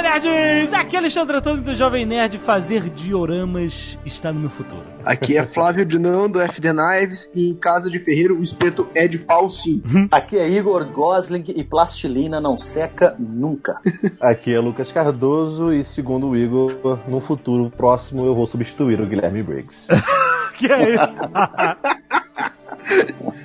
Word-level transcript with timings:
Landa, 0.00 0.18
nerds! 0.18 0.72
Aqui 0.72 0.96
é 0.96 0.98
Alexandre 0.98 1.36
Antônio 1.36 1.62
do 1.62 1.74
Jovem 1.74 2.06
Nerd. 2.06 2.38
Fazer 2.38 2.88
dioramas 2.88 3.98
está 4.06 4.32
no 4.32 4.40
meu 4.40 4.48
futuro. 4.48 4.82
Aqui 5.04 5.36
é 5.36 5.44
Flávio 5.44 5.84
Dinão 5.84 6.26
do 6.26 6.40
FD 6.40 6.72
Knives 6.72 7.30
e 7.34 7.50
em 7.50 7.54
casa 7.54 7.90
de 7.90 7.98
Ferreiro 7.98 8.38
o 8.38 8.42
espeto 8.42 8.88
é 8.94 9.06
de 9.06 9.18
pau 9.18 9.50
sim. 9.50 9.82
Aqui 10.10 10.38
é 10.38 10.48
Igor 10.48 10.86
Gosling 10.86 11.44
e 11.48 11.62
plastilina 11.62 12.40
não 12.40 12.56
seca 12.56 13.14
nunca. 13.18 13.78
Aqui 14.22 14.54
é 14.54 14.58
Lucas 14.58 14.90
Cardoso 14.90 15.70
e 15.70 15.84
segundo 15.84 16.30
o 16.30 16.36
Igor, 16.36 16.98
no 17.06 17.20
futuro 17.20 17.70
próximo 17.70 18.24
eu 18.24 18.34
vou 18.34 18.46
substituir 18.46 19.02
o 19.02 19.06
Guilherme 19.06 19.42
Briggs. 19.42 19.86
que 20.56 20.72
é 20.72 20.94
isso? 20.94 21.99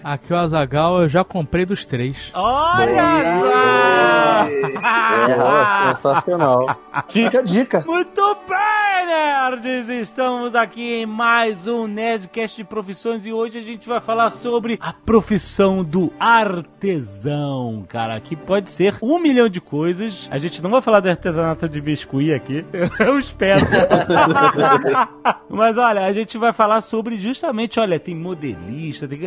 Aqui 0.03 0.33
o 0.33 0.37
Azagal 0.37 1.01
eu 1.01 1.09
já 1.09 1.23
comprei 1.23 1.65
dos 1.65 1.83
três. 1.85 2.31
Olha! 2.33 3.25
É, 4.47 5.95
sensacional. 5.95 6.79
Fica 7.09 7.39
a 7.39 7.41
dica. 7.41 7.83
Muito 7.87 8.37
bem, 8.47 9.05
nerds! 9.07 9.89
Estamos 9.89 10.53
aqui 10.55 11.01
em 11.01 11.05
mais 11.05 11.67
um 11.67 11.87
Nerdcast 11.87 12.57
de 12.57 12.63
profissões 12.63 13.25
e 13.25 13.33
hoje 13.33 13.57
a 13.57 13.61
gente 13.63 13.87
vai 13.87 13.99
falar 13.99 14.29
sobre 14.29 14.77
a 14.81 14.93
profissão 14.93 15.83
do 15.83 16.11
artesão, 16.19 17.85
cara, 17.87 18.19
que 18.19 18.35
pode 18.35 18.69
ser 18.69 18.95
um 19.01 19.19
milhão 19.19 19.49
de 19.49 19.59
coisas. 19.61 20.27
A 20.31 20.37
gente 20.37 20.61
não 20.61 20.69
vai 20.69 20.81
falar 20.81 20.99
do 20.99 21.09
artesanato 21.09 21.67
de 21.67 21.81
biscuit 21.81 22.33
aqui, 22.33 22.65
eu 22.99 23.17
espero. 23.19 23.65
Mas 25.49 25.77
olha, 25.77 26.05
a 26.05 26.13
gente 26.13 26.37
vai 26.37 26.53
falar 26.53 26.81
sobre 26.81 27.17
justamente, 27.17 27.79
olha, 27.79 27.99
tem 27.99 28.15
modelista, 28.15 29.07
tem, 29.07 29.19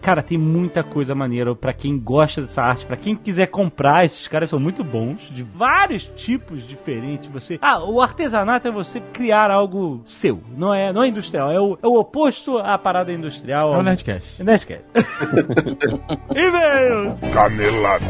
cara, 0.00 0.22
tem 0.22 0.38
muita 0.38 0.82
coisa 0.82 1.14
maneira 1.14 1.54
pra 1.54 1.72
quem 1.72 1.98
gosta 1.98 2.40
dessa 2.40 2.62
arte, 2.62 2.86
pra 2.86 2.96
quem 2.96 3.14
quiser 3.14 3.46
comprar, 3.46 4.04
esses 4.04 4.26
caras 4.28 4.50
são 4.50 4.58
muito 4.58 4.82
bons, 4.84 5.28
de 5.30 5.42
vários 5.42 6.10
tipos 6.16 6.66
diferentes. 6.66 7.30
Você, 7.30 7.58
ah, 7.60 7.82
o 7.84 8.00
artesanato 8.00 8.68
é 8.68 8.70
você 8.70 9.00
criar 9.12 9.50
algo 9.50 10.00
seu, 10.04 10.40
não 10.56 10.72
é, 10.72 10.92
não 10.92 11.02
é 11.02 11.08
industrial, 11.08 11.50
é 11.50 11.60
o, 11.60 11.78
é 11.82 11.86
o 11.86 11.98
oposto 11.98 12.58
à 12.58 12.76
parada 12.78 13.12
industrial. 13.12 13.74
É 13.74 13.78
o 13.78 13.82
Nerdcast. 13.82 14.42
Nerdcast. 14.42 14.84
E-mails. 16.34 17.18
Canelada. 17.32 18.06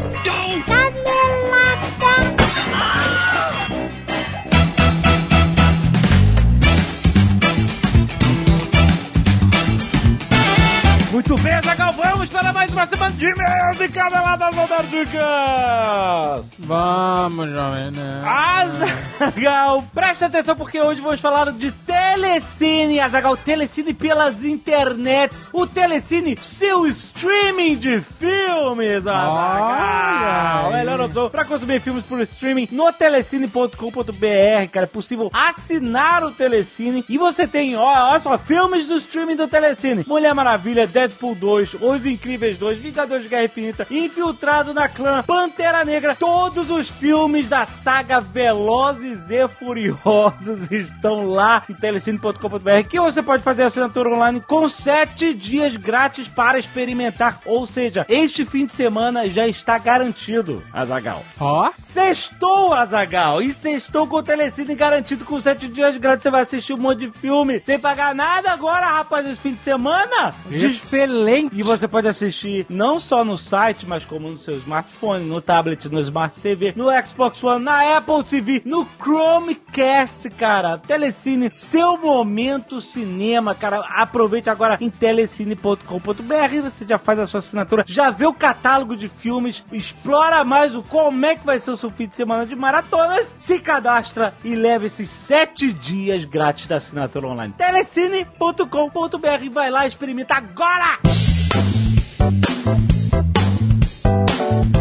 Muito 11.11 11.33
bem, 11.41 11.53
Azaghal, 11.53 11.91
vamos 11.93 12.29
para 12.29 12.53
mais 12.53 12.71
uma 12.71 12.85
semana 12.85 13.11
de 13.15 13.25
e-mails 13.25 13.81
e 13.81 13.89
caneladas 13.89 14.55
Dicas. 14.91 16.51
Vamos, 16.59 17.49
jovem, 17.49 17.91
né? 17.91 18.21
Azagal, 18.23 19.83
presta 19.91 20.27
atenção 20.27 20.55
porque 20.55 20.79
hoje 20.79 21.01
vamos 21.01 21.19
falar 21.19 21.51
de 21.51 21.71
Telecine, 21.71 22.99
Azagal, 22.99 23.35
Telecine 23.37 23.91
pelas 23.91 24.43
internets. 24.43 25.49
O 25.51 25.65
Telecine, 25.65 26.37
seu 26.43 26.85
streaming 26.85 27.75
de 27.75 27.99
filmes, 28.01 29.07
Azagal. 29.07 30.71
Melhor 30.73 31.01
opção 31.01 31.27
para 31.31 31.43
consumir 31.43 31.81
filmes 31.81 32.05
por 32.05 32.21
streaming 32.21 32.67
no 32.71 32.93
telecine.com.br, 32.93 34.69
cara. 34.71 34.83
É 34.83 34.85
possível 34.85 35.31
assinar 35.33 36.23
o 36.23 36.29
Telecine 36.31 37.03
e 37.09 37.17
você 37.17 37.47
tem, 37.47 37.75
olha 37.75 38.19
só, 38.19 38.37
filmes 38.37 38.87
do 38.87 38.97
streaming 38.97 39.35
do 39.35 39.47
Telecine. 39.47 40.05
Mulher 40.07 40.35
Maravilha, 40.35 40.87
Deadpool 40.99 41.33
2, 41.33 41.75
Os 41.79 42.05
Incríveis 42.05 42.57
2, 42.57 42.77
Vingadores 42.77 43.23
de 43.23 43.29
Guerra 43.29 43.45
Infinita, 43.45 43.87
Infiltrado 43.89 44.73
na 44.73 44.89
Clã, 44.89 45.23
Pantera 45.25 45.85
Negra, 45.85 46.13
todos 46.13 46.69
os 46.69 46.89
filmes 46.89 47.47
da 47.47 47.63
saga 47.65 48.19
Velozes 48.19 49.29
e 49.29 49.47
Furiosos 49.47 50.67
estão 50.69 51.25
lá 51.25 51.63
em 51.69 51.73
telecine.com.br 51.73 52.83
que 52.89 52.99
você 52.99 53.23
pode 53.23 53.41
fazer 53.43 53.63
assinatura 53.63 54.09
online 54.09 54.41
com 54.41 54.67
7 54.67 55.33
dias 55.33 55.73
grátis 55.77 56.27
para 56.27 56.59
experimentar. 56.59 57.39
Ou 57.45 57.65
seja, 57.65 58.05
este 58.09 58.43
fim 58.43 58.65
de 58.65 58.73
semana 58.73 59.29
já 59.29 59.47
está 59.47 59.77
garantido, 59.77 60.61
Azagal. 60.73 61.23
Ó, 61.39 61.71
Sextou, 61.77 62.73
Azagal! 62.73 63.41
E 63.41 63.51
sextou 63.51 64.05
com 64.05 64.17
o 64.17 64.23
Telecine 64.23 64.75
garantido 64.75 65.23
com 65.23 65.39
7 65.39 65.69
dias 65.69 65.95
grátis. 65.95 66.23
Você 66.23 66.29
vai 66.29 66.41
assistir 66.41 66.73
um 66.73 66.77
monte 66.77 67.07
de 67.07 67.11
filme 67.19 67.61
sem 67.63 67.79
pagar 67.79 68.13
nada 68.13 68.51
agora, 68.51 68.85
rapaz, 68.85 69.25
esse 69.25 69.37
fim 69.39 69.53
de 69.53 69.61
semana. 69.61 70.33
De- 70.49 70.57
excelente. 70.89 71.49
e 71.53 71.63
você 71.63 71.87
pode 71.87 72.07
assistir 72.07 72.65
não 72.69 72.97
só 72.99 73.23
no 73.23 73.37
site, 73.37 73.85
mas 73.85 74.03
como 74.03 74.29
no 74.29 74.37
seu 74.37 74.57
smartphone, 74.57 75.25
no 75.25 75.41
tablet, 75.41 75.87
no 75.89 75.99
Smart 75.99 76.39
TV, 76.39 76.73
no 76.75 76.85
Xbox 77.05 77.43
One, 77.43 77.63
na 77.63 77.97
Apple 77.97 78.23
TV, 78.23 78.61
no 78.65 78.87
Chromecast, 78.99 80.29
cara. 80.31 80.77
Telecine, 80.77 81.49
seu 81.53 81.97
momento 81.97 82.81
cinema, 82.81 83.53
cara. 83.53 83.79
Aproveite 83.79 84.49
agora 84.49 84.77
em 84.81 84.89
telecine.com.br. 84.89 86.61
Você 86.63 86.85
já 86.85 86.97
faz 86.97 87.19
a 87.19 87.27
sua 87.27 87.39
assinatura, 87.39 87.83
já 87.85 88.09
vê 88.09 88.25
o 88.25 88.33
catálogo 88.33 88.95
de 88.95 89.07
filmes, 89.07 89.63
explora 89.71 90.43
mais 90.43 90.75
o 90.75 90.81
como 90.81 91.25
é 91.25 91.35
que 91.35 91.45
vai 91.45 91.59
ser 91.59 91.71
o 91.71 91.77
seu 91.77 91.89
fim 91.89 92.07
de 92.07 92.15
semana 92.15 92.45
de 92.45 92.55
maratonas, 92.55 93.35
se 93.37 93.59
cadastra 93.59 94.33
e 94.43 94.55
leva 94.55 94.85
esses 94.85 95.09
sete 95.09 95.71
dias 95.71 96.25
grátis 96.25 96.67
da 96.67 96.77
assinatura 96.77 97.27
online. 97.27 97.53
Telecine.com.br. 97.57 99.49
Vai 99.51 99.69
lá, 99.69 99.85
experimenta 99.85 100.35
agora! 100.35 100.78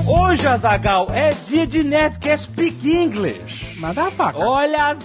Hoje, 0.06 0.46
Azagal, 0.46 1.08
é 1.12 1.32
dia 1.32 1.66
de 1.66 1.82
Nerdcast 1.82 2.44
Speak 2.44 2.88
English. 2.88 3.76
Manda 3.78 4.04
a 4.04 4.10
faca. 4.10 4.38
Olha 4.38 4.86
as... 4.86 4.98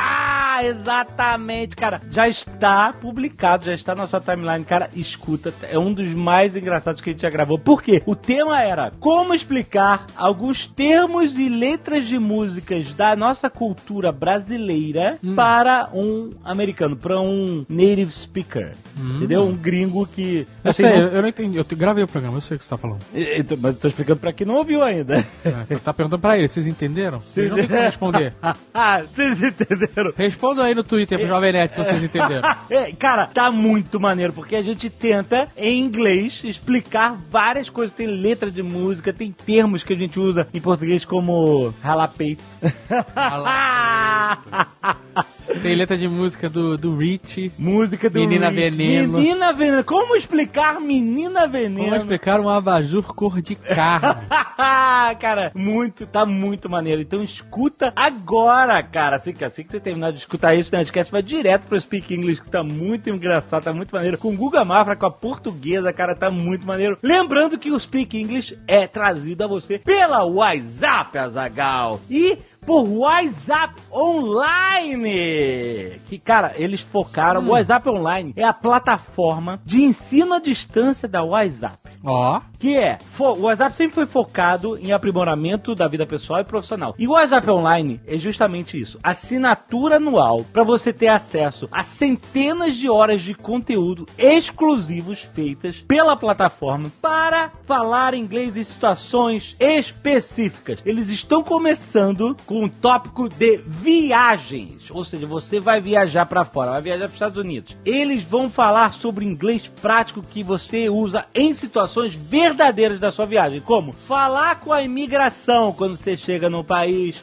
Ah, 0.00 0.60
exatamente, 0.64 1.74
cara. 1.76 2.00
Já 2.10 2.28
está 2.28 2.92
publicado, 2.92 3.64
já 3.64 3.74
está 3.74 3.94
na 3.94 4.06
sua 4.06 4.20
timeline. 4.20 4.64
Cara, 4.64 4.88
escuta, 4.94 5.52
é 5.62 5.78
um 5.78 5.92
dos 5.92 6.12
mais 6.14 6.56
engraçados 6.56 7.00
que 7.00 7.10
a 7.10 7.12
gente 7.12 7.22
já 7.22 7.30
gravou. 7.30 7.58
Por 7.58 7.82
quê? 7.82 8.02
O 8.06 8.14
tema 8.14 8.62
era 8.62 8.92
como 9.00 9.34
explicar 9.34 10.06
alguns 10.16 10.66
termos 10.66 11.36
e 11.38 11.48
letras 11.48 12.06
de 12.06 12.18
músicas 12.18 12.92
da 12.94 13.14
nossa 13.16 13.48
cultura 13.50 14.12
brasileira 14.12 15.18
para 15.34 15.88
um 15.92 16.32
americano, 16.44 16.96
para 16.96 17.20
um 17.20 17.64
native 17.68 18.10
speaker. 18.12 18.72
Entendeu? 19.16 19.42
Um 19.42 19.56
gringo 19.56 20.06
que... 20.06 20.46
Eu 20.64 20.70
assim, 20.70 20.82
sei, 20.82 20.92
não- 21.00 21.08
eu, 21.08 21.22
não 21.22 21.28
entendi. 21.28 21.56
Eu 21.58 21.64
gravei 21.72 22.04
o 22.04 22.08
programa, 22.08 22.36
eu 22.36 22.40
sei 22.40 22.56
o 22.56 22.58
que 22.58 22.64
você 22.64 22.70
tá 22.70 22.76
falando. 22.78 23.00
Eu 23.14 23.44
tô- 23.44 23.56
Mas 23.56 23.76
tô 23.78 23.88
explicando 23.88 24.20
pra 24.20 24.32
quem 24.32 24.46
não 24.46 24.54
ouviu 24.56 24.82
ainda. 24.82 25.24
É, 25.44 25.50
você 25.66 25.78
tá 25.78 25.92
perguntando 25.92 26.20
pra 26.20 26.36
ele, 26.38 26.48
vocês 26.48 26.66
entenderam? 26.66 27.20
Vocês 27.20 27.48
não 27.50 27.56
tem 27.56 27.66
como 27.68 27.80
responder. 27.82 28.32
Ah, 28.74 29.02
Vocês 29.14 29.42
entenderam? 29.42 29.87
Responda 30.16 30.64
aí 30.64 30.74
no 30.74 30.84
Twitter 30.84 31.18
pro 31.18 31.26
Jovem 31.26 31.52
Nerd 31.52 31.72
se 31.72 31.78
vocês 31.78 32.02
entenderam. 32.02 32.48
É, 32.70 32.92
cara, 32.92 33.26
tá 33.26 33.50
muito 33.50 33.98
maneiro, 33.98 34.32
porque 34.32 34.54
a 34.54 34.62
gente 34.62 34.90
tenta, 34.90 35.48
em 35.56 35.80
inglês, 35.80 36.42
explicar 36.44 37.18
várias 37.30 37.70
coisas. 37.70 37.94
Tem 37.94 38.06
letra 38.06 38.50
de 38.50 38.62
música, 38.62 39.12
tem 39.12 39.32
termos 39.32 39.82
que 39.82 39.94
a 39.94 39.96
gente 39.96 40.20
usa 40.20 40.46
em 40.52 40.60
português 40.60 41.04
como 41.04 41.72
ralar 41.82 42.08
peito. 42.08 42.42
Tem 45.62 45.74
letra 45.74 45.96
de 45.96 46.06
música 46.06 46.48
do, 46.48 46.76
do 46.76 46.96
Rich. 46.96 47.52
música 47.58 48.08
do 48.10 48.20
Menina 48.20 48.48
Rich. 48.48 48.76
Veneno. 48.76 49.18
Menina 49.18 49.52
Veneno. 49.52 49.84
Como 49.84 50.14
explicar 50.14 50.80
Menina 50.80 51.46
Veneno? 51.46 51.84
Como 51.84 51.96
explicar 51.96 52.40
um 52.40 52.48
abajur 52.48 53.14
cor 53.14 53.40
de 53.40 53.54
carne? 53.54 54.26
cara, 55.18 55.50
muito, 55.54 56.06
tá 56.06 56.26
muito 56.26 56.68
maneiro. 56.68 57.00
Então 57.00 57.22
escuta 57.22 57.92
agora, 57.96 58.82
cara. 58.82 59.16
Assim 59.16 59.32
que, 59.32 59.44
assim 59.44 59.64
que 59.64 59.70
você 59.70 59.80
terminar 59.80 60.12
de 60.12 60.18
escutar 60.18 60.54
isso, 60.54 60.74
né, 60.74 60.82
esquece, 60.82 61.10
vai 61.10 61.22
direto 61.22 61.66
pro 61.66 61.80
Speak 61.80 62.14
English, 62.14 62.42
que 62.42 62.50
tá 62.50 62.62
muito 62.62 63.08
engraçado, 63.10 63.64
tá 63.64 63.72
muito 63.72 63.94
maneiro. 63.94 64.18
Com 64.18 64.36
Guga 64.36 64.64
Mafra, 64.64 64.96
com 64.96 65.06
a 65.06 65.10
portuguesa, 65.10 65.92
cara, 65.92 66.14
tá 66.14 66.30
muito 66.30 66.66
maneiro. 66.66 66.98
Lembrando 67.02 67.58
que 67.58 67.70
o 67.70 67.80
Speak 67.80 68.18
English 68.18 68.58
é 68.66 68.86
trazido 68.86 69.44
a 69.44 69.46
você 69.46 69.78
pela 69.78 70.24
WhatsApp, 70.24 71.16
Azagal. 71.16 72.00
E 72.10 72.38
por 72.68 72.86
WhatsApp 72.86 73.80
Online. 73.90 75.98
Que, 76.06 76.18
cara, 76.18 76.52
eles 76.56 76.82
focaram. 76.82 77.42
O 77.42 77.52
WhatsApp 77.52 77.88
Online 77.88 78.34
é 78.36 78.44
a 78.44 78.52
plataforma 78.52 79.58
de 79.64 79.82
ensino 79.82 80.34
à 80.34 80.38
distância 80.38 81.08
da 81.08 81.22
WhatsApp. 81.22 81.78
Ó, 82.04 82.40
Que 82.58 82.76
é, 82.76 82.98
o 83.18 83.42
WhatsApp 83.42 83.76
sempre 83.76 83.94
foi 83.94 84.04
focado 84.04 84.76
em 84.76 84.92
aprimoramento 84.92 85.74
da 85.74 85.88
vida 85.88 86.04
pessoal 86.04 86.40
e 86.40 86.44
profissional. 86.44 86.94
E 86.98 87.08
o 87.08 87.12
WhatsApp 87.12 87.48
Online 87.50 88.00
é 88.06 88.18
justamente 88.18 88.78
isso. 88.78 88.98
Assinatura 89.02 89.96
anual 89.96 90.44
para 90.52 90.62
você 90.62 90.92
ter 90.92 91.08
acesso 91.08 91.68
a 91.72 91.82
centenas 91.82 92.76
de 92.76 92.90
horas 92.90 93.22
de 93.22 93.34
conteúdo 93.34 94.06
exclusivos 94.18 95.22
feitas 95.22 95.82
pela 95.88 96.16
plataforma 96.16 96.92
para 97.00 97.50
falar 97.64 98.12
inglês 98.12 98.56
em 98.56 98.62
situações 98.62 99.56
específicas. 99.58 100.82
Eles 100.84 101.10
estão 101.10 101.42
começando 101.42 102.36
com 102.44 102.57
com 102.58 102.64
o 102.64 102.68
tópico 102.68 103.28
de 103.28 103.60
viagens. 103.64 104.90
Ou 104.90 105.04
seja, 105.04 105.26
você 105.26 105.60
vai 105.60 105.80
viajar 105.80 106.26
pra 106.26 106.44
fora, 106.44 106.72
vai 106.72 106.82
viajar 106.82 107.04
pros 107.04 107.14
Estados 107.14 107.38
Unidos. 107.38 107.76
Eles 107.84 108.24
vão 108.24 108.50
falar 108.50 108.92
sobre 108.92 109.24
inglês 109.24 109.70
prático 109.80 110.22
que 110.22 110.42
você 110.42 110.88
usa 110.88 111.24
em 111.32 111.54
situações 111.54 112.16
verdadeiras 112.16 112.98
da 112.98 113.12
sua 113.12 113.26
viagem. 113.26 113.60
Como 113.60 113.92
falar 113.92 114.56
com 114.56 114.72
a 114.72 114.82
imigração 114.82 115.72
quando 115.72 115.96
você 115.96 116.16
chega 116.16 116.50
no 116.50 116.64
país, 116.64 117.22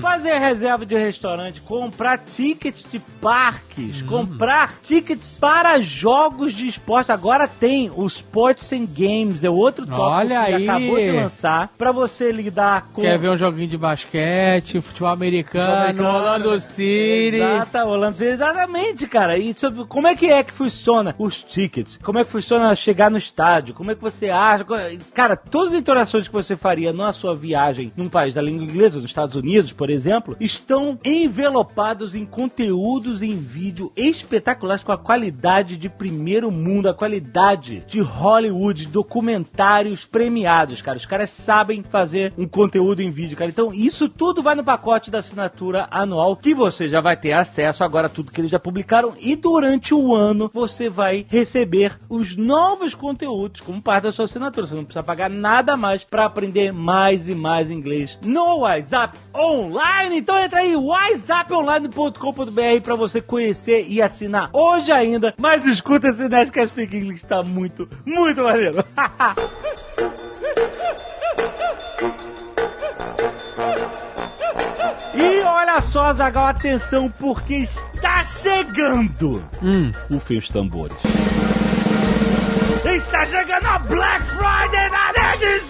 fazer 0.00 0.38
reserva 0.38 0.84
de 0.84 0.96
restaurante, 0.96 1.60
comprar 1.60 2.18
tickets 2.18 2.84
de 2.90 2.98
parques, 3.20 4.02
comprar 4.02 4.78
tickets 4.82 5.38
para 5.38 5.80
jogos 5.80 6.52
de 6.52 6.66
esporte. 6.66 7.12
Agora 7.12 7.46
tem 7.46 7.92
o 7.94 8.06
Sports 8.06 8.72
and 8.72 8.86
Games, 8.86 9.44
é 9.44 9.50
outro 9.50 9.86
tópico 9.86 10.02
Olha 10.02 10.46
que 10.46 10.54
aí. 10.54 10.68
acabou 10.68 10.96
de 10.96 11.10
lançar 11.12 11.70
pra 11.78 11.92
você 11.92 12.32
lidar 12.32 12.88
com 12.92 13.02
Quer 13.02 13.18
ver 13.18 13.30
um 13.30 13.36
joguinho 13.36 13.68
de 13.68 13.78
basquete, 13.78 14.08
futebol 14.82 15.10
americano, 15.10 16.06
Orlando 16.06 16.60
City. 16.60 17.36
Exata, 17.36 17.84
Orlando 17.84 18.16
City, 18.16 18.30
exatamente, 18.30 19.06
cara. 19.06 19.38
E 19.38 19.54
sobre 19.56 19.84
como 19.84 20.06
é 20.06 20.14
que 20.14 20.26
é 20.26 20.42
que 20.42 20.52
funciona 20.52 21.14
os 21.18 21.42
tickets? 21.42 21.98
Como 22.02 22.18
é 22.18 22.24
que 22.24 22.30
funciona 22.30 22.74
chegar 22.74 23.10
no 23.10 23.18
estádio? 23.18 23.74
Como 23.74 23.90
é 23.90 23.94
que 23.94 24.02
você 24.02 24.30
acha? 24.30 24.64
Cara, 25.14 25.36
todas 25.36 25.72
as 25.72 25.78
interações 25.78 26.26
que 26.26 26.34
você 26.34 26.56
faria 26.56 26.92
na 26.92 27.12
sua 27.12 27.34
viagem 27.34 27.92
num 27.96 28.08
país 28.08 28.34
da 28.34 28.42
língua 28.42 28.64
inglesa, 28.64 28.96
nos 28.96 29.06
Estados 29.06 29.36
Unidos, 29.36 29.72
por 29.72 29.90
exemplo, 29.90 30.36
estão 30.40 30.98
envelopados 31.04 32.14
em 32.14 32.24
conteúdos 32.24 33.22
em 33.22 33.36
vídeo 33.36 33.92
espetaculares 33.96 34.84
com 34.84 34.92
a 34.92 34.98
qualidade 34.98 35.76
de 35.76 35.88
primeiro 35.88 36.50
mundo, 36.50 36.88
a 36.88 36.94
qualidade 36.94 37.84
de 37.86 38.00
Hollywood, 38.00 38.86
documentários 38.86 40.06
premiados, 40.06 40.82
cara. 40.82 40.98
Os 40.98 41.06
caras 41.06 41.30
sabem 41.30 41.82
fazer 41.82 42.32
um 42.36 42.46
conteúdo 42.46 43.00
em 43.00 43.10
vídeo, 43.10 43.36
cara. 43.36 43.50
Então, 43.50 43.72
isso 43.72 44.08
tudo 44.08 44.27
vai 44.36 44.54
no 44.54 44.62
pacote 44.62 45.10
da 45.10 45.18
assinatura 45.18 45.88
anual 45.90 46.36
que 46.36 46.54
você 46.54 46.88
já 46.88 47.00
vai 47.00 47.16
ter 47.16 47.32
acesso 47.32 47.82
agora 47.82 48.06
a 48.06 48.10
tudo 48.10 48.30
que 48.30 48.40
eles 48.40 48.50
já 48.50 48.58
publicaram 48.58 49.14
e 49.20 49.34
durante 49.34 49.94
o 49.94 50.14
ano 50.14 50.50
você 50.52 50.88
vai 50.88 51.26
receber 51.28 51.98
os 52.08 52.36
novos 52.36 52.94
conteúdos 52.94 53.60
como 53.60 53.82
parte 53.82 54.04
da 54.04 54.12
sua 54.12 54.26
assinatura. 54.26 54.66
Você 54.66 54.74
não 54.74 54.84
precisa 54.84 55.02
pagar 55.02 55.30
nada 55.30 55.76
mais 55.76 56.04
para 56.04 56.26
aprender 56.26 56.72
mais 56.72 57.28
e 57.28 57.34
mais 57.34 57.70
inglês 57.70 58.18
no 58.22 58.58
WhatsApp 58.58 59.18
Online. 59.34 60.18
Então 60.18 60.38
entra 60.38 60.60
aí 60.60 60.76
whatsapponline.com.br 60.76 62.82
para 62.82 62.94
você 62.94 63.20
conhecer 63.20 63.86
e 63.88 64.00
assinar 64.00 64.50
hoje 64.52 64.92
ainda. 64.92 65.34
Mas 65.36 65.66
escuta 65.66 66.06
esse 66.08 66.28
Nerdcast 66.28 66.68
Speak 66.68 66.96
English, 66.96 67.26
tá 67.26 67.42
muito, 67.42 67.88
muito 68.04 68.42
maneiro. 68.42 68.84
E 75.14 75.40
olha 75.42 75.80
só, 75.82 76.12
Zagal, 76.14 76.46
atenção, 76.46 77.08
porque 77.18 77.54
está 77.56 78.24
chegando 78.24 79.42
Hum. 79.62 79.92
o 80.10 80.18
os 80.38 80.48
Tambores. 80.48 80.96
Está 82.84 83.24
chegando 83.26 83.66
a 83.66 83.78
Black 83.80 84.24
Friday 84.24 84.90
na 84.90 85.12
Nerd 85.12 85.62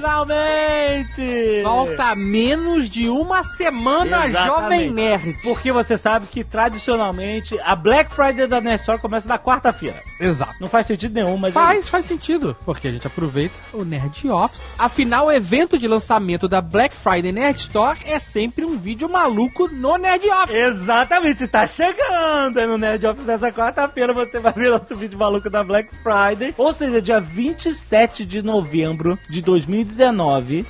finalmente! 0.00 1.62
Falta 1.62 2.14
menos 2.14 2.88
de 2.88 3.08
uma 3.08 3.44
semana, 3.44 4.26
Exatamente. 4.26 4.60
Jovem 4.60 4.90
Nerd. 4.90 5.38
Porque 5.42 5.70
você 5.70 5.98
sabe 5.98 6.26
que, 6.26 6.42
tradicionalmente, 6.42 7.58
a 7.62 7.76
Black 7.76 8.12
Friday 8.12 8.46
da 8.46 8.60
Nerd 8.60 8.80
Store 8.80 9.00
começa 9.00 9.28
na 9.28 9.38
quarta-feira. 9.38 10.02
Exato. 10.18 10.54
Não 10.60 10.68
faz 10.68 10.86
sentido 10.86 11.14
nenhum, 11.14 11.36
mas... 11.36 11.50
é 11.50 11.58
Faz, 11.58 11.88
faz 11.88 12.06
sentido, 12.06 12.56
porque 12.64 12.88
a 12.88 12.92
gente 12.92 13.06
aproveita 13.06 13.54
o 13.72 13.84
Nerd 13.84 14.28
Office. 14.30 14.74
Afinal, 14.78 15.26
o 15.26 15.32
evento 15.32 15.78
de 15.78 15.86
lançamento 15.86 16.48
da 16.48 16.60
Black 16.60 16.96
Friday 16.96 17.32
Nerd 17.32 17.58
Store 17.58 17.98
é 18.04 18.18
sempre 18.18 18.64
um 18.64 18.76
vídeo 18.76 19.08
maluco 19.08 19.68
no 19.68 19.96
Nerd 19.96 20.26
Office. 20.30 20.54
Exatamente, 20.54 21.46
tá 21.46 21.66
chegando 21.66 22.66
no 22.66 22.78
Nerd 22.78 23.06
Office 23.06 23.26
nessa 23.26 23.52
quarta-feira. 23.52 24.12
Você 24.14 24.40
vai 24.40 24.52
ver 24.52 24.70
nosso 24.70 24.96
vídeo 24.96 25.18
maluco 25.18 25.50
da 25.50 25.62
Black 25.62 25.90
Friday. 26.02 26.54
Ou 26.56 26.72
seja, 26.72 27.02
dia 27.02 27.20
27 27.20 28.24
de 28.24 28.42
novembro 28.42 29.18
de 29.28 29.42
2019. 29.42 29.89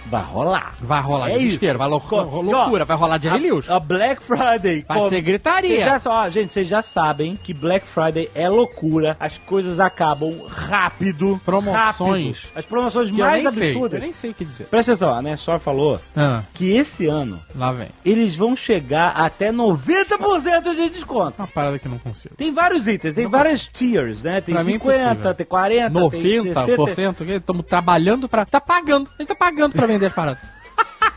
Vai 0.07 0.23
rolar. 0.23 0.75
Vai 0.81 1.01
rolar 1.01 1.31
É 1.31 1.39
desespero, 1.39 1.73
isso. 1.73 1.79
vai 1.79 1.89
lou- 1.89 2.01
Co- 2.01 2.41
loucura, 2.41 2.83
ó, 2.83 2.87
vai 2.87 2.97
rolar 2.97 3.21
Jerry 3.21 3.39
Lewis. 3.51 3.71
A, 3.71 3.77
a 3.77 3.81
Black 3.81 4.23
Friday. 4.23 4.85
Vai 4.87 5.09
ser 5.09 5.21
gritaria. 5.21 5.85
Já, 5.85 6.01
ó, 6.11 6.29
gente, 6.31 6.53
vocês 6.53 6.69
já 6.69 6.83
sabem 6.83 7.37
que 7.37 7.53
Black 7.55 7.87
Friday 7.87 8.31
é 8.35 8.49
loucura. 8.49 9.17
As 9.21 9.39
coisas 9.39 9.81
acabam 9.81 10.45
rápido. 10.47 11.41
Promoções. 11.45 12.45
rápido. 12.45 12.59
As 12.59 12.67
promoções 12.67 13.11
mais 13.11 13.45
nem 13.45 13.53
sei, 13.53 13.69
absurdas. 13.71 13.93
eu 13.99 14.01
nem 14.05 14.13
sei 14.13 14.31
o 14.31 14.35
que 14.35 14.45
dizer. 14.45 14.65
Presta 14.67 14.93
atenção, 14.93 15.15
a 15.15 15.23
Nessor 15.23 15.59
falou 15.59 16.01
Ah, 16.17 16.43
que 16.55 16.71
esse 16.71 17.07
ano 17.07 17.39
lá 17.55 17.73
vem. 17.73 17.89
eles 18.05 18.37
vão 18.37 18.55
chegar 18.57 19.11
até 19.17 19.51
90% 19.53 20.75
de 20.75 20.89
desconto. 20.89 21.35
Uma 21.39 21.47
parada 21.47 21.79
que 21.79 21.89
não 21.89 21.99
consigo. 21.99 22.35
Tem 22.37 22.53
vários 22.53 22.87
itens, 22.87 23.15
tem 23.15 23.29
várias 23.29 23.69
tiers, 23.69 24.23
né? 24.23 24.41
Tem 24.41 24.55
Pra 24.55 24.65
mim 24.65 24.73
é 24.73 24.79
50, 24.79 25.13
impossível. 25.13 25.35
tem 25.35 25.47
40, 25.47 25.91
tem 26.11 26.11
60. 26.45 26.61
90%, 26.77 27.25
que 27.25 27.33
estamos 27.33 27.67
trabalhando 27.67 28.29
pra. 28.29 28.45
Tá 28.45 28.61
pagando, 28.61 29.00
a 29.03 29.23
gente 29.23 29.29
tá 29.29 29.35
pagando 29.35 29.73
pra 29.75 29.87
vender 29.87 30.07
as 30.07 30.13
paradas. 30.13 30.60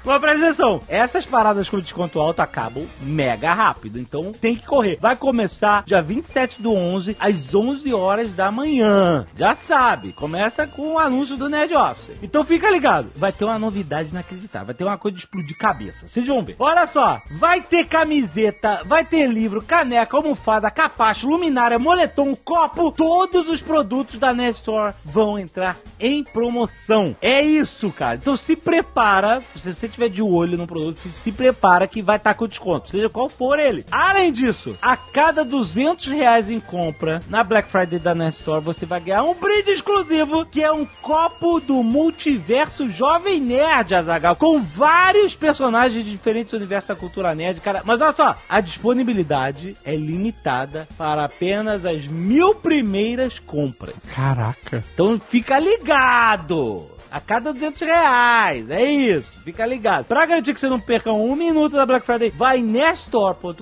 Mas 0.05 0.19
presta 0.19 0.45
atenção, 0.45 0.81
essas 0.87 1.25
paradas 1.25 1.69
com 1.69 1.79
desconto 1.79 2.19
alto 2.19 2.41
acabam 2.41 2.85
mega 3.01 3.53
rápido, 3.53 3.97
então 3.99 4.33
tem 4.33 4.55
que 4.55 4.65
correr. 4.65 4.97
Vai 4.99 5.15
começar 5.15 5.83
dia 5.85 6.01
27 6.01 6.61
do 6.61 6.73
11, 6.73 7.15
às 7.19 7.55
11 7.55 7.93
horas 7.93 8.33
da 8.33 8.51
manhã. 8.51 9.25
Já 9.35 9.55
sabe, 9.55 10.11
começa 10.11 10.67
com 10.67 10.93
o 10.93 10.99
anúncio 10.99 11.37
do 11.37 11.47
Nerd 11.47 11.73
Office. 11.73 12.11
Então 12.21 12.43
fica 12.43 12.69
ligado, 12.69 13.11
vai 13.15 13.31
ter 13.31 13.45
uma 13.45 13.57
novidade 13.57 14.09
inacreditável, 14.09 14.67
vai 14.67 14.75
ter 14.75 14.83
uma 14.83 14.97
coisa 14.97 15.15
de 15.15 15.23
explodir 15.23 15.57
cabeça. 15.57 16.05
Vocês 16.05 16.27
vão 16.27 16.43
ver. 16.43 16.57
Olha 16.59 16.85
só, 16.85 17.21
vai 17.31 17.61
ter 17.61 17.85
camiseta, 17.85 18.81
vai 18.85 19.05
ter 19.05 19.27
livro, 19.27 19.61
caneca, 19.61 20.17
almofada, 20.17 20.69
capacho, 20.69 21.27
luminária, 21.27 21.79
moletom, 21.79 22.35
copo, 22.35 22.91
todos 22.91 23.47
os 23.47 23.61
produtos 23.61 24.17
da 24.19 24.33
Nerd 24.33 24.55
Store 24.55 24.93
vão 25.05 25.39
entrar 25.39 25.77
em 25.97 26.23
promoção. 26.23 27.15
É 27.21 27.41
isso, 27.41 27.89
cara. 27.91 28.15
Então 28.15 28.35
se 28.35 28.55
prepara, 28.55 29.41
se 29.55 29.73
você 29.73 29.87
tiver 29.93 30.09
de 30.09 30.21
olho 30.21 30.57
no 30.57 30.67
produto, 30.67 30.99
se 31.09 31.31
prepara 31.31 31.87
que 31.87 32.01
vai 32.01 32.17
estar 32.17 32.33
com 32.33 32.47
desconto, 32.47 32.89
seja 32.89 33.09
qual 33.09 33.29
for 33.29 33.59
ele. 33.59 33.85
Além 33.91 34.31
disso, 34.31 34.77
a 34.81 34.95
cada 34.97 35.43
200 35.43 36.07
reais 36.07 36.49
em 36.49 36.59
compra 36.59 37.21
na 37.29 37.43
Black 37.43 37.69
Friday 37.69 37.99
da 37.99 38.15
Nerd 38.15 38.35
Store, 38.35 38.63
você 38.63 38.85
vai 38.85 38.99
ganhar 38.99 39.23
um 39.23 39.33
brinde 39.33 39.71
exclusivo, 39.71 40.45
que 40.45 40.63
é 40.63 40.71
um 40.71 40.85
copo 41.01 41.59
do 41.59 41.83
multiverso 41.83 42.89
Jovem 42.89 43.39
Nerd, 43.39 43.93
Azagal, 43.95 44.35
com 44.35 44.61
vários 44.61 45.35
personagens 45.35 46.03
de 46.03 46.11
diferentes 46.11 46.53
universos 46.53 46.87
da 46.89 46.95
cultura 46.95 47.35
nerd, 47.35 47.61
cara. 47.61 47.81
Mas 47.85 48.01
olha 48.01 48.13
só, 48.13 48.35
a 48.47 48.59
disponibilidade 48.59 49.75
é 49.83 49.95
limitada 49.95 50.87
para 50.97 51.25
apenas 51.25 51.85
as 51.85 52.07
mil 52.07 52.55
primeiras 52.55 53.39
compras. 53.39 53.95
Caraca. 54.13 54.83
Então 54.93 55.19
fica 55.19 55.59
ligado! 55.59 56.92
A 57.13 57.21
cada 57.21 57.53
200 57.53 57.79
reais, 57.83 58.71
é 58.71 58.83
isso, 58.83 59.39
fica 59.41 59.63
ligado. 59.67 60.05
Pra 60.05 60.25
garantir 60.25 60.51
que 60.51 60.59
você 60.59 60.67
não 60.67 60.79
perca 60.79 61.13
um 61.13 61.35
minuto 61.35 61.75
da 61.75 61.85
Black 61.85 62.03
Friday, 62.03 62.31
vai 62.31 62.63
nestor.com.br 62.63 63.61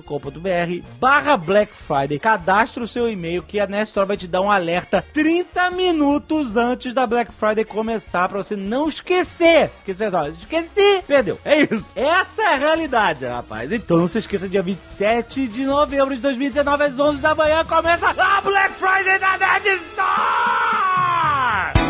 barra 0.98 1.36
Black 1.36 1.70
Friday, 1.74 2.18
cadastra 2.18 2.82
o 2.82 2.88
seu 2.88 3.10
e-mail 3.10 3.42
que 3.42 3.60
a 3.60 3.66
Nestor 3.66 4.06
vai 4.06 4.16
te 4.16 4.26
dar 4.26 4.40
um 4.40 4.50
alerta 4.50 5.04
30 5.12 5.70
minutos 5.70 6.56
antes 6.56 6.94
da 6.94 7.06
Black 7.06 7.30
Friday 7.30 7.62
começar, 7.62 8.26
pra 8.26 8.42
você 8.42 8.56
não 8.56 8.88
esquecer. 8.88 9.68
Porque 9.68 9.92
você 9.92 10.10
fala, 10.10 10.30
esqueci, 10.30 11.04
perdeu. 11.06 11.38
É 11.44 11.60
isso. 11.60 11.84
Essa 11.94 12.40
é 12.40 12.54
a 12.54 12.56
realidade, 12.56 13.26
rapaz. 13.26 13.70
Então 13.70 13.98
não 13.98 14.08
se 14.08 14.16
esqueça, 14.16 14.48
dia 14.48 14.62
27 14.62 15.46
de 15.46 15.66
novembro 15.66 16.14
de 16.14 16.22
2019, 16.22 16.84
às 16.84 16.98
11 16.98 17.20
da 17.20 17.34
manhã, 17.34 17.62
começa 17.66 18.08
a 18.08 18.40
Black 18.40 18.72
Friday 18.76 19.18
da 19.18 19.36
Nerd 19.36 19.68
Store! 19.68 21.81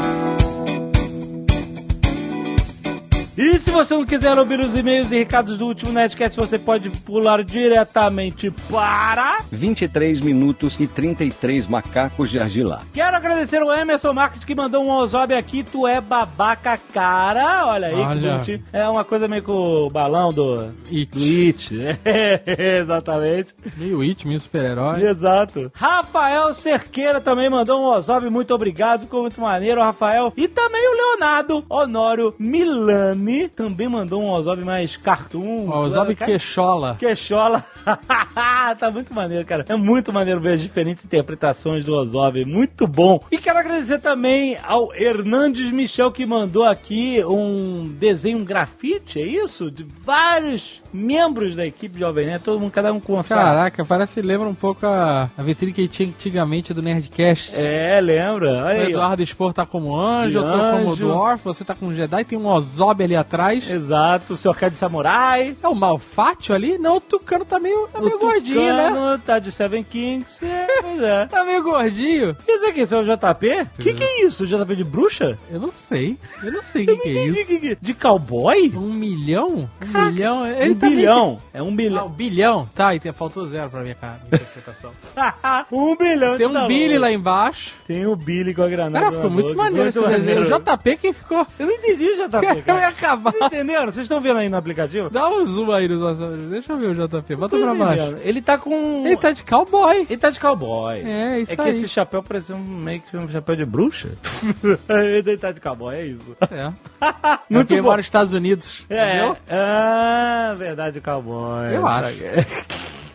E 3.37 3.59
se 3.59 3.71
você 3.71 3.95
não 3.95 4.05
quiser 4.05 4.39
ouvir 4.39 4.61
os 4.61 4.75
e-mails 4.75 5.11
e 5.11 5.17
recados 5.17 5.57
do 5.57 5.67
último 5.67 5.91
Nerdcast, 5.91 6.39
você 6.39 6.59
pode 6.59 6.91
pular 6.91 7.43
diretamente 7.43 8.51
para... 8.71 9.41
23 9.51 10.21
minutos 10.21 10.79
e 10.79 10.87
33 10.87 11.67
macacos 11.67 12.29
de 12.29 12.39
argila. 12.39 12.83
Quero 12.93 13.17
agradecer 13.17 13.63
o 13.63 13.73
Emerson 13.73 14.13
Marques 14.13 14.45
que 14.45 14.55
mandou 14.55 14.85
um 14.85 14.91
Ozob 14.91 15.35
aqui, 15.35 15.63
tu 15.63 15.87
é 15.87 15.99
babaca 15.99 16.79
cara. 16.93 17.67
Olha 17.69 17.89
aí, 17.89 17.95
que 17.95 18.01
Olha. 18.01 18.33
bonitinho. 18.33 18.65
É 18.71 18.87
uma 18.87 19.03
coisa 19.03 19.27
meio 19.27 19.43
com 19.43 19.87
o 19.87 19.91
balão 19.91 20.31
do... 20.31 20.71
It. 20.91 21.19
Do 21.19 21.25
It. 21.47 21.75
Exatamente. 22.83 23.55
Meio 23.79 24.03
it, 24.03 24.29
meio 24.29 24.41
super-herói. 24.41 25.03
Exato. 25.03 25.73
Rafael 25.75 26.53
Cerqueira 26.53 27.19
também 27.19 27.49
mandou 27.49 27.81
um 27.81 27.85
Ozob, 27.85 28.29
muito 28.29 28.53
obrigado, 28.55 29.03
ficou 29.03 29.23
muito 29.23 29.41
maneiro, 29.41 29.81
Rafael. 29.81 30.35
E 30.37 30.47
também 30.47 30.87
o 30.87 30.97
Leonardo 30.97 31.65
Honório 31.71 32.35
Milano 32.39 33.22
Também 33.55 33.89
mandou 33.89 34.23
um 34.23 34.31
Ozob 34.31 34.65
mais 34.65 34.97
cartoon. 34.97 35.69
O 35.71 35.89
Zob 35.89 36.15
Cara, 36.15 36.31
Queixola. 36.31 36.97
Queixola. 36.99 37.65
tá 38.79 38.91
muito 38.91 39.15
maneiro, 39.15 39.45
cara. 39.47 39.65
É 39.69 39.77
muito 39.77 40.13
maneiro 40.13 40.41
ver 40.41 40.55
as 40.55 40.61
diferentes 40.61 41.05
interpretações 41.05 41.85
do 41.85 41.95
Ozob. 41.95 42.45
Muito 42.45 42.87
bom. 42.87 43.21
E 43.31 43.39
quero 43.39 43.59
agradecer 43.59 43.99
também 43.99 44.59
ao 44.63 44.95
Hernandes 44.95 45.71
Michel 45.73 46.11
que 46.13 46.27
mandou 46.27 46.65
aqui 46.65 47.23
um 47.25 47.89
desenho 47.99 48.39
um 48.39 48.45
grafite, 48.45 49.21
é 49.21 49.27
isso? 49.27 49.71
De 49.71 49.85
vários 50.05 50.83
membros 50.93 51.55
da 51.57 51.67
equipe 51.67 51.99
Jovem 51.99 52.27
Nerd. 52.27 52.45
Todo 52.45 52.61
mundo, 52.61 52.73
cada 52.73 52.93
um 52.93 53.01
com 53.01 53.19
a 53.19 53.25
Caraca, 53.25 53.85
parece 53.85 54.21
lembra 54.21 54.49
um 54.49 54.55
pouco 54.55 54.87
a, 54.87 55.31
a 55.37 55.43
vitrine 55.43 55.73
que 55.73 55.89
tinha 55.89 56.09
antigamente 56.09 56.75
do 56.75 56.83
Nerdcast. 56.83 57.53
É, 57.55 58.01
lembra? 58.01 58.51
O 58.51 58.65
Olha 58.65 58.69
aí. 58.69 58.87
ó. 58.87 58.89
Eduardo 58.91 59.27
Spor 59.27 59.53
tá 59.53 59.65
como 59.65 59.97
anjo, 59.97 60.39
eu 60.39 60.43
tô 60.43 60.59
como. 60.59 60.97
Dwarf, 60.97 61.45
você 61.45 61.65
tá 61.65 61.75
como 61.75 61.95
Jedi, 61.95 62.25
tem 62.25 62.39
um 62.39 62.47
Ozob 62.47 63.03
ali 63.03 63.12
atrás. 63.17 63.69
Exato, 63.71 64.35
o 64.35 64.37
Sr. 64.37 64.55
K 64.55 64.69
de 64.71 64.77
Samurai. 64.77 65.57
É 65.63 65.69
o 65.69 65.75
Malfátio 65.75 66.55
ali? 66.55 66.79
Não, 66.79 66.97
o 66.97 67.01
Tucano 67.01 67.45
tá 67.45 67.59
meio, 67.59 67.89
tá 67.89 68.01
meio 68.01 68.17
o 68.17 68.19
gordinho, 68.19 68.75
né? 68.77 69.21
Tá 69.25 69.39
de 69.39 69.51
Seven 69.53 69.83
Kings. 69.83 70.45
É, 70.45 70.67
pois 70.81 71.03
é. 71.03 71.27
Tá 71.33 71.45
meio 71.45 71.63
gordinho. 71.63 72.37
Isso 72.47 72.67
aqui, 72.67 72.81
é 72.81 72.97
o 72.97 73.05
JP? 73.05 73.69
O 73.79 73.83
que, 73.83 73.95
que 73.95 74.05
é 74.05 74.27
isso? 74.27 74.47
JP 74.47 74.77
de 74.77 74.85
bruxa? 74.85 75.39
Eu 75.51 75.61
não 75.61 75.73
sei. 75.73 76.19
Eu 76.43 76.53
não 76.53 76.63
sei 76.63 76.85
o 76.85 76.87
que, 76.87 76.97
que 76.97 77.09
é 77.09 77.27
isso. 77.27 77.47
de, 77.47 77.79
de, 77.81 77.95
cowboy? 77.95 78.71
Um 78.75 78.93
milhão? 78.93 79.69
Um 79.81 80.11
milhão? 80.11 80.47
Ele 80.47 80.71
um 80.71 80.75
tá 80.75 80.89
bilhão. 80.89 81.39
É 81.53 81.63
um 81.63 81.67
que- 81.67 81.73
Ah, 81.73 81.77
bilhão. 81.77 82.07
um 82.07 82.11
bilhão? 82.11 82.69
Tá, 82.75 82.95
e 82.95 83.01
faltou 83.13 83.47
zero 83.47 83.71
pra 83.71 83.81
minha 83.81 83.95
cara. 83.95 84.21
minha 84.31 84.43
interpretação. 84.43 84.93
um 85.73 85.97
bilhão. 85.97 86.37
Tem 86.37 86.47
um 86.47 86.53
Billy 86.67 86.85
dólares. 86.85 87.01
lá 87.01 87.13
embaixo. 87.13 87.75
Tem 87.87 88.07
o 88.07 88.17
Billy 88.17 88.55
com 88.55 88.63
a 88.63 88.69
granada. 88.69 89.05
Cara, 89.05 89.17
ficou 89.17 89.31
muito 89.31 89.57
maneiro 89.57 89.89
esse 89.89 90.07
desenho. 90.07 90.43
O. 90.43 90.45
JP 90.45 90.97
quem 90.97 91.13
ficou? 91.13 91.47
Eu 91.59 91.67
não 91.67 91.73
entendi 91.73 92.05
o 92.05 92.17
JP, 92.17 92.63
cara. 92.63 92.93
Vocês 93.23 93.43
entenderam? 93.43 93.87
Vocês 93.87 94.05
estão 94.05 94.21
vendo 94.21 94.39
aí 94.39 94.49
no 94.49 94.57
aplicativo? 94.57 95.11
Dá 95.11 95.29
um 95.29 95.45
zoom 95.45 95.71
aí 95.73 95.89
nos 95.89 96.01
nossos. 96.01 96.43
Deixa 96.45 96.73
eu 96.73 96.79
ver 96.79 96.87
o 96.91 96.95
JP. 97.09 97.37
Bota 97.37 97.59
pra 97.59 97.75
baixo. 97.75 98.17
Ele 98.23 98.41
tá 98.41 98.57
com... 98.59 99.07
Ele 99.07 99.17
tá 99.17 99.31
de 99.33 99.43
cowboy. 99.45 100.07
Ele 100.09 100.17
tá 100.17 100.31
de 100.31 100.41
cowboy. 100.41 101.01
É, 101.01 101.41
isso 101.41 101.53
É 101.53 101.57
que 101.57 101.63
aí. 101.63 101.71
esse 101.71 101.89
chapéu 101.89 102.23
parece 102.23 102.53
um, 102.53 102.59
meio 102.59 103.01
que 103.01 103.17
um 103.17 103.29
chapéu 103.29 103.57
de 103.57 103.65
bruxa. 103.65 104.09
ele 104.89 105.37
tá 105.37 105.53
de 105.53 105.61
cowboy, 105.61 105.95
é 105.97 106.07
isso. 106.07 106.37
É. 106.51 106.73
Muito 107.51 107.75
bom. 107.77 107.83
mora 107.83 107.97
nos 107.99 108.07
Estados 108.07 108.33
Unidos. 108.33 108.85
É. 108.89 109.09
Entendeu? 109.17 109.37
Ah, 109.51 110.55
verdade, 110.57 111.01
cowboy. 111.01 111.75
Eu 111.75 111.87
acho. 111.87 112.13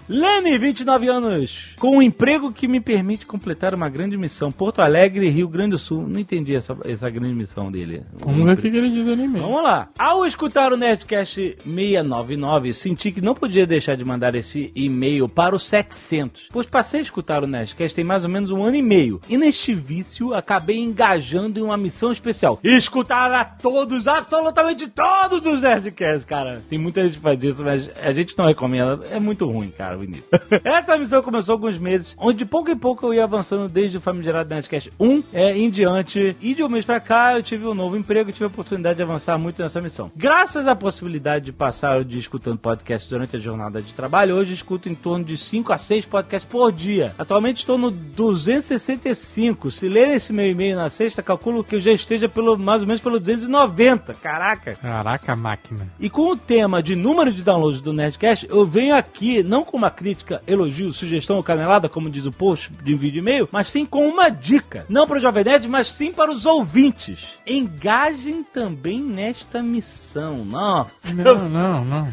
Lene, 0.10 0.58
29 0.58 1.10
anos, 1.10 1.76
com 1.78 1.98
um 1.98 2.02
emprego 2.02 2.54
que 2.54 2.66
me 2.66 2.80
permite 2.80 3.26
completar 3.26 3.74
uma 3.74 3.90
grande 3.90 4.16
missão. 4.16 4.52
Porto 4.52 4.82
Alegre, 4.82 5.28
Rio 5.28 5.50
Grande 5.50 5.72
do 5.72 5.78
Sul. 5.78 6.08
Não 6.08 6.20
entendi 6.20 6.56
essa, 6.56 6.78
essa 6.86 7.10
grande 7.10 7.34
missão 7.34 7.70
dele. 7.70 8.04
Vamos 8.20 8.46
ver 8.46 8.54
o 8.54 8.58
que, 8.58 8.72
que 8.72 8.78
ele 8.78 8.90
diz 8.90 9.06
ali 9.06 9.28
mesmo. 9.28 9.42
Vamos 9.42 9.64
lá. 9.64 9.90
Ao 10.00 10.26
escutar 10.26 10.72
o 10.72 10.78
Nerdcast 10.78 11.58
699, 11.66 12.74
senti 12.74 13.12
que 13.12 13.20
não 13.20 13.36
podia 13.36 13.68
deixar 13.68 13.96
de 13.96 14.06
mandar 14.06 14.34
esse 14.34 14.72
e-mail 14.74 15.28
para 15.28 15.54
o 15.54 15.60
700, 15.60 16.48
pois 16.54 16.68
passei 16.68 17.02
a 17.02 17.04
escutar 17.04 17.44
o 17.44 17.48
Nerdcast 17.48 17.94
tem 17.94 18.06
mais 18.06 18.24
ou 18.24 18.30
menos 18.30 18.50
um 18.50 18.64
ano 18.64 18.78
e 18.78 18.82
meio. 18.82 19.20
E 19.28 19.38
neste 19.38 19.74
vício, 19.74 20.34
acabei 20.34 20.78
engajando 20.78 21.60
em 21.60 21.64
uma 21.64 21.76
missão 21.76 22.14
especial. 22.14 22.60
Escutar 22.64 23.32
a 23.34 23.44
todos, 23.44 24.08
absolutamente 24.08 24.88
todos 24.88 25.46
os 25.46 25.60
Nerdcasts, 25.60 26.24
cara. 26.24 26.62
Tem 26.70 26.80
muita 26.80 27.04
gente 27.04 27.18
que 27.18 27.22
faz 27.22 27.44
isso, 27.44 27.64
mas 27.64 27.90
a 28.02 28.14
gente 28.14 28.38
não 28.38 28.46
recomenda. 28.46 29.02
É 29.12 29.20
muito 29.20 29.46
ruim, 29.46 29.70
cara, 29.70 29.97
o 29.98 30.04
início. 30.04 30.26
Essa 30.64 30.98
missão 30.98 31.22
começou 31.22 31.54
alguns 31.54 31.78
meses, 31.78 32.16
onde 32.18 32.38
de 32.38 32.46
pouco 32.46 32.70
em 32.70 32.78
pouco 32.78 33.06
eu 33.06 33.14
ia 33.14 33.24
avançando 33.24 33.68
desde 33.68 33.98
o 33.98 34.02
famigerado 34.02 34.54
Nerdcast 34.54 34.92
1 35.00 35.24
é, 35.34 35.58
em 35.58 35.70
diante. 35.70 36.36
E 36.40 36.54
de 36.54 36.64
um 36.64 36.70
mês 36.70 36.86
pra 36.86 37.00
cá 37.00 37.36
eu 37.36 37.44
tive 37.44 37.66
um 37.66 37.74
novo 37.74 37.98
emprego 37.98 38.30
e 38.30 38.34
tive 38.34 38.46
a 38.46 38.48
oportunidade 38.48 38.98
de 38.98 39.04
avançar 39.04 39.38
muito 39.38 39.62
nessa 39.62 39.82
missão. 39.82 40.12
Graças 40.16 40.68
à 40.68 40.76
possibilidade 40.76 41.46
de 41.46 41.52
passar 41.52 42.00
o 42.00 42.06
dia 42.06 42.20
escutando 42.20 42.60
podcasts 42.60 43.10
durante 43.10 43.36
a 43.36 43.40
jornada 43.40 43.82
de 43.82 43.94
trabalho, 43.94 44.36
hoje 44.36 44.54
escuto 44.54 44.88
em 44.88 44.96
torno 44.96 45.26
de 45.26 45.36
5 45.36 45.74
a 45.74 45.78
6 45.78 46.06
podcasts 46.06 46.50
por 46.50 46.72
dia. 46.72 47.14
Atualmente 47.18 47.58
estou 47.58 47.78
no 47.78 47.90
265. 47.90 49.72
Se 49.72 49.90
ler 49.90 50.10
esse 50.10 50.32
meu 50.32 50.48
e-mail 50.48 50.76
na 50.76 50.90
sexta, 50.90 51.24
calculo 51.24 51.64
que 51.64 51.76
eu 51.76 51.80
já 51.80 51.92
esteja 51.92 52.30
pelo, 52.30 52.58
mais 52.58 52.82
ou 52.82 52.88
menos 52.88 53.02
pelo 53.02 53.20
290. 53.20 54.14
Caraca! 54.16 54.76
Caraca, 54.76 55.36
máquina. 55.36 55.88
E 56.00 56.10
com 56.10 56.32
o 56.32 56.38
tema 56.38 56.82
de 56.84 56.96
número 56.96 57.34
de 57.34 57.44
downloads 57.44 57.82
do 57.82 57.94
Nerdcast, 57.94 58.48
eu 58.50 58.66
venho 58.66 58.96
aqui 58.96 59.42
não 59.44 59.64
com 59.64 59.78
uma 59.78 59.87
crítica, 59.90 60.42
elogio, 60.48 60.92
sugestão 60.92 61.38
ou 61.38 61.44
canelada, 61.44 61.90
como 61.90 62.10
diz 62.10 62.26
o 62.26 62.32
post 62.32 62.72
de 62.84 62.94
um 62.94 62.98
vídeo 62.98 63.20
e 63.20 63.22
meio, 63.22 63.50
mas 63.52 63.70
sim 63.70 63.86
com 63.86 64.08
uma 64.08 64.30
dica. 64.30 64.86
Não 64.90 65.08
para 65.08 65.18
o 65.18 65.22
Jovem 65.22 65.44
Nerd, 65.44 65.68
mas 65.68 65.88
sim 65.88 66.12
para 66.12 66.32
os 66.32 66.46
ouvintes. 66.46 67.36
Engajem 67.46 68.44
também 68.44 69.02
nesta 69.02 69.62
missão. 69.62 70.46
Nossa. 70.46 71.14
Não, 71.14 71.50
não, 71.50 71.86
não. 71.86 72.08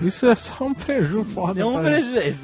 Isso 0.00 0.26
é 0.26 0.34
só 0.34 0.64
um 0.64 0.74
prejuízo 0.74 1.24
foda. 1.24 1.60
É 1.60 1.64
um 1.64 1.80
prejuízo. 1.80 2.18
Gente. 2.18 2.42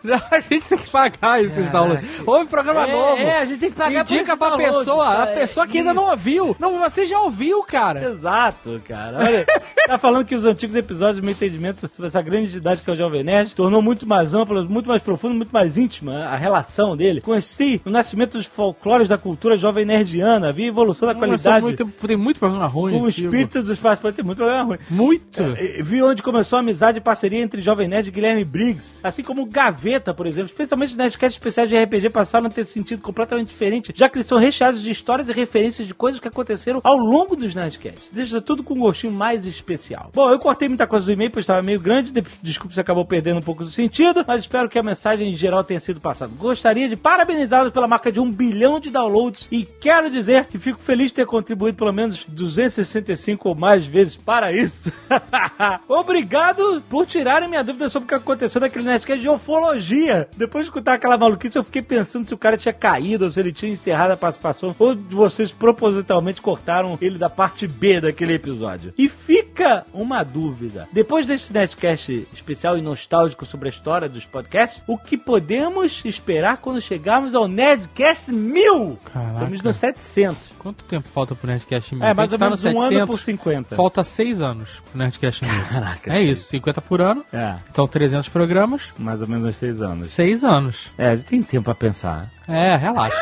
A 0.30 0.40
gente 0.40 0.68
tem 0.68 0.78
que 0.78 0.90
pagar 0.90 1.42
esses 1.42 1.68
downloads. 1.70 2.04
Houve 2.26 2.46
programa 2.46 2.86
é, 2.86 2.92
novo. 2.92 3.22
é, 3.22 3.38
a 3.40 3.44
gente 3.44 3.60
tem 3.60 3.70
que 3.70 3.76
pagar 3.76 4.02
Indica 4.02 4.36
pra 4.36 4.50
downloads, 4.50 4.78
pessoa, 4.78 5.22
a 5.22 5.26
pessoa 5.26 5.66
que 5.66 5.78
ainda 5.78 5.92
não 5.92 6.10
ouviu. 6.10 6.56
Não, 6.58 6.78
você 6.78 7.06
já 7.06 7.18
ouviu, 7.20 7.62
cara. 7.62 8.10
Exato, 8.10 8.80
cara. 8.86 9.18
Olha, 9.18 9.46
tá 9.86 9.98
falando 9.98 10.24
que 10.24 10.34
os 10.34 10.44
antigos 10.44 10.74
episódios, 10.74 11.20
meu 11.20 11.32
entendimento 11.32 11.80
sobre 11.94 12.06
essa 12.06 12.22
grande 12.22 12.48
entidade 12.48 12.82
que 12.82 12.90
é 12.90 12.92
o 12.92 12.96
Jovem 12.96 13.22
Nerd, 13.22 13.54
tornou 13.60 13.82
muito 13.82 14.06
mais 14.08 14.32
ampla, 14.32 14.62
muito 14.64 14.88
mais 14.88 15.02
profunda, 15.02 15.34
muito 15.34 15.50
mais 15.52 15.76
íntima 15.76 16.20
a 16.24 16.34
relação 16.36 16.96
dele. 16.96 17.20
Conheci 17.20 17.80
o 17.84 17.90
nascimento 17.90 18.38
dos 18.38 18.46
folclores 18.46 19.06
da 19.06 19.18
cultura 19.18 19.56
jovem 19.56 19.84
nerdiana, 19.84 20.50
vi 20.50 20.64
a 20.64 20.68
evolução 20.68 21.06
da 21.06 21.12
Nossa, 21.12 21.26
qualidade. 21.26 21.62
muito, 21.62 21.86
tem 22.06 22.16
muito 22.16 22.40
programa 22.40 22.66
ruim. 22.66 22.98
o 23.00 23.06
espírito 23.08 23.62
dos 23.62 23.78
participantes 23.78 24.16
tem 24.16 24.24
muito 24.24 24.38
problema 24.38 24.62
ruim. 24.64 24.78
Muito. 24.88 25.42
É, 25.42 25.82
Vi 25.82 26.02
onde 26.02 26.22
começou 26.22 26.56
a 26.56 26.60
amizade 26.60 26.98
e 26.98 27.00
parceria 27.00 27.40
entre 27.42 27.60
Jovem 27.60 27.86
Nerd 27.86 28.08
e 28.08 28.10
Guilherme 28.10 28.44
Briggs. 28.44 29.00
Assim 29.02 29.22
como 29.22 29.44
Gaveta, 29.44 30.14
por 30.14 30.26
exemplo. 30.26 30.46
Especialmente 30.46 30.90
os 30.92 30.96
Nerdcasts 30.96 31.34
especiais 31.36 31.68
de 31.68 31.76
RPG 31.76 32.08
passaram 32.10 32.46
a 32.46 32.50
ter 32.50 32.64
sentido 32.64 33.02
completamente 33.02 33.48
diferente, 33.48 33.92
já 33.94 34.08
que 34.08 34.16
eles 34.16 34.26
são 34.26 34.38
recheados 34.38 34.80
de 34.82 34.90
histórias 34.90 35.28
e 35.28 35.32
referências 35.32 35.86
de 35.86 35.92
coisas 35.94 36.20
que 36.20 36.28
aconteceram 36.28 36.80
ao 36.82 36.96
longo 36.96 37.36
dos 37.36 37.54
Nerdcasts. 37.54 38.10
Deixa 38.12 38.40
tudo 38.40 38.62
com 38.62 38.74
um 38.74 38.78
gostinho 38.80 39.12
mais 39.12 39.44
especial. 39.46 40.10
Bom, 40.14 40.30
eu 40.30 40.38
cortei 40.38 40.68
muita 40.68 40.86
coisa 40.86 41.04
do 41.04 41.12
e-mail, 41.12 41.30
pois 41.30 41.42
estava 41.44 41.60
meio 41.62 41.80
grande. 41.80 42.10
de- 42.12 42.24
Desculpa 42.42 42.72
se 42.74 42.80
acabou 42.80 43.04
perdendo 43.04 43.38
um 43.38 43.42
pouco 43.42 43.49
do 43.58 43.70
sentido, 43.70 44.24
mas 44.26 44.42
espero 44.42 44.68
que 44.68 44.78
a 44.78 44.82
mensagem 44.82 45.30
em 45.30 45.34
geral 45.34 45.64
tenha 45.64 45.80
sido 45.80 46.00
passada. 46.00 46.32
Gostaria 46.38 46.88
de 46.88 46.96
parabenizá-los 46.96 47.72
pela 47.72 47.88
marca 47.88 48.10
de 48.10 48.20
um 48.20 48.30
bilhão 48.30 48.80
de 48.80 48.90
downloads 48.90 49.48
e 49.50 49.64
quero 49.64 50.10
dizer 50.10 50.46
que 50.46 50.58
fico 50.58 50.80
feliz 50.80 51.08
de 51.08 51.14
ter 51.14 51.26
contribuído 51.26 51.76
pelo 51.76 51.92
menos 51.92 52.24
265 52.26 53.48
ou 53.48 53.54
mais 53.54 53.86
vezes 53.86 54.16
para 54.16 54.52
isso. 54.52 54.92
Obrigado 55.88 56.82
por 56.88 57.06
tirarem 57.06 57.48
minha 57.48 57.64
dúvida 57.64 57.88
sobre 57.88 58.06
o 58.06 58.08
que 58.08 58.14
aconteceu 58.14 58.60
naquele 58.60 58.84
Nerdcast 58.84 59.20
de 59.20 59.28
ufologia. 59.28 60.28
Depois 60.36 60.64
de 60.64 60.70
escutar 60.70 60.94
aquela 60.94 61.18
maluquice, 61.18 61.56
eu 61.56 61.64
fiquei 61.64 61.82
pensando 61.82 62.26
se 62.26 62.34
o 62.34 62.38
cara 62.38 62.56
tinha 62.56 62.72
caído 62.72 63.24
ou 63.24 63.30
se 63.30 63.40
ele 63.40 63.52
tinha 63.52 63.72
encerrado 63.72 64.12
a 64.12 64.16
participação 64.16 64.74
ou 64.78 64.96
vocês 64.96 65.52
propositalmente 65.52 66.40
cortaram 66.40 66.98
ele 67.00 67.18
da 67.18 67.28
parte 67.28 67.66
B 67.66 68.00
daquele 68.00 68.34
episódio. 68.34 68.92
E 68.96 69.08
fica 69.08 69.84
uma 69.92 70.22
dúvida. 70.22 70.88
Depois 70.92 71.26
desse 71.26 71.52
Nerdcast 71.52 72.26
especial 72.32 72.78
e 72.78 72.82
nostálgico 72.82 73.39
sobre 73.44 73.68
a 73.68 73.70
história 73.70 74.08
dos 74.08 74.24
podcasts, 74.26 74.82
o 74.86 74.96
que 74.98 75.16
podemos 75.16 76.02
esperar 76.04 76.58
quando 76.58 76.80
chegarmos 76.80 77.34
ao 77.34 77.46
Nerdcast 77.48 78.32
1000? 78.32 78.98
Caraca. 79.04 79.32
Estamos 79.34 79.62
no 79.62 79.72
700. 79.72 80.50
Quanto 80.58 80.84
tempo 80.84 81.08
falta 81.08 81.34
pro 81.34 81.46
Nerdcast 81.48 81.94
1000? 81.94 82.04
É, 82.04 82.14
mais 82.14 82.32
ou 82.32 82.38
tá 82.38 82.44
no 82.44 82.50
menos 82.50 82.60
um 82.60 82.72
700, 82.72 82.96
ano 82.98 83.06
por 83.06 83.18
50. 83.20 83.76
Falta 83.76 84.04
6 84.04 84.42
anos 84.42 84.70
pro 84.90 84.98
Nerdcast 84.98 85.44
1000. 85.44 85.64
Caraca, 85.66 86.10
É 86.10 86.14
seis. 86.14 86.38
isso, 86.38 86.48
50 86.50 86.80
por 86.82 87.00
ano. 87.00 87.24
É, 87.32 87.56
Então 87.70 87.86
300 87.86 88.28
programas, 88.28 88.82
mais 88.98 89.20
ou 89.22 89.28
menos 89.28 89.46
uns 89.46 89.56
6 89.56 89.80
anos. 89.82 90.08
6 90.10 90.44
anos. 90.44 90.88
É, 90.98 91.08
a 91.08 91.14
gente 91.14 91.26
tem 91.26 91.42
tempo 91.42 91.64
pra 91.64 91.74
pensar. 91.74 92.28
É, 92.48 92.76
relaxa. 92.76 93.16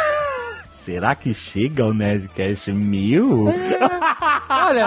Será 0.88 1.14
que 1.14 1.34
chega 1.34 1.82
ao 1.82 1.92
Nerdcast 1.92 2.72
1000? 2.72 3.44
Olha, 4.48 4.86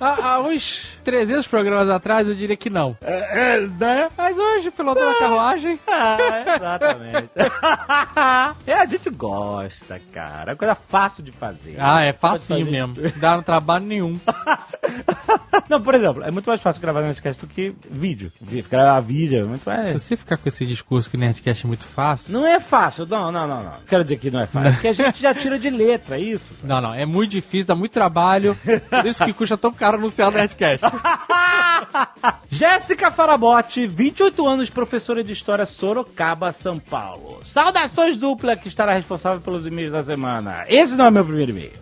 há, 0.00 0.40
uns 0.46 0.96
300 1.02 1.44
programas 1.48 1.90
atrás 1.90 2.28
eu 2.28 2.36
diria 2.36 2.56
que 2.56 2.70
não. 2.70 2.96
É, 3.00 3.60
né? 3.60 4.08
Mas 4.16 4.38
hoje, 4.38 4.70
pilotando 4.70 5.10
a 5.10 5.18
carruagem, 5.18 5.76
Ah, 5.88 6.16
exatamente. 6.56 7.30
é, 8.64 8.74
a 8.74 8.86
gente 8.86 9.10
gosta, 9.10 10.00
cara. 10.12 10.52
É 10.52 10.54
coisa 10.54 10.76
fácil 10.76 11.24
de 11.24 11.32
fazer. 11.32 11.78
ah, 11.80 12.00
é 12.00 12.12
Pode 12.12 12.34
facinho 12.34 12.70
mesmo. 12.70 12.94
Não 12.96 13.10
dá 13.20 13.42
trabalho 13.42 13.86
nenhum. 13.86 14.16
Não, 15.68 15.80
por 15.80 15.94
exemplo, 15.94 16.22
é 16.22 16.30
muito 16.30 16.46
mais 16.46 16.60
fácil 16.60 16.80
gravar 16.80 17.00
Nerdcast 17.02 17.44
do 17.44 17.52
que 17.52 17.74
vídeo. 17.90 18.30
Gravar 18.70 19.00
vídeo 19.00 19.40
é 19.40 19.44
muito 19.44 19.62
Se 19.62 19.68
mais... 19.68 19.92
você 19.92 20.16
ficar 20.16 20.36
com 20.36 20.48
esse 20.48 20.66
discurso 20.66 21.10
que 21.10 21.16
Nerdcast 21.16 21.64
é 21.64 21.68
muito 21.68 21.84
fácil... 21.84 22.32
Não 22.32 22.46
é 22.46 22.60
fácil, 22.60 23.06
não, 23.06 23.32
não, 23.32 23.46
não, 23.46 23.62
não. 23.62 23.78
Quero 23.86 24.04
dizer 24.04 24.18
que 24.18 24.30
não 24.30 24.40
é 24.40 24.46
fácil. 24.46 24.72
Porque 24.74 24.88
a 24.88 24.92
gente 24.92 25.23
já 25.24 25.34
tira 25.34 25.58
de 25.58 25.70
letra, 25.70 26.18
é 26.18 26.22
isso. 26.22 26.52
Não, 26.62 26.80
não, 26.80 26.94
é 26.94 27.06
muito 27.06 27.30
difícil, 27.30 27.66
dá 27.66 27.74
muito 27.74 27.92
trabalho. 27.92 28.56
Por 28.90 29.06
isso 29.06 29.24
que 29.24 29.32
custa 29.32 29.56
tão 29.56 29.72
caro 29.72 29.96
anunciar 29.96 30.28
o 30.28 30.32
Nerdcast. 30.32 30.84
Jéssica 32.48 33.10
Farabotti, 33.10 33.86
28 33.86 34.46
anos, 34.46 34.70
professora 34.70 35.24
de 35.24 35.32
História, 35.32 35.66
Sorocaba, 35.66 36.52
São 36.52 36.78
Paulo. 36.78 37.40
Saudações 37.42 38.16
dupla 38.16 38.56
que 38.56 38.68
estará 38.68 38.92
responsável 38.94 39.40
pelos 39.40 39.66
e-mails 39.66 39.92
da 39.92 40.02
semana. 40.02 40.64
Esse 40.68 40.94
não 40.94 41.06
é 41.06 41.10
meu 41.10 41.24
primeiro 41.24 41.50
e-mail. 41.50 41.72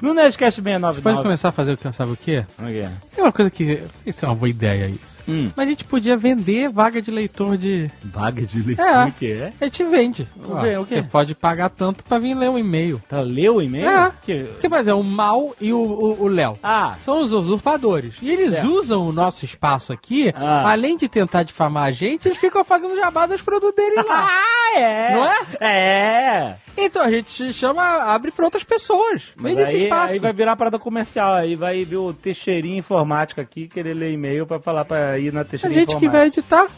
No 0.00 0.14
Nerdcast 0.14 0.60
Pode 0.62 0.80
699... 0.80 1.22
começar 1.22 1.48
a 1.48 1.52
fazer 1.52 1.72
o 1.72 1.76
que 1.76 1.90
sabe 1.92 2.12
o 2.12 2.16
quê? 2.16 2.44
O 2.58 2.66
quê? 2.66 2.88
É 3.16 3.22
uma 3.22 3.32
coisa 3.32 3.50
que. 3.50 3.64
Não 3.64 3.88
sei 4.02 4.12
se 4.12 4.24
é 4.24 4.28
uma 4.28 4.34
boa 4.34 4.48
ideia 4.48 4.88
isso. 4.88 5.20
Hum. 5.28 5.48
Mas 5.56 5.66
a 5.66 5.70
gente 5.70 5.84
podia 5.84 6.16
vender 6.16 6.68
vaga 6.68 7.00
de 7.00 7.10
leitor 7.10 7.56
de. 7.56 7.90
Vaga 8.02 8.42
de 8.42 8.62
leitura, 8.62 8.88
É. 8.88 9.04
o 9.06 9.12
que 9.12 9.32
é? 9.32 9.52
A 9.60 9.64
gente 9.64 9.84
vende. 9.84 10.28
O 10.36 10.60
quê? 10.60 10.76
Você 10.78 11.02
pode 11.02 11.34
pagar 11.34 11.70
tanto 11.70 12.04
pra 12.04 12.18
vir 12.18 12.34
ler 12.34 12.50
um 12.50 12.58
e-mail. 12.58 12.73
Pra 13.08 13.20
ler 13.20 13.50
o 13.50 13.60
e-mail? 13.62 13.88
É. 13.88 14.12
Que- 14.24 14.44
Porque, 14.44 14.68
por 14.68 14.78
exemplo, 14.78 15.00
o 15.00 15.04
Mal 15.04 15.54
e 15.60 15.72
o- 15.72 16.26
Léo. 16.28 16.58
Ah, 16.62 16.96
São 17.00 17.20
os 17.20 17.32
usurpadores. 17.32 18.16
E 18.22 18.30
eles 18.30 18.62
usam 18.64 19.08
o 19.08 19.12
nosso 19.12 19.44
espaço 19.44 19.92
aqui, 19.92 20.32
Ah. 20.36 20.70
além 20.70 20.96
de 20.96 21.08
tentar 21.08 21.42
difamar 21.42 21.84
a 21.84 21.90
gente, 21.90 22.26
eles 22.28 22.38
ficam 22.38 22.64
fazendo 22.64 22.96
jabá 22.96 23.26
dos 23.26 23.42
produtos 23.42 23.74
deles 23.76 24.04
lá. 24.06 24.28
Ah, 24.74 24.78
é! 24.80 25.14
Não 25.14 25.24
é? 25.26 25.36
É! 25.60 26.56
Então 26.76 27.02
a 27.02 27.10
gente 27.10 27.52
chama, 27.52 27.82
abre 27.82 28.30
pra 28.30 28.44
outras 28.44 28.64
pessoas. 28.64 29.22
Mas 29.36 29.54
Vem 29.56 29.64
aí, 29.64 29.82
espaço. 29.84 30.14
aí 30.14 30.18
vai 30.18 30.32
virar 30.32 30.56
parada 30.56 30.78
comercial, 30.78 31.34
aí 31.34 31.54
vai 31.54 31.84
ver 31.84 31.96
o 31.96 32.12
Teixeirinha 32.12 32.78
Informática 32.78 33.42
aqui, 33.42 33.68
querer 33.68 33.94
ler 33.94 34.12
e-mail 34.12 34.46
pra 34.46 34.58
falar 34.58 34.84
pra 34.84 35.18
ir 35.18 35.32
na 35.32 35.40
A 35.42 35.44
Teixeirinha 35.44 35.80
gente 35.80 35.96
que 35.96 36.08
vai 36.08 36.26
editar. 36.26 36.66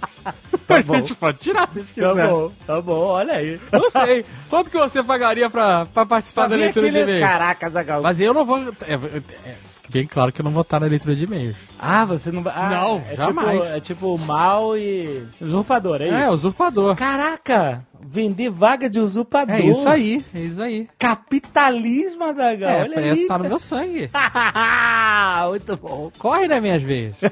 Tá 0.66 0.78
a 0.78 0.82
bom. 0.82 0.94
gente 0.96 1.14
pode 1.14 1.38
tirar 1.38 1.70
se 1.70 1.78
a 1.78 1.80
gente 1.82 1.94
Tá 1.94 2.08
quiser. 2.10 2.28
bom, 2.28 2.50
tá 2.66 2.80
bom, 2.80 2.98
olha 3.06 3.34
aí. 3.34 3.60
Não 3.72 3.88
sei. 3.88 4.24
Quanto 4.50 4.68
que 4.68 4.76
você 4.76 5.00
pagaria 5.02 5.48
pra, 5.48 5.86
pra 5.86 6.04
participar 6.04 6.42
da 6.42 6.48
Pra 6.48 6.56
ver 6.56 6.62
leitura 6.64 6.90
de 6.90 6.98
e-mail? 6.98 7.20
Caraca, 7.20 7.70
Zagal. 7.70 8.02
Mas 8.02 8.20
eu 8.20 8.34
não 8.34 8.44
vou. 8.44 8.58
É, 8.58 8.94
é, 8.94 9.54
fique 9.76 9.92
bem 9.92 10.06
claro 10.08 10.32
que 10.32 10.40
eu 10.40 10.44
não 10.44 10.50
vou 10.50 10.62
estar 10.62 10.80
na 10.80 10.86
leitura 10.86 11.14
de 11.14 11.22
e-mails. 11.22 11.56
Ah, 11.78 12.04
você 12.04 12.32
não 12.32 12.42
vai. 12.42 12.52
Ah, 12.56 12.68
Não, 12.70 13.04
é 13.08 13.14
jamais. 13.14 13.60
Tipo, 13.60 13.76
é 13.76 13.80
tipo 13.80 14.18
mal 14.18 14.76
e. 14.76 15.22
Usurpador, 15.40 16.02
é 16.02 16.06
isso? 16.08 16.16
É, 16.16 16.30
usurpador. 16.30 16.96
Caraca! 16.96 17.84
Vender 18.00 18.50
vaga 18.50 18.88
de 18.88 19.00
usurpador. 19.00 19.56
É 19.56 19.60
isso 19.60 19.88
aí, 19.88 20.24
é 20.34 20.40
isso 20.40 20.62
aí. 20.62 20.88
Capitalismo, 20.98 22.32
Zagal. 22.34 22.70
É, 22.70 22.82
olha 22.82 23.12
aí. 23.12 23.26
tá 23.26 23.38
no 23.38 23.48
meu 23.48 23.60
sangue. 23.60 24.10
Muito 25.48 25.76
bom. 25.76 26.10
Corre 26.18 26.48
nas 26.48 26.62
minhas 26.62 26.82
veias. 26.82 27.14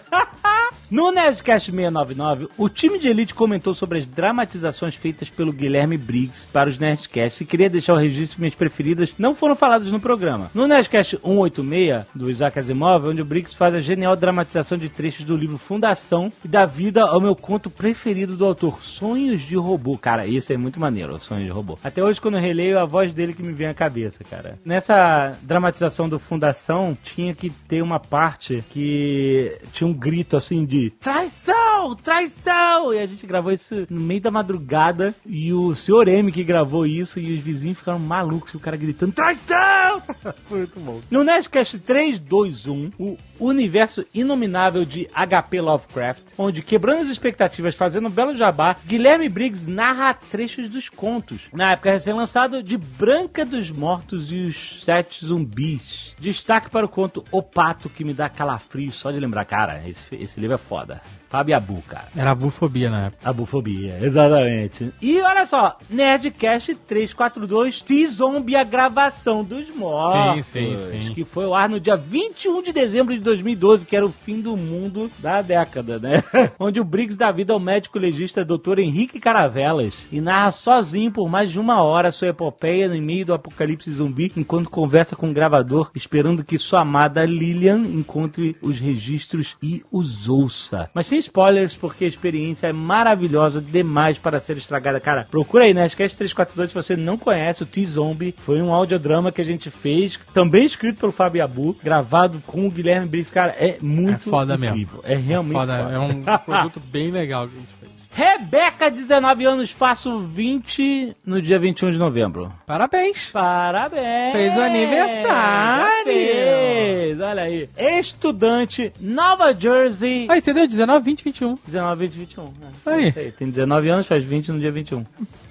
No 0.90 1.10
Nerdcast 1.10 1.72
699, 1.72 2.48
o 2.56 2.68
time 2.68 2.98
de 2.98 3.08
elite 3.08 3.34
comentou 3.34 3.74
sobre 3.74 3.98
as 3.98 4.06
dramatizações 4.06 4.94
feitas 4.94 5.30
pelo 5.30 5.52
Guilherme 5.52 5.96
Briggs 5.96 6.46
para 6.52 6.68
os 6.68 6.78
Nerdcasts 6.78 7.40
e 7.40 7.44
queria 7.44 7.68
deixar 7.68 7.94
o 7.94 7.98
registro 7.98 8.36
que 8.36 8.40
minhas 8.42 8.54
preferidas 8.54 9.12
não 9.18 9.34
foram 9.34 9.56
faladas 9.56 9.90
no 9.90 9.98
programa. 9.98 10.50
No 10.54 10.68
Nerdcast 10.68 11.18
186, 11.20 12.04
do 12.14 12.30
Isaac 12.30 12.58
Asimov, 12.58 13.08
onde 13.08 13.22
o 13.22 13.24
Briggs 13.24 13.56
faz 13.56 13.74
a 13.74 13.80
genial 13.80 14.14
dramatização 14.14 14.78
de 14.78 14.88
trechos 14.88 15.24
do 15.24 15.36
livro 15.36 15.58
Fundação 15.58 16.30
e 16.44 16.48
dá 16.48 16.64
vida 16.64 17.02
ao 17.02 17.20
meu 17.20 17.34
conto 17.34 17.70
preferido 17.70 18.36
do 18.36 18.44
autor, 18.44 18.80
Sonhos 18.82 19.40
de 19.40 19.56
Robô. 19.56 19.98
Cara, 19.98 20.26
isso 20.26 20.52
é 20.52 20.53
muito 20.56 20.80
maneiro, 20.80 21.18
Sonhos 21.20 21.44
de 21.44 21.50
Robô. 21.50 21.78
Até 21.82 22.02
hoje, 22.02 22.20
quando 22.20 22.34
eu 22.34 22.40
releio, 22.40 22.76
é 22.76 22.80
a 22.80 22.84
voz 22.84 23.12
dele 23.12 23.32
que 23.32 23.42
me 23.42 23.52
vem 23.52 23.66
à 23.66 23.74
cabeça, 23.74 24.22
cara. 24.24 24.58
Nessa 24.64 25.32
dramatização 25.42 26.08
do 26.08 26.18
Fundação, 26.18 26.96
tinha 27.02 27.34
que 27.34 27.50
ter 27.50 27.82
uma 27.82 28.00
parte 28.00 28.64
que 28.70 29.58
tinha 29.72 29.88
um 29.88 29.92
grito 29.92 30.36
assim 30.36 30.64
de 30.64 30.90
traição, 30.90 31.94
traição! 32.02 32.92
E 32.92 32.98
a 32.98 33.06
gente 33.06 33.26
gravou 33.26 33.52
isso 33.52 33.86
no 33.88 34.00
meio 34.00 34.20
da 34.20 34.30
madrugada 34.30 35.14
e 35.26 35.52
o 35.52 35.74
senhor 35.74 36.08
M 36.08 36.32
que 36.32 36.44
gravou 36.44 36.86
isso 36.86 37.18
e 37.18 37.32
os 37.32 37.40
vizinhos 37.40 37.78
ficaram 37.78 37.98
malucos, 37.98 38.54
o 38.54 38.60
cara 38.60 38.76
gritando 38.76 39.12
traição! 39.12 39.83
Muito 40.50 40.80
bom. 40.80 41.00
No 41.10 41.24
Nerdcast 41.24 41.78
321, 41.78 42.92
o 42.98 43.16
universo 43.38 44.04
inominável 44.14 44.84
de 44.84 45.08
HP 45.14 45.60
Lovecraft, 45.60 46.32
onde 46.38 46.62
quebrando 46.62 47.02
as 47.02 47.08
expectativas, 47.08 47.74
fazendo 47.74 48.08
um 48.08 48.10
belo 48.10 48.34
jabá, 48.34 48.76
Guilherme 48.86 49.28
Briggs 49.28 49.68
narra 49.68 50.14
trechos 50.14 50.68
dos 50.68 50.88
contos. 50.88 51.48
Na 51.52 51.72
época 51.72 51.92
recém-lançado 51.92 52.62
de 52.62 52.76
Branca 52.76 53.44
dos 53.44 53.70
Mortos 53.70 54.32
e 54.32 54.46
os 54.46 54.84
Sete 54.84 55.24
Zumbis. 55.24 56.14
Destaque 56.18 56.70
para 56.70 56.86
o 56.86 56.88
conto 56.88 57.24
O 57.30 57.42
Pato, 57.42 57.88
que 57.88 58.04
me 58.04 58.14
dá 58.14 58.28
calafrio 58.28 58.92
só 58.92 59.10
de 59.10 59.20
lembrar. 59.20 59.44
Cara, 59.44 59.88
esse, 59.88 60.14
esse 60.14 60.40
livro 60.40 60.54
é 60.54 60.58
foda. 60.58 61.00
Fábio 61.34 61.56
Abu, 61.56 61.82
cara. 61.88 62.06
Era 62.16 62.30
a 62.30 62.34
bufobia 62.34 62.88
na 62.88 63.06
época. 63.06 63.28
A 63.28 63.32
bufobia, 63.32 63.98
exatamente. 64.00 64.92
E 65.02 65.20
olha 65.20 65.44
só, 65.46 65.76
Nerdcast 65.90 66.76
342, 66.86 67.80
T-Zombie, 67.80 68.54
a 68.54 68.62
gravação 68.62 69.42
dos 69.42 69.68
mortos. 69.74 70.46
Sim, 70.46 70.76
sim, 70.76 71.00
sim. 71.02 71.12
Que 71.12 71.24
foi 71.24 71.46
ao 71.46 71.52
ar 71.56 71.68
no 71.68 71.80
dia 71.80 71.96
21 71.96 72.62
de 72.62 72.72
dezembro 72.72 73.16
de 73.16 73.20
2012, 73.20 73.84
que 73.84 73.96
era 73.96 74.06
o 74.06 74.12
fim 74.12 74.40
do 74.40 74.56
mundo 74.56 75.10
da 75.18 75.42
década, 75.42 75.98
né? 75.98 76.22
Onde 76.56 76.78
o 76.78 76.84
Briggs 76.84 77.18
dá 77.18 77.32
vida 77.32 77.52
ao 77.52 77.58
médico 77.58 77.98
legista 77.98 78.44
Dr. 78.44 78.78
Henrique 78.78 79.18
Caravelas 79.18 80.06
e 80.12 80.20
narra 80.20 80.52
sozinho 80.52 81.10
por 81.10 81.28
mais 81.28 81.50
de 81.50 81.58
uma 81.58 81.82
hora 81.82 82.12
sua 82.12 82.28
epopeia 82.28 82.88
no 82.88 83.02
meio 83.02 83.26
do 83.26 83.34
apocalipse 83.34 83.90
zumbi, 83.92 84.30
enquanto 84.36 84.70
conversa 84.70 85.16
com 85.16 85.28
o 85.28 85.34
gravador, 85.34 85.90
esperando 85.96 86.44
que 86.44 86.58
sua 86.58 86.82
amada 86.82 87.24
Lilian 87.24 87.80
encontre 87.80 88.56
os 88.62 88.78
registros 88.78 89.56
e 89.60 89.82
os 89.90 90.28
ouça. 90.28 90.88
Mas 90.94 91.08
sem 91.08 91.23
spoilers, 91.24 91.76
porque 91.76 92.04
a 92.04 92.08
experiência 92.08 92.66
é 92.68 92.72
maravilhosa 92.72 93.60
demais 93.60 94.18
para 94.18 94.40
ser 94.40 94.56
estragada. 94.56 94.98
Cara, 95.00 95.26
procura 95.30 95.64
aí, 95.64 95.74
né? 95.74 95.82
Nerdcast 95.84 96.16
342 96.16 96.70
se 96.70 96.74
você 96.74 96.96
não 96.96 97.18
conhece 97.18 97.62
o 97.62 97.66
T-Zombie. 97.66 98.34
Foi 98.38 98.60
um 98.62 98.72
audiodrama 98.72 99.30
que 99.30 99.40
a 99.40 99.44
gente 99.44 99.70
fez, 99.70 100.18
também 100.32 100.64
escrito 100.64 100.98
pelo 101.00 101.12
Fábio 101.12 101.44
Abu, 101.44 101.76
gravado 101.82 102.42
com 102.46 102.66
o 102.66 102.70
Guilherme 102.70 103.06
Briggs. 103.06 103.30
Cara, 103.32 103.52
é 103.58 103.76
muito 103.82 104.14
É 104.28 104.30
foda 104.30 104.54
incrível. 104.54 105.00
mesmo. 105.02 105.02
É 105.04 105.14
realmente 105.16 105.52
Foda, 105.52 105.78
foda. 105.78 105.92
É 105.94 105.98
um 105.98 106.22
produto 106.44 106.80
bem 106.90 107.10
legal 107.10 107.46
que 107.48 107.56
a 107.56 107.60
gente 107.60 107.74
fez. 107.74 107.83
Rebeca, 108.14 108.88
19 108.92 109.44
anos, 109.44 109.72
faço 109.72 110.20
20 110.20 111.16
no 111.26 111.42
dia 111.42 111.58
21 111.58 111.90
de 111.90 111.98
novembro. 111.98 112.52
Parabéns. 112.64 113.30
Parabéns! 113.32 114.30
Fez 114.32 114.56
aniversário. 114.56 115.84
Já 115.84 116.04
fez, 116.04 117.20
olha 117.20 117.42
aí. 117.42 117.68
Estudante, 117.76 118.92
Nova 119.00 119.52
Jersey. 119.52 120.28
Ah, 120.30 120.36
entendeu? 120.36 120.68
19, 120.68 121.04
20, 121.04 121.24
21. 121.24 121.58
19, 121.66 122.06
20, 122.06 122.18
21. 122.18 122.52
É, 122.86 122.90
Aí. 122.92 123.32
Tem 123.32 123.50
19 123.50 123.88
anos, 123.88 124.06
faz 124.06 124.24
20 124.24 124.52
no 124.52 124.60
dia 124.60 124.70
21. 124.70 125.04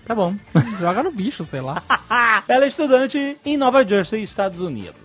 Tá 0.05 0.15
bom. 0.15 0.33
Joga 0.79 1.03
no 1.03 1.11
bicho, 1.11 1.43
sei 1.43 1.59
lá. 1.59 1.83
Ela 2.47 2.63
é 2.63 2.67
estudante 2.69 3.37
em 3.45 3.57
Nova 3.57 3.85
Jersey, 3.85 4.23
Estados 4.23 4.61
Unidos. 4.61 5.01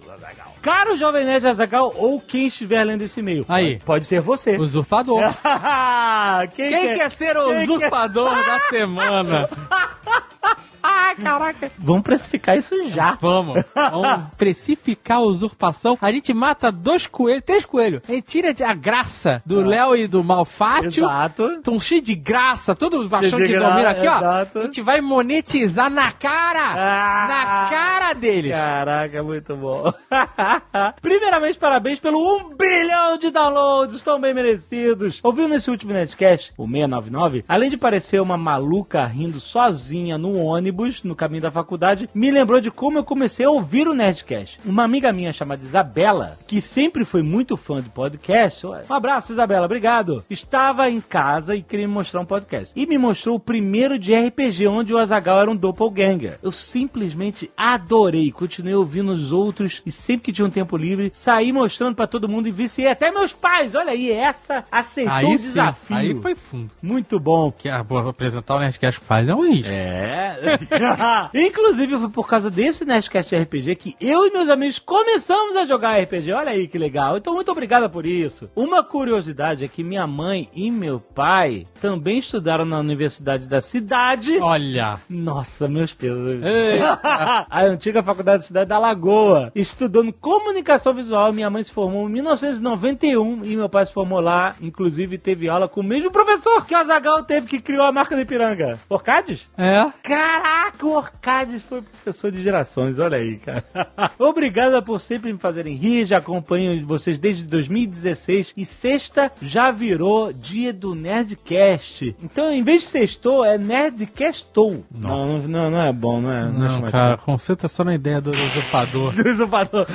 Caro 0.60 0.96
Jovem 0.96 1.24
Nerd 1.24 1.46
Azagal 1.46 1.92
ou 1.96 2.20
quem 2.20 2.46
estiver 2.46 2.84
lendo 2.84 3.02
esse 3.02 3.20
e-mail. 3.20 3.44
Aí. 3.48 3.78
Pode, 3.84 4.06
ser 4.06 4.20
você. 4.20 4.56
Usurpador. 4.56 5.22
quem, 6.54 6.70
Quem 6.70 6.94
quer 6.94 7.10
ser 7.10 7.36
o 7.36 7.62
usurpador 7.62 8.34
da 8.44 8.60
semana? 8.68 9.48
Ah, 10.82 11.14
caraca. 11.20 11.70
Vamos 11.78 12.02
precificar 12.02 12.56
isso 12.56 12.88
já. 12.88 13.16
Vamos. 13.20 13.62
Vamos 13.74 14.26
precificar 14.36 15.18
a 15.18 15.22
usurpação. 15.22 15.98
A 16.00 16.10
gente 16.12 16.32
mata 16.32 16.70
dois 16.70 17.06
coelhos, 17.06 17.42
três 17.44 17.64
coelhos. 17.64 18.02
A 18.08 18.12
gente 18.12 18.26
tira 18.26 18.54
a 18.68 18.74
graça 18.74 19.42
do 19.44 19.60
Léo 19.60 19.96
e 19.96 20.06
do 20.06 20.22
Malfátio. 20.22 21.04
Exato. 21.04 21.46
Estão 21.52 21.78
cheios 21.80 22.04
de 22.04 22.14
graça, 22.14 22.74
todo 22.74 23.08
de 23.08 23.30
que 23.30 23.58
domina 23.58 23.90
aqui, 23.90 24.06
exato. 24.06 24.58
ó. 24.58 24.62
A 24.62 24.64
gente 24.64 24.82
vai 24.82 25.00
monetizar 25.00 25.90
na 25.90 26.12
cara! 26.12 26.74
Ah. 26.76 27.26
na 27.28 27.70
cara 27.70 28.12
deles! 28.14 28.52
Caraca, 28.52 29.22
muito 29.22 29.56
bom. 29.56 29.92
Primeiramente, 31.00 31.58
parabéns 31.58 32.00
pelo 32.00 32.18
1 32.18 32.56
bilhão 32.56 33.18
de 33.18 33.30
downloads, 33.30 33.96
estão 33.96 34.20
bem 34.20 34.34
merecidos. 34.34 35.20
Ouviu 35.22 35.48
nesse 35.48 35.70
último 35.70 35.92
Nerdcast, 35.92 36.52
o 36.56 36.66
699, 36.66 37.44
além 37.48 37.70
de 37.70 37.76
parecer 37.76 38.20
uma 38.20 38.36
maluca 38.36 39.04
rindo 39.04 39.40
sozinha 39.40 40.18
no 40.18 40.38
ônibus, 40.38 40.77
no 41.04 41.16
caminho 41.16 41.42
da 41.42 41.50
faculdade, 41.50 42.08
me 42.14 42.30
lembrou 42.30 42.60
de 42.60 42.70
como 42.70 42.98
eu 42.98 43.04
comecei 43.04 43.44
a 43.44 43.50
ouvir 43.50 43.88
o 43.88 43.94
Nerdcast. 43.94 44.60
Uma 44.64 44.84
amiga 44.84 45.12
minha 45.12 45.32
chamada 45.32 45.64
Isabela, 45.64 46.38
que 46.46 46.60
sempre 46.60 47.04
foi 47.04 47.20
muito 47.20 47.56
fã 47.56 47.82
de 47.82 47.88
podcast, 47.88 48.64
um 48.66 48.94
abraço 48.94 49.32
Isabela, 49.32 49.66
obrigado, 49.66 50.24
estava 50.30 50.88
em 50.88 51.00
casa 51.00 51.56
e 51.56 51.62
queria 51.62 51.88
me 51.88 51.92
mostrar 51.94 52.20
um 52.20 52.24
podcast. 52.24 52.72
E 52.76 52.86
me 52.86 52.96
mostrou 52.96 53.34
o 53.36 53.40
primeiro 53.40 53.98
de 53.98 54.14
RPG, 54.14 54.68
onde 54.68 54.94
o 54.94 54.98
Azagal 54.98 55.40
era 55.40 55.50
um 55.50 55.56
doppelganger. 55.56 56.38
Eu 56.42 56.52
simplesmente 56.52 57.50
adorei, 57.56 58.30
continuei 58.30 58.74
ouvindo 58.76 59.10
os 59.10 59.32
outros 59.32 59.82
e 59.84 59.90
sempre 59.90 60.26
que 60.26 60.32
tinha 60.32 60.46
um 60.46 60.50
tempo 60.50 60.76
livre, 60.76 61.10
saí 61.12 61.52
mostrando 61.52 61.96
pra 61.96 62.06
todo 62.06 62.28
mundo 62.28 62.46
e 62.46 62.52
viciei 62.52 62.88
até 62.88 63.10
meus 63.10 63.32
pais. 63.32 63.74
Olha 63.74 63.90
aí, 63.92 64.12
essa 64.12 64.64
aceitou 64.70 65.30
o 65.30 65.32
Aí 65.32 65.38
sim, 65.38 65.48
desafio. 65.48 65.96
aí 65.96 66.14
foi 66.20 66.34
fundo. 66.36 66.70
Muito 66.80 67.18
bom. 67.18 67.50
Que 67.50 67.68
pô, 67.84 67.98
apresentar 67.98 68.54
o 68.56 68.60
Nerdcast 68.60 69.00
faz 69.00 69.28
é 69.28 69.34
um 69.34 69.42
risco. 69.42 69.72
É. 69.72 70.57
Inclusive, 71.34 71.98
foi 71.98 72.08
por 72.08 72.28
causa 72.28 72.50
desse 72.50 72.84
Nerdcast 72.84 73.34
RPG 73.36 73.76
que 73.76 73.96
eu 74.00 74.26
e 74.26 74.30
meus 74.30 74.48
amigos 74.48 74.78
começamos 74.78 75.56
a 75.56 75.64
jogar 75.64 76.00
RPG. 76.00 76.32
Olha 76.32 76.52
aí 76.52 76.68
que 76.68 76.78
legal. 76.78 77.16
Então, 77.16 77.34
muito 77.34 77.50
obrigada 77.50 77.88
por 77.88 78.06
isso. 78.06 78.50
Uma 78.54 78.82
curiosidade 78.82 79.64
é 79.64 79.68
que 79.68 79.82
minha 79.82 80.06
mãe 80.06 80.48
e 80.54 80.70
meu 80.70 80.98
pai 80.98 81.66
também 81.80 82.18
estudaram 82.18 82.64
na 82.64 82.78
universidade 82.78 83.46
da 83.46 83.60
cidade. 83.60 84.38
Olha. 84.38 84.98
Nossa, 85.08 85.68
meus 85.68 85.94
pesos. 85.94 86.40
A 87.50 87.62
antiga 87.62 88.02
faculdade 88.02 88.38
da 88.38 88.46
cidade 88.46 88.68
da 88.68 88.78
Lagoa. 88.78 89.50
Estudando 89.54 90.12
comunicação 90.12 90.94
visual, 90.94 91.32
minha 91.32 91.50
mãe 91.50 91.62
se 91.62 91.72
formou 91.72 92.08
em 92.08 92.12
1991 92.12 93.44
e 93.44 93.56
meu 93.56 93.68
pai 93.68 93.86
se 93.86 93.92
formou 93.92 94.20
lá. 94.20 94.54
Inclusive, 94.60 95.18
teve 95.18 95.48
aula 95.48 95.68
com 95.68 95.80
o 95.80 95.84
mesmo 95.84 96.10
professor 96.10 96.66
que 96.66 96.74
o 96.74 96.78
Azagal 96.78 97.22
teve 97.24 97.46
que 97.46 97.60
criou 97.60 97.84
a 97.84 97.92
marca 97.92 98.14
do 98.14 98.22
Ipiranga. 98.22 98.78
Orcades? 98.88 99.48
É. 99.56 99.86
Caraca, 100.02 100.47
o 100.82 100.88
Orcades 100.94 101.62
foi 101.62 101.82
professor 101.82 102.30
de 102.30 102.42
gerações, 102.42 102.98
olha 102.98 103.18
aí, 103.18 103.36
cara. 103.38 103.64
Obrigada 104.18 104.80
por 104.80 105.00
sempre 105.00 105.32
me 105.32 105.38
fazerem 105.38 105.74
rir, 105.74 106.04
já 106.04 106.18
acompanho 106.18 106.86
vocês 106.86 107.18
desde 107.18 107.42
2016 107.44 108.54
e 108.56 108.64
sexta 108.64 109.30
já 109.42 109.70
virou 109.70 110.32
dia 110.32 110.72
do 110.72 110.94
Nerdcast. 110.94 112.14
Então, 112.22 112.50
em 112.52 112.62
vez 112.62 112.82
de 112.82 112.88
sextou, 112.88 113.44
é 113.44 113.58
Nerdcastou. 113.58 114.84
Não, 114.90 115.38
não, 115.48 115.70
não 115.70 115.82
é 115.82 115.92
bom, 115.92 116.20
não 116.20 116.30
é? 116.32 116.44
não 116.44 116.48
é 116.48 116.58
Não, 116.58 116.68
chamativo. 116.68 116.92
cara, 116.92 117.16
concentra 117.18 117.68
só 117.68 117.84
na 117.84 117.94
ideia 117.94 118.20
do 118.20 118.30
usurpador. 118.32 119.12
do 119.14 119.28
usurpador. 119.28 119.86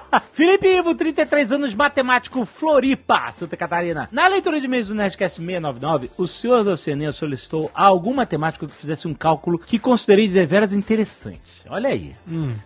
Felipe 0.32 0.66
Ivo, 0.66 0.94
33 0.94 1.52
anos, 1.52 1.74
matemático, 1.74 2.44
Floripa, 2.44 3.30
Santa 3.32 3.56
Catarina. 3.56 4.08
Na 4.12 4.26
leitura 4.26 4.60
de 4.60 4.68
mês 4.68 4.88
do 4.88 4.94
Nerdcast 4.94 5.36
699, 5.36 6.10
o 6.16 6.26
senhor 6.26 6.64
da 6.64 6.72
Oceania 6.72 7.12
solicitou 7.12 7.70
a 7.74 7.84
algum 7.84 8.14
matemático 8.14 8.66
que 8.66 8.74
fizesse 8.74 9.06
um 9.08 9.14
cálculo 9.14 9.58
que 9.58 9.78
considerei 9.78 10.28
deveras 10.28 10.72
interessante. 10.72 11.40
Olha 11.68 11.90
aí. 11.90 12.14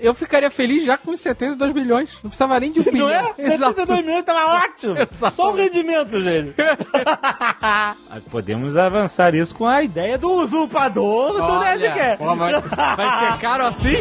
Eu 0.00 0.14
ficaria 0.14 0.50
feliz 0.50 0.84
já 0.84 0.96
com 0.98 1.12
os 1.12 1.20
72 1.20 1.72
milhões. 1.72 2.12
Não 2.22 2.30
precisava 2.30 2.60
nem 2.60 2.72
de 2.72 2.80
um 2.80 2.84
Não 2.84 2.92
bilhão. 2.92 3.08
é? 3.10 3.32
72 3.56 4.00
milhões 4.04 4.24
tava 4.24 4.64
ótimo. 4.64 4.92
Exatamente. 4.98 5.34
Só 5.36 5.50
o 5.52 5.54
rendimento, 5.54 6.22
gente. 6.22 6.54
Mas 8.10 8.22
Podemos 8.30 8.76
avançar 8.76 9.34
isso 9.34 9.54
com 9.54 9.66
a 9.66 9.82
ideia 9.82 10.18
do 10.18 10.30
usurpador 10.32 11.32
do 11.34 11.60
Nerdcast. 11.60 12.18
pô, 12.18 12.34
vai, 12.34 12.52
vai 12.60 13.32
ser 13.32 13.38
caro 13.40 13.66
assim? 13.66 13.96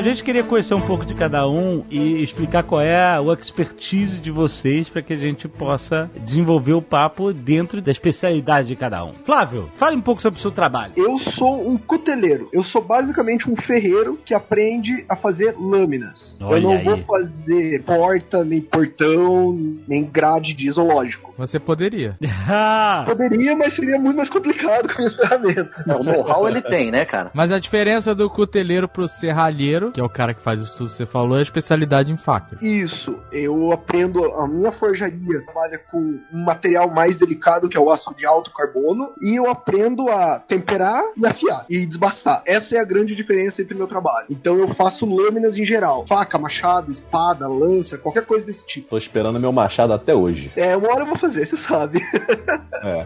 A 0.00 0.02
gente 0.02 0.24
queria 0.24 0.42
conhecer 0.42 0.72
um 0.72 0.80
pouco 0.80 1.04
de 1.04 1.14
cada 1.14 1.46
um 1.46 1.84
e 1.90 2.22
explicar 2.22 2.62
qual 2.62 2.80
é 2.80 3.20
o 3.20 3.30
expertise 3.34 4.18
de 4.18 4.30
vocês 4.30 4.88
para 4.88 5.02
que 5.02 5.12
a 5.12 5.16
gente 5.16 5.46
possa 5.46 6.10
desenvolver 6.24 6.72
o 6.72 6.80
papo 6.80 7.34
dentro 7.34 7.82
da 7.82 7.90
especialidade 7.90 8.68
de 8.68 8.76
cada 8.76 9.04
um. 9.04 9.12
Flávio, 9.24 9.70
fale 9.74 9.98
um 9.98 10.00
pouco 10.00 10.22
sobre 10.22 10.38
o 10.38 10.40
seu 10.40 10.50
trabalho. 10.50 10.94
Eu 10.96 11.18
sou 11.18 11.68
um 11.68 11.76
cuteleiro. 11.76 12.48
Eu 12.50 12.62
sou 12.62 12.80
basicamente 12.80 13.50
um 13.50 13.54
ferreiro 13.54 14.18
que 14.24 14.32
aprende 14.32 15.04
a 15.06 15.14
fazer 15.14 15.54
lâminas. 15.58 16.38
Olha 16.40 16.56
eu 16.56 16.62
não 16.62 16.72
aí. 16.78 16.82
vou 16.84 16.96
fazer 16.96 17.82
porta, 17.82 18.42
nem 18.42 18.62
portão, 18.62 19.52
nem 19.86 20.02
grade 20.02 20.54
de 20.54 20.70
zoológico. 20.70 21.34
Você 21.36 21.58
poderia. 21.58 22.18
Poderia, 23.06 23.56
mas 23.56 23.72
seria 23.72 23.98
muito 23.98 24.16
mais 24.16 24.28
complicado 24.28 24.94
com 24.94 25.02
as 25.02 25.14
ferramentas. 25.14 25.86
O 25.86 26.04
know-how 26.04 26.46
ele 26.46 26.60
tem, 26.60 26.90
né, 26.90 27.04
cara? 27.06 27.30
Mas 27.32 27.50
a 27.50 27.58
diferença 27.58 28.14
do 28.14 28.28
cuteleiro 28.28 28.86
pro 28.86 29.08
serralheiro, 29.08 29.89
que 29.92 30.00
é 30.00 30.04
o 30.04 30.08
cara 30.08 30.34
que 30.34 30.42
faz 30.42 30.60
isso 30.60 30.78
tudo 30.78 30.90
que 30.90 30.96
você 30.96 31.06
falou, 31.06 31.36
é 31.36 31.40
a 31.40 31.42
especialidade 31.42 32.12
em 32.12 32.16
faca. 32.16 32.58
Isso, 32.62 33.20
eu 33.32 33.72
aprendo, 33.72 34.24
a 34.34 34.46
minha 34.46 34.72
forjaria 34.72 35.42
trabalha 35.44 35.78
com 35.78 36.20
um 36.32 36.44
material 36.44 36.90
mais 36.90 37.18
delicado 37.18 37.68
que 37.68 37.76
é 37.76 37.80
o 37.80 37.90
aço 37.90 38.14
de 38.14 38.26
alto 38.26 38.52
carbono 38.52 39.12
e 39.22 39.36
eu 39.36 39.48
aprendo 39.48 40.08
a 40.08 40.38
temperar 40.38 41.02
e 41.16 41.26
afiar 41.26 41.64
e 41.68 41.84
desbastar. 41.86 42.42
Essa 42.46 42.76
é 42.76 42.80
a 42.80 42.84
grande 42.84 43.14
diferença 43.14 43.62
entre 43.62 43.74
o 43.74 43.78
meu 43.78 43.86
trabalho. 43.86 44.26
Então 44.30 44.58
eu 44.58 44.68
faço 44.68 45.06
lâminas 45.06 45.58
em 45.58 45.64
geral, 45.64 46.06
faca, 46.06 46.38
machado, 46.38 46.90
espada, 46.90 47.46
lança, 47.46 47.98
qualquer 47.98 48.26
coisa 48.26 48.46
desse 48.46 48.66
tipo. 48.66 48.88
Tô 48.88 48.98
esperando 48.98 49.38
meu 49.40 49.52
machado 49.52 49.92
até 49.92 50.14
hoje. 50.14 50.50
É, 50.56 50.76
uma 50.76 50.90
hora 50.90 51.02
eu 51.02 51.06
vou 51.06 51.16
fazer, 51.16 51.44
você 51.44 51.56
sabe. 51.56 52.00
É. 52.82 53.04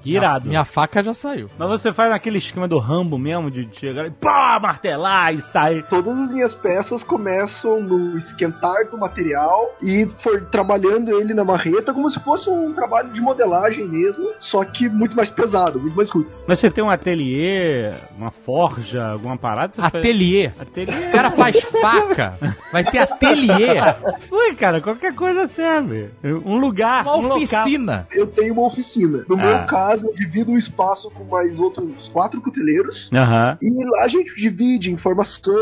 que 0.00 0.14
irado. 0.14 0.48
Minha 0.48 0.64
faca 0.64 1.02
já 1.02 1.12
saiu. 1.12 1.50
Mas 1.58 1.68
você 1.68 1.92
faz 1.92 2.10
naquele 2.10 2.38
esquema 2.38 2.68
do 2.68 2.78
Rambo 2.78 3.18
mesmo, 3.18 3.50
de 3.50 3.68
chegar 3.72 4.06
e 4.06 4.10
pá, 4.12 4.60
martelar 4.62 5.34
e 5.34 5.40
sair. 5.40 5.84
Todas 5.94 6.18
as 6.18 6.30
minhas 6.30 6.52
peças 6.54 7.04
começam 7.04 7.80
no 7.80 8.18
esquentar 8.18 8.88
do 8.90 8.98
material 8.98 9.76
e 9.80 10.08
for 10.16 10.40
trabalhando 10.46 11.08
ele 11.20 11.32
na 11.32 11.44
marreta 11.44 11.94
como 11.94 12.10
se 12.10 12.18
fosse 12.18 12.50
um 12.50 12.72
trabalho 12.72 13.10
de 13.12 13.20
modelagem 13.20 13.86
mesmo, 13.86 14.28
só 14.40 14.64
que 14.64 14.88
muito 14.88 15.14
mais 15.16 15.30
pesado, 15.30 15.78
muito 15.80 15.96
mais 15.96 16.10
roots. 16.10 16.46
Mas 16.48 16.58
você 16.58 16.68
tem 16.68 16.82
um 16.82 16.90
ateliê, 16.90 17.92
uma 18.18 18.32
forja, 18.32 19.04
alguma 19.06 19.36
parada? 19.38 19.72
Você 19.74 19.80
faz- 19.82 19.94
Ateliê. 19.94 20.50
Ateliê. 20.58 21.08
O 21.08 21.12
cara 21.12 21.30
faz 21.30 21.60
faca, 21.60 22.38
vai 22.72 22.82
ter 22.84 22.98
ateliê. 22.98 23.74
Ui, 24.32 24.54
cara, 24.56 24.80
qualquer 24.80 25.14
coisa 25.14 25.46
serve. 25.46 26.10
Um 26.24 26.56
lugar, 26.58 27.04
Uma 27.04 27.16
um 27.18 27.20
local. 27.22 27.36
oficina. 27.36 28.06
Eu 28.12 28.26
tenho 28.26 28.52
uma 28.54 28.66
oficina. 28.66 29.24
No 29.28 29.36
Ah. 29.36 29.42
meu 29.58 29.66
caso, 29.66 30.06
eu 30.08 30.14
divido 30.14 30.50
o 30.50 30.58
espaço 30.58 31.08
com 31.12 31.22
mais 31.22 31.56
outros 31.60 32.08
quatro 32.08 32.40
cuteleiros. 32.42 33.10
Aham. 33.12 33.56
E 33.62 33.70
lá 33.84 34.04
a 34.04 34.08
gente 34.08 34.34
divide 34.34 34.92
informação, 34.92 35.54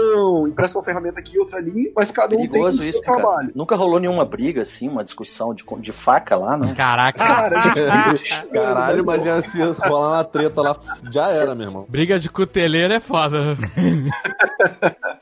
empresta 0.48 0.78
uma 0.78 0.84
ferramenta 0.84 1.20
aqui, 1.20 1.38
outra 1.38 1.58
ali, 1.58 1.92
mas 1.96 2.10
cada 2.10 2.34
um 2.34 2.38
tem 2.38 2.46
o 2.48 2.50
Perigoso 2.50 2.82
seu 2.82 2.90
isso, 2.90 3.00
né, 3.00 3.04
cara? 3.06 3.18
trabalho. 3.18 3.52
Nunca 3.54 3.76
rolou 3.76 4.00
nenhuma 4.00 4.24
briga, 4.24 4.62
assim, 4.62 4.88
uma 4.88 5.04
discussão 5.04 5.54
de, 5.54 5.64
de 5.80 5.92
faca 5.92 6.36
lá, 6.36 6.56
né? 6.56 6.74
Caraca. 6.74 7.18
Cara, 7.18 7.58
a 7.58 8.14
gente 8.14 8.46
Caralho, 8.52 9.00
imagina 9.00 9.42
se 9.42 9.60
rolar 9.62 10.16
uma 10.18 10.24
treta 10.24 10.60
lá, 10.62 10.76
já 11.10 11.24
era, 11.24 11.54
meu 11.54 11.66
irmão. 11.66 11.86
Briga 11.88 12.18
de 12.18 12.28
cuteleiro 12.28 12.92
é 12.94 13.00
foda. 13.00 13.38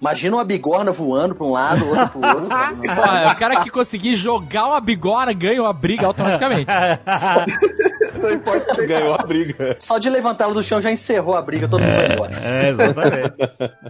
Imagina 0.01 0.37
uma 0.37 0.45
bigorna 0.45 0.93
voando 0.93 1.35
pra 1.35 1.45
um 1.47 1.51
lado, 1.53 1.87
outra 1.87 2.07
pro 2.09 2.21
outro. 2.27 2.49
cara. 2.49 3.23
É 3.23 3.33
o 3.33 3.37
cara 3.37 3.61
que 3.63 3.71
conseguir 3.71 4.15
jogar 4.17 4.67
uma 4.67 4.81
bigora 4.81 5.33
ganha 5.33 5.61
uma 5.63 5.73
briga 5.73 6.07
automaticamente. 6.07 6.67
não 8.21 8.31
importa 8.31 8.75
se 8.75 8.87
Ganhou 8.87 9.15
a 9.15 9.19
briga. 9.19 9.77
Só 9.79 9.99
de 9.99 10.09
levantá-lo 10.09 10.55
do 10.55 10.63
chão 10.63 10.81
já 10.81 10.91
encerrou 10.91 11.37
a 11.37 11.43
briga, 11.43 11.69
todo 11.69 11.83
mundo 11.83 11.95
vai 11.95 12.13
embora. 12.13 12.33
É, 12.43 12.69
exatamente. 12.71 13.35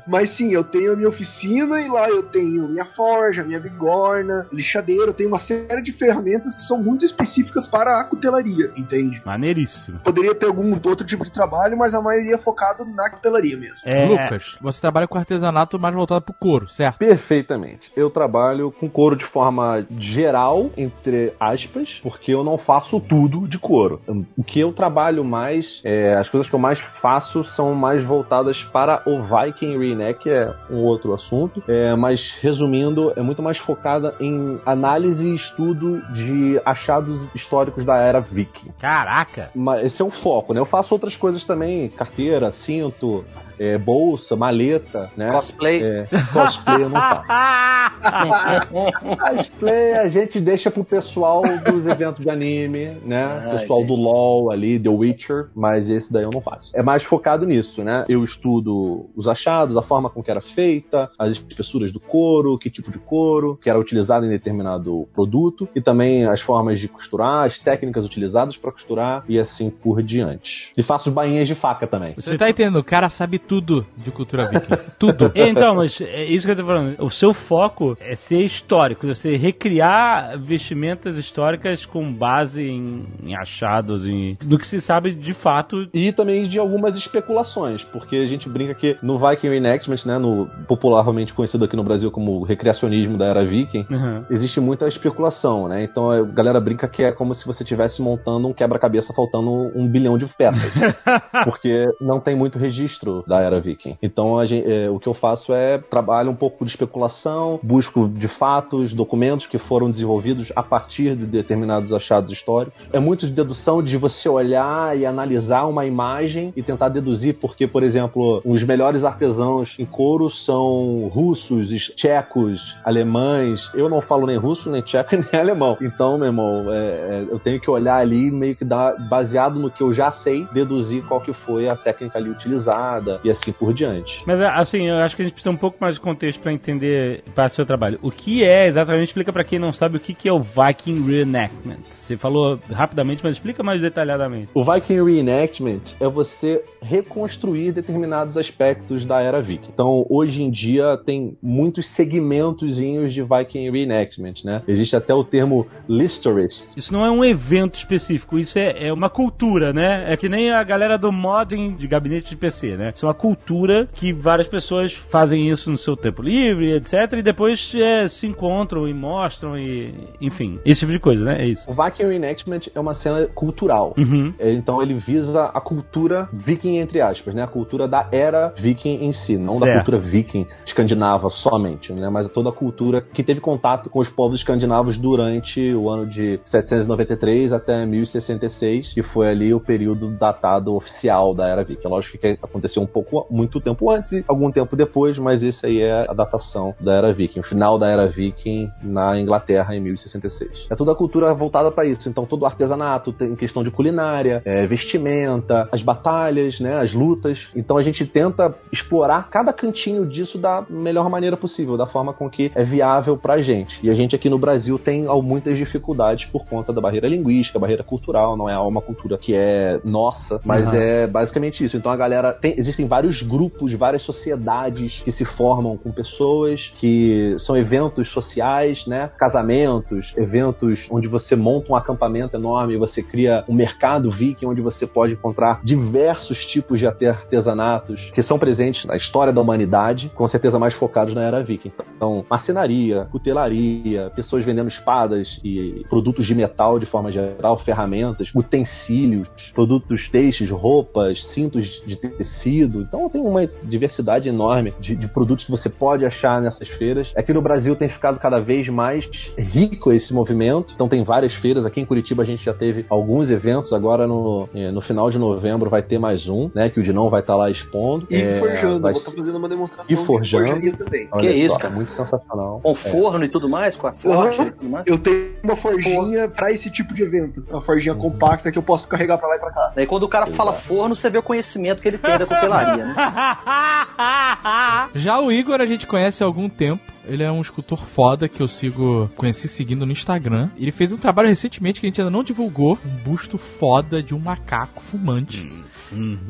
Mas 0.06 0.30
sim, 0.30 0.52
eu 0.52 0.64
tenho 0.64 0.92
a 0.92 0.96
minha 1.00 1.08
oficina 1.08 1.80
e 1.80 1.88
lá 1.88 2.08
eu 2.08 2.22
tenho 2.22 2.68
minha 2.68 2.84
forja, 2.84 3.42
minha 3.42 3.58
bigorna, 3.58 4.46
lixadeira, 4.52 5.06
eu 5.06 5.14
tenho 5.14 5.30
uma 5.30 5.38
série 5.38 5.82
de 5.82 5.92
ferramentas 5.92 6.54
que 6.54 6.62
são 6.62 6.80
muito 6.82 7.04
específicas 7.04 7.66
para 7.66 8.00
a 8.00 8.04
cutelaria, 8.04 8.70
entende? 8.76 9.20
Maneiríssimo. 9.24 9.98
Poderia 10.00 10.34
ter 10.34 10.46
algum 10.46 10.72
outro 10.72 11.06
tipo 11.06 11.24
de 11.24 11.32
trabalho, 11.32 11.76
mas 11.76 11.94
a 11.94 12.02
maioria 12.02 12.34
é 12.34 12.38
focado 12.38 12.84
na 12.84 13.10
cutelaria 13.10 13.56
mesmo. 13.56 13.80
É, 13.84 14.06
Lucas, 14.06 14.56
você 14.60 14.80
trabalha 14.80 15.08
com 15.08 15.16
artesanato 15.16 15.78
mais 15.78 15.94
voltado 15.94 16.22
pro 16.22 16.34
couro, 16.34 16.68
certo? 16.68 16.98
Perfeitamente. 16.98 17.90
Eu 17.96 18.10
trabalho 18.10 18.70
com 18.70 18.88
couro 18.88 19.16
de 19.16 19.24
forma 19.24 19.86
geral, 19.96 20.70
entre 20.76 21.32
aspas, 21.40 22.00
porque 22.02 22.32
eu 22.32 22.44
não 22.44 22.58
faço 22.58 23.00
tudo 23.00 23.48
de 23.48 23.58
couro. 23.58 24.02
O 24.36 24.44
que 24.44 24.60
eu 24.60 24.72
trabalho 24.72 25.24
mais, 25.24 25.80
é, 25.82 26.14
as 26.14 26.28
coisas 26.28 26.48
que 26.48 26.54
eu 26.54 26.58
mais 26.58 26.78
faço 26.78 27.42
são 27.42 27.74
mais 27.74 28.02
voltadas 28.04 28.62
para 28.62 29.02
o 29.06 29.22
Viking 29.22 29.78
Reenact, 29.78 30.20
que 30.20 30.30
é 30.30 30.54
um 30.70 30.84
outro 30.90 31.14
assunto. 31.14 31.62
É, 31.68 31.94
mas 31.94 32.30
resumindo, 32.40 33.12
é 33.16 33.22
muito 33.22 33.42
mais 33.42 33.58
focada 33.58 34.14
em 34.20 34.58
análise 34.64 35.26
e 35.26 35.34
estudo 35.34 36.00
de 36.12 36.60
achados 36.64 37.20
históricos 37.34 37.84
da 37.84 37.96
era 37.96 38.20
Viking. 38.20 38.70
Caraca. 38.78 39.50
Mas 39.54 39.84
esse 39.84 40.02
é 40.02 40.04
o 40.04 40.10
foco, 40.10 40.52
né? 40.52 40.60
Eu 40.60 40.66
faço 40.66 40.94
outras 40.94 41.16
coisas 41.16 41.44
também, 41.44 41.88
carteira, 41.88 42.50
cinto, 42.50 43.24
é, 43.60 43.76
bolsa, 43.76 44.34
maleta, 44.34 45.10
né? 45.14 45.30
Cosplay. 45.30 45.82
É, 45.84 46.06
cosplay 46.32 46.82
eu 46.82 46.88
não 46.88 46.98
faço. 46.98 47.90
Cosplay 49.36 49.92
a 49.92 50.08
gente 50.08 50.40
deixa 50.40 50.70
pro 50.70 50.82
pessoal 50.82 51.42
dos 51.42 51.86
eventos 51.86 52.24
de 52.24 52.30
anime, 52.30 52.96
né? 53.04 53.24
Ah, 53.24 53.58
pessoal 53.58 53.80
do 53.80 53.92
entendi. 53.92 54.00
LoL 54.00 54.50
ali, 54.50 54.78
The 54.78 54.88
Witcher, 54.88 55.48
mas 55.54 55.90
esse 55.90 56.10
daí 56.10 56.22
eu 56.22 56.30
não 56.32 56.40
faço. 56.40 56.70
É 56.74 56.82
mais 56.82 57.02
focado 57.02 57.44
nisso, 57.44 57.84
né? 57.84 58.06
Eu 58.08 58.24
estudo 58.24 59.10
os 59.14 59.28
achados, 59.28 59.76
a 59.76 59.82
forma 59.82 60.08
com 60.08 60.22
que 60.22 60.30
era 60.30 60.40
feita, 60.40 61.10
as 61.18 61.34
espessuras 61.34 61.92
do 61.92 62.00
couro, 62.00 62.58
que 62.58 62.70
tipo 62.70 62.90
de 62.90 62.98
couro 62.98 63.58
que 63.60 63.68
era 63.68 63.78
utilizado 63.78 64.24
em 64.24 64.30
determinado 64.30 65.06
produto 65.12 65.68
e 65.74 65.82
também 65.82 66.24
as 66.24 66.40
formas 66.40 66.80
de 66.80 66.88
costurar, 66.88 67.44
as 67.44 67.58
técnicas 67.58 68.06
utilizadas 68.06 68.56
para 68.56 68.72
costurar 68.72 69.22
e 69.28 69.38
assim 69.38 69.68
por 69.68 70.02
diante. 70.02 70.72
E 70.78 70.82
faço 70.82 71.10
bainhas 71.10 71.46
de 71.46 71.54
faca 71.54 71.86
também. 71.86 72.14
Você 72.14 72.38
tá 72.38 72.48
entendendo? 72.48 72.78
O 72.78 72.84
cara 72.84 73.10
sabe 73.10 73.38
tudo 73.50 73.84
de 73.96 74.12
cultura 74.12 74.46
viking. 74.46 74.76
Tudo. 74.96 75.32
Então, 75.34 75.74
mas 75.74 76.00
é 76.00 76.24
isso 76.24 76.46
que 76.46 76.52
eu 76.52 76.56
tô 76.56 76.64
falando. 76.64 76.94
O 77.02 77.10
seu 77.10 77.34
foco 77.34 77.96
é 78.00 78.14
ser 78.14 78.42
histórico, 78.42 79.06
você 79.08 79.34
recriar 79.34 80.38
vestimentas 80.38 81.16
históricas 81.16 81.84
com 81.84 82.12
base 82.12 82.62
em, 82.62 83.06
em 83.24 83.34
achados, 83.34 84.06
em, 84.06 84.36
do 84.40 84.56
que 84.56 84.66
se 84.66 84.80
sabe 84.80 85.12
de 85.12 85.34
fato. 85.34 85.88
E 85.92 86.12
também 86.12 86.42
de 86.44 86.60
algumas 86.60 86.96
especulações, 86.96 87.82
porque 87.82 88.16
a 88.16 88.26
gente 88.26 88.48
brinca 88.48 88.74
que 88.74 88.96
no 89.02 89.18
Viking 89.18 89.48
Reenactment, 89.48 90.04
né, 90.06 90.16
no 90.18 90.46
popularmente 90.68 91.34
conhecido 91.34 91.64
aqui 91.64 91.74
no 91.74 91.82
Brasil 91.82 92.10
como 92.10 92.44
recreacionismo 92.44 93.18
da 93.18 93.26
era 93.26 93.44
viking, 93.44 93.84
Uhum. 93.90 94.24
existe 94.30 94.60
muita 94.60 94.86
especulação, 94.86 95.66
né? 95.66 95.82
Então 95.82 96.08
a 96.10 96.22
galera 96.22 96.60
brinca 96.60 96.86
que 96.86 97.02
é 97.02 97.10
como 97.10 97.34
se 97.34 97.44
você 97.46 97.64
estivesse 97.64 98.00
montando 98.00 98.46
um 98.46 98.52
quebra-cabeça 98.52 99.12
faltando 99.12 99.50
um 99.74 99.88
bilhão 99.88 100.16
de 100.16 100.26
peças, 100.26 100.70
porque 101.44 101.86
não 102.00 102.20
tem 102.20 102.36
muito 102.36 102.58
registro 102.58 103.24
da 103.26 103.39
era 103.40 103.60
viking. 103.60 103.96
Então 104.02 104.44
gente- 104.46 104.70
é, 104.70 104.88
o 104.90 104.98
que 104.98 105.06
eu 105.08 105.14
faço 105.14 105.52
é 105.52 105.78
trabalho 105.78 106.30
um 106.30 106.34
pouco 106.36 106.64
de 106.64 106.70
especulação, 106.70 107.58
busco 107.62 108.08
de 108.08 108.28
fatos, 108.28 108.92
documentos 108.92 109.46
que 109.46 109.58
foram 109.58 109.90
desenvolvidos 109.90 110.52
a 110.54 110.62
partir 110.62 111.16
de 111.16 111.26
determinados 111.26 111.92
achados 111.92 112.30
históricos. 112.32 112.78
É 112.92 112.98
muito 113.00 113.26
de 113.26 113.32
dedução 113.32 113.82
de 113.82 113.96
você 113.96 114.28
olhar 114.28 114.96
e 114.96 115.04
analisar 115.06 115.66
uma 115.66 115.84
imagem 115.86 116.52
e 116.56 116.62
tentar 116.62 116.88
deduzir, 116.88 117.34
porque, 117.34 117.66
por 117.66 117.82
exemplo, 117.82 118.40
os 118.44 118.62
melhores 118.62 119.04
artesãos 119.04 119.76
em 119.78 119.84
couro 119.84 120.28
são 120.28 121.08
russos, 121.12 121.68
tchecos, 121.96 122.76
alemães. 122.84 123.70
Eu 123.74 123.88
não 123.88 124.00
falo 124.00 124.26
nem 124.26 124.36
russo, 124.36 124.70
nem 124.70 124.82
tcheco, 124.82 125.10
nem 125.32 125.40
alemão. 125.40 125.76
Então, 125.80 126.18
meu 126.18 126.26
irmão, 126.26 126.72
é, 126.72 126.88
é, 126.88 127.26
eu 127.30 127.38
tenho 127.38 127.60
que 127.60 127.70
olhar 127.70 127.96
ali 127.96 128.30
meio 128.30 128.54
que 128.56 128.64
dar, 128.64 128.94
baseado 129.08 129.58
no 129.58 129.70
que 129.70 129.82
eu 129.82 129.92
já 129.92 130.10
sei, 130.10 130.46
deduzir 130.52 131.02
qual 131.06 131.20
que 131.20 131.32
foi 131.32 131.68
a 131.68 131.76
técnica 131.76 132.18
ali 132.18 132.30
utilizada 132.30 133.20
e 133.24 133.29
assim 133.30 133.52
por 133.52 133.72
diante. 133.72 134.18
Mas 134.26 134.40
assim, 134.40 134.88
eu 134.88 134.96
acho 134.96 135.16
que 135.16 135.22
a 135.22 135.24
gente 135.24 135.32
precisa 135.32 135.50
um 135.50 135.56
pouco 135.56 135.78
mais 135.80 135.94
de 135.94 136.00
contexto 136.00 136.40
pra 136.40 136.52
entender 136.52 137.22
para 137.34 137.46
o 137.46 137.48
seu 137.48 137.66
trabalho. 137.66 137.98
O 138.02 138.10
que 138.10 138.44
é 138.44 138.66
exatamente? 138.66 139.08
Explica 139.08 139.32
pra 139.32 139.44
quem 139.44 139.58
não 139.58 139.72
sabe 139.72 139.96
o 139.96 140.00
que 140.00 140.14
que 140.14 140.28
é 140.28 140.32
o 140.32 140.40
Viking 140.40 141.06
Reenactment. 141.06 141.80
Você 141.88 142.16
falou 142.16 142.58
rapidamente, 142.70 143.22
mas 143.22 143.34
explica 143.34 143.62
mais 143.62 143.80
detalhadamente. 143.80 144.48
O 144.54 144.64
Viking 144.64 145.02
Reenactment 145.02 145.94
é 146.00 146.08
você 146.08 146.62
reconstruir 146.82 147.72
determinados 147.72 148.36
aspectos 148.36 149.04
da 149.04 149.20
era 149.20 149.40
Viking. 149.40 149.70
Então, 149.72 150.06
hoje 150.08 150.42
em 150.42 150.50
dia, 150.50 150.96
tem 150.96 151.36
muitos 151.42 151.86
segmentozinhos 151.86 153.12
de 153.12 153.22
Viking 153.22 153.70
Reenactment, 153.70 154.34
né? 154.44 154.62
Existe 154.66 154.96
até 154.96 155.14
o 155.14 155.22
termo 155.22 155.66
Listorist. 155.88 156.66
Isso 156.76 156.92
não 156.92 157.04
é 157.04 157.10
um 157.10 157.24
evento 157.24 157.76
específico, 157.76 158.38
isso 158.38 158.58
é, 158.58 158.88
é 158.88 158.92
uma 158.92 159.08
cultura, 159.08 159.72
né? 159.72 160.12
É 160.12 160.16
que 160.16 160.28
nem 160.28 160.50
a 160.50 160.62
galera 160.62 160.98
do 160.98 161.12
modding 161.12 161.74
de 161.74 161.86
gabinete 161.86 162.30
de 162.30 162.36
PC, 162.36 162.76
né? 162.76 162.92
Isso 162.94 163.04
é 163.04 163.08
uma 163.08 163.14
cultura 163.20 163.86
que 163.92 164.12
várias 164.12 164.48
pessoas 164.48 164.94
fazem 164.94 165.50
isso 165.50 165.70
no 165.70 165.76
seu 165.76 165.94
tempo 165.94 166.22
livre, 166.22 166.72
etc. 166.72 166.94
E 167.18 167.22
depois 167.22 167.72
é, 167.74 168.08
se 168.08 168.26
encontram 168.26 168.88
e 168.88 168.94
mostram 168.94 169.58
e. 169.58 169.94
Enfim, 170.20 170.58
esse 170.64 170.80
tipo 170.80 170.92
de 170.92 170.98
coisa, 170.98 171.24
né? 171.24 171.42
É 171.42 171.46
isso. 171.46 171.70
O 171.70 171.74
Viking 171.74 172.04
Reenactment 172.04 172.60
é 172.74 172.80
uma 172.80 172.94
cena 172.94 173.26
cultural. 173.26 173.94
Uhum. 173.98 174.32
É, 174.38 174.50
Então 174.52 174.80
ele 174.82 174.94
visa 174.94 175.44
a 175.44 175.60
cultura 175.60 176.28
viking, 176.32 176.78
entre 176.78 177.00
aspas, 177.00 177.34
né? 177.34 177.42
A 177.42 177.46
cultura 177.46 177.86
da 177.86 178.08
era 178.10 178.52
viking 178.56 179.04
em 179.04 179.12
si, 179.12 179.36
não 179.36 179.58
da 179.58 179.66
Certo. 179.66 179.76
cultura 179.84 179.98
viking 179.98 180.46
escandinava 180.64 181.28
somente, 181.28 181.92
né? 181.92 182.08
Mas 182.08 182.28
toda 182.30 182.48
a 182.48 182.52
cultura 182.52 183.00
que 183.02 183.22
teve 183.22 183.40
contato 183.40 183.90
com 183.90 183.98
os 183.98 184.08
povos 184.08 184.38
escandinavos 184.40 184.96
durante 184.96 185.74
o 185.74 185.90
ano 185.90 186.06
de 186.06 186.40
793 186.42 187.52
até 187.52 187.84
1066, 187.84 188.92
que 188.92 189.02
foi 189.02 189.28
ali 189.28 189.52
o 189.52 189.60
período 189.60 190.08
datado 190.08 190.74
oficial 190.74 191.34
da 191.34 191.48
era 191.48 191.64
viking. 191.64 191.88
Lógico 191.88 192.18
que 192.18 192.38
aconteceu 192.42 192.82
um 192.82 192.86
pouco, 192.86 192.99
muito 193.30 193.60
tempo 193.60 193.90
antes 193.90 194.12
e 194.12 194.24
algum 194.26 194.50
tempo 194.50 194.76
depois, 194.76 195.18
mas 195.18 195.42
esse 195.42 195.66
aí 195.66 195.80
é 195.82 196.06
a 196.08 196.12
datação 196.12 196.74
da 196.80 196.94
era 196.94 197.12
viking, 197.12 197.40
o 197.40 197.42
final 197.42 197.78
da 197.78 197.88
era 197.88 198.06
viking 198.06 198.70
na 198.82 199.18
Inglaterra 199.18 199.74
em 199.74 199.80
1066. 199.80 200.66
É 200.70 200.74
toda 200.74 200.92
a 200.92 200.94
cultura 200.94 201.32
voltada 201.34 201.70
para 201.70 201.86
isso. 201.86 202.08
Então 202.08 202.24
todo 202.24 202.42
o 202.42 202.46
artesanato 202.46 203.12
tem 203.12 203.34
questão 203.34 203.62
de 203.62 203.70
culinária, 203.70 204.42
é, 204.44 204.66
vestimenta, 204.66 205.68
as 205.72 205.82
batalhas, 205.82 206.60
né, 206.60 206.78
as 206.78 206.92
lutas. 206.92 207.50
Então 207.54 207.76
a 207.76 207.82
gente 207.82 208.04
tenta 208.06 208.54
explorar 208.72 209.28
cada 209.30 209.52
cantinho 209.52 210.06
disso 210.06 210.38
da 210.38 210.64
melhor 210.68 211.08
maneira 211.08 211.36
possível, 211.36 211.76
da 211.76 211.86
forma 211.86 212.12
com 212.12 212.28
que 212.28 212.50
é 212.54 212.62
viável 212.62 213.16
pra 213.16 213.40
gente. 213.40 213.84
E 213.84 213.90
a 213.90 213.94
gente 213.94 214.14
aqui 214.14 214.28
no 214.28 214.38
Brasil 214.38 214.78
tem 214.78 215.06
muitas 215.22 215.58
dificuldades 215.58 216.24
por 216.26 216.46
conta 216.46 216.72
da 216.72 216.80
barreira 216.80 217.08
linguística, 217.08 217.58
barreira 217.58 217.82
cultural, 217.82 218.36
não 218.36 218.48
é 218.48 218.58
uma 218.58 218.80
cultura 218.80 219.18
que 219.18 219.34
é 219.34 219.80
nossa, 219.84 220.40
mas 220.44 220.68
Aham. 220.68 220.82
é 220.82 221.06
basicamente 221.06 221.64
isso. 221.64 221.76
Então 221.76 221.90
a 221.90 221.96
galera 221.96 222.32
tem, 222.32 222.54
existem 222.56 222.86
vários 222.90 223.22
grupos, 223.22 223.72
várias 223.72 224.02
sociedades 224.02 225.00
que 225.00 225.12
se 225.12 225.24
formam 225.24 225.76
com 225.76 225.92
pessoas 225.92 226.72
que 226.76 227.36
são 227.38 227.56
eventos 227.56 228.08
sociais, 228.08 228.84
né? 228.84 229.12
Casamentos, 229.16 230.12
eventos 230.16 230.88
onde 230.90 231.06
você 231.06 231.36
monta 231.36 231.72
um 231.72 231.76
acampamento 231.76 232.36
enorme, 232.36 232.76
você 232.76 233.00
cria 233.00 233.44
um 233.48 233.54
mercado 233.54 234.10
viking 234.10 234.46
onde 234.46 234.60
você 234.60 234.88
pode 234.88 235.12
encontrar 235.12 235.60
diversos 235.62 236.44
tipos 236.44 236.80
de 236.80 236.86
arte- 236.88 237.06
artesanatos 237.06 238.10
que 238.12 238.22
são 238.22 238.40
presentes 238.40 238.84
na 238.84 238.96
história 238.96 239.32
da 239.32 239.40
humanidade, 239.40 240.10
com 240.12 240.26
certeza 240.26 240.58
mais 240.58 240.74
focados 240.74 241.14
na 241.14 241.22
era 241.22 241.44
viking. 241.44 241.70
Então, 241.96 242.24
marcenaria, 242.28 243.06
cutelaria, 243.12 244.10
pessoas 244.16 244.44
vendendo 244.44 244.68
espadas 244.68 245.40
e 245.44 245.86
produtos 245.88 246.26
de 246.26 246.34
metal 246.34 246.80
de 246.80 246.86
forma 246.86 247.12
geral, 247.12 247.56
ferramentas, 247.56 248.32
utensílios, 248.34 249.28
produtos 249.54 250.08
têxteis, 250.08 250.50
roupas, 250.50 251.24
cintos 251.24 251.80
de 251.86 251.94
tecido. 251.94 252.79
Então 252.82 253.08
tem 253.08 253.20
uma 253.20 253.46
diversidade 253.62 254.28
enorme 254.28 254.74
de, 254.80 254.94
de 254.94 255.08
produtos 255.08 255.44
que 255.44 255.50
você 255.50 255.68
pode 255.68 256.04
achar 256.04 256.40
nessas 256.40 256.68
feiras. 256.68 257.12
Aqui 257.16 257.32
no 257.32 257.42
Brasil 257.42 257.74
tem 257.76 257.88
ficado 257.88 258.18
cada 258.18 258.38
vez 258.38 258.68
mais 258.68 259.08
rico 259.36 259.92
esse 259.92 260.12
movimento. 260.12 260.72
Então 260.74 260.88
tem 260.88 261.02
várias 261.02 261.34
feiras. 261.34 261.64
Aqui 261.66 261.80
em 261.80 261.84
Curitiba 261.84 262.22
a 262.22 262.26
gente 262.26 262.44
já 262.44 262.54
teve 262.54 262.84
alguns 262.88 263.30
eventos. 263.30 263.72
Agora 263.72 264.06
no, 264.06 264.48
eh, 264.54 264.70
no 264.70 264.80
final 264.80 265.10
de 265.10 265.18
novembro 265.18 265.70
vai 265.70 265.82
ter 265.82 265.98
mais 265.98 266.28
um, 266.28 266.50
né? 266.54 266.70
Que 266.70 266.80
o 266.80 266.82
Dinão 266.82 267.08
vai 267.10 267.20
estar 267.20 267.36
lá 267.36 267.50
expondo. 267.50 268.06
E 268.10 268.16
É, 268.16 268.36
forjando, 268.36 268.80
vai 268.80 268.92
vou 268.92 269.00
estar 269.00 269.16
fazendo 269.16 269.36
uma 269.36 269.48
demonstração 269.48 270.02
E 270.02 270.04
forjando. 270.04 270.44
de 270.44 270.50
forjaria 270.50 270.76
também. 270.76 271.08
Olha 271.12 271.20
Que 271.20 271.28
só, 271.28 271.46
isso, 271.46 271.58
cara? 271.58 271.74
Muito 271.74 271.92
sensacional. 271.92 272.60
Com 272.62 272.74
forno 272.74 273.24
e 273.24 273.28
tudo 273.28 273.48
mais, 273.48 273.76
com 273.76 273.86
a 273.86 273.92
forte 273.92 274.42
e 274.42 274.50
tudo 274.50 274.70
mais. 274.70 274.86
Eu 274.86 274.98
tenho 274.98 275.30
uma 275.42 275.56
forjinha 275.56 276.28
pra 276.28 276.50
esse 276.50 276.70
tipo 276.70 276.94
de 276.94 277.02
evento. 277.02 277.44
Uma 277.50 277.60
forjinha 277.60 277.94
compacta 277.94 278.50
que 278.50 278.58
eu 278.58 278.62
posso 278.62 278.88
carregar 278.88 279.18
pra 279.18 279.28
lá 279.28 279.36
e 279.36 279.38
pra 279.38 279.50
cá. 279.50 279.72
Daí 279.74 279.86
quando 279.86 280.04
o 280.04 280.08
cara 280.08 280.26
fala 280.26 280.52
forno, 280.52 280.96
você 280.96 281.08
vê 281.10 281.18
o 281.18 281.22
conhecimento 281.22 281.82
que 281.82 281.88
ele 281.88 281.98
tem 281.98 282.18
da 282.18 282.26
né? 282.76 282.94
Já 284.94 285.18
o 285.20 285.30
Igor 285.30 285.60
a 285.60 285.66
gente 285.66 285.86
conhece 285.86 286.22
há 286.22 286.26
algum 286.26 286.48
tempo. 286.48 286.82
Ele 287.04 287.22
é 287.22 287.30
um 287.30 287.40
escultor 287.40 287.78
foda 287.78 288.28
que 288.28 288.40
eu 288.40 288.46
sigo, 288.46 289.10
conheci 289.16 289.48
seguindo 289.48 289.84
no 289.84 289.92
Instagram. 289.92 290.50
Ele 290.56 290.70
fez 290.70 290.92
um 290.92 290.96
trabalho 290.96 291.28
recentemente 291.28 291.80
que 291.80 291.86
a 291.86 291.88
gente 291.88 292.00
ainda 292.00 292.10
não 292.10 292.22
divulgou, 292.22 292.78
um 292.84 292.90
busto 293.02 293.36
foda 293.38 294.02
de 294.02 294.14
um 294.14 294.18
macaco 294.18 294.80
fumante. 294.82 295.50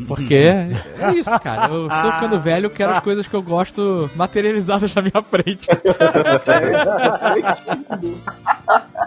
Porque 0.07 0.35
é 0.35 1.13
isso, 1.15 1.39
cara. 1.41 1.73
Eu 1.73 1.91
sou 1.91 2.13
ficando 2.13 2.41
velho, 2.41 2.67
eu 2.67 2.71
quero 2.71 2.93
as 2.93 3.01
coisas 3.01 3.27
que 3.27 3.35
eu 3.35 3.43
gosto 3.43 4.11
materializadas 4.15 4.95
na 4.95 5.03
minha 5.03 5.23
frente. 5.23 5.67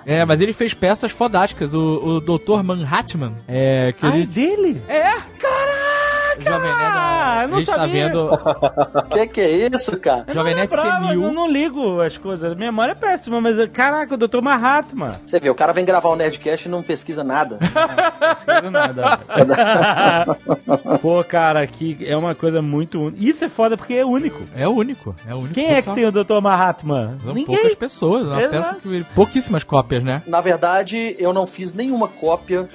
É, 0.06 0.26
mas 0.26 0.42
ele 0.42 0.52
fez 0.52 0.74
peças 0.74 1.14
fodásticas. 1.14 1.74
O, 1.74 1.80
o 1.80 2.20
Dr. 2.20 2.62
Manhattan, 2.62 3.36
é, 3.48 3.94
que 3.94 4.06
Ai, 4.06 4.18
ele... 4.18 4.28
dele? 4.28 4.82
É, 4.88 5.14
caraca! 6.38 6.44
Jovem 6.54 6.76
Nerd, 6.78 6.94
Ah, 6.96 7.40
eu 7.44 7.48
não 7.48 7.56
a 7.56 7.60
gente 7.60 7.68
tá 7.68 7.76
sabia. 7.78 8.08
vendo 8.08 8.30
que 9.12 9.28
que 9.28 9.42
é 9.42 9.52
isso, 9.68 9.98
cara? 10.00 10.26
Jovem 10.34 10.56
Nerd 10.56 10.74
senil. 10.74 11.24
Eu 11.24 11.34
não 11.34 11.48
ligo 11.50 12.02
as 12.02 12.18
coisas. 12.18 12.52
A 12.52 12.56
memória 12.56 12.92
é 12.94 12.96
péssima, 12.96 13.40
mas 13.42 13.58
caraca, 13.72 14.14
o 14.14 14.18
Dr. 14.18 14.42
Mahatma. 14.42 15.14
Você 15.26 15.40
vê, 15.40 15.50
o 15.50 15.56
cara 15.56 15.74
vem 15.74 15.86
gravar 15.86 16.10
o 16.10 16.16
Nerdcast 16.16 16.68
e 16.68 16.72
não 16.72 16.82
pesquisa 16.84 17.24
nada. 17.24 17.58
Não 18.24 18.32
escrevo 18.32 18.72
nada. 18.72 19.20
Pô, 21.02 21.24
cara, 21.24 21.62
aqui 21.62 21.98
é 22.06 22.16
uma 22.16 22.34
coisa 22.36 22.62
muito 22.62 23.00
única. 23.02 23.24
Isso 23.24 23.44
é 23.46 23.50
foda 23.50 23.76
porque 23.78 23.94
é 23.94 24.06
único. 24.06 24.44
É 24.56 24.68
único, 24.68 25.16
é 25.28 25.34
único. 25.34 25.54
Quem 25.54 25.66
é 25.66 25.76
que 25.82 25.90
total. 25.90 25.96
tem 25.96 26.06
o 26.06 26.12
Dr. 26.12 26.42
Mahatma? 26.42 27.18
São 27.24 27.34
Ninguém. 27.34 27.56
poucas 27.56 27.76
pessoas, 27.76 28.26
é 28.28 28.30
uma 28.32 28.42
Exato. 28.44 28.58
peça 28.58 28.76
que 28.82 29.04
pouquíssimas 29.16 29.64
cópias, 29.64 30.04
né? 30.04 30.22
Na 30.28 30.42
verdade, 30.42 31.16
eu 31.20 31.34
não 31.34 31.46
fiz 31.46 31.74
nenhuma 31.74 32.08
cópia 32.08 32.68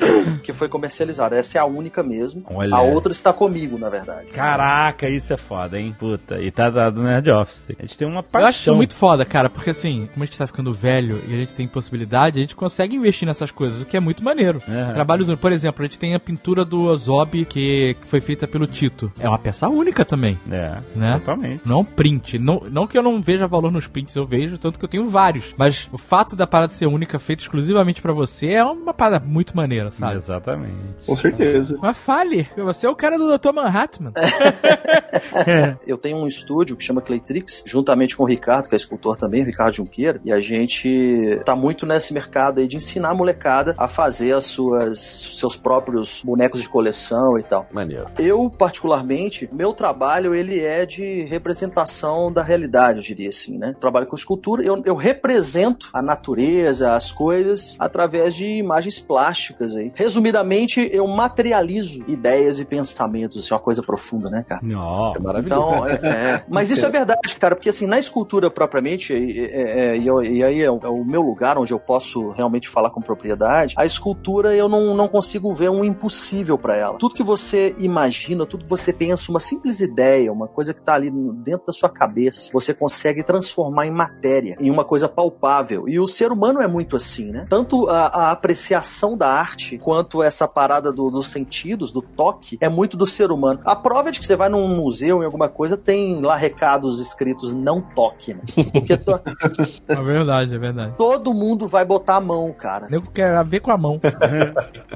que 0.42 0.52
foi 0.52 0.68
comercializada. 0.68 1.36
Essa 1.36 1.58
é 1.58 1.60
a 1.60 1.64
única 1.64 2.02
mesmo. 2.02 2.42
Olha. 2.50 2.74
A 2.74 2.82
outra 2.82 3.12
está 3.12 3.32
comigo, 3.48 3.78
na 3.78 3.88
verdade. 3.88 4.26
Caraca, 4.28 5.08
isso 5.08 5.32
é 5.32 5.36
foda, 5.36 5.78
hein? 5.78 5.94
Puta. 5.98 6.40
E 6.40 6.50
tá 6.50 6.70
dado 6.70 6.96
no 7.00 7.04
Nerd 7.04 7.30
Office. 7.30 7.66
A 7.78 7.82
gente 7.82 7.96
tem 7.98 8.06
uma 8.08 8.22
paixão. 8.22 8.40
Eu 8.42 8.48
acho 8.48 8.60
isso 8.60 8.74
muito 8.74 8.94
foda, 8.94 9.24
cara, 9.24 9.48
porque 9.50 9.70
assim, 9.70 10.08
como 10.12 10.22
a 10.22 10.26
gente 10.26 10.38
tá 10.38 10.46
ficando 10.46 10.72
velho 10.72 11.22
e 11.26 11.34
a 11.34 11.36
gente 11.38 11.54
tem 11.54 11.66
possibilidade, 11.66 12.38
a 12.38 12.40
gente 12.42 12.56
consegue 12.56 12.96
investir 12.96 13.26
nessas 13.26 13.50
coisas, 13.50 13.82
o 13.82 13.86
que 13.86 13.96
é 13.96 14.00
muito 14.00 14.22
maneiro. 14.24 14.62
É. 14.68 14.92
Trabalhos, 14.92 15.32
por 15.36 15.52
exemplo, 15.52 15.82
a 15.82 15.86
gente 15.86 15.98
tem 15.98 16.14
a 16.14 16.20
pintura 16.20 16.64
do 16.64 16.84
Ozob 16.84 17.44
que, 17.44 17.96
foi 18.04 18.20
feita 18.20 18.46
pelo 18.46 18.66
Tito. 18.66 19.12
É 19.18 19.28
uma 19.28 19.38
peça 19.38 19.68
única 19.68 20.04
também, 20.04 20.38
É, 20.50 20.78
né? 20.94 21.14
totalmente. 21.18 21.62
Não 21.66 21.76
é 21.76 21.80
um 21.80 21.84
print. 21.84 22.38
Não, 22.38 22.62
não 22.70 22.86
que 22.86 22.96
eu 22.96 23.02
não 23.02 23.20
veja 23.20 23.46
valor 23.46 23.70
nos 23.70 23.86
prints, 23.86 24.14
eu 24.16 24.26
vejo, 24.26 24.58
tanto 24.58 24.78
que 24.78 24.84
eu 24.84 24.88
tenho 24.88 25.08
vários. 25.08 25.54
Mas 25.56 25.88
o 25.92 25.98
fato 25.98 26.34
da 26.36 26.46
parada 26.46 26.72
ser 26.72 26.86
única, 26.86 27.18
feita 27.18 27.42
exclusivamente 27.42 28.00
pra 28.00 28.12
você, 28.12 28.52
é 28.52 28.64
uma 28.64 28.94
parada 28.94 29.24
muito 29.24 29.56
maneira, 29.56 29.90
sabe? 29.90 30.16
Exatamente. 30.16 30.76
Com 31.06 31.16
certeza. 31.16 31.78
Mas 31.80 31.96
fale, 31.96 32.48
você 32.56 32.86
é 32.86 32.90
o 32.90 32.96
cara 32.96 33.18
do 33.18 33.26
Dr. 33.38 33.52
Manhattan. 33.52 34.12
Eu 35.86 35.96
tenho 35.96 36.16
um 36.18 36.26
estúdio 36.26 36.76
que 36.76 36.84
chama 36.84 37.00
Claytrix, 37.00 37.62
juntamente 37.66 38.16
com 38.16 38.22
o 38.24 38.26
Ricardo, 38.26 38.68
que 38.68 38.74
é 38.74 38.76
escultor 38.76 39.16
também, 39.16 39.42
o 39.42 39.46
Ricardo 39.46 39.74
Junqueira, 39.74 40.20
e 40.24 40.32
a 40.32 40.40
gente 40.40 41.40
tá 41.44 41.54
muito 41.54 41.86
nesse 41.86 42.12
mercado 42.12 42.60
aí 42.60 42.66
de 42.66 42.76
ensinar 42.76 43.10
a 43.10 43.14
molecada 43.14 43.74
a 43.78 43.88
fazer 43.88 44.34
as 44.34 44.44
suas 44.44 44.98
seus 44.98 45.56
próprios 45.56 46.22
bonecos 46.24 46.60
de 46.60 46.68
coleção 46.68 47.38
e 47.38 47.42
tal. 47.42 47.66
Maneiro. 47.72 48.06
Eu, 48.18 48.50
particularmente, 48.50 49.48
meu 49.52 49.72
trabalho 49.72 50.34
ele 50.34 50.60
é 50.60 50.84
de 50.84 51.22
representação 51.24 52.32
da 52.32 52.42
realidade, 52.42 52.98
eu 52.98 53.02
diria 53.02 53.28
assim, 53.28 53.58
né? 53.58 53.74
Trabalho 53.78 54.06
com 54.06 54.16
escultura, 54.16 54.62
eu, 54.62 54.82
eu 54.84 54.96
represento 54.96 55.88
a 55.92 56.02
natureza, 56.02 56.94
as 56.94 57.12
coisas, 57.12 57.76
através 57.78 58.34
de 58.34 58.46
imagens 58.46 59.00
plásticas 59.00 59.76
aí. 59.76 59.92
Resumidamente, 59.94 60.88
eu 60.92 61.06
materializo 61.06 62.04
ideias 62.08 62.58
e 62.58 62.64
pensamentos, 62.64 63.27
isso 63.36 63.52
é 63.52 63.56
uma 63.56 63.62
coisa 63.62 63.82
profunda, 63.82 64.30
né, 64.30 64.44
cara? 64.46 64.60
Não. 64.62 65.14
É 65.14 65.18
maravilhoso. 65.18 65.60
Então, 65.76 65.86
é, 65.88 65.92
é. 66.34 66.44
Mas 66.48 66.70
isso 66.70 66.84
é 66.86 66.90
verdade, 66.90 67.36
cara, 67.36 67.54
porque 67.54 67.68
assim, 67.68 67.86
na 67.86 67.98
escultura 67.98 68.50
propriamente, 68.50 69.12
e, 69.12 69.40
é- 69.40 69.94
é- 69.94 69.96
e 69.96 70.08
e 70.38 70.42
aí 70.44 70.62
é 70.62 70.70
o, 70.70 70.78
é 70.82 70.88
o 70.88 71.04
meu 71.04 71.22
lugar 71.22 71.58
onde 71.58 71.72
eu 71.72 71.78
posso 71.80 72.30
realmente 72.30 72.68
falar 72.68 72.90
com 72.90 73.00
propriedade, 73.00 73.74
a 73.76 73.84
escultura 73.86 74.54
eu 74.54 74.68
não, 74.68 74.94
não 74.94 75.08
consigo 75.08 75.52
ver 75.54 75.68
um 75.70 75.84
impossível 75.84 76.56
pra 76.58 76.76
ela. 76.76 76.96
Tudo 76.98 77.14
que 77.14 77.22
você 77.22 77.74
imagina, 77.78 78.46
tudo 78.46 78.64
que 78.64 78.70
você 78.70 78.92
pensa, 78.92 79.30
uma 79.30 79.40
simples 79.40 79.80
ideia, 79.80 80.32
uma 80.32 80.48
coisa 80.48 80.72
que 80.72 80.80
tá 80.82 80.94
ali 80.94 81.10
dentro 81.10 81.66
da 81.66 81.72
sua 81.72 81.88
cabeça, 81.88 82.50
você 82.52 82.72
consegue 82.72 83.22
transformar 83.22 83.86
em 83.86 83.90
matéria, 83.90 84.56
em 84.60 84.70
uma 84.70 84.84
coisa 84.84 85.08
palpável. 85.08 85.88
E 85.88 85.98
o 86.00 86.06
ser 86.06 86.32
humano 86.32 86.60
é 86.60 86.66
muito 86.66 86.96
assim, 86.96 87.30
né? 87.30 87.46
Tanto 87.48 87.88
a, 87.88 88.06
a 88.06 88.30
apreciação 88.30 89.16
da 89.16 89.28
arte, 89.28 89.78
quanto 89.78 90.22
essa 90.22 90.46
parada 90.48 90.92
do- 90.92 91.10
dos 91.10 91.28
sentidos, 91.28 91.92
do 91.92 92.02
toque, 92.02 92.58
é 92.60 92.68
muito 92.68 92.96
do 92.96 93.06
ser 93.18 93.30
humano. 93.30 93.60
A 93.64 93.76
prova 93.76 94.08
é 94.08 94.12
de 94.12 94.18
que 94.20 94.26
você 94.26 94.34
vai 94.36 94.48
num 94.48 94.66
museu, 94.68 95.22
em 95.22 95.26
alguma 95.26 95.48
coisa, 95.48 95.76
tem 95.76 96.20
lá 96.20 96.36
recados 96.36 97.00
escritos 97.00 97.52
não 97.52 97.80
toque, 97.80 98.34
né? 98.34 98.40
Porque 98.72 98.96
to- 98.96 99.20
É 99.88 99.96
verdade, 100.02 100.54
é 100.54 100.58
verdade. 100.58 100.94
todo 100.96 101.34
mundo 101.34 101.66
vai 101.66 101.84
botar 101.84 102.16
a 102.16 102.20
mão, 102.20 102.52
cara. 102.52 102.86
O 102.86 102.90
nego 102.90 103.10
quer 103.10 103.44
ver 103.44 103.60
com 103.60 103.70
a 103.70 103.76
mão. 103.76 104.00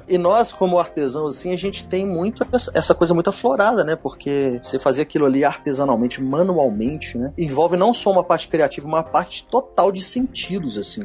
E 0.08 0.16
nós, 0.18 0.52
como 0.52 0.78
artesãos, 0.78 1.36
assim, 1.36 1.52
a 1.52 1.56
gente 1.56 1.84
tem 1.84 2.06
muito 2.06 2.46
essa- 2.52 2.70
essa 2.74 2.94
coisa 2.94 3.12
muito 3.14 3.30
aflorada, 3.30 3.84
né? 3.84 3.96
Porque 3.96 4.58
você 4.62 4.78
fazer 4.78 5.02
aquilo 5.02 5.26
ali 5.26 5.44
artesanalmente, 5.44 6.22
manualmente, 6.22 7.18
né? 7.18 7.32
Envolve 7.36 7.76
não 7.76 7.92
só 7.92 8.10
uma 8.12 8.24
parte 8.24 8.48
criativa, 8.48 8.86
uma 8.86 9.02
parte 9.02 9.44
total 9.44 9.90
de 9.92 10.02
sentidos, 10.02 10.78
assim. 10.78 11.04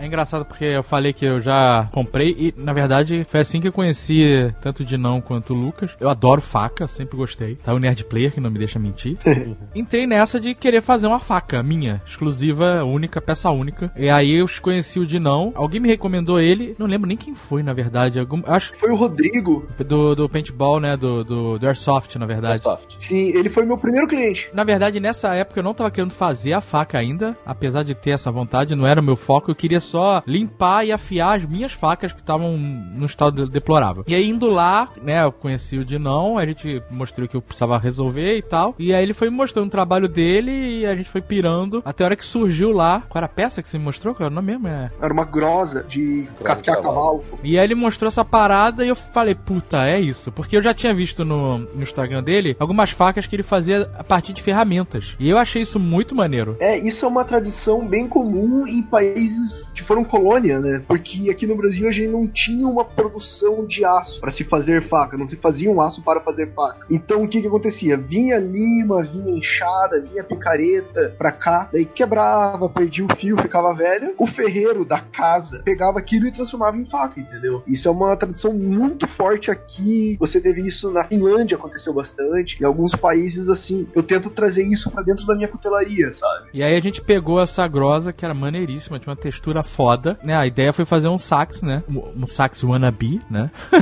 É 0.00 0.06
engraçado 0.06 0.44
porque 0.44 0.64
eu 0.64 0.82
falei 0.82 1.12
que 1.12 1.24
eu 1.24 1.40
já 1.40 1.88
comprei 1.92 2.30
e, 2.38 2.54
na 2.56 2.72
verdade, 2.72 3.24
foi 3.28 3.40
assim 3.40 3.60
que 3.60 3.68
eu 3.68 3.72
conheci 3.72 4.52
tanto 4.60 4.80
o 4.80 4.84
Dinão 4.84 5.20
quanto 5.20 5.52
o 5.54 5.56
Lucas. 5.56 5.96
Eu 6.00 6.08
adoro 6.08 6.40
faca, 6.40 6.86
sempre 6.88 7.16
gostei. 7.16 7.56
Tá 7.56 7.72
o 7.72 7.78
Nerd 7.78 8.04
Player, 8.04 8.32
que 8.32 8.40
não 8.40 8.50
me 8.50 8.58
deixa 8.58 8.78
mentir. 8.78 9.16
Entrei 9.74 10.06
nessa 10.06 10.38
de 10.40 10.54
querer 10.54 10.80
fazer 10.80 11.06
uma 11.06 11.20
faca 11.20 11.62
minha, 11.62 12.02
exclusiva, 12.06 12.84
única, 12.84 13.20
peça 13.20 13.50
única. 13.50 13.90
E 13.96 14.08
aí 14.08 14.34
eu 14.34 14.46
conheci 14.60 14.98
o 14.98 15.06
Dinão. 15.06 15.52
Alguém 15.54 15.80
me 15.80 15.88
recomendou 15.88 16.40
ele, 16.40 16.74
não 16.78 16.86
lembro 16.86 17.08
nem 17.08 17.16
quem 17.16 17.34
foi, 17.34 17.62
na 17.62 17.72
verdade. 17.72 18.18
Algum, 18.18 18.42
acho 18.46 18.72
que 18.72 18.78
Foi 18.80 18.90
o 18.90 18.96
Rodrigo. 18.96 19.66
do, 19.86 20.14
do 20.14 20.28
paintball, 20.28 20.80
né? 20.80 20.96
Do, 20.96 21.24
do, 21.24 21.58
do 21.58 21.66
Airsoft, 21.66 22.16
na 22.16 22.26
verdade. 22.26 22.54
Airsoft. 22.54 22.96
Sim, 22.98 23.28
ele 23.36 23.48
foi 23.48 23.64
meu 23.64 23.78
primeiro 23.78 24.06
cliente. 24.06 24.50
Na 24.52 24.64
verdade, 24.64 25.00
nessa 25.00 25.34
época 25.34 25.60
eu 25.60 25.64
não 25.64 25.74
tava 25.74 25.90
querendo 25.90 26.12
fazer 26.12 26.52
a 26.52 26.60
faca 26.60 26.98
ainda, 26.98 27.36
apesar 27.44 27.82
de 27.82 27.94
ter 27.94 28.10
essa 28.10 28.30
vontade, 28.30 28.74
não 28.74 28.86
era 28.86 29.00
o 29.00 29.04
meu 29.04 29.16
foco, 29.16 29.50
eu 29.50 29.54
queria 29.54 29.80
só 29.86 30.22
limpar 30.26 30.84
e 30.84 30.92
afiar 30.92 31.36
as 31.36 31.44
minhas 31.44 31.72
facas 31.72 32.12
que 32.12 32.20
estavam 32.20 32.56
no 32.56 33.06
estado 33.06 33.48
deplorável. 33.48 34.04
E 34.06 34.14
aí 34.14 34.28
indo 34.28 34.48
lá, 34.48 34.88
né, 35.02 35.24
eu 35.24 35.32
conheci 35.32 35.78
o 35.78 35.84
Dinão, 35.84 36.38
a 36.38 36.46
gente 36.46 36.82
mostrou 36.90 37.26
o 37.26 37.28
que 37.28 37.36
eu 37.36 37.42
precisava 37.42 37.78
resolver 37.78 38.36
e 38.36 38.42
tal, 38.42 38.74
e 38.78 38.94
aí 38.94 39.02
ele 39.02 39.14
foi 39.14 39.30
me 39.30 39.36
mostrando 39.36 39.66
o 39.66 39.70
trabalho 39.70 40.08
dele 40.08 40.80
e 40.80 40.86
a 40.86 40.96
gente 40.96 41.08
foi 41.08 41.20
pirando, 41.20 41.82
até 41.84 42.04
a 42.04 42.06
hora 42.06 42.16
que 42.16 42.24
surgiu 42.24 42.72
lá, 42.72 43.02
qual 43.08 43.20
era 43.20 43.26
a 43.26 43.28
peça 43.28 43.62
que 43.62 43.68
você 43.68 43.78
me 43.78 43.84
mostrou? 43.84 44.14
Qual 44.14 44.26
era 44.26 44.32
o 44.32 44.34
nome 44.34 44.52
mesmo? 44.52 44.68
É... 44.68 44.90
Era 45.00 45.12
uma 45.12 45.24
grosa 45.24 45.84
de 45.84 46.28
casquear 46.42 46.76
de 46.76 46.82
cavalo. 46.82 47.20
cavalo. 47.20 47.38
E 47.42 47.58
aí 47.58 47.64
ele 47.64 47.74
mostrou 47.74 48.08
essa 48.08 48.24
parada 48.24 48.84
e 48.84 48.88
eu 48.88 48.96
falei, 48.96 49.34
puta, 49.34 49.86
é 49.86 50.00
isso. 50.00 50.32
Porque 50.32 50.56
eu 50.56 50.62
já 50.62 50.74
tinha 50.74 50.94
visto 50.94 51.24
no, 51.24 51.58
no 51.58 51.82
Instagram 51.82 52.22
dele 52.22 52.56
algumas 52.58 52.90
facas 52.90 53.26
que 53.26 53.36
ele 53.36 53.42
fazia 53.42 53.90
a 53.98 54.04
partir 54.04 54.32
de 54.32 54.42
ferramentas. 54.42 55.14
E 55.18 55.28
eu 55.28 55.38
achei 55.38 55.62
isso 55.62 55.78
muito 55.78 56.14
maneiro. 56.14 56.56
É, 56.60 56.76
isso 56.78 57.04
é 57.04 57.08
uma 57.08 57.24
tradição 57.24 57.86
bem 57.86 58.08
comum 58.08 58.66
em 58.66 58.82
países 58.82 59.72
que 59.76 59.82
foram 59.82 60.02
colônia, 60.02 60.58
né? 60.58 60.82
Porque 60.88 61.28
aqui 61.30 61.46
no 61.46 61.54
Brasil 61.54 61.86
a 61.86 61.92
gente 61.92 62.08
não 62.08 62.26
tinha 62.26 62.66
uma 62.66 62.84
produção 62.84 63.66
de 63.66 63.84
aço 63.84 64.20
para 64.20 64.30
se 64.30 64.42
fazer 64.42 64.82
faca, 64.82 65.18
não 65.18 65.26
se 65.26 65.36
fazia 65.36 65.70
um 65.70 65.80
aço 65.80 66.02
para 66.02 66.20
fazer 66.20 66.50
faca. 66.54 66.86
Então 66.90 67.22
o 67.22 67.28
que 67.28 67.42
que 67.42 67.46
acontecia? 67.46 67.96
Vinha 67.96 68.38
lima, 68.38 69.02
vinha 69.02 69.36
enxada, 69.36 70.00
vinha 70.00 70.24
picareta 70.24 71.14
pra 71.18 71.30
cá, 71.30 71.68
daí 71.70 71.84
quebrava, 71.84 72.68
perdia 72.70 73.04
o 73.04 73.14
fio, 73.14 73.36
ficava 73.36 73.74
velho. 73.74 74.14
O 74.18 74.26
ferreiro 74.26 74.84
da 74.84 74.98
casa 74.98 75.60
pegava 75.62 75.98
aquilo 75.98 76.26
e 76.26 76.32
transformava 76.32 76.78
em 76.78 76.88
faca, 76.88 77.20
entendeu? 77.20 77.62
Isso 77.66 77.86
é 77.86 77.90
uma 77.90 78.16
tradição 78.16 78.54
muito 78.54 79.06
forte 79.06 79.50
aqui. 79.50 80.16
Você 80.18 80.40
teve 80.40 80.66
isso 80.66 80.90
na 80.90 81.04
Finlândia, 81.04 81.56
aconteceu 81.56 81.92
bastante. 81.92 82.62
Em 82.62 82.64
alguns 82.64 82.94
países 82.94 83.50
assim, 83.50 83.86
eu 83.94 84.02
tento 84.02 84.30
trazer 84.30 84.66
isso 84.66 84.90
pra 84.90 85.02
dentro 85.02 85.26
da 85.26 85.34
minha 85.34 85.48
cutelaria, 85.48 86.12
sabe? 86.14 86.48
E 86.54 86.62
aí 86.62 86.74
a 86.74 86.80
gente 86.80 87.02
pegou 87.02 87.40
essa 87.40 87.68
grosa, 87.68 88.10
que 88.12 88.24
era 88.24 88.32
maneiríssima, 88.32 88.98
tinha 88.98 89.12
uma 89.12 89.20
textura 89.20 89.65
foda, 89.66 90.18
né? 90.22 90.34
A 90.36 90.46
ideia 90.46 90.72
foi 90.72 90.84
fazer 90.84 91.08
um 91.08 91.18
sax, 91.18 91.62
né? 91.62 91.82
Um 91.88 92.26
um 92.26 92.26
sax 92.26 92.62
wannabe, 92.64 93.20
né? 93.30 93.50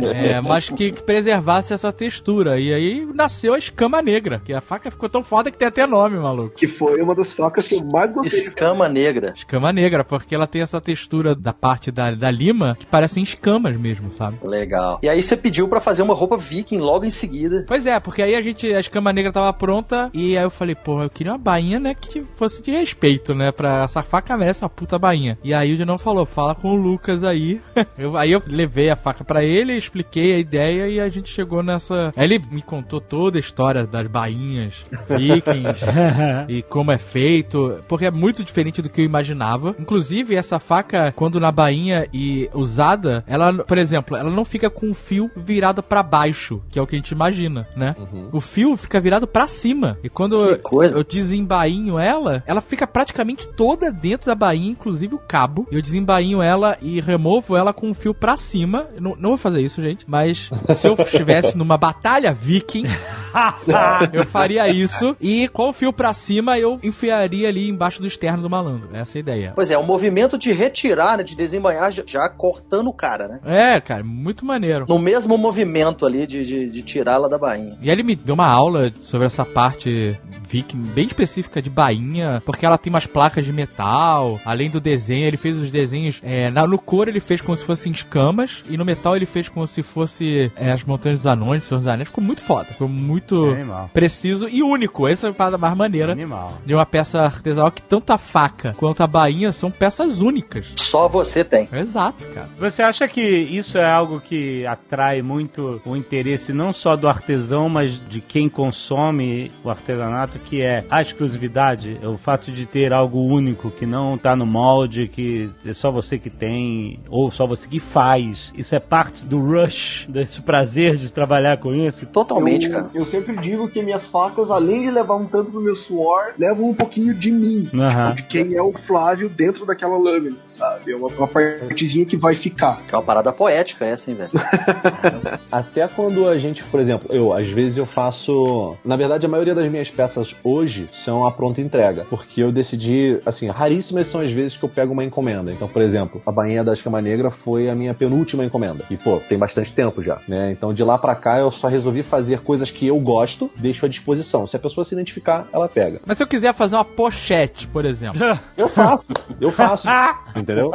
É, 0.00 0.40
mas 0.40 0.68
que, 0.68 0.92
que 0.92 1.02
preservasse 1.02 1.72
essa 1.72 1.92
textura. 1.92 2.58
E 2.58 2.72
aí 2.72 3.06
nasceu 3.14 3.54
a 3.54 3.58
escama 3.58 4.02
negra, 4.02 4.40
que 4.44 4.52
a 4.52 4.60
faca 4.60 4.90
ficou 4.90 5.08
tão 5.08 5.22
foda 5.22 5.50
que 5.50 5.58
tem 5.58 5.68
até 5.68 5.86
nome, 5.86 6.18
maluco. 6.18 6.54
Que 6.56 6.66
foi 6.66 7.00
uma 7.00 7.14
das 7.14 7.32
facas 7.32 7.68
que 7.68 7.76
eu 7.76 7.84
mais 7.84 8.12
gostei. 8.12 8.38
Escama 8.38 8.88
negra. 8.88 9.32
Escama 9.36 9.72
negra, 9.72 10.04
porque 10.04 10.34
ela 10.34 10.46
tem 10.46 10.62
essa 10.62 10.80
textura 10.80 11.34
da 11.34 11.52
parte 11.52 11.90
da, 11.90 12.12
da 12.12 12.30
lima 12.30 12.76
que 12.78 12.86
parecem 12.86 13.22
escamas 13.22 13.76
mesmo, 13.76 14.10
sabe? 14.10 14.38
Legal. 14.42 14.98
E 15.02 15.08
aí 15.08 15.22
você 15.22 15.36
pediu 15.36 15.68
pra 15.68 15.80
fazer 15.80 16.02
uma 16.02 16.14
roupa 16.14 16.36
viking 16.36 16.78
logo 16.78 17.04
em 17.04 17.10
seguida. 17.10 17.64
Pois 17.66 17.86
é, 17.86 17.98
porque 18.00 18.22
aí 18.22 18.34
a 18.34 18.42
gente, 18.42 18.66
a 18.72 18.80
escama 18.80 19.12
negra 19.12 19.32
tava 19.32 19.52
pronta 19.52 20.10
e 20.12 20.36
aí 20.36 20.44
eu 20.44 20.50
falei, 20.50 20.74
pô, 20.74 21.02
eu 21.02 21.10
queria 21.10 21.32
uma 21.32 21.38
bainha, 21.38 21.78
né, 21.78 21.94
que 21.94 22.24
fosse 22.34 22.62
de 22.62 22.70
respeito, 22.70 23.34
né, 23.34 23.52
pra 23.52 23.84
essa 23.84 24.02
faca 24.02 24.36
merece 24.40 24.64
uma 24.64 24.68
puta 24.70 24.98
bainha. 24.98 25.38
E 25.44 25.54
aí 25.54 25.72
o 25.72 25.76
Dinão 25.76 25.96
falou, 25.98 26.26
fala 26.26 26.54
com 26.54 26.72
o 26.72 26.76
Lucas 26.76 27.22
aí. 27.24 27.60
Eu- 27.98 28.16
aí 28.16 28.32
eu 28.32 28.42
levei 28.46 28.88
a 28.90 28.96
faca 28.96 29.22
pra 29.22 29.44
ele, 29.44 29.76
expliquei 29.76 30.34
a 30.34 30.38
ideia 30.38 30.88
e 30.88 30.98
a 31.00 31.08
gente 31.08 31.28
chegou 31.28 31.62
nessa... 31.62 32.12
Aí 32.16 32.24
ele 32.24 32.42
me 32.50 32.62
contou 32.62 33.00
toda 33.00 33.38
a 33.38 33.40
história 33.40 33.86
das 33.86 34.06
bainhas 34.06 34.84
vikings 35.08 35.84
e 36.48 36.62
como 36.62 36.90
é 36.92 36.98
feito, 36.98 37.78
porque 37.88 38.06
é 38.06 38.10
muito 38.10 38.42
diferente 38.42 38.80
do 38.82 38.88
que 38.88 39.00
eu 39.00 39.04
imaginava. 39.04 39.74
Inclusive, 39.78 40.34
essa 40.34 40.58
faca, 40.58 41.12
quando 41.14 41.38
na 41.40 41.52
bainha 41.52 42.06
e 42.12 42.48
usada, 42.54 43.22
ela, 43.26 43.52
por 43.52 43.76
exemplo, 43.78 44.16
ela 44.16 44.30
não 44.30 44.44
fica 44.44 44.70
com 44.70 44.90
o 44.90 44.94
fio 44.94 45.30
virado 45.36 45.82
pra 45.82 46.02
baixo, 46.02 46.62
que 46.70 46.78
é 46.78 46.82
o 46.82 46.86
que 46.86 46.94
a 46.96 46.98
gente 46.98 47.10
imagina, 47.10 47.68
né? 47.76 47.94
O 48.32 48.40
fio 48.40 48.76
fica 48.76 49.00
virado 49.00 49.26
pra 49.26 49.46
cima. 49.46 49.98
E 50.02 50.08
quando 50.08 50.58
eu 50.84 51.04
desembainho 51.04 51.98
ela, 51.98 52.42
ela 52.46 52.60
fica 52.60 52.86
praticamente 52.86 53.46
toda 53.48 53.90
dentro 53.90 54.29
da 54.30 54.34
bainha, 54.34 54.70
inclusive 54.70 55.14
o 55.14 55.18
cabo. 55.18 55.66
Eu 55.70 55.82
desembainho 55.82 56.42
ela 56.42 56.78
e 56.80 57.00
removo 57.00 57.56
ela 57.56 57.72
com 57.72 57.90
o 57.90 57.94
fio 57.94 58.14
pra 58.14 58.36
cima. 58.36 58.86
Não, 59.00 59.16
não 59.16 59.30
vou 59.30 59.36
fazer 59.36 59.60
isso, 59.60 59.82
gente, 59.82 60.04
mas 60.08 60.50
se 60.76 60.86
eu 60.86 60.94
estivesse 60.94 61.58
numa 61.58 61.76
batalha 61.76 62.32
viking, 62.32 62.84
eu 64.12 64.24
faria 64.26 64.68
isso 64.68 65.16
e 65.20 65.48
com 65.48 65.68
o 65.68 65.72
fio 65.72 65.92
pra 65.92 66.12
cima 66.12 66.58
eu 66.58 66.78
enfiaria 66.82 67.48
ali 67.48 67.68
embaixo 67.68 68.00
do 68.00 68.06
externo 68.06 68.42
do 68.42 68.50
malandro. 68.50 68.88
Essa 68.92 69.16
é 69.16 69.18
a 69.18 69.20
ideia. 69.20 69.52
Pois 69.54 69.70
é, 69.70 69.78
o 69.78 69.82
movimento 69.84 70.36
de 70.38 70.52
retirar, 70.52 71.18
né, 71.18 71.22
de 71.24 71.36
desembanhar, 71.36 71.90
já, 71.92 72.28
cortando 72.28 72.88
o 72.88 72.92
cara, 72.92 73.28
né? 73.28 73.40
É, 73.44 73.80
cara, 73.80 74.02
muito 74.04 74.44
maneiro. 74.44 74.84
No 74.88 74.98
mesmo 74.98 75.36
movimento 75.38 76.04
ali 76.06 76.26
de, 76.26 76.42
de, 76.44 76.70
de 76.70 76.82
tirá-la 76.82 77.28
da 77.28 77.38
bainha. 77.38 77.76
E 77.80 77.90
ele 77.90 78.02
me 78.02 78.14
deu 78.16 78.34
uma 78.34 78.46
aula 78.48 78.92
sobre 78.98 79.26
essa 79.26 79.44
parte 79.44 80.18
viking 80.48 80.78
bem 80.94 81.06
específica 81.06 81.62
de 81.62 81.70
bainha, 81.70 82.42
porque 82.44 82.66
ela 82.66 82.76
tem 82.78 82.92
umas 82.92 83.06
placas 83.06 83.44
de 83.44 83.52
metal, 83.52 84.40
além 84.44 84.68
do 84.70 84.80
desenho, 84.80 85.26
ele 85.26 85.36
fez 85.36 85.56
os 85.56 85.70
desenhos, 85.70 86.20
é, 86.24 86.50
na- 86.50 86.66
no 86.66 86.78
couro 86.78 87.10
ele 87.10 87.20
fez 87.20 87.40
como 87.40 87.56
se 87.56 87.64
fossem 87.64 87.92
escamas, 87.92 88.62
e 88.68 88.76
no 88.76 88.84
metal 88.84 89.14
ele 89.16 89.26
fez 89.26 89.48
como 89.48 89.66
se 89.66 89.82
fosse 89.82 90.50
é, 90.56 90.72
as 90.72 90.82
montanhas 90.84 91.20
dos 91.20 91.26
anões, 91.26 91.64
Senhor 91.64 91.78
dos 91.78 91.88
Anéis, 91.88 92.08
ficou 92.08 92.22
muito 92.24 92.42
foda, 92.42 92.64
ficou 92.66 92.88
muito 92.88 93.19
Animal. 93.52 93.90
preciso 93.92 94.48
e 94.48 94.62
único, 94.62 95.08
essa 95.08 95.28
é 95.28 95.30
a 95.30 95.34
parada 95.34 95.58
mais 95.58 95.76
maneira 95.76 96.12
Animal. 96.12 96.58
de 96.64 96.74
uma 96.74 96.86
peça 96.86 97.20
artesanal 97.20 97.70
que 97.70 97.82
tanto 97.82 98.12
a 98.12 98.18
faca 98.18 98.74
quanto 98.76 99.02
a 99.02 99.06
bainha 99.06 99.52
são 99.52 99.70
peças 99.70 100.20
únicas. 100.20 100.72
Só 100.76 101.08
você 101.08 101.44
tem. 101.44 101.68
Exato, 101.72 102.26
cara. 102.28 102.48
Você 102.58 102.82
acha 102.82 103.06
que 103.08 103.20
isso 103.20 103.78
é 103.78 103.90
algo 103.90 104.20
que 104.20 104.66
atrai 104.66 105.22
muito 105.22 105.80
o 105.84 105.96
interesse 105.96 106.52
não 106.52 106.72
só 106.72 106.96
do 106.96 107.08
artesão, 107.08 107.68
mas 107.68 108.00
de 108.08 108.20
quem 108.20 108.48
consome 108.48 109.50
o 109.64 109.70
artesanato, 109.70 110.38
que 110.38 110.62
é 110.62 110.84
a 110.90 111.00
exclusividade? 111.00 111.98
É 112.02 112.08
o 112.08 112.16
fato 112.16 112.50
de 112.50 112.66
ter 112.66 112.92
algo 112.92 113.20
único, 113.20 113.70
que 113.70 113.86
não 113.86 114.16
tá 114.18 114.34
no 114.34 114.46
molde, 114.46 115.08
que 115.08 115.50
é 115.64 115.72
só 115.72 115.90
você 115.90 116.18
que 116.18 116.30
tem, 116.30 117.00
ou 117.08 117.30
só 117.30 117.46
você 117.46 117.68
que 117.68 117.78
faz. 117.80 118.52
Isso 118.56 118.74
é 118.74 118.80
parte 118.80 119.24
do 119.24 119.40
rush, 119.40 120.06
desse 120.08 120.40
prazer 120.42 120.96
de 120.96 121.12
trabalhar 121.12 121.58
com 121.58 121.74
isso? 121.74 122.06
Totalmente, 122.06 122.66
eu, 122.66 122.72
cara. 122.72 122.86
eu 122.94 123.04
sempre 123.10 123.36
digo 123.36 123.68
que 123.68 123.82
minhas 123.82 124.06
facas, 124.06 124.50
além 124.50 124.82
de 124.82 124.90
levar 124.90 125.16
um 125.16 125.26
tanto 125.26 125.50
do 125.50 125.60
meu 125.60 125.74
suor, 125.74 126.32
levam 126.38 126.70
um 126.70 126.74
pouquinho 126.74 127.14
de 127.14 127.30
mim. 127.30 127.68
Aham. 127.74 128.14
Tipo, 128.14 128.20
de 128.20 128.22
quem 128.24 128.56
é 128.56 128.62
o 128.62 128.72
Flávio 128.72 129.28
dentro 129.28 129.66
daquela 129.66 129.96
lâmina, 129.96 130.36
sabe? 130.46 130.92
É 130.92 130.96
uma, 130.96 131.08
uma 131.08 131.26
partezinha 131.26 132.06
que 132.06 132.16
vai 132.16 132.34
ficar. 132.34 132.82
Que 132.86 132.94
é 132.94 132.98
uma 132.98 133.04
parada 133.04 133.32
poética 133.32 133.84
essa, 133.84 134.10
hein, 134.10 134.16
velho? 134.16 134.30
Até 135.50 135.86
quando 135.88 136.28
a 136.28 136.38
gente, 136.38 136.62
por 136.64 136.80
exemplo, 136.80 137.12
eu, 137.12 137.32
às 137.32 137.48
vezes 137.48 137.76
eu 137.76 137.86
faço. 137.86 138.76
Na 138.84 138.96
verdade, 138.96 139.26
a 139.26 139.28
maioria 139.28 139.54
das 139.54 139.68
minhas 139.70 139.90
peças 139.90 140.34
hoje 140.44 140.88
são 140.92 141.26
a 141.26 141.32
pronta 141.32 141.60
entrega. 141.60 142.06
Porque 142.08 142.42
eu 142.42 142.52
decidi, 142.52 143.20
assim, 143.26 143.48
raríssimas 143.48 144.06
são 144.06 144.20
as 144.20 144.32
vezes 144.32 144.56
que 144.56 144.64
eu 144.64 144.68
pego 144.68 144.92
uma 144.92 145.04
encomenda. 145.04 145.50
Então, 145.50 145.68
por 145.68 145.82
exemplo, 145.82 146.22
a 146.24 146.30
bainha 146.30 146.62
da 146.62 146.72
Escama 146.72 147.00
Negra 147.00 147.30
foi 147.30 147.68
a 147.68 147.74
minha 147.74 147.94
penúltima 147.94 148.44
encomenda. 148.44 148.84
E, 148.90 148.96
pô, 148.96 149.18
tem 149.28 149.38
bastante 149.38 149.72
tempo 149.72 150.02
já, 150.02 150.20
né? 150.28 150.52
Então, 150.52 150.72
de 150.72 150.84
lá 150.84 150.98
pra 150.98 151.14
cá, 151.14 151.38
eu 151.38 151.50
só 151.50 151.66
resolvi 151.66 152.02
fazer 152.02 152.40
coisas 152.40 152.70
que 152.70 152.86
eu 152.86 152.99
gosto, 153.00 153.50
deixo 153.56 153.86
à 153.86 153.88
disposição. 153.88 154.46
Se 154.46 154.56
a 154.56 154.58
pessoa 154.58 154.84
se 154.84 154.94
identificar, 154.94 155.48
ela 155.52 155.68
pega. 155.68 156.00
Mas 156.06 156.16
se 156.16 156.22
eu 156.22 156.26
quiser 156.26 156.54
fazer 156.54 156.76
uma 156.76 156.84
pochete, 156.84 157.66
por 157.68 157.84
exemplo, 157.84 158.20
Eu 158.56 158.68
faço, 158.68 159.04
eu 159.40 159.50
faço. 159.50 159.88
entendeu? 160.36 160.70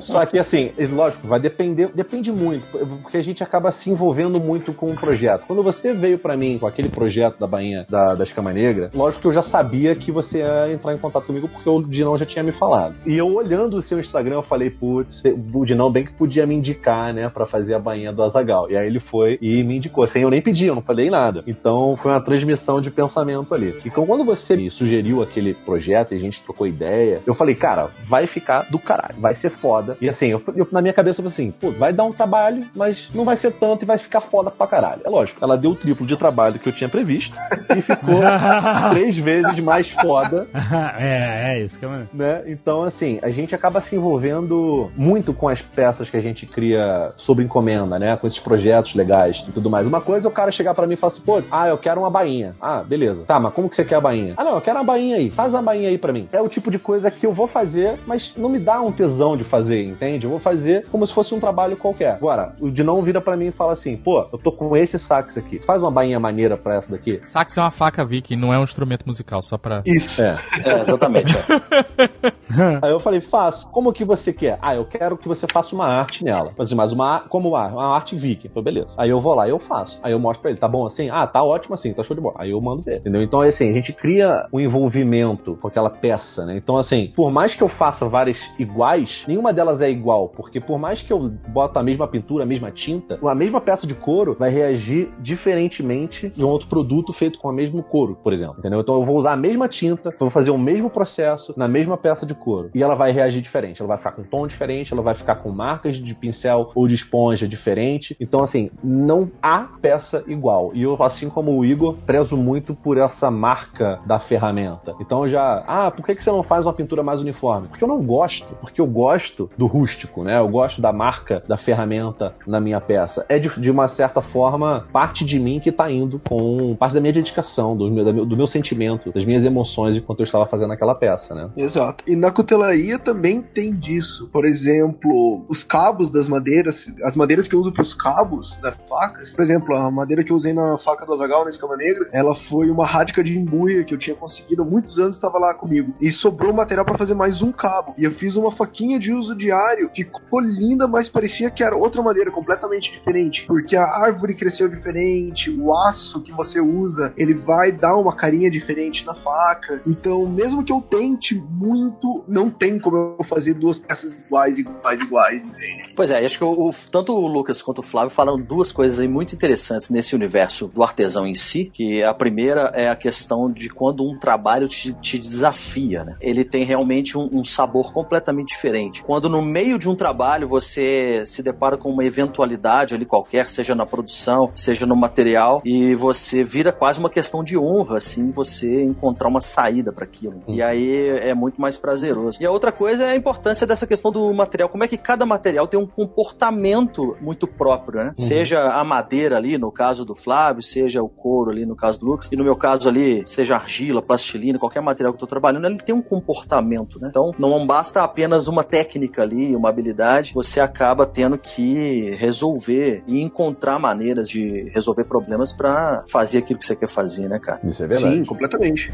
Só 0.00 0.24
que 0.26 0.38
assim, 0.38 0.72
lógico, 0.92 1.26
vai 1.26 1.40
depender, 1.40 1.90
depende 1.94 2.30
muito, 2.30 2.66
porque 3.02 3.16
a 3.16 3.22
gente 3.22 3.42
acaba 3.42 3.70
se 3.70 3.90
envolvendo 3.90 4.40
muito 4.40 4.72
com 4.72 4.90
o 4.90 4.96
projeto. 4.96 5.44
Quando 5.46 5.62
você 5.62 5.92
veio 5.92 6.18
pra 6.18 6.36
mim 6.36 6.58
com 6.58 6.66
aquele 6.66 6.88
projeto 6.88 7.38
da 7.38 7.46
bainha 7.46 7.86
da, 7.88 8.14
da 8.14 8.24
Escama 8.24 8.52
Negra, 8.52 8.90
lógico 8.94 9.22
que 9.22 9.28
eu 9.28 9.32
já 9.32 9.42
sabia 9.42 9.94
que 9.94 10.10
você 10.10 10.38
ia 10.38 10.72
entrar 10.72 10.94
em 10.94 10.98
contato 10.98 11.26
comigo 11.26 11.48
porque 11.48 11.68
o 11.68 11.82
Dinão 11.82 12.16
já 12.16 12.26
tinha 12.26 12.42
me 12.42 12.52
falado. 12.52 12.94
E 13.06 13.16
eu 13.16 13.32
olhando 13.32 13.76
o 13.76 13.82
seu 13.82 13.98
Instagram, 13.98 14.36
eu 14.36 14.42
falei, 14.42 14.70
putz, 14.70 15.22
o 15.52 15.64
Dinão 15.64 15.90
bem 15.90 16.04
que 16.04 16.12
podia 16.12 16.46
me 16.46 16.54
indicar, 16.54 17.12
né, 17.14 17.28
pra 17.28 17.46
fazer 17.46 17.74
a 17.74 17.78
bainha 17.78 18.12
do 18.12 18.22
Azagal. 18.22 18.70
E 18.70 18.76
aí 18.76 18.86
ele 18.86 19.00
foi 19.00 19.38
e 19.40 19.62
me 19.62 19.76
indicou, 19.76 20.06
sem 20.06 20.22
eu 20.22 20.30
nem 20.30 20.42
pedir, 20.42 20.66
eu 20.66 20.74
não 20.74 20.82
falei 20.82 21.10
nada. 21.10 21.42
Então 21.46 21.61
foi 21.96 22.10
uma 22.10 22.20
transmissão 22.20 22.80
de 22.80 22.90
pensamento 22.90 23.54
ali. 23.54 23.78
E 23.84 23.88
então, 23.88 24.06
quando 24.06 24.24
você 24.24 24.56
me 24.56 24.70
sugeriu 24.70 25.22
aquele 25.22 25.54
projeto 25.54 26.12
e 26.12 26.16
a 26.16 26.20
gente 26.20 26.40
trocou 26.40 26.66
ideia, 26.66 27.20
eu 27.26 27.34
falei, 27.34 27.54
cara, 27.54 27.90
vai 28.04 28.26
ficar 28.26 28.70
do 28.70 28.78
caralho, 28.78 29.16
vai 29.18 29.34
ser 29.34 29.50
foda. 29.50 29.96
E 30.00 30.08
assim, 30.08 30.28
eu, 30.28 30.42
eu, 30.56 30.66
na 30.72 30.80
minha 30.80 30.94
cabeça 30.94 31.20
eu 31.20 31.30
falei 31.30 31.34
assim, 31.34 31.50
pô, 31.50 31.70
vai 31.70 31.92
dar 31.92 32.04
um 32.04 32.12
trabalho, 32.12 32.66
mas 32.74 33.08
não 33.14 33.24
vai 33.24 33.36
ser 33.36 33.52
tanto 33.52 33.84
e 33.84 33.86
vai 33.86 33.98
ficar 33.98 34.20
foda 34.20 34.50
pra 34.50 34.66
caralho. 34.66 35.02
É 35.04 35.08
lógico, 35.08 35.44
ela 35.44 35.56
deu 35.56 35.72
o 35.72 35.74
triplo 35.74 36.06
de 36.06 36.16
trabalho 36.16 36.58
que 36.58 36.68
eu 36.68 36.72
tinha 36.72 36.88
previsto 36.88 37.36
e 37.76 37.82
ficou 37.82 38.20
três 38.90 39.16
vezes 39.16 39.58
mais 39.60 39.90
foda. 39.90 40.48
é, 40.98 41.58
é 41.58 41.64
isso 41.64 41.78
que 41.78 41.84
eu... 41.84 41.90
Né? 42.12 42.42
Então, 42.46 42.82
assim, 42.84 43.18
a 43.22 43.30
gente 43.30 43.54
acaba 43.54 43.80
se 43.80 43.94
envolvendo 43.94 44.90
muito 44.96 45.32
com 45.34 45.48
as 45.48 45.60
peças 45.60 46.08
que 46.08 46.16
a 46.16 46.20
gente 46.20 46.46
cria 46.46 47.12
sob 47.16 47.42
encomenda, 47.42 47.98
né? 47.98 48.16
Com 48.16 48.26
esses 48.26 48.38
projetos 48.38 48.94
legais 48.94 49.44
e 49.46 49.52
tudo 49.52 49.68
mais. 49.68 49.86
Uma 49.86 50.00
coisa 50.00 50.26
é 50.26 50.30
o 50.30 50.32
cara 50.32 50.50
chegar 50.50 50.74
para 50.74 50.86
mim 50.86 50.94
e 50.94 50.96
falar 50.96 51.12
assim, 51.12 51.22
pô, 51.22 51.42
ah, 51.52 51.68
eu 51.68 51.76
quero 51.76 52.00
uma 52.00 52.08
bainha. 52.08 52.56
Ah, 52.58 52.82
beleza. 52.82 53.24
Tá, 53.24 53.38
mas 53.38 53.52
como 53.52 53.68
que 53.68 53.76
você 53.76 53.84
quer 53.84 53.96
a 53.96 54.00
bainha? 54.00 54.32
Ah, 54.38 54.42
não, 54.42 54.54
eu 54.54 54.60
quero 54.62 54.78
uma 54.78 54.84
bainha 54.84 55.16
aí. 55.16 55.30
Faz 55.30 55.54
a 55.54 55.60
bainha 55.60 55.90
aí 55.90 55.98
para 55.98 56.10
mim. 56.10 56.26
É 56.32 56.40
o 56.40 56.48
tipo 56.48 56.70
de 56.70 56.78
coisa 56.78 57.10
que 57.10 57.26
eu 57.26 57.32
vou 57.32 57.46
fazer, 57.46 57.98
mas 58.06 58.32
não 58.36 58.48
me 58.48 58.58
dá 58.58 58.80
um 58.80 58.90
tesão 58.90 59.36
de 59.36 59.44
fazer, 59.44 59.84
entende? 59.84 60.24
Eu 60.24 60.30
vou 60.30 60.38
fazer 60.38 60.86
como 60.90 61.06
se 61.06 61.12
fosse 61.12 61.34
um 61.34 61.40
trabalho 61.40 61.76
qualquer. 61.76 62.14
Agora, 62.14 62.56
o 62.58 62.70
de 62.70 62.82
não 62.82 63.02
vira 63.02 63.20
para 63.20 63.36
mim 63.36 63.48
e 63.48 63.52
fala 63.52 63.72
assim, 63.72 63.98
pô, 63.98 64.26
eu 64.32 64.38
tô 64.38 64.50
com 64.50 64.74
esse 64.74 64.98
sax 64.98 65.36
aqui. 65.36 65.58
Faz 65.58 65.82
uma 65.82 65.90
bainha 65.90 66.18
maneira 66.18 66.56
pra 66.56 66.76
essa 66.76 66.90
daqui. 66.90 67.20
Sax 67.24 67.58
é 67.58 67.60
uma 67.60 67.70
faca 67.70 68.02
Viking, 68.02 68.36
não 68.36 68.52
é 68.52 68.58
um 68.58 68.64
instrumento 68.64 69.06
musical, 69.06 69.42
só 69.42 69.58
pra... 69.58 69.82
Isso. 69.84 70.22
É, 70.22 70.38
é 70.64 70.80
exatamente. 70.80 71.36
É. 71.36 72.78
aí 72.82 72.90
eu 72.90 73.00
falei, 73.00 73.20
faço. 73.20 73.66
Como 73.68 73.92
que 73.92 74.06
você 74.06 74.32
quer? 74.32 74.58
Ah, 74.62 74.74
eu 74.74 74.86
quero 74.86 75.18
que 75.18 75.28
você 75.28 75.46
faça 75.46 75.74
uma 75.74 75.86
arte 75.86 76.24
nela. 76.24 76.52
Mas, 76.56 76.92
uma, 76.92 77.20
como 77.20 77.54
arte? 77.54 77.74
Uma 77.74 77.94
arte 77.94 78.16
Viking. 78.16 78.48
Falei, 78.48 78.64
beleza. 78.64 78.94
Aí 78.96 79.10
eu 79.10 79.20
vou 79.20 79.34
lá 79.34 79.46
e 79.46 79.50
eu 79.50 79.58
faço. 79.58 80.00
Aí 80.02 80.12
eu 80.12 80.18
mostro 80.18 80.40
pra 80.40 80.50
ele, 80.50 80.58
tá 80.58 80.68
bom 80.68 80.86
assim? 80.86 81.10
Ah, 81.10 81.26
tá 81.26 81.41
ótimo 81.44 81.74
assim, 81.74 81.92
tá 81.92 82.02
show 82.02 82.14
de 82.14 82.22
bola. 82.22 82.36
Aí 82.38 82.50
eu 82.50 82.60
mando 82.60 82.82
ver, 82.82 82.98
entendeu? 82.98 83.22
Então, 83.22 83.40
assim, 83.40 83.68
a 83.68 83.72
gente 83.72 83.92
cria 83.92 84.46
um 84.52 84.60
envolvimento 84.60 85.56
com 85.56 85.68
aquela 85.68 85.90
peça, 85.90 86.44
né? 86.44 86.56
Então, 86.56 86.76
assim, 86.76 87.12
por 87.14 87.30
mais 87.30 87.54
que 87.54 87.62
eu 87.62 87.68
faça 87.68 88.06
várias 88.08 88.50
iguais, 88.58 89.24
nenhuma 89.26 89.52
delas 89.52 89.80
é 89.80 89.90
igual, 89.90 90.28
porque 90.28 90.60
por 90.60 90.78
mais 90.78 91.02
que 91.02 91.12
eu 91.12 91.28
bota 91.48 91.80
a 91.80 91.82
mesma 91.82 92.06
pintura, 92.06 92.44
a 92.44 92.46
mesma 92.46 92.70
tinta, 92.70 93.18
a 93.22 93.34
mesma 93.34 93.60
peça 93.60 93.86
de 93.86 93.94
couro 93.94 94.36
vai 94.38 94.50
reagir 94.50 95.10
diferentemente 95.18 96.28
de 96.30 96.44
um 96.44 96.48
outro 96.48 96.68
produto 96.68 97.12
feito 97.12 97.38
com 97.38 97.48
o 97.48 97.52
mesmo 97.52 97.82
couro, 97.82 98.16
por 98.22 98.32
exemplo, 98.32 98.56
entendeu? 98.58 98.80
Então 98.80 98.94
eu 98.96 99.04
vou 99.04 99.16
usar 99.16 99.32
a 99.32 99.36
mesma 99.36 99.68
tinta, 99.68 100.14
vou 100.18 100.30
fazer 100.30 100.50
o 100.50 100.58
mesmo 100.58 100.90
processo 100.90 101.54
na 101.56 101.68
mesma 101.68 101.96
peça 101.96 102.26
de 102.26 102.34
couro 102.34 102.70
e 102.74 102.82
ela 102.82 102.94
vai 102.94 103.12
reagir 103.12 103.40
diferente, 103.40 103.80
ela 103.80 103.88
vai 103.88 103.98
ficar 103.98 104.12
com 104.12 104.22
tom 104.22 104.46
diferente, 104.46 104.92
ela 104.92 105.02
vai 105.02 105.14
ficar 105.14 105.36
com 105.36 105.50
marcas 105.50 105.96
de 105.96 106.14
pincel 106.14 106.70
ou 106.74 106.86
de 106.86 106.94
esponja 106.94 107.46
diferente. 107.48 108.16
Então 108.20 108.42
assim, 108.42 108.70
não 108.82 109.30
há 109.42 109.68
peça 109.80 110.24
igual. 110.26 110.72
E 110.74 110.82
eu, 110.82 111.00
assim 111.02 111.28
como 111.32 111.56
o 111.56 111.64
Igor, 111.64 111.94
prezo 112.06 112.36
muito 112.36 112.74
por 112.74 112.98
essa 112.98 113.30
marca 113.30 114.00
da 114.06 114.18
ferramenta. 114.18 114.94
Então 115.00 115.26
já, 115.26 115.64
ah, 115.66 115.90
por 115.90 116.04
que, 116.04 116.14
que 116.14 116.22
você 116.22 116.30
não 116.30 116.42
faz 116.42 116.66
uma 116.66 116.72
pintura 116.72 117.02
mais 117.02 117.20
uniforme? 117.20 117.68
Porque 117.68 117.84
eu 117.84 117.88
não 117.88 118.02
gosto, 118.02 118.54
porque 118.60 118.80
eu 118.80 118.86
gosto 118.86 119.50
do 119.56 119.66
rústico, 119.66 120.22
né? 120.22 120.38
Eu 120.38 120.48
gosto 120.48 120.80
da 120.80 120.92
marca 120.92 121.42
da 121.46 121.56
ferramenta 121.56 122.34
na 122.46 122.60
minha 122.60 122.80
peça. 122.80 123.24
É 123.28 123.38
de, 123.38 123.48
de 123.60 123.70
uma 123.70 123.88
certa 123.88 124.20
forma 124.20 124.86
parte 124.92 125.24
de 125.24 125.38
mim 125.38 125.60
que 125.60 125.70
está 125.70 125.90
indo 125.90 126.18
com 126.18 126.74
parte 126.76 126.94
da 126.94 127.00
minha 127.00 127.12
dedicação, 127.12 127.76
do 127.76 127.90
meu, 127.90 128.26
do 128.26 128.36
meu 128.36 128.46
sentimento, 128.46 129.12
das 129.12 129.24
minhas 129.24 129.44
emoções 129.44 129.96
enquanto 129.96 130.20
eu 130.20 130.24
estava 130.24 130.46
fazendo 130.46 130.72
aquela 130.72 130.94
peça, 130.94 131.34
né? 131.34 131.50
Exato. 131.56 132.04
E 132.06 132.16
na 132.16 132.30
cutelaria 132.30 132.98
também 132.98 133.42
tem 133.42 133.74
disso. 133.74 134.28
Por 134.32 134.44
exemplo, 134.44 135.44
os 135.48 135.64
cabos 135.64 136.10
das 136.10 136.28
madeiras, 136.28 136.92
as 137.02 137.16
madeiras 137.16 137.48
que 137.48 137.54
eu 137.54 137.60
uso 137.60 137.72
para 137.72 137.82
os 137.82 137.94
cabos 137.94 138.58
das 138.60 138.76
facas, 138.88 139.34
por 139.34 139.42
exemplo, 139.42 139.74
a 139.76 139.90
madeira 139.90 140.22
que 140.22 140.32
eu 140.32 140.36
usei 140.36 140.52
na 140.52 140.78
faca 140.78 141.06
do 141.06 141.11
Azagal, 141.14 141.44
na 141.44 141.50
escama 141.50 141.76
negra, 141.76 142.08
ela 142.12 142.34
foi 142.34 142.70
uma 142.70 142.86
rádica 142.86 143.22
de 143.22 143.38
embuia 143.38 143.84
que 143.84 143.94
eu 143.94 143.98
tinha 143.98 144.16
conseguido 144.16 144.62
há 144.62 144.64
muitos 144.64 144.98
anos, 144.98 145.16
estava 145.16 145.38
lá 145.38 145.54
comigo. 145.54 145.94
E 146.00 146.10
sobrou 146.12 146.52
material 146.52 146.84
para 146.84 146.98
fazer 146.98 147.14
mais 147.14 147.42
um 147.42 147.52
cabo. 147.52 147.94
E 147.98 148.04
eu 148.04 148.12
fiz 148.12 148.36
uma 148.36 148.52
faquinha 148.52 148.98
de 148.98 149.12
uso 149.12 149.36
diário, 149.36 149.90
ficou 149.94 150.40
linda, 150.40 150.86
mas 150.86 151.08
parecia 151.08 151.50
que 151.50 151.62
era 151.62 151.76
outra 151.76 152.02
madeira 152.02 152.30
completamente 152.30 152.92
diferente, 152.92 153.44
porque 153.46 153.76
a 153.76 153.84
árvore 153.84 154.34
cresceu 154.34 154.68
diferente, 154.68 155.50
o 155.50 155.74
aço 155.74 156.20
que 156.20 156.32
você 156.32 156.60
usa, 156.60 157.12
ele 157.16 157.34
vai 157.34 157.72
dar 157.72 157.96
uma 157.96 158.14
carinha 158.14 158.50
diferente 158.50 159.06
na 159.06 159.14
faca. 159.14 159.80
Então, 159.86 160.26
mesmo 160.26 160.64
que 160.64 160.72
eu 160.72 160.80
tente 160.80 161.34
muito, 161.34 162.24
não 162.28 162.50
tem 162.50 162.78
como 162.78 163.16
eu 163.18 163.24
fazer 163.24 163.54
duas 163.54 163.78
peças 163.78 164.18
iguais, 164.18 164.58
iguais, 164.58 165.00
iguais, 165.00 165.42
entende? 165.42 165.92
Pois 165.94 166.10
é, 166.10 166.24
acho 166.24 166.38
que 166.38 166.44
o, 166.44 166.68
o, 166.68 166.70
tanto 166.90 167.12
o 167.12 167.26
Lucas 167.26 167.62
quanto 167.62 167.78
o 167.78 167.82
Flávio 167.82 168.10
falaram 168.10 168.40
duas 168.40 168.72
coisas 168.72 169.00
aí 169.00 169.08
muito 169.08 169.34
interessantes 169.34 169.90
nesse 169.90 170.14
universo 170.14 170.68
do 170.68 170.82
artesão 171.02 171.26
em 171.26 171.34
si, 171.34 171.64
que 171.64 172.02
a 172.02 172.14
primeira 172.14 172.72
é 172.74 172.88
a 172.88 172.96
questão 172.96 173.50
de 173.50 173.68
quando 173.68 174.04
um 174.04 174.16
trabalho 174.16 174.68
te, 174.68 174.92
te 174.94 175.18
desafia, 175.18 176.04
né? 176.04 176.16
Ele 176.20 176.44
tem 176.44 176.64
realmente 176.64 177.18
um, 177.18 177.28
um 177.32 177.44
sabor 177.44 177.92
completamente 177.92 178.48
diferente. 178.48 179.02
Quando 179.02 179.28
no 179.28 179.42
meio 179.42 179.78
de 179.78 179.88
um 179.88 179.94
trabalho 179.94 180.46
você 180.46 181.24
se 181.26 181.42
depara 181.42 181.76
com 181.76 181.90
uma 181.90 182.04
eventualidade 182.04 182.94
ali 182.94 183.04
qualquer, 183.04 183.48
seja 183.48 183.74
na 183.74 183.84
produção, 183.84 184.50
seja 184.54 184.86
no 184.86 184.94
material, 184.94 185.60
e 185.64 185.94
você 185.94 186.44
vira 186.44 186.72
quase 186.72 186.98
uma 186.98 187.10
questão 187.10 187.42
de 187.42 187.58
honra, 187.58 187.98
assim, 187.98 188.30
você 188.30 188.82
encontrar 188.82 189.28
uma 189.28 189.40
saída 189.40 189.92
para 189.92 190.04
aquilo. 190.04 190.42
E 190.46 190.62
aí 190.62 191.08
é 191.08 191.34
muito 191.34 191.60
mais 191.60 191.76
prazeroso. 191.76 192.38
E 192.40 192.46
a 192.46 192.50
outra 192.50 192.70
coisa 192.70 193.04
é 193.04 193.10
a 193.10 193.16
importância 193.16 193.66
dessa 193.66 193.86
questão 193.86 194.12
do 194.12 194.32
material, 194.32 194.68
como 194.68 194.84
é 194.84 194.88
que 194.88 194.96
cada 194.96 195.26
material 195.26 195.66
tem 195.66 195.78
um 195.78 195.86
comportamento 195.86 197.16
muito 197.20 197.46
próprio, 197.46 198.04
né? 198.04 198.14
Uhum. 198.18 198.24
Seja 198.24 198.72
a 198.72 198.84
madeira 198.84 199.36
ali, 199.36 199.58
no 199.58 199.72
caso 199.72 200.04
do 200.04 200.14
Flávio, 200.14 200.62
seja 200.62 200.91
o 201.00 201.08
couro 201.08 201.50
ali, 201.50 201.64
no 201.64 201.76
caso 201.76 202.00
do 202.00 202.06
Lucas, 202.06 202.28
e 202.32 202.36
no 202.36 202.44
meu 202.44 202.56
caso 202.56 202.88
ali, 202.88 203.22
seja 203.26 203.54
argila, 203.54 204.02
plastilina, 204.02 204.58
qualquer 204.58 204.80
material 204.80 205.12
que 205.12 205.16
eu 205.16 205.20
tô 205.20 205.26
trabalhando, 205.26 205.66
ele 205.66 205.78
tem 205.78 205.94
um 205.94 206.02
comportamento, 206.02 207.00
né? 207.00 207.08
Então, 207.08 207.32
não 207.38 207.66
basta 207.66 208.02
apenas 208.02 208.48
uma 208.48 208.64
técnica 208.64 209.22
ali, 209.22 209.54
uma 209.54 209.68
habilidade, 209.68 210.32
você 210.34 210.60
acaba 210.60 211.06
tendo 211.06 211.38
que 211.38 212.10
resolver 212.16 213.02
e 213.06 213.20
encontrar 213.20 213.78
maneiras 213.78 214.28
de 214.28 214.70
resolver 214.74 215.04
problemas 215.04 215.52
para 215.52 216.04
fazer 216.08 216.38
aquilo 216.38 216.58
que 216.58 216.66
você 216.66 216.76
quer 216.76 216.88
fazer, 216.88 217.28
né, 217.28 217.38
cara? 217.38 217.60
Isso 217.64 217.82
é 217.82 217.86
verdade. 217.86 218.14
Sim, 218.14 218.24
completamente. 218.24 218.90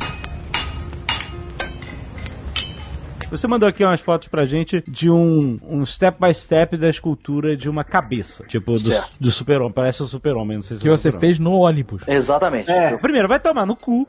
Você 3.31 3.47
mandou 3.47 3.69
aqui 3.69 3.85
umas 3.85 4.01
fotos 4.01 4.27
pra 4.27 4.47
gente 4.47 4.83
de 4.89 5.11
um, 5.11 5.59
um 5.63 5.85
step 5.85 6.19
by 6.19 6.33
step 6.33 6.79
da 6.79 6.89
escultura 6.89 7.55
de 7.55 7.69
uma 7.69 7.85
cabeça. 7.85 8.45
Tipo, 8.45 8.75
do, 8.75 8.91
do 9.21 9.31
super-homem. 9.31 9.73
Parece 9.73 10.01
o 10.01 10.07
um 10.07 10.09
super-homem, 10.09 10.57
não 10.57 10.63
sei 10.63 10.79
se 10.79 10.83
Que 10.83 10.89
é 10.89 10.91
você 10.91 11.13
fez 11.13 11.39
no 11.39 11.53
ônibus. 11.53 12.03
Exatamente. 12.09 12.71
É. 12.71 12.97
Primeiro, 12.97 13.29
vai 13.29 13.39
tomar 13.39 13.67
no 13.67 13.77
cu. 13.77 14.07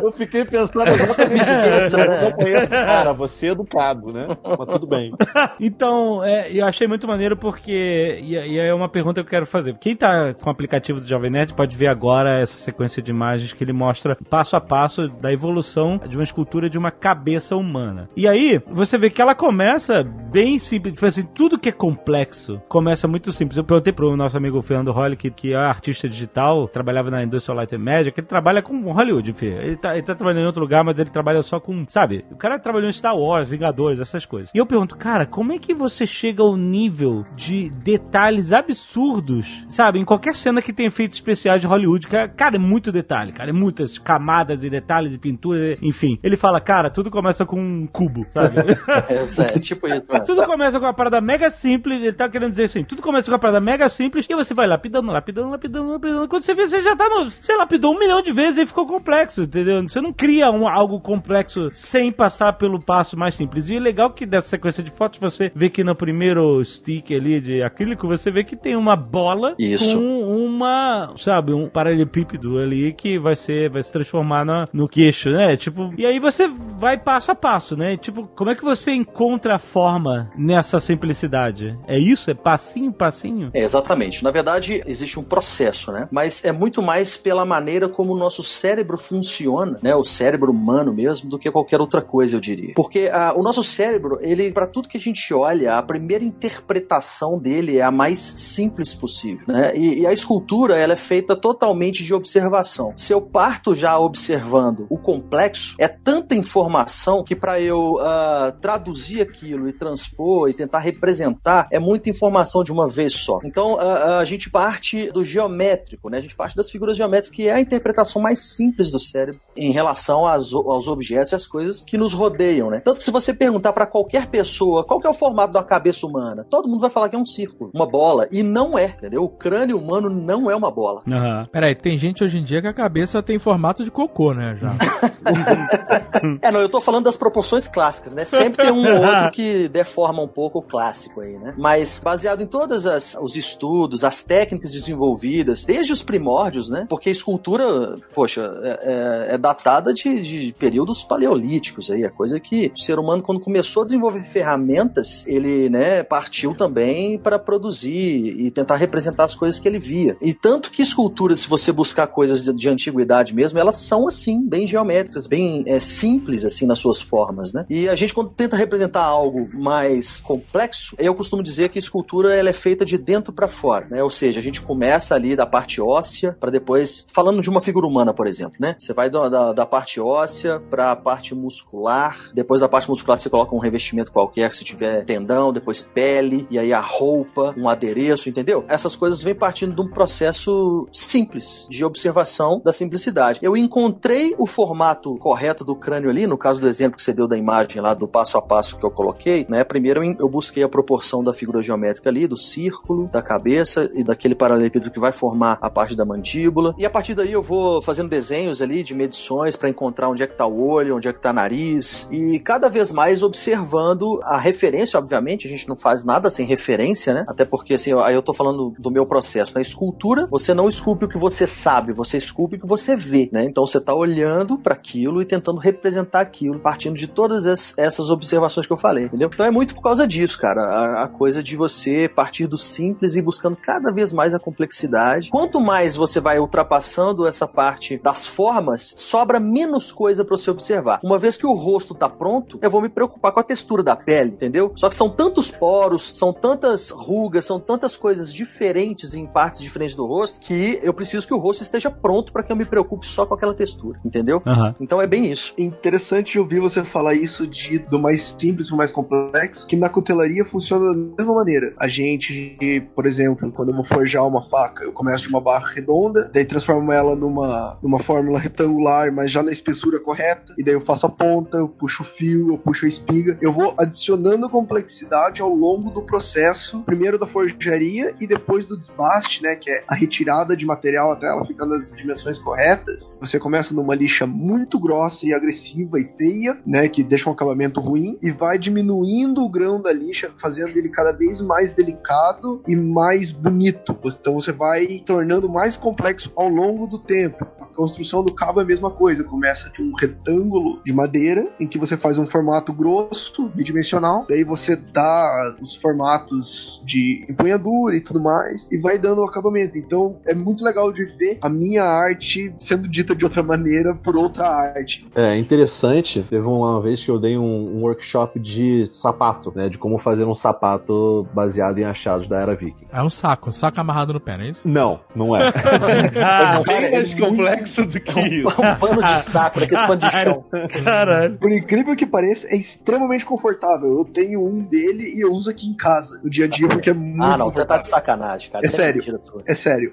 eu 0.00 0.12
fiquei 0.12 0.44
pensando 0.44 0.84
conheço. 2.36 2.68
Cara, 2.68 3.12
você 3.12 3.48
é 3.48 3.50
educado, 3.50 4.12
né? 4.12 4.26
Mas 4.44 4.68
tudo 4.68 4.86
bem. 4.86 5.12
então, 5.58 6.22
é, 6.24 6.52
eu 6.52 6.64
achei 6.64 6.86
muito 6.86 7.08
maneiro 7.08 7.36
porque. 7.36 8.20
E, 8.22 8.34
e 8.34 8.58
é 8.58 8.72
uma 8.72 8.88
pergunta 8.88 9.20
que 9.20 9.26
eu 9.26 9.30
quero 9.30 9.46
fazer. 9.46 9.76
Quem 9.78 9.96
tá 9.96 10.34
com 10.34 10.48
o 10.48 10.52
aplicativo 10.52 11.00
do 11.00 11.06
Jovem 11.06 11.30
Nerd 11.30 11.52
pode 11.54 11.76
ver 11.76 11.88
agora 11.88 12.40
essa 12.40 12.58
sequência 12.58 13.02
de 13.02 13.10
imagens 13.10 13.52
que 13.52 13.64
ele 13.64 13.72
mostra 13.72 14.16
passo 14.30 14.54
a 14.54 14.60
passo 14.60 15.08
da 15.08 15.32
evolução 15.32 16.00
de 16.06 16.16
uma 16.16 16.22
escultura 16.22 16.70
de 16.70 16.78
uma 16.78 16.92
cabeça 16.92 17.23
humana. 17.56 18.08
E 18.16 18.28
aí, 18.28 18.60
você 18.70 18.98
vê 18.98 19.10
que 19.10 19.20
ela 19.20 19.34
começa 19.34 20.02
bem 20.02 20.58
simples. 20.58 21.02
Assim, 21.02 21.22
tudo 21.22 21.58
que 21.58 21.68
é 21.68 21.72
complexo 21.72 22.60
começa 22.68 23.06
muito 23.06 23.32
simples. 23.32 23.56
Eu 23.56 23.64
perguntei 23.64 23.92
pro 23.92 24.16
nosso 24.16 24.36
amigo 24.36 24.60
Fernando 24.62 24.92
Holly, 24.92 25.16
que, 25.16 25.30
que 25.30 25.52
é 25.52 25.56
artista 25.56 26.08
digital, 26.08 26.68
trabalhava 26.68 27.10
na 27.10 27.22
Industrial 27.22 27.56
Light 27.56 27.74
and 27.74 27.78
Magic, 27.78 28.18
ele 28.18 28.26
trabalha 28.26 28.62
com 28.62 28.90
Hollywood, 28.90 29.30
enfim. 29.30 29.46
Ele 29.46 29.76
tá, 29.76 29.94
ele 29.94 30.02
tá 30.02 30.14
trabalhando 30.14 30.42
em 30.42 30.46
outro 30.46 30.60
lugar, 30.60 30.84
mas 30.84 30.98
ele 30.98 31.10
trabalha 31.10 31.42
só 31.42 31.60
com, 31.60 31.84
sabe? 31.88 32.24
O 32.30 32.36
cara 32.36 32.58
trabalhou 32.58 32.88
em 32.88 32.92
Star 32.92 33.16
Wars, 33.16 33.48
Vingadores, 33.48 34.00
essas 34.00 34.26
coisas. 34.26 34.50
E 34.54 34.58
eu 34.58 34.66
pergunto, 34.66 34.96
cara, 34.96 35.26
como 35.26 35.52
é 35.52 35.58
que 35.58 35.74
você 35.74 36.06
chega 36.06 36.42
ao 36.42 36.56
nível 36.56 37.24
de 37.36 37.70
detalhes 37.70 38.52
absurdos, 38.52 39.64
sabe? 39.68 39.98
Em 39.98 40.04
qualquer 40.04 40.34
cena 40.34 40.60
que 40.60 40.72
tem 40.72 40.86
efeitos 40.86 41.18
especiais 41.18 41.60
de 41.60 41.66
Hollywood, 41.66 42.08
cara, 42.08 42.28
cara, 42.28 42.56
é 42.56 42.58
muito 42.58 42.90
detalhe, 42.90 43.32
cara, 43.32 43.50
é 43.50 43.52
muitas 43.52 43.98
camadas 43.98 44.64
e 44.64 44.70
detalhes 44.70 45.14
e 45.14 45.18
pinturas, 45.18 45.78
enfim. 45.82 46.18
Ele 46.22 46.36
fala, 46.36 46.60
cara, 46.60 46.90
tudo 46.90 47.10
começa 47.14 47.46
com 47.46 47.58
um 47.58 47.86
cubo, 47.86 48.26
sabe? 48.30 48.56
é, 49.08 49.56
é, 49.56 49.58
tipo 49.60 49.86
isso. 49.86 50.04
Mano. 50.08 50.24
Tudo 50.24 50.44
começa 50.44 50.78
com 50.78 50.86
uma 50.86 50.92
parada 50.92 51.20
mega 51.20 51.48
simples, 51.50 52.00
ele 52.00 52.12
tá 52.12 52.28
querendo 52.28 52.50
dizer 52.50 52.64
assim, 52.64 52.84
tudo 52.84 53.00
começa 53.00 53.26
com 53.26 53.32
uma 53.32 53.38
parada 53.38 53.60
mega 53.60 53.88
simples 53.88 54.26
e 54.28 54.34
você 54.34 54.52
vai 54.52 54.66
lapidando, 54.66 55.10
lapidando, 55.10 55.50
lapidando, 55.50 55.92
lapidando. 55.92 56.28
Quando 56.28 56.42
você 56.42 56.54
vê, 56.54 56.66
você 56.66 56.82
já 56.82 56.96
tá 56.96 57.08
no. 57.08 57.30
Você 57.30 57.54
lapidou 57.56 57.94
um 57.94 57.98
milhão 57.98 58.20
de 58.20 58.32
vezes 58.32 58.58
e 58.58 58.66
ficou 58.66 58.86
complexo, 58.86 59.42
entendeu? 59.42 59.82
Você 59.82 60.00
não 60.00 60.12
cria 60.12 60.50
um, 60.50 60.68
algo 60.68 61.00
complexo 61.00 61.70
sem 61.72 62.10
passar 62.10 62.54
pelo 62.54 62.80
passo 62.80 63.18
mais 63.18 63.34
simples. 63.34 63.68
E 63.68 63.76
é 63.76 63.80
legal 63.80 64.10
que 64.10 64.26
dessa 64.26 64.48
sequência 64.48 64.82
de 64.82 64.90
fotos 64.90 65.20
você 65.20 65.50
vê 65.54 65.70
que 65.70 65.84
no 65.84 65.94
primeiro 65.94 66.62
stick 66.64 67.12
ali 67.12 67.40
de 67.40 67.62
acrílico, 67.62 68.08
você 68.08 68.30
vê 68.30 68.42
que 68.42 68.56
tem 68.56 68.76
uma 68.76 68.96
bola 68.96 69.54
Isso. 69.58 69.96
com 69.96 70.20
uma, 70.20 71.12
sabe, 71.16 71.52
um 71.52 71.68
paralelepípedo 71.68 72.58
ali 72.58 72.92
que 72.92 73.18
vai 73.18 73.36
ser, 73.36 73.70
vai 73.70 73.82
se 73.82 73.92
transformar 73.92 74.44
na, 74.44 74.66
no 74.72 74.88
queixo, 74.88 75.30
né? 75.30 75.56
Tipo, 75.56 75.92
e 75.96 76.04
aí 76.04 76.18
você 76.18 76.48
vai 76.78 76.96
passo 77.04 77.30
a 77.30 77.34
passo, 77.34 77.76
né? 77.76 77.96
Tipo, 77.96 78.26
como 78.34 78.50
é 78.50 78.54
que 78.54 78.64
você 78.64 78.92
encontra 78.92 79.56
a 79.56 79.58
forma 79.58 80.30
nessa 80.36 80.80
simplicidade? 80.80 81.78
É 81.86 81.98
isso? 81.98 82.30
É 82.30 82.34
passinho, 82.34 82.92
passinho? 82.92 83.50
É, 83.52 83.62
exatamente. 83.62 84.24
Na 84.24 84.30
verdade, 84.30 84.82
existe 84.86 85.20
um 85.20 85.22
processo, 85.22 85.92
né? 85.92 86.08
Mas 86.10 86.42
é 86.44 86.50
muito 86.50 86.82
mais 86.82 87.16
pela 87.16 87.44
maneira 87.44 87.88
como 87.88 88.14
o 88.14 88.18
nosso 88.18 88.42
cérebro 88.42 88.96
funciona, 88.96 89.78
né? 89.82 89.94
O 89.94 90.04
cérebro 90.04 90.50
humano 90.50 90.94
mesmo, 90.94 91.28
do 91.28 91.38
que 91.38 91.50
qualquer 91.50 91.80
outra 91.80 92.00
coisa, 92.00 92.36
eu 92.36 92.40
diria. 92.40 92.72
Porque 92.74 93.10
ah, 93.12 93.34
o 93.36 93.42
nosso 93.42 93.62
cérebro, 93.62 94.18
ele, 94.22 94.50
para 94.50 94.66
tudo 94.66 94.88
que 94.88 94.96
a 94.96 95.00
gente 95.00 95.34
olha, 95.34 95.76
a 95.76 95.82
primeira 95.82 96.24
interpretação 96.24 97.38
dele 97.38 97.76
é 97.76 97.82
a 97.82 97.90
mais 97.90 98.18
simples 98.18 98.94
possível, 98.94 99.44
né? 99.46 99.76
E, 99.76 100.00
e 100.00 100.06
a 100.06 100.12
escultura, 100.12 100.76
ela 100.76 100.94
é 100.94 100.96
feita 100.96 101.36
totalmente 101.36 102.02
de 102.02 102.14
observação. 102.14 102.92
Se 102.96 103.12
eu 103.12 103.20
parto 103.20 103.74
já 103.74 103.98
observando 103.98 104.86
o 104.88 104.98
complexo, 104.98 105.74
é 105.78 105.88
tanta 105.88 106.34
informação 106.34 106.93
que 107.24 107.34
para 107.34 107.60
eu 107.60 107.94
uh, 107.94 108.52
traduzir 108.60 109.20
aquilo 109.20 109.68
e 109.68 109.72
transpor 109.72 110.48
e 110.48 110.54
tentar 110.54 110.78
representar 110.78 111.68
é 111.70 111.78
muita 111.78 112.10
informação 112.10 112.62
de 112.62 112.72
uma 112.72 112.88
vez 112.88 113.14
só. 113.14 113.40
Então 113.44 113.74
uh, 113.74 114.18
a 114.20 114.24
gente 114.24 114.50
parte 114.50 115.10
do 115.10 115.24
geométrico, 115.24 116.08
né? 116.08 116.18
A 116.18 116.20
gente 116.20 116.34
parte 116.34 116.56
das 116.56 116.70
figuras 116.70 116.96
geométricas, 116.96 117.34
que 117.34 117.48
é 117.48 117.52
a 117.52 117.60
interpretação 117.60 118.20
mais 118.20 118.40
simples 118.40 118.90
do 118.90 118.98
cérebro 118.98 119.40
em 119.56 119.72
relação 119.72 120.26
às, 120.26 120.52
aos 120.52 120.88
objetos 120.88 121.32
e 121.32 121.36
às 121.36 121.46
coisas 121.46 121.82
que 121.82 121.96
nos 121.96 122.12
rodeiam, 122.12 122.70
né? 122.70 122.80
Tanto 122.80 122.98
que 122.98 123.04
se 123.04 123.10
você 123.10 123.32
perguntar 123.32 123.72
para 123.72 123.86
qualquer 123.86 124.26
pessoa 124.26 124.84
qual 124.84 125.00
que 125.00 125.06
é 125.06 125.10
o 125.10 125.14
formato 125.14 125.52
da 125.52 125.62
cabeça 125.62 126.06
humana, 126.06 126.44
todo 126.48 126.68
mundo 126.68 126.80
vai 126.80 126.90
falar 126.90 127.08
que 127.08 127.16
é 127.16 127.18
um 127.18 127.26
círculo, 127.26 127.70
uma 127.74 127.86
bola, 127.86 128.28
e 128.30 128.42
não 128.42 128.78
é, 128.78 128.86
entendeu? 128.86 129.22
O 129.24 129.28
crânio 129.28 129.78
humano 129.78 130.08
não 130.08 130.50
é 130.50 130.56
uma 130.56 130.70
bola. 130.70 131.02
Uhum. 131.06 131.46
Peraí, 131.50 131.74
tem 131.74 131.98
gente 131.98 132.22
hoje 132.22 132.38
em 132.38 132.42
dia 132.42 132.60
que 132.60 132.68
a 132.68 132.72
cabeça 132.72 133.22
tem 133.22 133.38
formato 133.38 133.84
de 133.84 133.90
cocô, 133.90 134.32
né? 134.32 134.56
Já. 134.60 134.72
é, 136.42 136.50
não, 136.50 136.60
eu 136.60 136.68
tô 136.68 136.80
falando 136.84 137.04
das 137.04 137.16
proporções 137.16 137.66
clássicas, 137.66 138.14
né? 138.14 138.24
Sempre 138.24 138.64
tem 138.64 138.72
um 138.72 138.86
ou 138.86 139.04
outro 139.04 139.30
que 139.32 139.68
deforma 139.68 140.22
um 140.22 140.28
pouco 140.28 140.58
o 140.58 140.62
clássico 140.62 141.20
aí, 141.20 141.36
né? 141.38 141.54
Mas 141.56 142.00
baseado 142.02 142.42
em 142.42 142.46
todos 142.46 142.84
os 143.20 143.36
estudos, 143.36 144.04
as 144.04 144.22
técnicas 144.22 144.72
desenvolvidas, 144.72 145.64
desde 145.64 145.92
os 145.92 146.02
primórdios, 146.02 146.68
né? 146.68 146.86
Porque 146.88 147.08
a 147.08 147.12
escultura, 147.12 147.96
poxa, 148.14 148.42
é, 148.62 149.30
é, 149.30 149.34
é 149.34 149.38
datada 149.38 149.92
de, 149.92 150.22
de, 150.22 150.54
períodos 150.58 151.02
paleolíticos 151.02 151.90
aí, 151.90 152.04
a 152.04 152.10
coisa 152.10 152.38
que 152.38 152.72
o 152.74 152.78
ser 152.78 152.98
humano, 152.98 153.22
quando 153.22 153.40
começou 153.40 153.82
a 153.82 153.84
desenvolver 153.84 154.22
ferramentas, 154.22 155.24
ele, 155.26 155.68
né, 155.68 156.02
partiu 156.02 156.54
também 156.54 157.18
para 157.18 157.38
produzir 157.38 158.34
e 158.38 158.50
tentar 158.50 158.76
representar 158.76 159.24
as 159.24 159.34
coisas 159.34 159.58
que 159.58 159.66
ele 159.66 159.78
via. 159.78 160.16
E 160.20 160.34
tanto 160.34 160.70
que 160.70 160.82
esculturas, 160.82 161.40
se 161.40 161.48
você 161.48 161.72
buscar 161.72 162.06
coisas 162.06 162.44
de, 162.44 162.52
de 162.52 162.68
antiguidade 162.68 163.34
mesmo, 163.34 163.58
elas 163.58 163.76
são 163.76 164.06
assim, 164.06 164.46
bem 164.46 164.66
geométricas, 164.66 165.26
bem 165.26 165.64
é, 165.66 165.80
simples 165.80 166.44
assim 166.44 166.66
nas 166.74 166.80
suas 166.80 167.00
formas, 167.00 167.52
né? 167.52 167.64
E 167.70 167.88
a 167.88 167.94
gente 167.94 168.12
quando 168.12 168.30
tenta 168.30 168.56
representar 168.56 169.04
algo 169.04 169.48
mais 169.54 170.20
complexo, 170.20 170.96
eu 170.98 171.14
costumo 171.14 171.42
dizer 171.42 171.68
que 171.68 171.78
escultura 171.78 172.34
ela 172.34 172.50
é 172.50 172.52
feita 172.52 172.84
de 172.84 172.98
dentro 172.98 173.32
para 173.32 173.48
fora, 173.48 173.86
né? 173.88 174.02
Ou 174.02 174.10
seja, 174.10 174.40
a 174.40 174.42
gente 174.42 174.60
começa 174.60 175.14
ali 175.14 175.36
da 175.36 175.46
parte 175.46 175.80
óssea 175.80 176.36
para 176.38 176.50
depois 176.50 177.06
falando 177.12 177.40
de 177.40 177.48
uma 177.48 177.60
figura 177.60 177.86
humana, 177.86 178.12
por 178.12 178.26
exemplo, 178.26 178.56
né? 178.60 178.74
Você 178.76 178.92
vai 178.92 179.08
da, 179.08 179.28
da, 179.28 179.52
da 179.52 179.66
parte 179.66 180.00
óssea 180.00 180.60
para 180.68 180.90
a 180.90 180.96
parte 180.96 181.34
muscular, 181.34 182.30
depois 182.34 182.60
da 182.60 182.68
parte 182.68 182.88
muscular 182.88 183.20
você 183.20 183.30
coloca 183.30 183.54
um 183.54 183.58
revestimento 183.58 184.10
qualquer, 184.10 184.52
se 184.52 184.64
tiver 184.64 185.04
tendão, 185.04 185.52
depois 185.52 185.80
pele 185.80 186.46
e 186.50 186.58
aí 186.58 186.72
a 186.72 186.80
roupa, 186.80 187.54
um 187.56 187.68
adereço, 187.68 188.28
entendeu? 188.28 188.64
Essas 188.68 188.96
coisas 188.96 189.22
vêm 189.22 189.34
partindo 189.34 189.74
de 189.74 189.80
um 189.80 189.88
processo 189.88 190.88
simples 190.92 191.66
de 191.70 191.84
observação 191.84 192.60
da 192.64 192.72
simplicidade. 192.72 193.38
Eu 193.42 193.56
encontrei 193.56 194.34
o 194.38 194.46
formato 194.46 195.16
correto 195.18 195.64
do 195.64 195.76
crânio 195.76 196.10
ali, 196.10 196.26
no 196.26 196.38
caso 196.38 196.60
do 196.64 196.68
exemplo 196.68 196.96
que 196.96 197.02
você 197.02 197.12
deu 197.12 197.28
da 197.28 197.36
imagem 197.36 197.80
lá 197.80 197.94
do 197.94 198.08
passo 198.08 198.38
a 198.38 198.42
passo 198.42 198.78
que 198.78 198.84
eu 198.84 198.90
coloquei, 198.90 199.46
né? 199.48 199.62
Primeiro 199.62 200.02
eu 200.18 200.28
busquei 200.28 200.62
a 200.62 200.68
proporção 200.68 201.22
da 201.22 201.32
figura 201.32 201.62
geométrica 201.62 202.08
ali, 202.08 202.26
do 202.26 202.36
círculo, 202.36 203.08
da 203.08 203.22
cabeça 203.22 203.88
e 203.94 204.02
daquele 204.02 204.34
paralelepípedo 204.34 204.90
que 204.90 204.98
vai 204.98 205.12
formar 205.12 205.58
a 205.60 205.70
parte 205.70 205.94
da 205.94 206.04
mandíbula. 206.04 206.74
E 206.78 206.86
a 206.86 206.90
partir 206.90 207.14
daí 207.14 207.32
eu 207.32 207.42
vou 207.42 207.82
fazendo 207.82 208.08
desenhos 208.08 208.62
ali 208.62 208.82
de 208.82 208.94
medições 208.94 209.56
para 209.56 209.68
encontrar 209.68 210.08
onde 210.08 210.22
é 210.22 210.26
que 210.26 210.36
tá 210.36 210.46
o 210.46 210.66
olho, 210.66 210.96
onde 210.96 211.08
é 211.08 211.12
que 211.12 211.20
tá 211.20 211.30
o 211.30 211.34
nariz 211.34 212.08
e 212.10 212.38
cada 212.38 212.68
vez 212.68 212.90
mais 212.90 213.22
observando 213.22 214.20
a 214.22 214.38
referência, 214.38 214.98
obviamente, 214.98 215.46
a 215.46 215.50
gente 215.50 215.68
não 215.68 215.76
faz 215.76 216.04
nada 216.04 216.30
sem 216.30 216.46
referência, 216.46 217.12
né? 217.12 217.24
Até 217.28 217.44
porque 217.44 217.74
assim, 217.74 217.92
aí 218.00 218.14
eu 218.14 218.22
tô 218.22 218.32
falando 218.32 218.74
do 218.78 218.90
meu 218.90 219.06
processo. 219.06 219.54
Na 219.54 219.60
escultura, 219.60 220.26
você 220.30 220.54
não 220.54 220.68
esculpe 220.68 221.04
o 221.04 221.08
que 221.08 221.18
você 221.18 221.46
sabe, 221.46 221.92
você 221.92 222.16
esculpe 222.16 222.56
o 222.56 222.60
que 222.60 222.66
você 222.66 222.96
vê, 222.96 223.28
né? 223.32 223.44
Então 223.44 223.66
você 223.66 223.80
tá 223.80 223.94
olhando 223.94 224.58
para 224.58 224.74
aquilo 224.74 225.20
e 225.20 225.26
tentando 225.26 225.58
representar 225.58 226.20
aquilo, 226.20 226.43
partindo 226.58 226.96
de 226.96 227.06
todas 227.06 227.46
essas 227.76 228.10
observações 228.10 228.66
que 228.66 228.72
eu 228.72 228.76
falei, 228.76 229.04
entendeu? 229.04 229.30
Então 229.32 229.46
é 229.46 229.50
muito 229.50 229.74
por 229.74 229.82
causa 229.82 230.06
disso, 230.06 230.38
cara, 230.38 230.62
a, 230.62 231.04
a 231.04 231.08
coisa 231.08 231.42
de 231.42 231.56
você 231.56 232.08
partir 232.08 232.46
do 232.46 232.58
simples 232.58 233.16
e 233.16 233.22
buscando 233.22 233.56
cada 233.56 233.92
vez 233.92 234.12
mais 234.12 234.34
a 234.34 234.38
complexidade. 234.38 235.30
Quanto 235.30 235.60
mais 235.60 235.96
você 235.96 236.20
vai 236.20 236.38
ultrapassando 236.38 237.26
essa 237.26 237.46
parte 237.46 237.98
das 237.98 238.26
formas, 238.26 238.94
sobra 238.96 239.40
menos 239.40 239.92
coisa 239.92 240.24
para 240.24 240.36
você 240.36 240.50
observar. 240.50 241.00
Uma 241.02 241.18
vez 241.18 241.36
que 241.36 241.46
o 241.46 241.54
rosto 241.54 241.94
tá 241.94 242.08
pronto, 242.08 242.58
eu 242.62 242.70
vou 242.70 242.80
me 242.80 242.88
preocupar 242.88 243.32
com 243.32 243.40
a 243.40 243.44
textura 243.44 243.82
da 243.82 243.96
pele, 243.96 244.32
entendeu? 244.32 244.72
Só 244.76 244.88
que 244.88 244.94
são 244.94 245.08
tantos 245.08 245.50
poros, 245.50 246.12
são 246.14 246.32
tantas 246.32 246.90
rugas, 246.90 247.44
são 247.44 247.60
tantas 247.60 247.96
coisas 247.96 248.32
diferentes 248.32 249.14
em 249.14 249.26
partes 249.26 249.60
diferentes 249.60 249.96
do 249.96 250.06
rosto 250.06 250.40
que 250.40 250.78
eu 250.82 250.92
preciso 250.92 251.26
que 251.26 251.34
o 251.34 251.38
rosto 251.38 251.62
esteja 251.62 251.90
pronto 251.90 252.32
para 252.32 252.42
que 252.42 252.52
eu 252.52 252.56
me 252.56 252.64
preocupe 252.64 253.06
só 253.06 253.26
com 253.26 253.34
aquela 253.34 253.54
textura, 253.54 253.98
entendeu? 254.04 254.42
Uhum. 254.44 254.74
Então 254.80 255.00
é 255.00 255.06
bem 255.06 255.30
isso. 255.30 255.52
Interessante 255.58 256.33
ouvir 256.38 256.60
você 256.60 256.84
falar 256.84 257.14
isso 257.14 257.46
de 257.46 257.78
do 257.78 257.98
mais 257.98 258.36
simples 258.38 258.68
pro 258.68 258.76
mais 258.76 258.92
complexo, 258.92 259.66
que 259.66 259.76
na 259.76 259.88
cutelaria 259.88 260.44
funciona 260.44 260.94
da 260.94 261.16
mesma 261.18 261.34
maneira. 261.34 261.74
A 261.78 261.88
gente, 261.88 262.56
por 262.94 263.06
exemplo, 263.06 263.50
quando 263.52 263.70
eu 263.70 263.74
vou 263.74 263.84
forjar 263.84 264.26
uma 264.26 264.48
faca, 264.48 264.84
eu 264.84 264.92
começo 264.92 265.24
de 265.24 265.28
uma 265.28 265.40
barra 265.40 265.68
redonda, 265.68 266.30
daí 266.32 266.44
transformo 266.44 266.92
ela 266.92 267.16
numa, 267.16 267.78
numa 267.82 267.98
fórmula 267.98 268.38
retangular, 268.38 269.12
mas 269.12 269.30
já 269.30 269.42
na 269.42 269.52
espessura 269.52 270.00
correta, 270.00 270.54
e 270.58 270.64
daí 270.64 270.74
eu 270.74 270.80
faço 270.80 271.06
a 271.06 271.10
ponta, 271.10 271.58
eu 271.58 271.68
puxo 271.68 272.02
o 272.02 272.06
fio, 272.06 272.52
eu 272.52 272.58
puxo 272.58 272.84
a 272.84 272.88
espiga. 272.88 273.38
Eu 273.40 273.52
vou 273.52 273.74
adicionando 273.78 274.48
complexidade 274.48 275.40
ao 275.40 275.54
longo 275.54 275.90
do 275.90 276.02
processo, 276.02 276.82
primeiro 276.82 277.18
da 277.18 277.26
forjaria 277.26 278.14
e 278.20 278.26
depois 278.26 278.66
do 278.66 278.78
desbaste, 278.78 279.42
né, 279.42 279.56
que 279.56 279.70
é 279.70 279.84
a 279.88 279.94
retirada 279.94 280.56
de 280.56 280.64
material 280.64 281.12
até 281.12 281.26
ela 281.26 281.44
ficar 281.44 281.66
nas 281.66 281.92
dimensões 281.92 282.38
corretas. 282.38 283.18
Você 283.20 283.38
começa 283.38 283.74
numa 283.74 283.94
lixa 283.94 284.26
muito 284.26 284.78
grossa 284.78 285.26
e 285.26 285.34
agressiva 285.34 285.98
e 285.98 286.04
feia, 286.16 286.23
né, 286.66 286.88
que 286.88 287.02
deixa 287.02 287.28
um 287.28 287.32
acabamento 287.32 287.80
ruim 287.80 288.18
e 288.22 288.30
vai 288.30 288.58
diminuindo 288.58 289.42
o 289.42 289.48
grão 289.48 289.80
da 289.80 289.92
lixa, 289.92 290.30
fazendo 290.40 290.76
ele 290.76 290.88
cada 290.88 291.12
vez 291.12 291.40
mais 291.40 291.72
delicado 291.72 292.62
e 292.66 292.76
mais 292.76 293.32
bonito. 293.32 293.96
Então 294.04 294.34
você 294.34 294.52
vai 294.52 295.02
tornando 295.04 295.48
mais 295.48 295.76
complexo 295.76 296.32
ao 296.36 296.48
longo 296.48 296.86
do 296.86 296.98
tempo. 296.98 297.46
A 297.60 297.66
construção 297.66 298.24
do 298.24 298.34
cabo 298.34 298.60
é 298.60 298.62
a 298.62 298.66
mesma 298.66 298.90
coisa, 298.90 299.24
começa 299.24 299.70
de 299.70 299.82
um 299.82 299.92
retângulo 299.94 300.80
de 300.84 300.92
madeira 300.92 301.48
em 301.58 301.66
que 301.66 301.78
você 301.78 301.96
faz 301.96 302.18
um 302.18 302.26
formato 302.26 302.72
grosso, 302.72 303.48
bidimensional, 303.48 304.26
daí 304.28 304.44
você 304.44 304.76
dá 304.76 305.56
os 305.60 305.76
formatos 305.76 306.82
de 306.84 307.24
empunhadura 307.28 307.96
e 307.96 308.00
tudo 308.00 308.22
mais 308.22 308.68
e 308.70 308.78
vai 308.78 308.98
dando 308.98 309.20
o 309.20 309.24
acabamento. 309.24 309.76
Então 309.78 310.20
é 310.26 310.34
muito 310.34 310.64
legal 310.64 310.92
de 310.92 311.04
ver 311.04 311.38
a 311.40 311.48
minha 311.48 311.84
arte 311.84 312.52
sendo 312.58 312.88
dita 312.88 313.14
de 313.14 313.24
outra 313.24 313.42
maneira 313.42 313.94
por 313.94 314.16
outra 314.16 314.48
arte. 314.48 315.06
É 315.14 315.36
interessante. 315.36 316.13
Teve 316.22 316.46
uma 316.46 316.80
vez 316.80 317.04
que 317.04 317.10
eu 317.10 317.18
dei 317.18 317.36
um, 317.36 317.76
um 317.76 317.82
workshop 317.82 318.38
de 318.38 318.86
sapato, 318.86 319.52
né? 319.54 319.68
De 319.68 319.78
como 319.78 319.98
fazer 319.98 320.24
um 320.24 320.34
sapato 320.34 321.26
baseado 321.32 321.78
em 321.78 321.84
achados 321.84 322.28
da 322.28 322.40
era 322.40 322.54
viking. 322.54 322.86
É 322.92 323.02
um 323.02 323.10
saco, 323.10 323.50
um 323.50 323.52
saco 323.52 323.80
amarrado 323.80 324.12
no 324.12 324.20
pé, 324.20 324.36
não 324.36 324.44
é 324.44 324.50
isso? 324.50 324.68
Não, 324.68 325.00
não 325.14 325.36
é. 325.36 325.48
é 325.48 326.62
bem 326.62 326.90
mais 326.92 327.12
é 327.12 327.20
complexo 327.20 327.84
do 327.84 328.00
que 328.00 328.20
isso. 328.20 328.62
É 328.62 328.72
um 328.72 328.76
pano 328.76 329.02
de 329.02 329.18
saco, 329.18 329.60
daquele 329.60 329.86
pano 329.86 329.96
de 329.96 330.10
chão. 330.10 330.44
Caralho. 330.84 331.38
Por 331.38 331.52
incrível 331.52 331.96
que 331.96 332.06
pareça, 332.06 332.46
é 332.48 332.56
extremamente 332.56 333.24
confortável. 333.24 333.98
Eu 333.98 334.04
tenho 334.04 334.46
um 334.46 334.62
dele 334.62 335.12
e 335.16 335.24
eu 335.24 335.32
uso 335.32 335.50
aqui 335.50 335.66
em 335.66 335.74
casa, 335.74 336.20
no 336.22 336.30
dia 336.30 336.46
a 336.46 336.48
dia, 336.48 336.68
porque 336.68 336.90
é 336.90 336.94
muito 336.94 337.22
Ah, 337.22 337.38
não, 337.38 337.50
você 337.50 337.64
tá 337.64 337.78
de 337.78 337.88
sacanagem, 337.88 338.50
cara. 338.50 338.66
É 338.66 338.68
sério. 338.68 339.20
É 339.46 339.54
sério. 339.54 339.92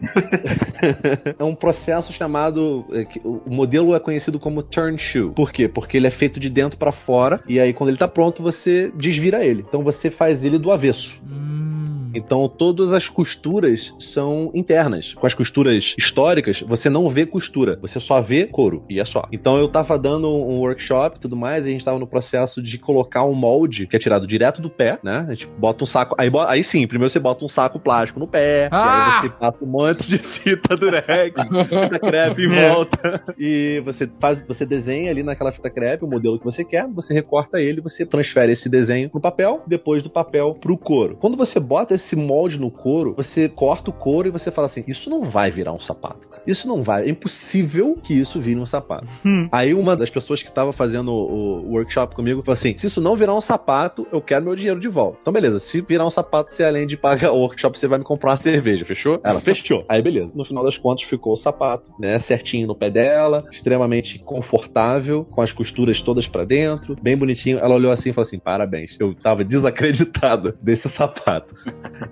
é 1.37 1.43
um 1.43 1.55
processo 1.55 2.11
chamado. 2.13 2.85
É, 2.91 3.05
o 3.23 3.49
modelo 3.49 3.95
é 3.95 3.99
conhecido 3.99 4.39
como 4.39 4.63
turn 4.63 4.97
shoe. 4.97 5.31
Por 5.31 5.51
quê? 5.51 5.67
Porque 5.67 5.97
ele 5.97 6.07
é 6.07 6.10
feito 6.11 6.39
de 6.39 6.49
dentro 6.49 6.77
para 6.77 6.91
fora 6.91 7.41
e 7.47 7.59
aí 7.59 7.73
quando 7.73 7.89
ele 7.89 7.97
tá 7.97 8.07
pronto 8.07 8.43
você 8.43 8.91
desvira 8.95 9.45
ele. 9.45 9.63
Então 9.67 9.83
você 9.83 10.09
faz 10.09 10.43
ele 10.43 10.57
do 10.57 10.71
avesso. 10.71 11.21
Hum. 11.25 12.00
Então 12.13 12.47
todas 12.47 12.91
as 12.93 13.07
costuras 13.07 13.93
são 13.99 14.51
internas. 14.53 15.13
Com 15.13 15.25
as 15.25 15.33
costuras 15.33 15.93
históricas, 15.97 16.61
você 16.61 16.89
não 16.89 17.09
vê 17.09 17.25
costura, 17.25 17.77
você 17.81 17.99
só 17.99 18.21
vê 18.21 18.45
couro 18.45 18.83
e 18.89 18.99
é 18.99 19.05
só. 19.05 19.23
Então 19.31 19.57
eu 19.57 19.67
tava 19.67 19.97
dando 19.97 20.27
um 20.29 20.59
workshop 20.59 21.17
e 21.17 21.19
tudo 21.19 21.35
mais, 21.35 21.65
e 21.65 21.69
a 21.69 21.71
gente 21.71 21.85
tava 21.85 21.99
no 21.99 22.07
processo 22.07 22.61
de 22.61 22.77
colocar 22.77 23.23
um 23.23 23.33
molde 23.33 23.87
que 23.87 23.95
é 23.95 23.99
tirado 23.99 24.27
direto 24.27 24.61
do 24.61 24.69
pé, 24.69 24.99
né? 25.03 25.25
A 25.27 25.33
gente 25.33 25.47
bota 25.57 25.83
um 25.83 25.87
saco, 25.87 26.15
aí, 26.17 26.29
aí 26.47 26.63
sim, 26.63 26.85
primeiro 26.87 27.09
você 27.09 27.19
bota 27.19 27.43
um 27.45 27.49
saco 27.49 27.79
plástico 27.79 28.19
no 28.19 28.27
pé, 28.27 28.65
e 28.65 28.69
Ah! 28.71 29.15
aí 29.21 29.21
você 29.21 29.29
passa 29.29 29.57
um 29.63 29.67
monte 29.67 30.07
de 30.07 30.17
fita 30.17 30.75
durex, 30.75 31.41
fita 31.69 31.99
crepe 31.99 32.43
em 32.45 32.51
É. 32.55 32.69
volta, 32.69 33.23
e 33.37 33.81
você 33.85 34.09
faz, 34.19 34.41
você 34.47 34.65
desenha 34.65 35.09
ali 35.11 35.23
naquela 35.23 35.51
fita 35.51 35.69
crepe 35.69 36.03
o 36.03 36.07
modelo 36.07 36.37
que 36.39 36.45
você 36.45 36.63
quer, 36.63 36.87
você 36.87 37.13
recorta 37.13 37.59
ele, 37.59 37.81
você 37.81 38.05
transfere 38.05 38.51
esse 38.51 38.69
desenho 38.69 39.09
pro 39.09 39.19
papel, 39.21 39.63
depois 39.67 40.01
do 40.03 40.09
papel 40.09 40.55
pro 40.59 40.77
couro. 40.77 41.17
Quando 41.19 41.37
você 41.37 41.59
bota 41.59 41.95
esse 41.95 42.00
molde 42.15 42.59
no 42.59 42.71
couro, 42.71 43.13
você 43.15 43.47
corta 43.47 43.89
o 43.89 43.93
couro 43.93 44.27
e 44.27 44.31
você 44.31 44.51
fala 44.51 44.67
assim: 44.67 44.83
isso 44.87 45.09
não 45.09 45.23
vai 45.23 45.51
virar 45.51 45.73
um 45.73 45.79
sapato. 45.79 46.30
Isso 46.45 46.67
não 46.67 46.83
vai, 46.83 47.05
é 47.05 47.09
impossível 47.09 47.97
que 48.03 48.13
isso 48.13 48.39
vire 48.39 48.59
um 48.59 48.65
sapato. 48.65 49.07
Hum. 49.25 49.47
Aí 49.51 49.73
uma 49.73 49.95
das 49.95 50.09
pessoas 50.09 50.41
que 50.41 50.49
estava 50.49 50.71
fazendo 50.71 51.11
o, 51.11 51.61
o 51.67 51.71
workshop 51.73 52.15
comigo 52.15 52.41
falou 52.41 52.53
assim: 52.53 52.75
se 52.75 52.87
isso 52.87 53.01
não 53.01 53.15
virar 53.15 53.35
um 53.35 53.41
sapato, 53.41 54.07
eu 54.11 54.21
quero 54.21 54.45
meu 54.45 54.55
dinheiro 54.55 54.79
de 54.79 54.87
volta. 54.87 55.19
Então, 55.21 55.33
beleza, 55.33 55.59
se 55.59 55.81
virar 55.81 56.05
um 56.05 56.09
sapato, 56.09 56.51
você 56.51 56.63
além 56.63 56.87
de 56.87 56.97
pagar 56.97 57.31
o 57.31 57.37
workshop, 57.37 57.77
você 57.77 57.87
vai 57.87 57.99
me 57.99 58.05
comprar 58.05 58.31
uma 58.31 58.37
cerveja, 58.37 58.85
fechou? 58.85 59.19
Ela 59.23 59.39
fechou. 59.39 59.85
Aí, 59.87 60.01
beleza. 60.01 60.31
No 60.35 60.45
final 60.45 60.63
das 60.63 60.77
contas, 60.77 61.03
ficou 61.03 61.33
o 61.33 61.37
sapato, 61.37 61.91
né? 61.99 62.17
Certinho 62.19 62.67
no 62.67 62.75
pé 62.75 62.89
dela, 62.89 63.45
extremamente 63.51 64.19
confortável, 64.19 65.25
com 65.25 65.41
as 65.41 65.51
costuras 65.51 66.01
todas 66.01 66.27
pra 66.27 66.43
dentro, 66.43 66.95
bem 67.01 67.17
bonitinho. 67.17 67.59
Ela 67.59 67.75
olhou 67.75 67.91
assim 67.91 68.09
e 68.09 68.13
falou 68.13 68.25
assim: 68.25 68.39
parabéns. 68.39 68.97
Eu 68.99 69.13
tava 69.13 69.43
desacreditado 69.43 70.57
desse 70.61 70.89
sapato. 70.89 71.55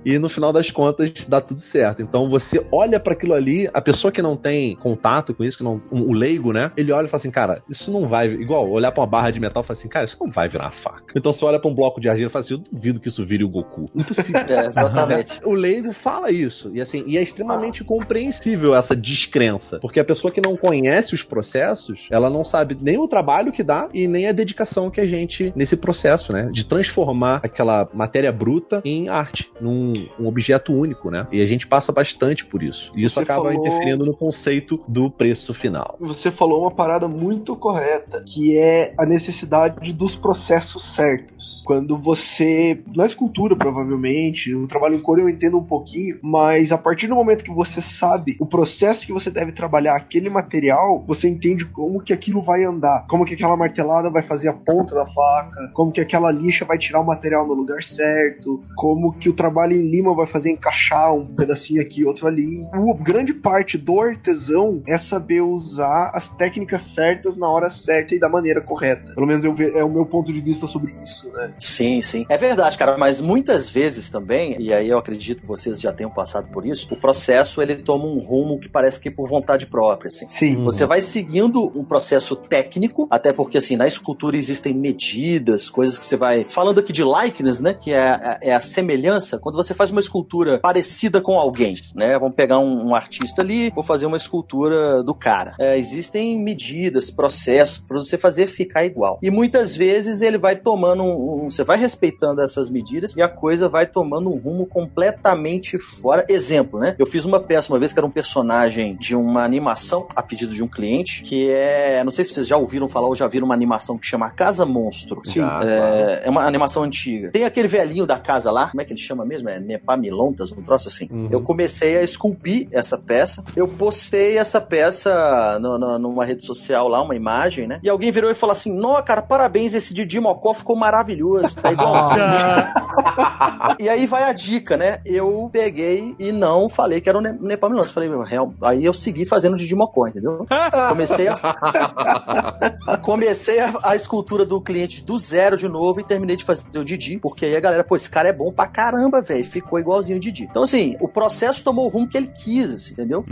E 0.06 0.18
no 0.20 0.30
final 0.30 0.54
das 0.54 0.72
contas, 0.72 1.12
dá 1.28 1.42
tudo 1.42 1.62
certo. 1.62 2.02
Então 2.02 2.30
você 2.30 2.66
olha 2.72 3.00
pra 3.00 3.14
aquilo 3.14 3.34
ali, 3.34 3.70
a 3.74 3.82
pessoa 3.82 4.12
que 4.12 4.19
não 4.22 4.36
tem 4.38 4.76
contato 4.76 5.34
com 5.34 5.44
isso, 5.44 5.58
que 5.58 5.64
não, 5.64 5.82
um- 5.92 6.02
o 6.10 6.14
leigo, 6.14 6.52
né? 6.54 6.72
Ele 6.78 6.92
olha 6.92 7.06
e 7.06 7.10
fala 7.10 7.20
assim, 7.20 7.32
cara, 7.32 7.62
isso 7.70 7.92
não 7.92 8.08
vai. 8.08 8.28
Igual, 8.28 8.70
olhar 8.70 8.92
pra 8.92 9.02
uma 9.02 9.08
barra 9.08 9.32
de 9.32 9.40
metal 9.40 9.64
e 9.64 9.66
falar 9.66 9.78
assim, 9.78 9.88
cara, 9.88 10.06
isso 10.06 10.18
não 10.20 10.32
vai 10.32 10.48
virar 10.50 10.66
uma 10.66 10.72
faca. 10.72 11.14
Então 11.16 11.32
você 11.32 11.44
olha 11.46 11.60
pra 11.60 11.70
um 11.70 11.74
bloco 11.76 12.00
de 12.00 12.10
argila 12.10 12.28
e 12.28 12.32
fala 12.32 12.44
assim, 12.46 12.54
eu 12.56 12.60
duvido 12.72 13.00
que 13.00 13.08
isso 13.08 13.26
vire 13.26 13.44
o 13.44 13.50
Goku. 13.50 13.90
Impossível. 13.96 14.40
É, 14.50 14.66
exatamente. 14.68 15.40
O 15.46 15.54
leigo 15.54 15.92
fala 15.94 16.32
isso. 16.32 16.72
E 16.74 16.82
assim, 16.82 17.04
e 17.06 17.18
é 17.18 17.22
extremamente 17.22 17.84
compreensível 17.84 18.76
essa 18.76 18.96
descrença. 18.96 19.80
Porque 19.80 20.00
a 20.00 20.04
pessoa 20.06 20.32
que 20.32 20.42
não 20.42 20.56
conhece 20.58 21.14
os 21.14 21.22
processos, 21.24 22.08
ela 22.12 22.30
não 22.30 22.44
sabe 22.44 22.78
nem 22.80 22.98
o 22.98 23.08
trabalho 23.08 23.52
que 23.52 23.64
dá 23.64 23.88
e 23.94 24.08
nem 24.08 24.28
a 24.28 24.32
dedicação 24.32 24.90
que 24.90 25.00
a 25.02 25.06
gente, 25.06 25.52
nesse 25.56 25.76
processo, 25.78 26.32
né? 26.34 26.50
De 26.52 26.66
transformar 26.66 27.42
aquela 27.44 27.88
matéria 27.94 28.32
bruta 28.32 28.82
em 28.86 29.10
arte, 29.10 29.52
num 29.60 29.94
um 30.20 30.28
objeto 30.28 30.74
único, 30.74 31.10
né? 31.12 31.28
E 31.32 31.42
a 31.42 31.46
gente 31.46 31.68
passa 31.68 31.92
bastante 31.92 32.46
por 32.46 32.64
isso. 32.64 32.92
E 32.96 33.04
isso 33.04 33.16
Você 33.16 33.22
acaba 33.22 33.44
falou- 33.52 33.54
interferindo 33.60 34.06
no 34.10 34.16
conceito 34.16 34.84
do 34.88 35.12
preço 35.12 35.54
final. 35.54 35.96
Você 36.00 36.32
falou 36.32 36.62
uma 36.62 36.72
parada 36.72 37.08
muito 37.08 37.56
correta, 37.56 38.24
que 38.26 38.58
é 38.58 38.94
a 38.98 39.06
necessidade 39.06 39.94
dos 39.94 40.16
processos 40.16 40.84
certos. 40.84 41.62
Quando 41.64 41.96
você, 41.96 42.82
na 42.96 43.06
escultura 43.06 43.56
provavelmente, 43.56 44.54
o 44.56 44.68
trabalho 44.68 44.96
em 44.96 45.00
cor 45.00 45.20
eu 45.20 45.30
entendo 45.30 45.60
um 45.60 45.64
pouquinho, 45.64 46.18
mas 46.24 46.72
a 46.72 46.78
partir 46.78 47.06
do 47.06 47.16
momento 47.16 47.44
que 47.44 47.54
você 47.54 47.82
sabe 47.82 48.36
o 48.40 48.48
processo 48.48 49.06
que 49.06 49.14
você 49.14 49.30
deve 49.30 49.52
trabalhar 49.52 49.96
aquele 49.96 50.30
material, 50.30 51.04
você 51.06 51.30
entende 51.30 51.66
como 51.66 52.02
que 52.02 52.12
aquilo 52.12 52.42
vai 52.42 52.64
andar, 52.64 53.06
como 53.08 53.26
que 53.26 53.36
aquela 53.36 53.56
martelada 53.56 54.10
vai 54.10 54.24
fazer 54.24 54.50
a 54.50 54.54
ponta 54.54 54.96
da 54.96 55.06
faca, 55.06 55.72
como 55.76 55.92
que 55.92 56.02
aquela 56.02 56.32
lixa 56.32 56.66
vai 56.66 56.80
tirar 56.80 57.02
o 57.02 57.06
material 57.06 57.46
no 57.46 57.54
lugar 57.54 57.84
certo, 57.84 58.64
como 58.76 59.14
que 59.14 59.30
o 59.30 59.34
trabalho 59.34 59.74
em 59.74 59.88
lima 59.88 60.16
vai 60.16 60.26
fazer 60.26 60.50
encaixar 60.50 61.14
um 61.14 61.28
pedacinho 61.28 61.80
aqui, 61.80 62.04
outro 62.04 62.28
ali. 62.28 62.68
O 62.74 62.96
grande 62.96 63.36
parte 63.36 63.78
do 63.78 63.99
artesão 64.02 64.82
é 64.88 64.98
saber 64.98 65.42
usar 65.42 66.12
as 66.14 66.30
técnicas 66.30 66.84
certas 66.84 67.38
na 67.38 67.48
hora 67.50 67.70
certa 67.70 68.16
e 68.16 68.20
da 68.20 68.30
maneira 68.30 68.62
correta. 68.62 69.14
Pelo 69.14 69.28
menos 69.28 69.44
eu 69.46 69.54
ve- 69.54 69.76
é 69.78 69.84
o 69.84 69.90
meu 69.90 70.06
ponto 70.06 70.32
de 70.34 70.42
vista 70.42 70.68
sobre 70.68 70.92
isso, 71.04 71.32
né? 71.32 71.54
Sim, 71.60 72.02
sim. 72.02 72.26
É 72.30 72.38
verdade, 72.38 72.78
cara, 72.78 72.98
mas 72.98 73.22
muitas 73.22 73.70
vezes 73.70 74.10
também, 74.10 74.56
e 74.60 74.74
aí 74.74 74.90
eu 74.90 74.98
acredito 74.98 75.42
que 75.42 75.48
vocês 75.48 75.80
já 75.80 75.92
tenham 75.94 76.12
passado 76.12 76.48
por 76.52 76.66
isso, 76.66 76.88
o 76.94 76.98
processo 77.00 77.62
ele 77.62 77.76
toma 77.76 78.06
um 78.06 78.20
rumo 78.20 78.60
que 78.60 78.70
parece 78.70 79.00
que 79.00 79.10
é 79.10 79.12
por 79.12 79.28
vontade 79.28 79.66
própria, 79.66 80.08
assim. 80.10 80.28
Sim. 80.28 80.64
Você 80.64 80.86
vai 80.86 81.02
seguindo 81.02 81.72
um 81.78 81.84
processo 81.84 82.36
técnico, 82.36 83.08
até 83.10 83.32
porque 83.34 83.58
assim, 83.58 83.76
na 83.76 83.88
escultura 83.88 84.38
existem 84.38 84.74
medidas, 84.74 85.70
coisas 85.70 85.98
que 85.98 86.06
você 86.06 86.16
vai. 86.18 86.46
Falando 86.48 86.80
aqui 86.80 86.92
de 86.94 87.04
likeness, 87.04 87.62
né? 87.62 87.74
Que 87.74 87.92
é, 87.94 88.00
a- 88.10 88.40
é 88.42 88.54
a 88.54 88.60
semelhança, 88.60 89.40
quando 89.40 89.56
você 89.56 89.74
faz 89.74 89.92
uma 89.92 90.00
escultura 90.00 90.60
parecida 90.60 91.22
com 91.22 91.38
alguém, 91.40 91.74
né? 91.96 92.18
Vamos 92.20 92.36
pegar 92.36 92.60
um, 92.60 92.90
um 92.90 92.96
artista 92.96 93.42
ali, 93.42 93.70
vou 93.72 93.84
fazer 93.90 94.06
uma 94.06 94.18
escultura 94.18 95.02
do 95.04 95.14
cara. 95.16 95.56
É, 95.60 95.78
existem 95.78 96.40
medidas, 96.42 97.10
processos 97.10 97.80
para 97.80 97.98
você 97.98 98.18
fazer 98.18 98.46
ficar 98.48 98.86
igual. 98.86 99.18
E 99.22 99.32
muitas 99.32 99.76
vezes 99.76 100.22
ele 100.22 100.38
vai 100.38 100.56
tomando 100.56 101.02
um, 101.04 101.46
um- 101.46 101.50
Você 101.50 101.64
vai 101.64 101.78
respeitando 101.78 102.42
essas 102.42 102.70
medidas 102.70 103.16
e 103.16 103.22
a 103.22 103.28
coisa 103.28 103.68
vai 103.68 103.88
tomando 103.88 104.30
um 104.30 104.38
rumo 104.38 104.66
completamente 105.04 105.78
fora. 105.80 106.24
Exemplo, 106.30 106.80
né? 106.80 106.96
Eu 107.00 107.06
fiz 107.08 107.26
uma 107.26 107.40
peça 107.40 107.72
uma 107.74 107.80
vez 107.80 107.92
que 107.92 108.00
era 108.00 108.06
um 108.06 108.12
personagem 108.12 108.96
de 108.98 109.16
uma 109.16 109.44
animação 109.44 110.08
a 110.16 110.22
pedido 110.22 110.54
de 110.54 110.64
um 110.64 110.68
cliente, 110.68 111.24
que 111.24 111.50
é. 111.50 112.04
Não 112.04 112.12
sei 112.12 112.24
se 112.26 112.34
vocês 112.34 112.48
já 112.48 112.58
ouviram 112.58 112.88
falar 112.88 113.08
ou 113.08 113.16
já 113.16 113.28
viram 113.28 113.46
uma 113.46 113.56
animação 113.56 113.98
que 113.98 114.06
chama 114.06 114.30
Casa 114.30 114.66
Monstro. 114.66 115.22
Sim. 115.26 115.40
Ah, 115.42 115.60
É, 115.64 116.28
é 116.28 116.30
uma 116.30 116.46
animação 116.46 116.84
antiga. 116.84 117.32
Tem 117.32 117.44
aquele 117.46 117.68
velhinho 117.68 118.06
da 118.06 118.20
casa 118.20 118.52
lá, 118.52 118.68
como 118.70 118.82
é 118.82 118.86
que 118.86 118.94
ele 118.94 119.00
chama 119.00 119.26
mesmo? 119.26 119.50
É 119.50 119.60
Nepamilontas, 119.60 120.52
um 120.52 120.62
troço 120.62 120.88
assim. 120.88 121.08
Uhum. 121.12 121.30
Eu 121.32 121.42
comecei 121.42 121.98
a 121.98 122.04
esculpir 122.04 122.68
essa 122.72 122.98
peça. 122.98 123.44
Eu 123.56 123.68
postei 123.80 124.38
essa 124.38 124.60
peça 124.60 125.58
no- 125.60 125.80
no- 125.80 125.98
numa 125.98 126.26
rede 126.26 126.44
social 126.44 126.90
lá, 126.90 127.02
uma 127.02 127.16
imagem, 127.16 127.66
né? 127.66 127.80
E 127.82 127.90
alguém 127.90 128.12
virou 128.12 128.30
e 128.30 128.36
falou 128.36 128.52
assim: 128.52 128.74
Nó, 128.78 129.02
cara, 129.02 129.22
parabéns, 129.22 129.74
esse 129.74 129.94
Didi 129.94 130.20
Mocó 130.20 130.54
ficou 130.54 130.76
maravilhoso. 130.76 131.56
Tá 131.56 131.70
e 133.80 133.88
aí 133.90 134.06
vai 134.06 134.24
a 134.24 134.34
dica, 134.34 134.76
né? 134.76 135.00
Eu 135.06 135.50
peguei 135.52 136.14
e 136.20 136.32
não 136.32 136.68
falei 136.70 137.00
que 137.00 137.08
era 137.10 137.18
o 137.18 137.22
Ne- 137.22 137.38
Nepamilontas. 137.40 137.92
Falei, 137.92 138.10
meu, 138.10 138.22
real. 138.22 138.54
Aí 138.62 138.84
eu 138.84 138.94
segui 138.94 139.26
fazendo 139.26 139.56
Didi 139.56 139.76
Mocó, 139.76 140.08
entendeu? 140.08 140.46
Comecei 140.90 141.28
a, 141.30 141.38
comecei 143.02 143.60
a, 143.60 143.74
a 143.84 143.96
escultura 143.96 144.46
do 144.46 144.60
cliente 144.62 145.04
do 145.04 145.18
zero 145.18 145.56
de 145.58 145.68
novo 145.70 146.00
e 146.00 146.04
terminei 146.04 146.36
de 146.36 146.44
fazer 146.44 146.64
o 146.78 146.84
Didi, 146.84 147.18
porque 147.20 147.46
aí 147.46 147.56
a 147.56 147.60
galera, 147.60 147.84
pô, 147.84 147.96
esse 147.96 148.10
cara 148.10 148.28
é 148.30 148.34
bom 148.34 148.52
pra 148.52 148.68
caramba, 148.68 149.22
velho. 149.22 149.46
Ficou 149.46 149.80
igualzinho 149.80 150.18
o 150.18 150.22
Didi. 150.22 150.44
Então, 150.50 150.64
assim, 150.64 150.96
o 151.00 151.08
processo 151.08 151.64
tomou 151.64 151.86
o 151.86 151.90
rumo 151.90 152.08
que 152.10 152.18
ele 152.18 152.28
quis, 152.28 152.74
assim, 152.74 152.94
entendeu? 152.94 153.24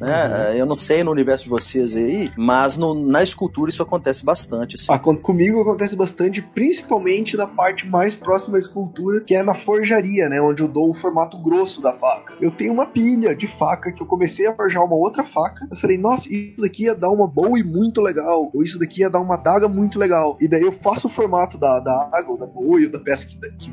Aham. 0.00 0.28
né? 0.28 0.60
Eu 0.60 0.66
não 0.66 0.74
sei 0.74 1.02
no 1.04 1.10
universo 1.10 1.44
de 1.44 1.50
vocês 1.50 1.94
aí, 1.96 2.30
mas 2.36 2.76
no- 2.76 2.94
na 2.94 3.22
escultura 3.22 3.70
isso 3.70 3.82
acontece 3.82 4.24
bastante. 4.24 4.76
Assim. 4.76 4.92
Acon- 4.92 5.16
Comigo 5.16 5.60
acontece 5.60 5.94
bastante, 5.96 6.40
principalmente 6.42 7.36
na 7.36 7.46
parte 7.46 7.86
mais 7.88 8.14
próxima 8.16 8.56
à 8.56 8.58
escultura, 8.58 9.20
que 9.20 9.34
é 9.34 9.42
na 9.42 9.54
forjaria, 9.54 10.28
né? 10.28 10.40
Onde 10.40 10.62
eu 10.62 10.68
dou 10.68 10.90
o 10.90 10.94
formato 10.94 11.36
grosso 11.42 11.80
da 11.82 11.92
faca. 11.92 12.34
Eu 12.40 12.50
tenho 12.50 12.72
uma 12.72 12.86
pilha 12.86 13.34
de 13.34 13.46
faca 13.46 13.92
que 13.92 14.02
eu 14.02 14.06
comecei 14.06 14.46
a 14.46 14.54
forjar 14.54 14.84
uma 14.84 14.94
outra 14.96 15.24
faca. 15.24 15.66
Eu 15.70 15.76
falei, 15.76 15.98
nossa, 15.98 16.28
isso 16.32 16.60
daqui 16.60 16.84
ia 16.84 16.94
dar 16.94 17.10
uma 17.10 17.26
boa 17.26 17.58
e 17.58 17.62
muito 17.62 18.00
legal. 18.00 18.50
Ou 18.54 18.62
isso 18.62 18.78
daqui 18.78 19.00
ia 19.00 19.10
dar 19.10 19.20
uma 19.20 19.36
daga 19.36 19.68
muito 19.68 19.98
legal. 19.98 20.36
E 20.40 20.48
daí 20.48 20.62
eu 20.62 20.72
faço 20.72 21.06
o 21.08 21.10
formato 21.10 21.58
da, 21.58 21.80
da 21.80 22.10
água, 22.12 22.32
ou 22.32 22.38
da 22.38 22.46
boa, 22.46 22.80
ou 22.80 22.90
da 22.90 22.98
peça 22.98 23.26
que, 23.26 23.36
que 23.58 23.72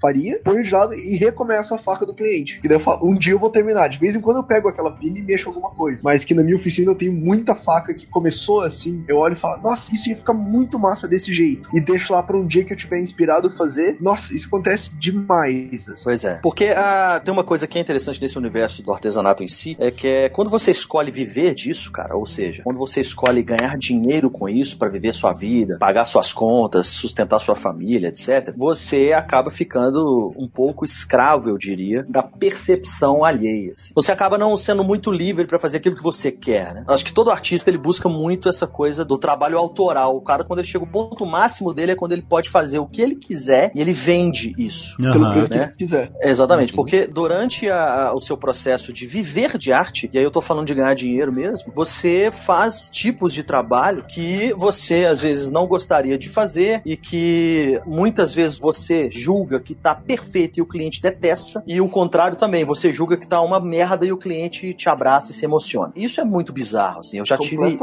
faria, 0.00 0.40
ponho 0.44 0.62
de 0.62 0.72
lado 0.72 0.94
e 0.94 1.16
recomeço 1.16 1.74
a 1.74 1.78
faca 1.78 2.04
do 2.06 2.14
cliente. 2.14 2.60
Que 2.60 2.68
daí 2.68 2.76
eu 2.76 2.80
falo, 2.80 3.06
um 3.08 3.14
dia 3.14 3.32
eu 3.32 3.38
vou 3.38 3.50
terminar. 3.50 3.88
De 3.88 3.98
vez 3.98 4.16
em 4.16 4.20
quando 4.20 4.38
eu 4.38 4.44
pego 4.44 4.68
aquela 4.68 4.90
pilha 4.92 5.18
e 5.18 5.22
mexo 5.22 5.41
alguma 5.48 5.70
coisa. 5.70 6.00
Mas 6.02 6.24
que 6.24 6.34
na 6.34 6.42
minha 6.42 6.56
oficina 6.56 6.90
eu 6.90 6.94
tenho 6.94 7.12
muita 7.12 7.54
faca 7.54 7.94
que 7.94 8.06
começou 8.06 8.62
assim. 8.62 9.04
Eu 9.08 9.18
olho 9.18 9.34
e 9.34 9.40
falo, 9.40 9.62
nossa, 9.62 9.92
isso 9.94 10.08
ia 10.08 10.16
ficar 10.16 10.34
muito 10.34 10.78
massa 10.78 11.08
desse 11.08 11.32
jeito. 11.32 11.68
E 11.72 11.80
deixo 11.80 12.12
lá 12.12 12.22
pra 12.22 12.36
um 12.36 12.46
dia 12.46 12.64
que 12.64 12.72
eu 12.72 12.76
tiver 12.76 13.00
inspirado 13.00 13.50
fazer. 13.50 13.96
Nossa, 14.00 14.34
isso 14.34 14.46
acontece 14.46 14.90
demais. 14.98 15.88
assim. 15.88 16.04
Pois 16.04 16.24
é. 16.24 16.34
Porque 16.42 16.66
ah, 16.76 17.20
tem 17.24 17.32
uma 17.32 17.44
coisa 17.44 17.66
que 17.66 17.78
é 17.78 17.80
interessante 17.80 18.20
nesse 18.20 18.38
universo 18.38 18.82
do 18.82 18.92
artesanato 18.92 19.42
em 19.42 19.48
si, 19.48 19.76
é 19.78 19.90
que 19.90 20.06
é 20.06 20.28
quando 20.28 20.50
você 20.50 20.70
escolhe 20.70 21.10
viver 21.10 21.54
disso, 21.54 21.90
cara, 21.90 22.16
ou 22.16 22.26
seja, 22.26 22.62
quando 22.62 22.78
você 22.78 23.00
escolhe 23.00 23.42
ganhar 23.42 23.76
dinheiro 23.76 24.30
com 24.30 24.48
isso 24.48 24.76
pra 24.78 24.88
viver 24.88 25.12
sua 25.12 25.32
vida, 25.32 25.76
pagar 25.78 26.04
suas 26.04 26.32
contas, 26.32 26.88
sustentar 26.88 27.38
sua 27.38 27.56
família, 27.56 28.08
etc., 28.08 28.54
você 28.56 29.12
acaba 29.12 29.50
ficando 29.50 30.32
um 30.36 30.48
pouco 30.48 30.84
escravo, 30.84 31.48
eu 31.48 31.58
diria, 31.58 32.04
da 32.08 32.22
percepção 32.22 33.24
alheia. 33.24 33.72
assim. 33.72 33.92
Você 33.94 34.12
acaba 34.12 34.38
não 34.38 34.56
sendo 34.56 34.84
muito 34.84 35.10
livre 35.22 35.46
pra 35.46 35.58
fazer 35.58 35.78
aquilo 35.78 35.96
que 35.96 36.02
você 36.02 36.30
quer, 36.32 36.74
né? 36.74 36.84
Acho 36.88 37.04
que 37.04 37.12
todo 37.12 37.30
artista 37.30 37.70
ele 37.70 37.78
busca 37.78 38.08
muito 38.08 38.48
essa 38.48 38.66
coisa 38.66 39.04
do 39.04 39.18
trabalho 39.18 39.58
autoral. 39.58 40.16
O 40.16 40.20
cara, 40.20 40.44
quando 40.44 40.60
ele 40.60 40.68
chega, 40.68 40.84
o 40.84 40.88
ponto 40.88 41.24
máximo 41.26 41.72
dele 41.72 41.92
é 41.92 41.94
quando 41.96 42.12
ele 42.12 42.22
pode 42.22 42.48
fazer 42.50 42.78
o 42.78 42.86
que 42.86 43.00
ele 43.02 43.14
quiser 43.16 43.70
e 43.74 43.80
ele 43.80 43.92
vende 43.92 44.54
isso. 44.58 44.96
Pelo 44.96 45.24
Aham. 45.24 45.32
preço 45.32 45.50
que 45.50 45.56
né? 45.56 45.64
ele 45.64 45.72
quiser. 45.76 46.12
Exatamente, 46.22 46.72
porque 46.72 47.06
durante 47.06 47.68
a- 47.68 48.08
a- 48.08 48.14
o 48.14 48.20
seu 48.20 48.36
processo 48.36 48.92
de 48.92 49.06
viver 49.06 49.58
de 49.58 49.72
arte, 49.72 50.08
e 50.12 50.18
aí 50.18 50.24
eu 50.24 50.30
tô 50.30 50.40
falando 50.40 50.66
de 50.66 50.74
ganhar 50.74 50.94
dinheiro 50.94 51.32
mesmo, 51.32 51.72
você 51.74 52.30
faz 52.30 52.88
tipos 52.90 53.32
de 53.32 53.42
trabalho 53.42 54.04
que 54.08 54.52
você 54.54 55.04
às 55.04 55.20
vezes 55.20 55.50
não 55.50 55.66
gostaria 55.66 56.16
de 56.18 56.28
fazer 56.28 56.82
e 56.84 56.96
que 56.96 57.80
muitas 57.86 58.32
vezes 58.34 58.58
você 58.58 59.10
julga 59.10 59.32
julga 59.32 59.60
que 59.60 59.74
tá 59.74 59.94
perfeito 59.94 60.58
e 60.58 60.62
o 60.62 60.66
cliente 60.66 61.00
detesta, 61.00 61.62
e 61.66 61.80
o 61.80 61.88
contrário 61.88 62.36
também, 62.36 62.64
você 62.64 62.92
julga 62.92 63.16
que 63.16 63.26
tá 63.26 63.40
uma 63.40 63.58
merda 63.58 64.04
e 64.04 64.12
o 64.12 64.16
cliente 64.18 64.74
te 64.74 64.88
abraça 64.88 65.11
e 65.20 65.34
se 65.34 65.44
emociona. 65.44 65.92
Isso 65.94 66.20
é 66.20 66.24
muito 66.24 66.52
bizarro, 66.52 67.00
assim. 67.00 67.18
Eu 67.18 67.24
já 67.26 67.36
tive 67.38 67.78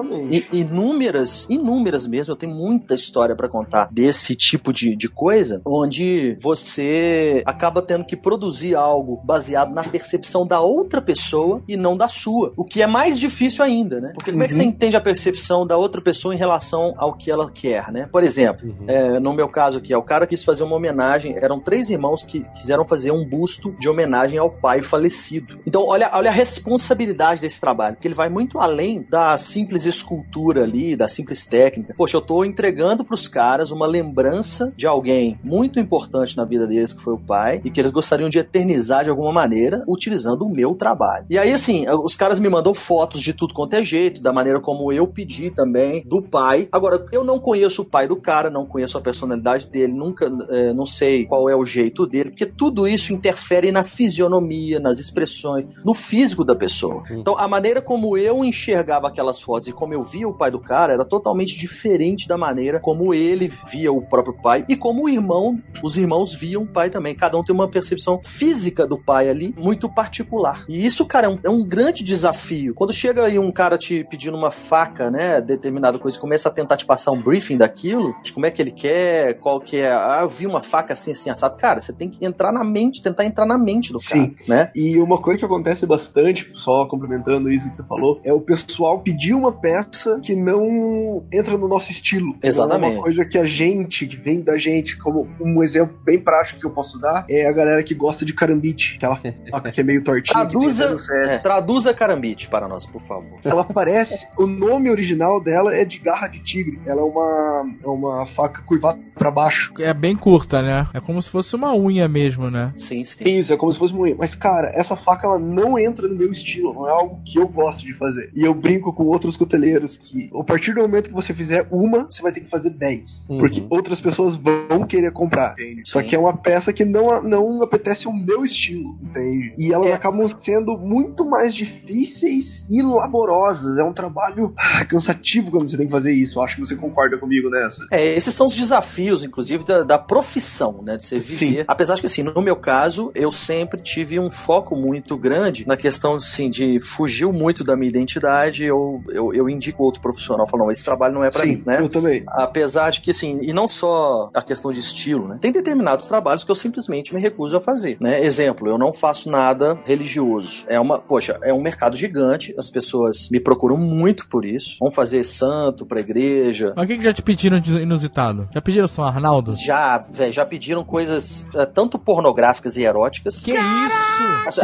inúmeras, 0.52 1.46
inúmeras 1.50 2.06
mesmo, 2.08 2.32
eu 2.34 2.36
tenho 2.38 2.54
muita 2.54 2.94
história 2.96 3.36
pra 3.36 3.48
contar 3.48 3.90
desse 3.92 4.36
tipo 4.36 4.74
de, 4.74 4.96
de 4.96 5.08
coisa, 5.10 5.62
onde 5.66 6.38
você 6.42 7.42
acaba 7.46 7.82
tendo 7.82 8.06
que 8.06 8.16
produzir 8.16 8.76
algo 8.76 9.22
baseado 9.24 9.74
na 9.74 9.84
percepção 9.84 10.46
da 10.46 10.60
outra 10.60 11.02
pessoa 11.02 11.62
e 11.68 11.76
não 11.78 11.96
da 11.96 12.08
sua. 12.08 12.54
O 12.58 12.64
que 12.64 12.82
é 12.82 12.88
mais 12.88 13.20
difícil 13.20 13.64
ainda, 13.64 14.00
né? 14.00 14.12
Porque 14.14 14.32
como 14.32 14.44
é 14.44 14.48
que 14.48 14.54
Uhum. 14.54 14.60
você 14.60 14.66
entende 14.66 14.96
a 14.98 15.02
percepção 15.02 15.66
da 15.66 15.78
outra 15.78 16.02
pessoa 16.02 16.34
em 16.34 16.38
relação 16.38 16.94
ao 16.98 17.14
que 17.14 17.30
ela 17.30 17.50
quer, 17.52 17.92
né? 17.92 18.08
Por 18.12 18.24
exemplo, 18.24 18.68
Uhum. 18.68 18.86
é, 18.88 19.20
no 19.20 19.34
meu 19.34 19.48
caso 19.50 19.78
aqui, 19.78 19.94
ó, 19.94 20.00
o 20.00 20.04
cara 20.04 20.26
quis 20.26 20.44
fazer 20.44 20.64
uma 20.64 20.76
homenagem, 20.76 21.36
eram 21.38 21.60
três 21.60 21.90
irmãos 21.90 22.24
que 22.24 22.42
quiseram 22.58 22.86
fazer 22.86 23.12
um 23.12 23.24
busto 23.28 23.72
de 23.80 23.88
homenagem 23.88 24.40
ao 24.40 24.50
pai 24.50 24.82
falecido. 24.82 25.60
Então, 25.68 25.86
olha, 25.86 26.10
olha 26.14 26.30
a 26.30 26.34
responsabilidade 26.34 27.19
desse 27.42 27.60
trabalho, 27.60 27.96
porque 27.96 28.08
ele 28.08 28.16
vai 28.16 28.30
muito 28.30 28.60
além 28.60 29.06
da 29.10 29.38
simples 29.38 29.86
escultura 29.86 30.64
ali, 30.64 30.96
da 30.96 31.08
simples 31.08 31.46
técnica. 31.46 31.94
Poxa, 31.98 32.18
eu 32.18 32.22
tô 32.22 32.46
entregando 32.46 33.04
pros 33.04 33.28
caras 33.28 33.72
uma 33.72 33.86
lembrança 33.86 34.72
de 34.76 34.88
alguém 34.88 35.40
muito 35.44 35.80
importante 35.80 36.38
na 36.38 36.46
vida 36.46 36.66
deles, 36.66 36.94
que 36.94 37.02
foi 37.02 37.14
o 37.14 37.20
pai, 37.20 37.62
e 37.64 37.70
que 37.70 37.80
eles 37.80 37.92
gostariam 37.92 38.30
de 38.30 38.40
eternizar 38.40 39.04
de 39.04 39.10
alguma 39.10 39.32
maneira, 39.32 39.84
utilizando 39.88 40.46
o 40.46 40.50
meu 40.50 40.76
trabalho. 40.76 41.26
E 41.30 41.38
aí, 41.38 41.52
assim, 41.52 41.86
os 41.90 42.16
caras 42.16 42.40
me 42.40 42.50
mandam 42.50 42.74
fotos 42.74 43.22
de 43.22 43.34
tudo 43.34 43.54
quanto 43.54 43.74
é 43.74 43.84
jeito, 43.84 44.22
da 44.22 44.32
maneira 44.32 44.62
como 44.62 44.92
eu 44.92 45.08
pedi 45.08 45.52
também, 45.52 46.04
do 46.06 46.22
pai. 46.22 46.68
Agora, 46.72 47.06
eu 47.12 47.24
não 47.24 47.40
conheço 47.40 47.82
o 47.82 47.86
pai 47.86 48.08
do 48.08 48.16
cara, 48.16 48.50
não 48.50 48.66
conheço 48.66 48.98
a 48.98 49.02
personalidade 49.02 49.68
dele, 49.68 49.94
nunca, 49.94 50.32
eh, 50.50 50.74
não 50.74 50.86
sei 50.86 51.26
qual 51.26 51.50
é 51.50 51.56
o 51.56 51.66
jeito 51.66 52.06
dele, 52.06 52.30
porque 52.30 52.46
tudo 52.46 52.88
isso 52.88 53.14
interfere 53.14 53.72
na 53.72 53.84
fisionomia, 53.84 54.80
nas 54.80 55.00
expressões, 55.00 55.66
no 55.84 55.94
físico 55.94 56.44
da 56.44 56.56
pessoa. 56.56 57.04
Então, 57.12 57.38
a 57.38 57.48
maneira 57.48 57.82
como 57.82 58.18
eu 58.18 58.44
enxergava 58.44 59.08
aquelas 59.08 59.42
fotos 59.42 59.68
e 59.68 59.72
como 59.72 59.94
eu 59.94 60.04
via 60.04 60.28
o 60.28 60.34
pai 60.34 60.52
do 60.52 60.60
cara 60.60 60.94
era 60.94 61.06
totalmente 61.06 61.58
diferente 61.58 62.28
da 62.28 62.38
maneira 62.38 62.80
como 62.80 63.14
ele 63.14 63.52
via 63.72 63.92
o 63.92 64.02
próprio 64.02 64.36
pai 64.42 64.66
e 64.68 64.76
como 64.76 65.06
o 65.06 65.10
irmão, 65.10 65.60
os 65.84 65.98
irmãos 65.98 66.34
viam 66.34 66.64
o 66.64 66.68
pai 66.68 66.90
também. 66.90 67.16
Cada 67.16 67.38
um 67.38 67.44
tem 67.44 67.54
uma 67.54 67.68
percepção 67.68 68.20
física 68.24 68.86
do 68.86 68.98
pai 68.98 69.30
ali 69.30 69.54
muito 69.58 69.90
particular. 69.90 70.66
E 70.68 70.86
isso, 70.86 71.06
cara, 71.06 71.28
é 71.28 71.30
um, 71.30 71.40
é 71.44 71.50
um 71.50 71.64
grande 71.64 72.04
desafio. 72.04 72.74
Quando 72.74 72.94
chega 72.94 73.26
aí 73.26 73.40
um 73.40 73.52
cara 73.52 73.78
te 73.78 74.04
pedindo 74.04 74.38
uma 74.38 74.52
faca, 74.52 75.10
né, 75.10 75.42
determinada 75.42 76.00
coisa, 76.00 76.20
começa 76.20 76.50
a 76.50 76.52
tentar 76.52 76.78
te 76.78 76.86
passar 76.86 77.12
um 77.12 77.22
briefing 77.22 77.58
daquilo, 77.58 78.12
de 78.24 78.32
como 78.34 78.46
é 78.46 78.52
que 78.52 78.62
ele 78.62 78.72
quer, 78.72 79.36
qual 79.40 79.60
que 79.60 79.78
é. 79.78 79.92
Ah, 79.92 80.20
eu 80.22 80.30
vi 80.30 80.46
uma 80.46 80.62
faca 80.62 80.94
assim, 80.94 81.12
assim, 81.12 81.30
assado. 81.30 81.58
Cara, 81.58 81.82
você 81.82 81.94
tem 81.94 82.10
que 82.10 82.26
entrar 82.26 82.52
na 82.52 82.64
mente, 82.64 83.02
tentar 83.02 83.26
entrar 83.26 83.46
na 83.46 83.58
mente 83.58 83.92
do 83.92 84.00
Sim. 84.00 84.32
cara, 84.32 84.44
né? 84.48 84.72
E 84.76 85.00
uma 85.00 85.22
coisa 85.22 85.40
que 85.40 85.46
acontece 85.46 85.86
bastante, 85.86 86.50
só 86.54 86.86
complementando 87.00 87.50
isso 87.50 87.70
que 87.70 87.76
você 87.76 87.84
falou, 87.84 88.20
é 88.24 88.34
o 88.34 88.42
pessoal 88.42 89.00
pedir 89.00 89.34
uma 89.34 89.52
peça 89.52 90.20
que 90.22 90.36
não 90.36 91.24
entra 91.32 91.58
no 91.58 91.68
nosso 91.68 91.92
estilo. 91.92 92.36
é 92.42 92.50
Exatamente. 92.50 92.96
uma 92.96 93.04
coisa 93.04 93.26
que 93.26 93.38
a 93.38 93.46
gente, 93.46 94.06
que 94.06 94.16
vem 94.16 94.42
da 94.42 94.58
gente, 94.58 94.98
como 94.98 95.28
um 95.40 95.64
exemplo 95.64 95.98
bem 96.04 96.20
prático 96.20 96.60
que 96.60 96.66
eu 96.66 96.72
posso 96.72 97.00
dar, 97.00 97.26
é 97.30 97.48
a 97.48 97.54
galera 97.54 97.84
que 97.84 97.94
gosta 97.94 98.26
de 98.26 98.34
carambite, 98.34 98.96
aquela 98.98 99.16
faca 99.52 99.72
que 99.72 99.80
é 99.80 99.84
meio 99.84 100.04
tortinha, 100.04 100.48
Traduza, 100.48 100.96
é, 101.14 101.38
traduza 101.38 101.94
carambite 101.94 102.50
para 102.50 102.68
nós, 102.68 102.86
por 102.86 103.02
favor. 103.02 103.40
Ela 103.44 103.64
parece, 103.64 104.28
o 104.38 104.46
nome 104.46 104.90
original 104.90 105.42
dela 105.42 105.74
é 105.74 105.86
de 105.86 106.00
garra 106.00 106.28
de 106.28 106.40
tigre. 106.40 106.80
Ela 106.86 107.02
é 107.02 107.04
uma, 107.04 107.66
é 107.84 107.88
uma 107.88 108.26
faca 108.26 108.62
curvada 108.62 109.00
pra 109.16 109.32
baixo. 109.32 109.74
É 109.80 109.94
bem 109.94 110.16
curta, 110.16 110.62
né? 110.62 110.88
É 110.94 111.00
como 111.00 111.22
se 111.22 111.30
fosse 111.30 111.56
uma 111.56 111.76
unha 111.76 112.08
mesmo, 112.08 112.50
né? 112.50 112.72
Sim, 112.76 113.04
sim. 113.04 113.38
Isso, 113.38 113.54
é 113.54 113.58
como 113.58 113.72
se 113.72 113.78
fosse 113.80 113.94
moinho. 113.94 114.18
Mas, 114.20 114.36
cara, 114.36 114.72
essa 114.74 114.96
faca 114.96 115.28
ela 115.28 115.40
não 115.40 115.78
entra 115.78 116.08
no 116.08 116.16
meu 116.16 116.32
estilo, 116.32 116.74
não 116.74 116.89
é 116.90 116.94
algo 116.94 117.22
que 117.24 117.38
eu 117.40 117.48
gosto 117.48 117.86
de 117.86 117.94
fazer. 117.94 118.32
E 118.36 118.44
eu 118.44 118.54
brinco 118.54 118.92
com 118.94 119.04
outros 119.04 119.38
coteleiros 119.38 119.98
que, 119.98 120.30
a 120.40 120.44
partir 120.44 120.74
do 120.74 120.82
momento 120.82 121.10
que 121.10 121.16
você 121.16 121.34
fizer 121.34 121.68
uma, 121.72 122.06
você 122.10 122.22
vai 122.22 122.32
ter 122.32 122.42
que 122.42 122.50
fazer 122.50 122.72
10. 122.72 123.28
Uhum. 123.30 123.38
Porque 123.40 123.64
outras 123.70 124.02
pessoas 124.02 124.36
vão 124.36 124.86
querer 124.88 125.12
comprar, 125.12 125.54
entende? 125.54 125.84
Só 125.86 126.02
que 126.02 126.16
é 126.16 126.20
uma 126.20 126.36
peça 126.36 126.74
que 126.74 126.84
não, 126.86 127.22
não 127.24 127.62
apetece 127.64 128.08
o 128.08 128.14
meu 128.14 128.44
estilo, 128.44 128.98
entende? 129.02 129.54
E 129.58 129.74
elas 129.74 129.88
É. 129.88 129.94
acabam 129.94 130.28
sendo 130.28 130.78
muito 130.78 131.26
mais 131.26 131.54
difíceis 131.54 132.68
e 132.70 132.82
laborosas. 132.82 133.78
É 133.78 133.84
um 133.84 133.94
trabalho 133.94 134.54
ah, 134.58 134.84
cansativo 134.86 135.52
quando 135.52 135.68
você 135.70 135.78
tem 135.78 135.86
que 135.86 135.92
fazer 135.92 136.12
isso. 136.14 136.40
Eu 136.40 136.44
acho 136.44 136.56
que 136.56 136.62
você 136.62 136.76
concorda 136.76 137.18
comigo 137.18 137.50
nessa. 137.50 137.86
É, 137.92 138.16
esses 138.16 138.34
são 138.34 138.48
os 138.48 138.56
desafios, 138.56 139.24
inclusive, 139.24 139.64
da, 139.64 139.84
da 139.84 139.98
profissão, 139.98 140.82
né? 140.84 140.98
De 140.98 141.06
você 141.06 141.16
viver. 141.16 141.60
Sim. 141.60 141.64
Apesar 141.68 141.96
de 141.96 142.02
que, 142.02 142.08
assim, 142.08 142.24
no 142.24 142.42
meu 142.42 142.56
caso, 142.56 143.12
eu 143.16 143.32
sempre 143.32 143.82
tive 143.82 144.20
um 144.20 144.30
foco 144.32 144.76
muito 144.76 145.18
grande 145.18 145.66
na 145.68 145.78
questão, 145.78 146.16
assim, 146.16 146.50
de 146.50 146.79
fugiu 146.80 147.32
muito 147.32 147.64
da 147.64 147.76
minha 147.76 147.90
identidade, 147.90 148.64
eu, 148.64 149.02
eu, 149.10 149.34
eu 149.34 149.50
indico 149.50 149.84
outro 149.84 150.02
profissional, 150.02 150.48
falando, 150.48 150.66
não, 150.66 150.72
esse 150.72 150.84
trabalho 150.84 151.14
não 151.14 151.24
é 151.24 151.30
pra 151.30 151.42
Sim, 151.42 151.58
mim, 151.58 151.64
né? 151.66 151.78
eu 151.80 151.90
também. 151.90 152.24
Apesar 152.28 152.90
de 152.92 153.02
que, 153.02 153.12
assim, 153.12 153.40
e 153.42 153.54
não 153.54 153.68
só 153.68 154.30
a 154.34 154.42
questão 154.42 154.72
de 154.72 154.80
estilo, 154.80 155.28
né? 155.28 155.38
Tem 155.42 155.52
determinados 155.52 156.08
trabalhos 156.08 156.44
que 156.44 156.52
eu 156.52 156.56
simplesmente 156.56 157.14
me 157.14 157.22
recuso 157.22 157.56
a 157.58 157.62
fazer, 157.62 157.98
né? 158.00 158.24
Exemplo, 158.24 158.68
eu 158.68 158.78
não 158.78 158.92
faço 158.94 159.30
nada 159.30 159.80
religioso. 159.86 160.66
É 160.68 160.80
uma, 160.80 161.00
poxa, 161.00 161.40
é 161.44 161.54
um 161.54 161.62
mercado 161.62 161.96
gigante, 161.96 162.54
as 162.58 162.70
pessoas 162.70 163.30
me 163.32 163.40
procuram 163.40 163.78
muito 163.78 164.28
por 164.28 164.46
isso. 164.46 164.78
Vão 164.80 164.92
fazer 164.92 165.24
santo 165.24 165.86
pra 165.86 166.00
igreja, 166.00 166.74
Mas 166.76 166.86
o 166.86 166.88
que, 166.88 166.98
que 166.98 167.04
já 167.04 167.14
te 167.14 167.22
pediram 167.22 167.60
de 167.60 167.78
inusitado? 167.80 168.48
Já 168.54 168.62
pediram 168.62 168.88
São 168.88 169.04
Arnaldo? 169.06 169.56
já, 169.56 169.98
velho, 169.98 170.34
já 170.34 170.46
pediram 170.46 170.84
coisas 170.84 171.48
eh, 171.56 171.66
tanto 171.66 171.98
pornográficas 172.00 172.78
e 172.78 172.84
eróticas. 172.84 173.42
Que 173.42 173.52
isso? 173.52 174.24
Nossa, 174.46 174.62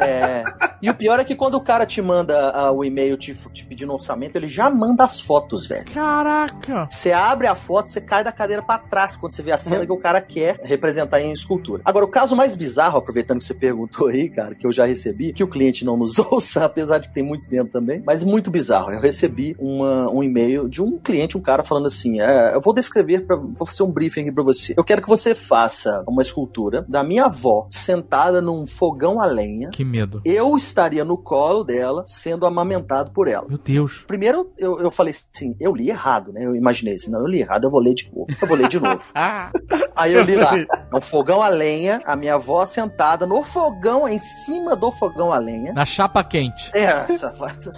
é, 0.00 0.44
e 0.82 0.90
o 0.90 0.94
pior 0.94 1.18
é 1.18 1.24
que 1.24 1.34
quando 1.34 1.53
o 1.56 1.60
cara 1.60 1.86
te 1.86 2.00
manda 2.02 2.50
ah, 2.50 2.72
o 2.72 2.84
e-mail 2.84 3.16
te, 3.16 3.34
te 3.52 3.64
pedindo 3.64 3.92
orçamento, 3.92 4.36
ele 4.36 4.48
já 4.48 4.68
manda 4.70 5.04
as 5.04 5.20
fotos, 5.20 5.66
velho. 5.66 5.84
Caraca! 5.92 6.86
Você 6.88 7.12
abre 7.12 7.46
a 7.46 7.54
foto, 7.54 7.90
você 7.90 8.00
cai 8.00 8.22
da 8.24 8.32
cadeira 8.32 8.62
pra 8.62 8.78
trás 8.78 9.16
quando 9.16 9.32
você 9.32 9.42
vê 9.42 9.52
a 9.52 9.58
cena 9.58 9.84
que 9.86 9.92
o 9.92 9.96
cara 9.98 10.20
quer 10.20 10.60
representar 10.62 11.20
em 11.20 11.32
escultura. 11.32 11.82
Agora, 11.84 12.04
o 12.04 12.08
caso 12.08 12.34
mais 12.36 12.54
bizarro, 12.54 12.98
aproveitando 12.98 13.38
que 13.38 13.44
você 13.44 13.54
perguntou 13.54 14.08
aí, 14.08 14.28
cara, 14.28 14.54
que 14.54 14.66
eu 14.66 14.72
já 14.72 14.84
recebi, 14.84 15.32
que 15.32 15.42
o 15.44 15.48
cliente 15.48 15.84
não 15.84 15.96
nos 15.96 16.18
ouça, 16.20 16.64
apesar 16.64 16.98
de 16.98 17.08
que 17.08 17.14
tem 17.14 17.22
muito 17.22 17.46
tempo 17.46 17.70
também, 17.70 18.02
mas 18.06 18.22
muito 18.24 18.50
bizarro. 18.50 18.92
Eu 18.92 19.00
recebi 19.00 19.54
uma- 19.58 20.10
um 20.10 20.22
e-mail 20.22 20.68
de 20.68 20.82
um 20.82 20.98
cliente, 20.98 21.36
um 21.36 21.40
cara 21.42 21.62
falando 21.62 21.86
assim: 21.86 22.20
é, 22.20 22.54
eu 22.54 22.60
vou 22.60 22.72
descrever, 22.74 23.20
pra, 23.26 23.36
vou 23.36 23.66
fazer 23.66 23.82
um 23.82 23.90
briefing 23.90 24.22
aqui 24.22 24.32
pra 24.32 24.42
você. 24.44 24.74
Eu 24.76 24.84
quero 24.84 25.02
que 25.02 25.08
você 25.08 25.34
faça 25.34 26.02
uma 26.06 26.22
escultura 26.22 26.84
da 26.88 27.02
minha 27.04 27.24
avó 27.26 27.66
sentada 27.70 28.40
num 28.40 28.66
fogão 28.66 29.20
a 29.20 29.26
lenha. 29.26 29.70
Que 29.70 29.84
medo. 29.84 30.20
Eu 30.24 30.56
estaria 30.56 31.04
no 31.04 31.16
colo 31.18 31.43
dela, 31.64 32.04
sendo 32.06 32.46
amamentado 32.46 33.10
por 33.10 33.28
ela. 33.28 33.46
Meu 33.48 33.58
Deus. 33.58 34.04
Primeiro, 34.06 34.52
eu, 34.56 34.80
eu 34.80 34.90
falei 34.90 35.12
assim, 35.12 35.54
eu 35.60 35.74
li 35.74 35.90
errado, 35.90 36.32
né? 36.32 36.44
Eu 36.44 36.56
imaginei 36.56 36.94
assim, 36.94 37.10
não, 37.10 37.20
eu 37.20 37.26
li 37.26 37.40
errado, 37.40 37.64
eu 37.64 37.70
vou 37.70 37.80
ler 37.80 37.94
de 37.94 38.10
novo. 38.14 38.26
Eu 38.40 38.48
vou 38.48 38.56
ler 38.56 38.68
de 38.68 38.80
novo. 38.80 39.04
Ah! 39.14 39.50
Aí 39.96 40.12
eu 40.12 40.22
li 40.22 40.34
lá, 40.34 40.52
no 40.92 41.00
fogão 41.00 41.40
a 41.40 41.48
lenha, 41.48 42.00
a 42.04 42.16
minha 42.16 42.34
avó 42.34 42.64
sentada 42.64 43.26
no 43.26 43.44
fogão, 43.44 44.08
em 44.08 44.18
cima 44.18 44.74
do 44.74 44.90
fogão 44.90 45.32
a 45.32 45.38
lenha. 45.38 45.72
Na 45.72 45.84
chapa 45.84 46.24
quente. 46.24 46.70
É, 46.74 47.06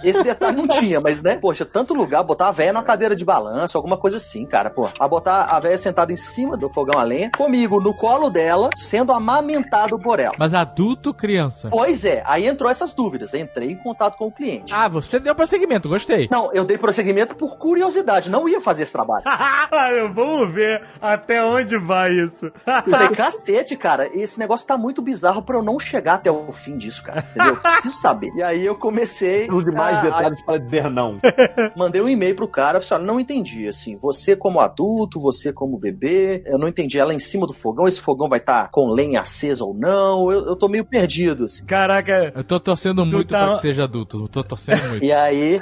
esse 0.03 0.23
detalhe 0.23 0.57
não 0.57 0.67
tinha, 0.67 0.99
mas 0.99 1.21
né, 1.21 1.35
poxa, 1.35 1.63
tanto 1.63 1.93
lugar, 1.93 2.23
botar 2.23 2.47
a 2.47 2.51
véia 2.51 2.73
numa 2.73 2.83
cadeira 2.83 3.15
de 3.15 3.23
balanço, 3.23 3.77
alguma 3.77 3.97
coisa 3.97 4.17
assim, 4.17 4.45
cara, 4.45 4.69
pô. 4.69 4.89
A 4.99 5.07
botar 5.07 5.43
a 5.43 5.59
véia 5.59 5.77
sentada 5.77 6.11
em 6.11 6.17
cima 6.17 6.57
do 6.57 6.71
fogão 6.73 6.99
a 6.99 7.03
lenha, 7.03 7.29
comigo 7.35 7.79
no 7.79 7.93
colo 7.93 8.29
dela, 8.29 8.69
sendo 8.75 9.11
amamentado 9.11 9.99
por 9.99 10.19
ela. 10.19 10.35
Mas 10.39 10.53
adulto 10.53 11.13
criança? 11.13 11.69
Pois 11.69 12.03
é, 12.05 12.23
aí 12.25 12.47
entrou 12.47 12.69
essas 12.69 12.93
dúvidas, 12.93 13.33
entrei 13.47 13.71
em 13.71 13.75
contato 13.75 14.17
com 14.17 14.27
o 14.27 14.31
cliente. 14.31 14.73
Ah, 14.73 14.87
você 14.87 15.19
deu 15.19 15.33
prosseguimento, 15.35 15.89
gostei. 15.89 16.27
Não, 16.31 16.51
eu 16.53 16.63
dei 16.65 16.77
prosseguimento 16.77 17.35
por 17.35 17.57
curiosidade, 17.57 18.29
não 18.29 18.47
ia 18.47 18.61
fazer 18.61 18.83
esse 18.83 18.91
trabalho. 18.91 19.23
Vamos 20.13 20.53
ver 20.53 20.81
até 21.01 21.43
onde 21.43 21.77
vai 21.77 22.11
isso. 22.11 22.51
Falei, 22.89 23.09
cacete, 23.09 23.75
cara, 23.75 24.07
esse 24.13 24.37
negócio 24.39 24.67
tá 24.67 24.77
muito 24.77 25.01
bizarro 25.01 25.41
pra 25.41 25.57
eu 25.57 25.63
não 25.63 25.79
chegar 25.79 26.15
até 26.15 26.31
o 26.31 26.51
fim 26.51 26.77
disso, 26.77 27.03
cara. 27.03 27.25
Entendeu? 27.31 27.55
Eu 27.55 27.61
Preciso 27.61 27.95
saber. 27.97 28.29
E 28.35 28.43
aí 28.43 28.65
eu 28.65 28.75
comecei. 28.77 29.49
Os 29.49 29.63
demais 29.63 29.97
a- 29.97 30.01
detalhes 30.01 30.41
para 30.43 30.57
dizer 30.57 30.89
não. 30.89 31.19
Mandei 31.75 32.01
um 32.01 32.09
e-mail 32.09 32.35
pro 32.35 32.47
cara, 32.47 32.81
falei, 32.81 33.03
olha, 33.03 33.13
não 33.13 33.19
entendi, 33.19 33.67
assim, 33.67 33.95
você 33.97 34.35
como 34.35 34.59
adulto, 34.59 35.19
você 35.19 35.51
como 35.53 35.77
bebê, 35.77 36.43
eu 36.45 36.57
não 36.57 36.67
entendi 36.67 36.97
ela 36.99 37.13
em 37.13 37.19
cima 37.19 37.45
do 37.47 37.53
fogão, 37.53 37.87
esse 37.87 37.99
fogão 38.01 38.27
vai 38.29 38.39
estar 38.39 38.69
com 38.71 38.87
lenha 38.89 39.21
acesa 39.21 39.63
ou 39.63 39.73
não, 39.73 40.31
eu, 40.31 40.45
eu 40.47 40.55
tô 40.55 40.67
meio 40.67 40.85
perdido, 40.85 41.45
assim. 41.45 41.63
Caraca, 41.65 42.31
Eu 42.35 42.43
tô 42.43 42.59
torcendo 42.59 43.05
muito 43.05 43.33
tá- 43.39 43.45
pra 43.45 43.55
que 43.55 43.61
seja 43.61 43.83
adulto. 43.83 44.27
Tô 44.27 44.43
torcendo 44.43 44.87
muito. 44.89 45.03
E 45.07 45.11
aí, 45.11 45.59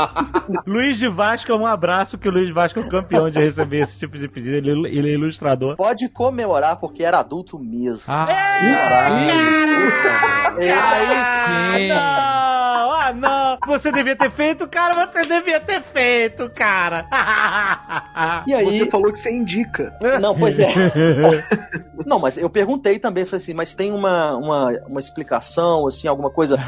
Luiz 0.66 0.98
de 0.98 1.08
Vasco, 1.08 1.52
um 1.54 1.66
abraço, 1.66 2.16
que 2.18 2.28
o 2.28 2.32
Luiz 2.32 2.46
de 2.46 2.52
Vasco 2.52 2.78
é 2.78 2.82
o 2.82 2.88
campeão 2.88 3.30
de 3.30 3.38
receber 3.38 3.78
esse 3.82 3.98
tipo 3.98 4.18
de 4.18 4.28
pedido. 4.28 4.56
Ele, 4.68 4.88
ele 4.96 5.10
é 5.10 5.14
ilustrador. 5.14 5.76
pode 5.76 6.08
comemorar 6.08 6.76
porque 6.76 7.02
era 7.02 7.18
adulto 7.20 7.58
mesmo. 7.58 8.02
Ah, 8.06 8.26
Caralho. 8.26 9.30
aí 10.58 11.86
sim. 11.86 12.45
Não, 13.12 13.28
ah, 13.28 13.58
não. 13.60 13.74
Você 13.74 13.92
devia 13.92 14.16
ter 14.16 14.30
feito, 14.30 14.66
cara. 14.68 15.06
Você 15.06 15.22
devia 15.26 15.60
ter 15.60 15.82
feito, 15.82 16.50
cara. 16.50 17.06
E 18.46 18.54
aí. 18.54 18.64
Você 18.64 18.86
falou 18.90 19.12
que 19.12 19.18
você 19.18 19.30
indica. 19.30 19.96
Não, 20.20 20.34
pois 20.34 20.58
é. 20.58 20.72
não, 22.06 22.18
mas 22.18 22.38
eu 22.38 22.48
perguntei 22.48 22.98
também, 22.98 23.24
falei 23.24 23.42
assim, 23.42 23.54
mas 23.54 23.74
tem 23.74 23.92
uma, 23.92 24.36
uma, 24.36 24.70
uma 24.86 25.00
explicação, 25.00 25.86
assim, 25.86 26.08
alguma 26.08 26.30
coisa. 26.30 26.58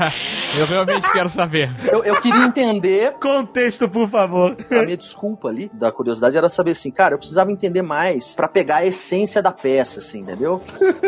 Eu 0.58 0.66
realmente 0.66 1.10
quero 1.12 1.28
saber. 1.28 1.70
Eu, 1.90 2.04
eu 2.04 2.20
queria 2.20 2.44
entender. 2.44 3.12
Contexto, 3.14 3.88
por 3.88 4.08
favor. 4.08 4.56
A 4.70 4.82
minha 4.84 4.96
desculpa 4.96 5.48
ali, 5.48 5.70
da 5.72 5.90
curiosidade, 5.90 6.36
era 6.36 6.48
saber 6.48 6.72
assim, 6.72 6.90
cara, 6.90 7.14
eu 7.14 7.18
precisava 7.18 7.50
entender 7.50 7.82
mais 7.82 8.34
pra 8.34 8.48
pegar 8.48 8.76
a 8.76 8.86
essência 8.86 9.42
da 9.42 9.52
peça, 9.52 9.98
assim, 10.00 10.20
entendeu? 10.20 10.62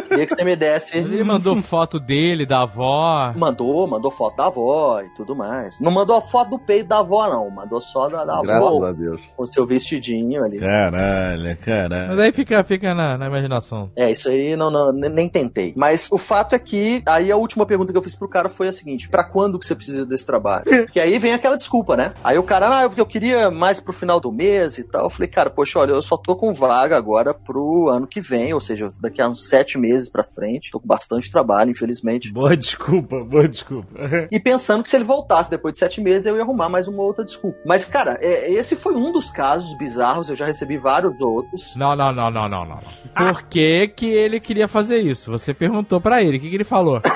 Queria 0.08 0.26
que 0.26 0.34
você 0.34 0.44
me 0.44 0.56
desse. 0.56 0.98
Ele 0.98 1.24
mandou 1.24 1.56
foto 1.56 1.98
dele, 1.98 2.46
da 2.46 2.62
avó. 2.62 3.32
Mandou, 3.36 3.86
mandou 3.86 4.10
foto 4.10 4.36
da 4.36 4.46
avó 4.46 5.00
e 5.00 5.08
tudo 5.10 5.19
mais. 5.34 5.80
Não 5.80 5.90
mandou 5.90 6.16
a 6.16 6.20
foto 6.22 6.50
do 6.50 6.58
peito 6.58 6.88
da 6.88 6.98
avó, 6.98 7.28
não. 7.28 7.50
Mandou 7.50 7.80
só 7.80 8.08
da, 8.08 8.24
da 8.24 8.40
Graças 8.42 8.66
avó. 8.66 8.86
a 8.86 8.92
Deus. 8.92 9.20
Com 9.36 9.42
o 9.42 9.46
seu 9.46 9.66
vestidinho 9.66 10.44
ali. 10.44 10.58
Caralho, 10.58 11.56
caralho. 11.58 12.08
Mas 12.08 12.18
aí 12.18 12.32
fica, 12.32 12.62
fica 12.64 12.94
na, 12.94 13.16
na 13.16 13.26
imaginação. 13.26 13.90
É, 13.96 14.10
isso 14.10 14.28
aí 14.28 14.56
não, 14.56 14.70
não, 14.70 14.92
nem 14.92 15.28
tentei. 15.28 15.72
Mas 15.76 16.08
o 16.10 16.18
fato 16.18 16.54
é 16.54 16.58
que 16.58 17.02
aí 17.06 17.30
a 17.30 17.36
última 17.36 17.66
pergunta 17.66 17.92
que 17.92 17.98
eu 17.98 18.02
fiz 18.02 18.14
pro 18.14 18.28
cara 18.28 18.48
foi 18.48 18.68
a 18.68 18.72
seguinte: 18.72 19.08
pra 19.08 19.24
quando 19.24 19.58
que 19.58 19.66
você 19.66 19.74
precisa 19.74 20.04
desse 20.06 20.26
trabalho? 20.26 20.64
Porque 20.90 21.00
aí 21.00 21.18
vem 21.18 21.32
aquela 21.32 21.56
desculpa, 21.56 21.96
né? 21.96 22.12
Aí 22.22 22.38
o 22.38 22.42
cara, 22.42 22.84
ah, 22.84 22.88
porque 22.88 23.00
eu 23.00 23.06
queria 23.06 23.50
mais 23.50 23.80
pro 23.80 23.92
final 23.92 24.20
do 24.20 24.32
mês 24.32 24.78
e 24.78 24.84
tal. 24.84 25.04
Eu 25.04 25.10
falei, 25.10 25.28
cara, 25.28 25.50
poxa, 25.50 25.78
olha, 25.78 25.92
eu 25.92 26.02
só 26.02 26.16
tô 26.16 26.34
com 26.36 26.52
vaga 26.52 26.96
agora 26.96 27.32
pro 27.32 27.88
ano 27.88 28.06
que 28.06 28.20
vem, 28.20 28.52
ou 28.52 28.60
seja, 28.60 28.88
daqui 29.00 29.20
a 29.20 29.28
uns 29.28 29.48
sete 29.48 29.78
meses 29.78 30.08
pra 30.08 30.24
frente. 30.24 30.70
Tô 30.70 30.80
com 30.80 30.86
bastante 30.86 31.30
trabalho, 31.30 31.70
infelizmente. 31.70 32.32
Boa 32.32 32.56
desculpa, 32.56 33.22
boa 33.24 33.48
desculpa. 33.48 33.88
E 34.30 34.40
pensando 34.40 34.82
que 34.82 34.88
se 34.88 34.96
ele 34.96 35.04
voltasse 35.10 35.50
depois 35.50 35.72
de 35.74 35.80
sete 35.80 36.00
meses, 36.00 36.26
eu 36.26 36.36
ia 36.36 36.42
arrumar 36.42 36.68
mais 36.68 36.86
uma 36.86 37.02
outra 37.02 37.24
desculpa. 37.24 37.58
Mas, 37.64 37.84
cara, 37.84 38.16
é- 38.22 38.52
esse 38.52 38.76
foi 38.76 38.94
um 38.94 39.10
dos 39.10 39.30
casos 39.30 39.76
bizarros, 39.76 40.28
eu 40.30 40.36
já 40.36 40.46
recebi 40.46 40.76
vários 40.78 41.20
outros. 41.20 41.74
Não, 41.74 41.96
não, 41.96 42.12
não, 42.12 42.30
não, 42.30 42.48
não, 42.48 42.64
não. 42.64 42.76
não. 42.76 43.32
Por 43.32 43.42
que 43.44 43.88
que 43.88 44.06
ele 44.06 44.38
queria 44.38 44.68
fazer 44.68 45.00
isso? 45.00 45.30
Você 45.32 45.52
perguntou 45.52 46.00
pra 46.00 46.22
ele, 46.22 46.36
o 46.36 46.40
que, 46.40 46.48
que 46.48 46.54
ele 46.56 46.64
falou? 46.64 47.00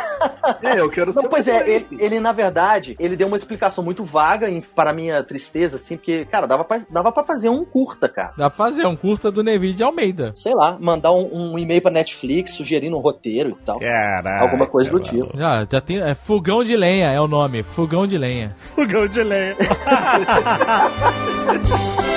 É, 0.63 0.79
eu 0.79 0.91
quero 0.91 1.11
ser 1.11 1.27
pois 1.29 1.49
é, 1.49 1.69
ele, 1.77 1.87
ele, 1.99 2.21
na 2.21 2.31
verdade, 2.33 2.95
ele 2.99 3.17
deu 3.17 3.27
uma 3.27 3.37
explicação 3.37 3.83
muito 3.83 4.05
vaga 4.05 4.49
em- 4.49 4.61
para 4.61 4.93
minha 4.93 5.23
tristeza, 5.23 5.77
assim, 5.77 5.97
porque, 5.97 6.27
cara, 6.27 6.47
dava 6.47 6.63
pra, 6.65 6.83
dava 6.91 7.11
pra 7.13 7.25
fazer 7.25 7.49
um 7.49 7.65
curta, 7.65 8.09
cara. 8.11 8.33
Dá 8.37 8.51
pra 8.51 8.57
fazer 8.57 8.87
um 8.87 8.95
curta 8.95 9.31
do 9.31 9.43
Neville 9.43 9.73
de 9.73 9.83
Almeida. 9.83 10.33
Sei 10.35 10.55
lá, 10.55 10.77
mandar 10.79 11.13
um, 11.13 11.53
um 11.53 11.59
e-mail 11.59 11.81
pra 11.81 11.91
Netflix 11.91 12.53
sugerindo 12.55 12.95
um 12.97 13.01
roteiro 13.01 13.57
e 13.61 13.65
tal. 13.65 13.79
Caralho. 13.79 14.43
Alguma 14.43 14.67
coisa 14.67 14.91
do 14.91 15.01
tipo. 15.01 15.37
Já, 15.37 15.67
já 15.71 15.81
tem. 15.81 15.99
É 16.01 16.15
Fogão 16.15 16.63
de 16.63 16.77
Lenha 16.77 17.11
é 17.11 17.21
o 17.21 17.29
nome. 17.29 17.63
Fogão 17.63 17.84
de 18.07 18.19
Lenha. 18.19 18.57
Fogão 18.75 19.07
de 19.07 19.23
lenha. 19.23 19.57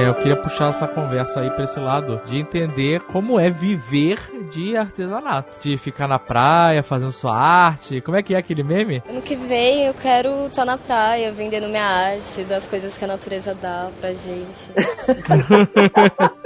É, 0.00 0.08
eu 0.08 0.14
queria 0.14 0.36
puxar 0.36 0.70
essa 0.70 0.88
conversa 0.88 1.40
aí 1.40 1.50
pra 1.50 1.64
esse 1.64 1.78
lado 1.78 2.22
de 2.24 2.38
entender 2.38 3.00
como 3.00 3.38
é 3.38 3.50
viver 3.50 4.18
de 4.50 4.74
artesanato. 4.74 5.60
De 5.60 5.76
ficar 5.76 6.08
na 6.08 6.18
praia 6.18 6.82
fazendo 6.82 7.12
sua 7.12 7.36
arte. 7.36 8.00
Como 8.00 8.16
é 8.16 8.22
que 8.22 8.34
é 8.34 8.38
aquele 8.38 8.62
meme? 8.62 9.02
Ano 9.06 9.20
que 9.20 9.36
vem 9.36 9.86
eu 9.86 9.94
quero 9.94 10.46
estar 10.46 10.64
na 10.64 10.78
praia 10.78 11.30
vendendo 11.32 11.68
minha 11.68 11.84
arte, 11.84 12.44
das 12.44 12.66
coisas 12.66 12.96
que 12.96 13.04
a 13.04 13.08
natureza 13.08 13.54
dá 13.54 13.90
pra 14.00 14.14
gente. 14.14 14.70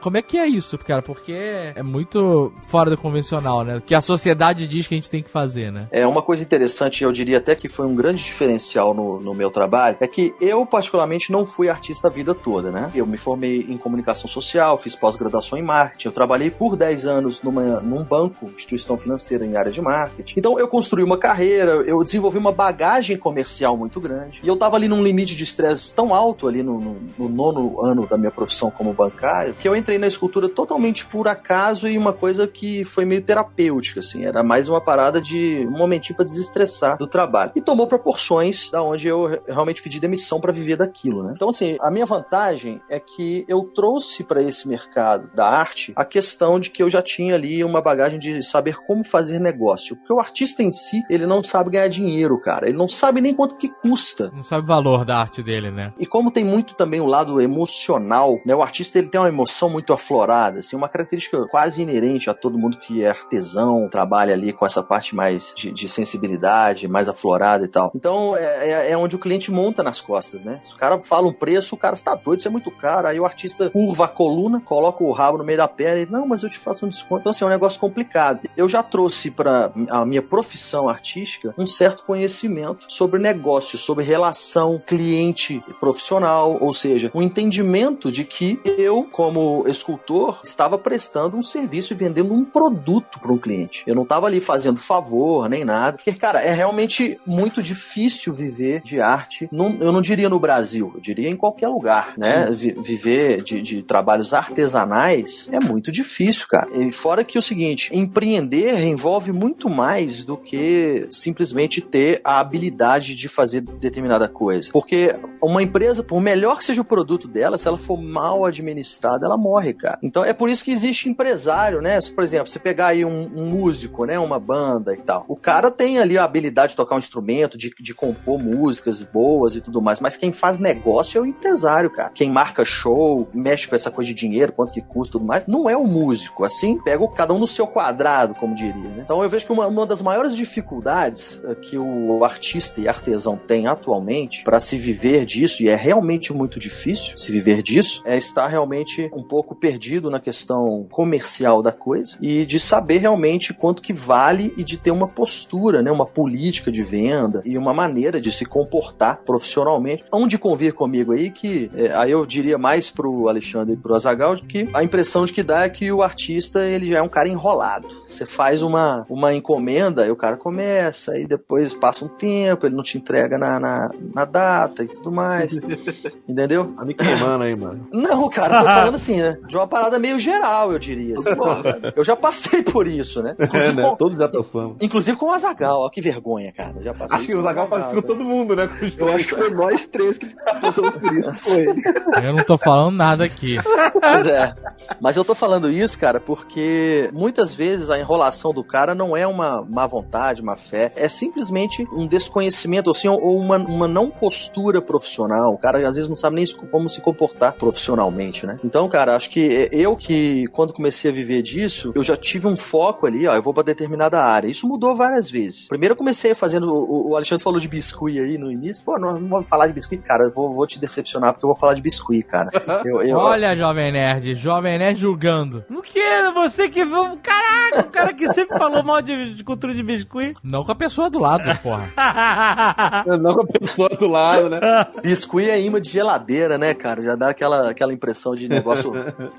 Como 0.00 0.16
é 0.16 0.22
que 0.22 0.36
é 0.36 0.46
isso, 0.46 0.76
cara? 0.78 1.02
Porque 1.02 1.32
é 1.32 1.82
muito 1.82 2.52
fora 2.66 2.90
do 2.90 2.96
convencional, 2.96 3.64
né? 3.64 3.82
Que 3.84 3.94
a 3.94 4.00
sociedade 4.00 4.66
diz 4.66 4.86
que 4.86 4.94
a 4.94 4.96
gente 4.96 5.10
tem 5.10 5.22
que 5.22 5.30
fazer, 5.30 5.70
né? 5.72 5.86
É 5.90 6.06
uma 6.06 6.22
coisa 6.22 6.42
interessante, 6.42 7.02
eu 7.04 7.12
diria 7.12 7.38
até 7.38 7.54
que 7.54 7.68
foi 7.68 7.86
um 7.86 7.94
grande 7.94 8.22
diferencial 8.22 8.92
no, 8.94 9.20
no 9.20 9.34
meu 9.34 9.50
trabalho, 9.50 9.96
é 10.00 10.06
que 10.06 10.34
eu, 10.40 10.64
particularmente, 10.66 11.30
não 11.32 11.46
fui 11.46 11.68
artista 11.68 12.08
a 12.08 12.10
vida 12.10 12.34
toda, 12.34 12.70
né? 12.70 12.90
Eu 12.94 13.06
me 13.06 13.16
formei 13.18 13.66
em 13.68 13.76
comunicação 13.78 14.28
social, 14.28 14.76
fiz 14.78 14.94
pós-graduação 14.94 15.58
em 15.58 15.62
marketing, 15.62 16.08
eu 16.08 16.12
trabalhei 16.12 16.50
por 16.50 16.76
10 16.76 17.06
anos 17.06 17.42
numa, 17.42 17.80
num 17.80 18.02
banco, 18.02 18.46
instituição 18.56 18.96
financeira 18.98 19.44
em 19.46 19.56
área 19.56 19.72
de 19.72 19.80
marketing. 19.80 20.34
Então, 20.38 20.58
eu 20.58 20.68
construí 20.68 21.02
uma 21.04 21.18
carreira, 21.18 21.72
eu 21.86 22.02
desenvolvi 22.04 22.38
uma 22.38 22.52
bagagem 22.52 23.16
comercial 23.16 23.76
muito 23.76 24.00
grande, 24.00 24.40
e 24.42 24.48
eu 24.48 24.56
tava 24.56 24.76
ali 24.76 24.88
num 24.88 25.02
limite 25.02 25.34
de 25.36 25.44
estresse 25.44 25.94
tão 25.94 26.14
alto 26.14 26.46
ali 26.48 26.62
no, 26.62 26.78
no- 26.80 26.96
no 27.18 27.28
nono 27.28 27.84
ano 27.84 28.06
da 28.06 28.16
minha 28.18 28.30
profissão 28.30 28.70
como 28.70 28.92
bancário, 28.92 29.47
que 29.54 29.68
eu 29.68 29.76
entrei 29.76 29.98
na 29.98 30.06
escultura 30.06 30.48
totalmente 30.48 31.06
por 31.06 31.28
acaso 31.28 31.88
e 31.88 31.96
uma 31.96 32.12
coisa 32.12 32.46
que 32.46 32.84
foi 32.84 33.04
meio 33.04 33.22
terapêutica, 33.22 34.00
assim, 34.00 34.24
era 34.24 34.42
mais 34.42 34.68
uma 34.68 34.80
parada 34.80 35.20
de 35.20 35.66
um 35.66 35.76
momentinho 35.76 36.16
pra 36.16 36.24
desestressar 36.24 36.96
do 36.98 37.06
trabalho. 37.06 37.52
E 37.54 37.60
tomou 37.60 37.86
proporções 37.86 38.70
da 38.70 38.82
onde 38.82 39.06
eu 39.08 39.26
re- 39.26 39.40
realmente 39.46 39.82
pedi 39.82 40.00
demissão 40.00 40.40
pra 40.40 40.52
viver 40.52 40.76
daquilo, 40.76 41.22
né? 41.22 41.32
Então, 41.34 41.48
assim, 41.48 41.76
a 41.80 41.90
minha 41.90 42.06
vantagem 42.06 42.80
é 42.88 42.98
que 43.00 43.44
eu 43.48 43.62
trouxe 43.62 44.24
pra 44.24 44.42
esse 44.42 44.66
mercado 44.68 45.30
da 45.34 45.46
arte 45.48 45.92
a 45.96 46.04
questão 46.04 46.58
de 46.58 46.70
que 46.70 46.82
eu 46.82 46.90
já 46.90 47.02
tinha 47.02 47.34
ali 47.34 47.62
uma 47.64 47.80
bagagem 47.80 48.18
de 48.18 48.42
saber 48.42 48.76
como 48.86 49.04
fazer 49.04 49.38
negócio. 49.38 49.96
Porque 49.96 50.12
o 50.12 50.20
artista 50.20 50.62
em 50.62 50.70
si, 50.70 51.02
ele 51.10 51.26
não 51.26 51.40
sabe 51.42 51.70
ganhar 51.70 51.88
dinheiro, 51.88 52.38
cara. 52.40 52.68
Ele 52.68 52.76
não 52.78 52.88
sabe 52.88 53.20
nem 53.20 53.34
quanto 53.34 53.56
que 53.56 53.68
custa. 53.68 54.30
Não 54.34 54.42
sabe 54.42 54.64
o 54.64 54.66
valor 54.66 55.04
da 55.04 55.16
arte 55.18 55.42
dele, 55.42 55.70
né? 55.70 55.92
E 55.98 56.06
como 56.06 56.30
tem 56.30 56.44
muito 56.44 56.74
também 56.74 57.00
o 57.00 57.06
lado 57.06 57.40
emocional, 57.40 58.38
né? 58.44 58.54
O 58.54 58.62
artista 58.62 58.98
ele 58.98 59.08
tem 59.08 59.20
uma 59.20 59.28
emoção 59.38 59.70
muito 59.70 59.92
aflorada, 59.92 60.58
assim, 60.60 60.76
uma 60.76 60.88
característica 60.88 61.46
quase 61.46 61.80
inerente 61.80 62.28
a 62.28 62.34
todo 62.34 62.58
mundo 62.58 62.78
que 62.78 63.02
é 63.04 63.08
artesão, 63.08 63.88
trabalha 63.88 64.34
ali 64.34 64.52
com 64.52 64.66
essa 64.66 64.82
parte 64.82 65.14
mais 65.14 65.54
de, 65.56 65.70
de 65.70 65.88
sensibilidade, 65.88 66.88
mais 66.88 67.08
aflorada 67.08 67.64
e 67.64 67.68
tal. 67.68 67.92
Então 67.94 68.36
é, 68.36 68.70
é- 68.70 68.90
é 68.92 68.96
onde 68.96 69.16
o 69.16 69.18
cliente 69.18 69.50
monta 69.50 69.82
nas 69.82 70.00
costas, 70.00 70.42
né? 70.42 70.58
Se 70.60 70.74
o 70.74 70.76
cara 70.76 70.98
fala 71.02 71.28
um 71.28 71.32
preço, 71.32 71.74
o 71.74 71.78
cara 71.78 71.94
está 71.94 72.14
doido, 72.14 72.40
isso 72.40 72.48
é 72.48 72.50
muito 72.50 72.70
caro. 72.70 73.06
Aí 73.06 73.20
o 73.20 73.24
artista 73.24 73.70
curva 73.70 74.06
a 74.06 74.08
coluna, 74.08 74.60
coloca 74.60 75.04
o 75.04 75.12
rabo 75.12 75.38
no 75.38 75.44
meio 75.44 75.58
da 75.58 75.68
perna 75.68 76.00
e 76.02 76.10
não, 76.10 76.26
mas 76.26 76.42
eu 76.42 76.50
te 76.50 76.58
faço 76.58 76.84
um 76.84 76.88
desconto. 76.88 77.20
Então 77.20 77.30
assim, 77.30 77.44
é 77.44 77.46
um 77.46 77.50
negócio 77.50 77.78
complicado. 77.80 78.48
Eu 78.56 78.68
já 78.68 78.82
trouxe 78.82 79.30
para 79.30 79.70
a 79.90 80.04
minha 80.04 80.22
profissão 80.22 80.88
artística 80.88 81.54
um 81.56 81.66
certo 81.66 82.04
conhecimento 82.04 82.86
sobre 82.88 83.18
negócio, 83.20 83.78
sobre 83.78 84.04
relação 84.04 84.80
cliente 84.84 85.62
profissional, 85.78 86.56
ou 86.60 86.72
seja, 86.72 87.10
um 87.14 87.22
entendimento 87.22 88.10
de 88.10 88.24
que 88.24 88.60
eu, 88.64 89.04
como 89.04 89.27
escultor, 89.66 90.40
estava 90.44 90.78
prestando 90.78 91.36
um 91.36 91.42
serviço 91.42 91.92
e 91.92 91.96
vendendo 91.96 92.32
um 92.32 92.44
produto 92.44 93.18
para 93.20 93.32
um 93.32 93.38
cliente. 93.38 93.84
Eu 93.86 93.94
não 93.94 94.02
estava 94.02 94.26
ali 94.26 94.40
fazendo 94.40 94.78
favor 94.78 95.48
nem 95.48 95.64
nada, 95.64 95.96
porque, 95.96 96.12
cara, 96.12 96.40
é 96.42 96.52
realmente 96.52 97.18
muito 97.26 97.62
difícil 97.62 98.32
viver 98.34 98.80
de 98.82 99.00
arte. 99.00 99.48
num- 99.52 99.78
eu 99.80 99.92
não 99.92 100.00
diria 100.02 100.28
no 100.28 100.38
Brasil, 100.38 100.92
eu 100.94 101.00
diria 101.00 101.28
em 101.28 101.36
qualquer 101.36 101.68
lugar, 101.68 102.14
né? 102.16 102.50
Vi- 102.50 102.76
viver 102.82 103.42
de, 103.42 103.60
de 103.60 103.82
trabalhos 103.82 104.32
artesanais 104.72 105.48
é 105.52 105.58
muito 105.60 105.90
difícil, 105.90 106.46
cara. 106.48 106.68
E 106.74 106.90
fora 106.90 107.24
que 107.24 107.36
é 107.36 107.40
o 107.40 107.42
seguinte, 107.42 107.90
empreender 107.94 108.78
envolve 108.84 109.32
muito 109.32 109.68
mais 109.68 110.24
do 110.24 110.36
que 110.36 111.06
simplesmente 111.10 111.80
ter 111.80 112.20
a 112.24 112.38
habilidade 112.40 113.14
de 113.14 113.28
fazer 113.28 113.60
determinada 113.60 114.28
coisa. 114.28 114.70
Porque 114.72 115.14
uma 115.42 115.62
empresa, 115.62 116.02
por 116.02 116.20
melhor 116.20 116.58
que 116.58 116.64
seja 116.64 116.80
o 116.82 116.84
produto 116.84 117.26
dela, 117.28 117.58
se 117.58 117.66
ela 117.66 117.78
for 117.78 118.00
mal 118.00 118.44
administrada, 118.44 119.17
ela 119.24 119.36
morre, 119.36 119.74
cara. 119.74 119.98
Então 120.02 120.24
é 120.24 120.32
por 120.32 120.48
isso 120.48 120.64
que 120.64 120.70
existe 120.70 121.08
empresário, 121.08 121.80
né? 121.80 121.98
Por 122.14 122.24
exemplo, 122.24 122.48
você 122.48 122.58
pegar 122.58 122.88
aí 122.88 123.04
um, 123.04 123.30
um 123.34 123.46
músico, 123.46 124.04
né? 124.04 124.18
Uma 124.18 124.38
banda 124.38 124.94
e 124.94 124.98
tal. 124.98 125.24
O 125.28 125.36
cara 125.36 125.70
tem 125.70 125.98
ali 125.98 126.16
a 126.18 126.24
habilidade 126.24 126.70
de 126.70 126.76
tocar 126.76 126.96
um 126.96 126.98
instrumento, 126.98 127.58
de, 127.58 127.72
de 127.80 127.94
compor 127.94 128.38
músicas 128.38 129.02
boas 129.02 129.56
e 129.56 129.60
tudo 129.60 129.80
mais, 129.80 130.00
mas 130.00 130.16
quem 130.16 130.32
faz 130.32 130.58
negócio 130.58 131.18
é 131.18 131.22
o 131.22 131.26
empresário, 131.26 131.90
cara. 131.90 132.10
Quem 132.10 132.30
marca 132.30 132.64
show, 132.64 133.28
mexe 133.32 133.68
com 133.68 133.74
essa 133.74 133.90
coisa 133.90 134.08
de 134.08 134.14
dinheiro, 134.14 134.52
quanto 134.52 134.72
que 134.72 134.80
custa 134.80 135.12
tudo 135.12 135.24
mais, 135.24 135.46
não 135.46 135.68
é 135.68 135.76
o 135.76 135.84
músico. 135.84 136.44
Assim, 136.44 136.78
pega 136.82 137.06
cada 137.08 137.32
um 137.32 137.38
no 137.38 137.46
seu 137.46 137.66
quadrado, 137.66 138.34
como 138.34 138.54
diria. 138.54 138.74
né? 138.74 139.02
Então 139.04 139.22
eu 139.22 139.28
vejo 139.28 139.46
que 139.46 139.52
uma, 139.52 139.66
uma 139.66 139.86
das 139.86 140.02
maiores 140.02 140.34
dificuldades 140.36 141.42
eh, 141.44 141.54
que 141.54 141.78
o 141.78 142.24
artista 142.24 142.80
e 142.80 142.88
artesão 142.88 143.36
tem 143.36 143.66
atualmente 143.66 144.42
para 144.42 144.60
se 144.60 144.76
viver 144.78 145.24
disso, 145.24 145.62
e 145.62 145.68
é 145.68 145.76
realmente 145.76 146.32
muito 146.32 146.58
difícil 146.58 147.16
se 147.16 147.30
viver 147.32 147.62
disso, 147.62 148.02
é 148.04 148.16
estar 148.16 148.46
realmente 148.46 149.07
um 149.16 149.22
pouco 149.22 149.54
perdido 149.54 150.10
na 150.10 150.20
questão 150.20 150.86
comercial 150.90 151.62
da 151.62 151.72
coisa 151.72 152.16
e 152.20 152.44
de 152.44 152.58
saber 152.58 152.98
realmente 152.98 153.54
quanto 153.54 153.82
que 153.82 153.92
vale 153.92 154.52
e 154.56 154.64
de 154.64 154.76
ter 154.76 154.90
uma 154.90 155.08
postura, 155.08 155.82
né, 155.82 155.90
uma 155.90 156.06
política 156.06 156.70
de 156.70 156.82
venda 156.82 157.42
e 157.44 157.56
uma 157.56 157.72
maneira 157.72 158.20
de 158.20 158.30
se 158.30 158.44
comportar 158.44 159.22
profissionalmente. 159.24 160.04
Onde 160.12 160.38
convir 160.38 160.74
comigo 160.74 161.12
aí 161.12 161.30
que 161.30 161.70
eh, 161.74 161.92
aí 161.94 162.10
eu 162.10 162.24
diria 162.26 162.58
mais 162.58 162.90
pro 162.90 163.28
Alexandre 163.28 163.74
e 163.74 163.76
pro 163.76 163.94
Azagal 163.94 164.36
que 164.36 164.68
a 164.72 164.82
impressão 164.82 165.24
de 165.24 165.32
que 165.32 165.42
dá 165.42 165.64
é 165.64 165.68
que 165.68 165.90
o 165.90 166.02
artista 166.02 166.64
ele 166.64 166.90
já 166.90 166.98
é 166.98 167.02
um 167.02 167.08
cara 167.08 167.28
enrolado. 167.28 167.88
Você 168.06 168.26
faz 168.26 168.62
uma, 168.62 169.06
uma 169.08 169.34
encomenda 169.34 170.06
e 170.06 170.10
o 170.10 170.16
cara 170.16 170.36
começa, 170.36 171.18
e 171.18 171.26
depois 171.26 171.74
passa 171.74 172.04
um 172.04 172.08
tempo, 172.08 172.66
ele 172.66 172.74
não 172.74 172.82
te 172.82 172.98
entrega 172.98 173.38
na, 173.38 173.58
na, 173.60 173.90
na 174.14 174.24
data 174.24 174.82
e 174.82 174.88
tudo 174.88 175.10
mais. 175.10 175.58
Entendeu? 176.28 176.72
Tá 176.76 176.84
me 176.84 176.94
queimando 176.94 177.44
aí, 177.44 177.54
mano. 177.54 177.86
Não, 177.92 178.28
cara, 178.28 178.58
tô 178.58 178.64
falando 178.64 178.87
falando 178.88 178.96
assim, 178.96 179.20
né? 179.20 179.38
De 179.46 179.56
uma 179.56 179.66
parada 179.66 179.98
meio 179.98 180.18
geral, 180.18 180.72
eu 180.72 180.78
diria. 180.78 181.16
assim, 181.16 181.62
sabe? 181.62 181.92
eu 181.94 182.04
já 182.04 182.16
passei 182.16 182.62
por 182.62 182.86
isso, 182.86 183.22
né? 183.22 183.36
É, 183.38 183.44
Inclusive, 183.44 183.76
né? 183.76 183.82
com, 183.82 183.96
Todos 183.96 184.18
já 184.18 184.28
passamos. 184.28 184.76
inclusive 184.80 185.16
com 185.16 185.26
o 185.26 185.32
Azagal, 185.32 185.80
ó, 185.80 185.90
que 185.90 186.00
vergonha, 186.00 186.52
cara. 186.52 186.74
Já 186.82 186.92
passei 186.92 187.16
Acho 187.16 187.24
isso 187.24 187.26
que 187.26 187.34
o 187.34 187.36
com 187.38 187.42
Zagal 187.42 187.64
Azaghal, 187.64 187.80
passou 187.80 188.02
com 188.02 188.08
todo 188.08 188.24
mundo, 188.24 188.54
né? 188.54 188.68
Com 188.68 189.04
Eu 189.04 189.12
acho 189.14 189.26
que 189.26 189.34
foi 189.34 189.50
nós 189.50 189.86
três 189.86 190.18
que 190.18 190.26
passamos 190.60 190.96
por 190.96 191.16
isso, 191.16 191.34
foi 191.34 191.62
ele. 191.62 191.82
Eu 192.22 192.34
não 192.34 192.44
tô 192.44 192.58
falando 192.58 192.94
nada 192.94 193.24
aqui. 193.24 193.56
Pois 193.92 194.26
é. 194.26 194.54
Mas 195.00 195.16
eu 195.16 195.24
tô 195.24 195.34
falando 195.34 195.70
isso, 195.70 195.98
cara, 195.98 196.20
porque 196.20 197.10
muitas 197.12 197.54
vezes 197.54 197.90
a 197.90 197.98
enrolação 197.98 198.52
do 198.52 198.62
cara 198.62 198.94
não 198.94 199.16
é 199.16 199.26
uma 199.26 199.62
má 199.62 199.86
vontade, 199.86 200.42
má 200.42 200.56
fé. 200.56 200.92
É 200.94 201.08
simplesmente 201.08 201.86
um 201.92 202.06
desconhecimento, 202.06 202.90
assim, 202.90 203.08
ou 203.08 203.38
uma, 203.38 203.56
uma 203.56 203.88
não 203.88 204.10
postura 204.10 204.80
profissional. 204.80 205.52
O 205.54 205.58
cara 205.58 205.78
às 205.88 205.96
vezes 205.96 206.08
não 206.08 206.16
sabe 206.16 206.36
nem 206.36 206.46
como 206.70 206.88
se 206.88 207.00
comportar 207.00 207.54
profissionalmente, 207.54 208.46
né? 208.46 208.58
Então, 208.64 208.77
cara, 208.86 209.16
acho 209.16 209.30
que 209.30 209.70
eu 209.72 209.96
que, 209.96 210.46
quando 210.52 210.74
comecei 210.74 211.10
a 211.10 211.14
viver 211.14 211.40
disso, 211.42 211.90
eu 211.94 212.02
já 212.02 212.16
tive 212.18 212.46
um 212.46 212.56
foco 212.56 213.06
ali, 213.06 213.26
ó, 213.26 213.34
eu 213.34 213.42
vou 213.42 213.54
pra 213.54 213.62
determinada 213.62 214.22
área. 214.22 214.46
Isso 214.48 214.68
mudou 214.68 214.94
várias 214.94 215.30
vezes. 215.30 215.66
Primeiro 215.68 215.92
eu 215.94 215.96
comecei 215.96 216.34
fazendo, 216.34 216.68
o, 216.70 217.16
Alexandre 217.16 217.42
falou 217.42 217.58
de 217.58 217.66
biscuit 217.68 218.18
aí 218.20 218.36
no 218.36 218.52
início. 218.52 218.84
Pô, 218.84 218.98
não, 218.98 219.18
não 219.18 219.28
vou 219.28 219.42
falar 219.44 219.66
de 219.68 219.72
biscuit, 219.72 220.02
cara, 220.02 220.24
eu 220.24 220.30
vou, 220.30 220.52
vou 220.54 220.66
te 220.66 220.78
decepcionar 220.78 221.32
porque 221.32 221.46
eu 221.46 221.50
vou 221.50 221.58
falar 221.58 221.72
de 221.74 221.80
biscuit, 221.80 222.22
cara. 222.24 222.50
Eu, 222.84 223.00
eu- 223.00 223.16
Olha, 223.16 223.56
Jovem 223.56 223.90
Nerd, 223.90 224.34
Jovem 224.34 224.78
Nerd 224.78 225.00
julgando. 225.00 225.64
O 225.70 225.80
que? 225.80 226.00
Você 226.34 226.68
que 226.68 226.84
viu. 226.84 227.16
Caraca, 227.22 227.80
o 227.80 227.90
cara 227.90 228.12
que 228.12 228.28
sempre 228.32 228.58
falou 228.58 228.82
mal 228.82 229.00
de, 229.00 229.34
de 229.34 229.42
cultura 229.44 229.74
de 229.74 229.82
biscuit. 229.82 230.34
Não 230.44 230.64
com 230.64 230.72
a 230.72 230.74
pessoa 230.74 231.08
do 231.08 231.18
lado, 231.18 231.42
porra. 231.62 231.88
Não 233.20 233.34
com 233.34 233.42
a 233.42 233.46
pessoa 233.46 233.88
do 233.88 234.08
lado, 234.08 234.48
né? 234.50 234.60
Biscuit 235.02 235.48
é 235.48 235.60
imã 235.60 235.80
de 235.80 235.90
geladeira, 235.90 236.58
né, 236.58 236.74
cara? 236.74 237.02
Já 237.02 237.14
dá 237.16 237.30
aquela, 237.30 237.70
aquela 237.70 237.92
impressão 237.92 238.34
de 238.34 238.48
negócio 238.48 238.67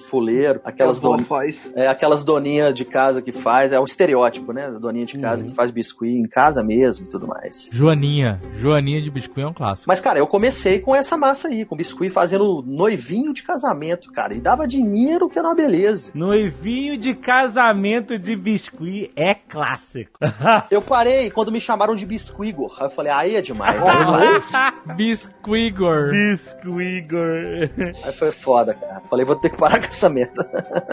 fuleiro. 0.07 0.61
Aquelas, 0.65 0.97
Aquelas 0.97 0.99
don... 0.99 1.23
faz. 1.23 1.73
é, 1.75 1.87
aquelas 1.87 2.23
doninhas 2.23 2.73
de 2.73 2.85
casa 2.85 3.21
que 3.21 3.31
faz, 3.31 3.71
é 3.71 3.79
um 3.79 3.85
estereótipo, 3.85 4.51
né? 4.53 4.69
Doninha 4.79 5.05
de 5.05 5.17
casa 5.17 5.43
que 5.43 5.53
faz 5.53 5.71
biscuit 5.71 6.15
em 6.17 6.23
casa 6.23 6.63
mesmo 6.63 7.05
e 7.05 7.09
tudo 7.09 7.27
mais. 7.27 7.69
Joaninha. 7.71 8.41
Joaninha 8.57 9.01
de 9.01 9.09
biscuit 9.09 9.41
é 9.41 9.47
um 9.47 9.53
clássico. 9.53 9.87
Mas, 9.87 9.99
cara, 9.99 10.19
eu 10.19 10.27
comecei 10.27 10.79
com 10.79 10.95
essa 10.95 11.17
massa 11.17 11.47
aí, 11.47 11.65
com 11.65 11.75
biscuit, 11.75 12.09
fazendo 12.09 12.63
noivinho 12.65 13.33
de 13.33 13.43
casamento, 13.43 14.11
cara. 14.11 14.33
E 14.33 14.41
dava 14.41 14.67
dinheiro 14.67 15.29
que 15.29 15.37
era 15.37 15.47
uma 15.47 15.55
beleza. 15.55 16.11
Noivinho 16.15 16.97
de 16.97 17.13
casamento 17.13 18.17
de 18.17 18.35
biscuit 18.35 19.11
é 19.15 19.33
clássico. 19.33 20.19
Eu 20.69 20.81
parei 20.81 21.29
quando 21.29 21.51
me 21.51 21.59
chamaram 21.59 21.95
de 21.95 22.05
biscuigor. 22.05 22.75
Aí 22.79 22.85
eu 22.85 22.89
falei, 22.89 23.11
aí 23.11 23.35
é 23.35 23.41
demais. 23.41 23.79
Aí, 23.85 24.95
Biscuigor. 24.95 26.09
Biscuigor. 26.11 27.69
aí 28.03 28.13
foi 28.13 28.31
foda, 28.31 28.73
cara. 28.73 29.01
Falei, 29.09 29.18
vou 29.25 29.35
ter 29.35 29.49
que 29.49 29.57
parar 29.57 29.79
com 29.81 29.87
essa 29.87 30.09
merda. 30.09 30.49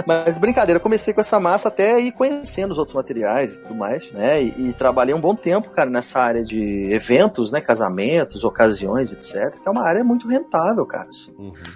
Mas 0.06 0.38
brincadeira, 0.38 0.78
eu 0.78 0.82
comecei 0.82 1.12
com 1.12 1.20
essa 1.20 1.38
massa 1.40 1.68
até 1.68 2.00
ir 2.00 2.12
conhecendo 2.12 2.72
os 2.72 2.78
outros 2.78 2.94
materiais 2.94 3.54
e 3.54 3.62
tudo 3.62 3.74
mais, 3.74 4.10
né? 4.12 4.42
E, 4.42 4.68
e 4.68 4.72
trabalhei 4.72 5.14
um 5.14 5.20
bom 5.20 5.34
tempo, 5.34 5.70
cara, 5.70 5.90
nessa 5.90 6.20
área 6.20 6.44
de 6.44 6.88
eventos, 6.90 7.50
né? 7.52 7.60
Casamentos, 7.60 8.44
ocasiões, 8.44 9.12
etc. 9.12 9.58
Que 9.60 9.68
é 9.68 9.70
uma 9.70 9.82
área 9.82 10.02
muito 10.04 10.28
rentável, 10.28 10.84
cara. 10.86 11.08
assim. 11.08 11.34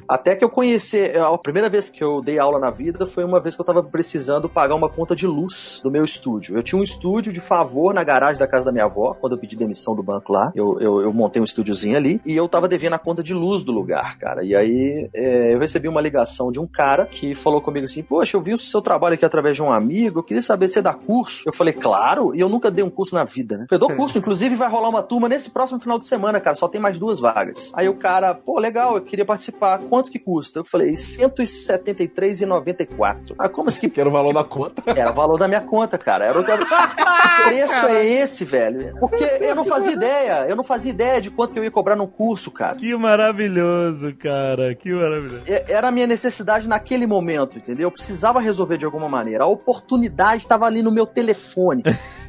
Até 0.09 0.34
que 0.34 0.44
eu 0.44 0.51
conheci, 0.51 1.12
a 1.16 1.36
primeira 1.38 1.68
vez 1.68 1.88
que 1.88 2.03
eu 2.03 2.20
dei 2.20 2.38
aula 2.38 2.59
na 2.59 2.70
vida 2.70 3.07
foi 3.07 3.24
uma 3.24 3.40
vez 3.40 3.55
que 3.55 3.61
eu 3.61 3.66
tava 3.66 3.82
precisando 3.82 4.48
pagar 4.48 4.74
uma 4.74 4.88
conta 4.88 5.14
de 5.14 5.26
luz 5.26 5.80
do 5.82 5.90
meu 5.90 6.05
estúdio. 6.05 6.57
Eu 6.57 6.62
tinha 6.62 6.78
um 6.78 6.84
estúdio 6.84 7.32
de 7.32 7.40
favor 7.40 7.92
na 7.94 8.05
garagem 8.05 8.38
da 8.38 8.46
casa 8.46 8.64
da 8.66 8.72
minha 8.72 8.84
avó, 8.84 9.14
quando 9.20 9.34
eu 9.34 9.38
pedi 9.38 9.57
demissão 9.57 9.94
do 9.94 10.03
banco 10.03 10.32
lá. 10.32 10.53
Eu, 10.55 10.78
eu, 10.80 11.01
eu 11.01 11.12
montei 11.12 11.40
um 11.40 11.44
estúdiozinho 11.44 11.96
ali 11.96 12.20
e 12.24 12.36
eu 12.36 12.48
tava 12.48 12.68
devendo 12.68 12.94
a 12.94 12.98
conta 12.98 13.22
de 13.22 13.34
luz 13.34 13.62
do 13.62 13.72
lugar, 13.72 14.18
cara. 14.18 14.44
E 14.44 14.55
aí 14.55 15.09
é, 15.14 15.55
eu 15.55 15.59
recebi 15.59 15.88
uma 15.88 16.01
ligação 16.01 16.39
de 16.53 16.61
um 16.61 16.66
cara 16.66 17.07
que 17.07 17.34
falou 17.34 17.61
comigo 17.61 17.86
assim: 17.86 18.05
Poxa, 18.05 18.36
eu 18.36 18.41
vi 18.41 18.55
o 18.55 18.59
seu 18.59 18.80
trabalho 18.80 19.14
aqui 19.14 19.24
através 19.24 19.57
de 19.57 19.62
um 19.62 19.72
amigo, 19.72 20.20
eu 20.20 20.22
queria 20.22 20.43
saber 20.43 20.68
se 20.68 20.74
você 20.74 20.82
dá 20.82 20.95
curso. 20.95 21.43
Eu 21.49 21.53
falei, 21.53 21.72
claro, 21.72 22.32
e 22.36 22.41
eu 22.41 22.49
nunca 22.49 22.70
dei 22.70 22.84
um 22.84 22.91
curso 22.91 23.14
na 23.16 23.24
vida, 23.24 23.59
né? 23.59 23.66
Eu 23.70 23.78
dou 23.78 23.91
curso, 23.97 24.16
inclusive 24.18 24.55
vai 24.55 24.68
rolar 24.68 24.88
uma 24.88 25.03
turma 25.03 25.28
nesse 25.28 25.51
próximo 25.51 25.80
final 25.80 25.99
de 25.99 26.07
semana, 26.07 26.38
cara. 26.41 26.55
Só 26.55 26.68
tem 26.68 26.80
mais 26.80 26.99
duas 27.01 27.18
vagas. 27.18 27.72
Aí 27.74 27.88
o 27.88 27.95
cara, 27.95 28.32
pô, 28.34 28.61
legal, 28.61 28.95
eu 28.95 29.01
queria 29.03 29.24
participar. 29.24 29.78
Quanto 29.80 30.09
que 30.11 30.18
custa? 30.20 30.61
Eu 30.61 30.64
falei, 30.64 30.91
R$ 30.91 30.95
173,94. 30.97 33.34
Ah, 33.38 33.49
como 33.49 33.68
assim 33.68 33.80
que 33.80 33.91
Que 33.91 34.01
era 34.01 34.09
o 34.09 34.12
valor 34.12 34.32
da 34.32 34.45
conta. 34.45 34.82
era 34.86 35.11
o 35.11 35.14
valor 35.14 35.36
da 35.38 35.49
minha 35.49 35.61
conta, 35.61 35.99
cara. 35.99 36.24
Era 36.24 36.41
o 36.41 36.45
que... 36.45 36.57
que 36.57 36.64
preço 37.45 37.86
é 37.86 38.07
esse, 38.07 38.45
velho? 38.45 38.95
Porque 39.01 39.24
eu 39.41 39.55
não 39.55 39.64
fazia 39.64 39.93
ideia. 39.93 40.47
Eu 40.49 40.57
não 40.57 40.64
fazia 40.64 40.91
ideia 40.91 41.20
de 41.20 41.30
quanto 41.30 41.53
que 41.53 41.59
eu 41.59 41.64
ia 41.64 41.70
cobrar 41.70 41.97
num 41.97 42.07
curso, 42.07 42.51
cara. 42.51 42.74
Que 42.76 42.95
maravilhoso, 42.97 44.14
cara. 44.16 44.74
Que 44.74 44.93
maravilhoso. 44.93 45.43
É- 45.47 45.64
Era 45.72 45.88
a 45.88 45.91
minha 45.91 46.07
necessidade 46.07 46.30
naquele 46.66 47.07
momento, 47.07 47.59
entendeu? 47.59 47.89
Eu 47.89 47.93
precisava 47.93 48.41
resolver 48.41 48.76
de 48.76 48.85
alguma 48.85 49.09
maneira. 49.09 49.45
A 49.45 49.47
oportunidade 49.47 50.43
estava 50.43 50.66
ali 50.66 50.83
no 50.83 50.91
meu 50.93 51.07
telefone. 51.07 51.83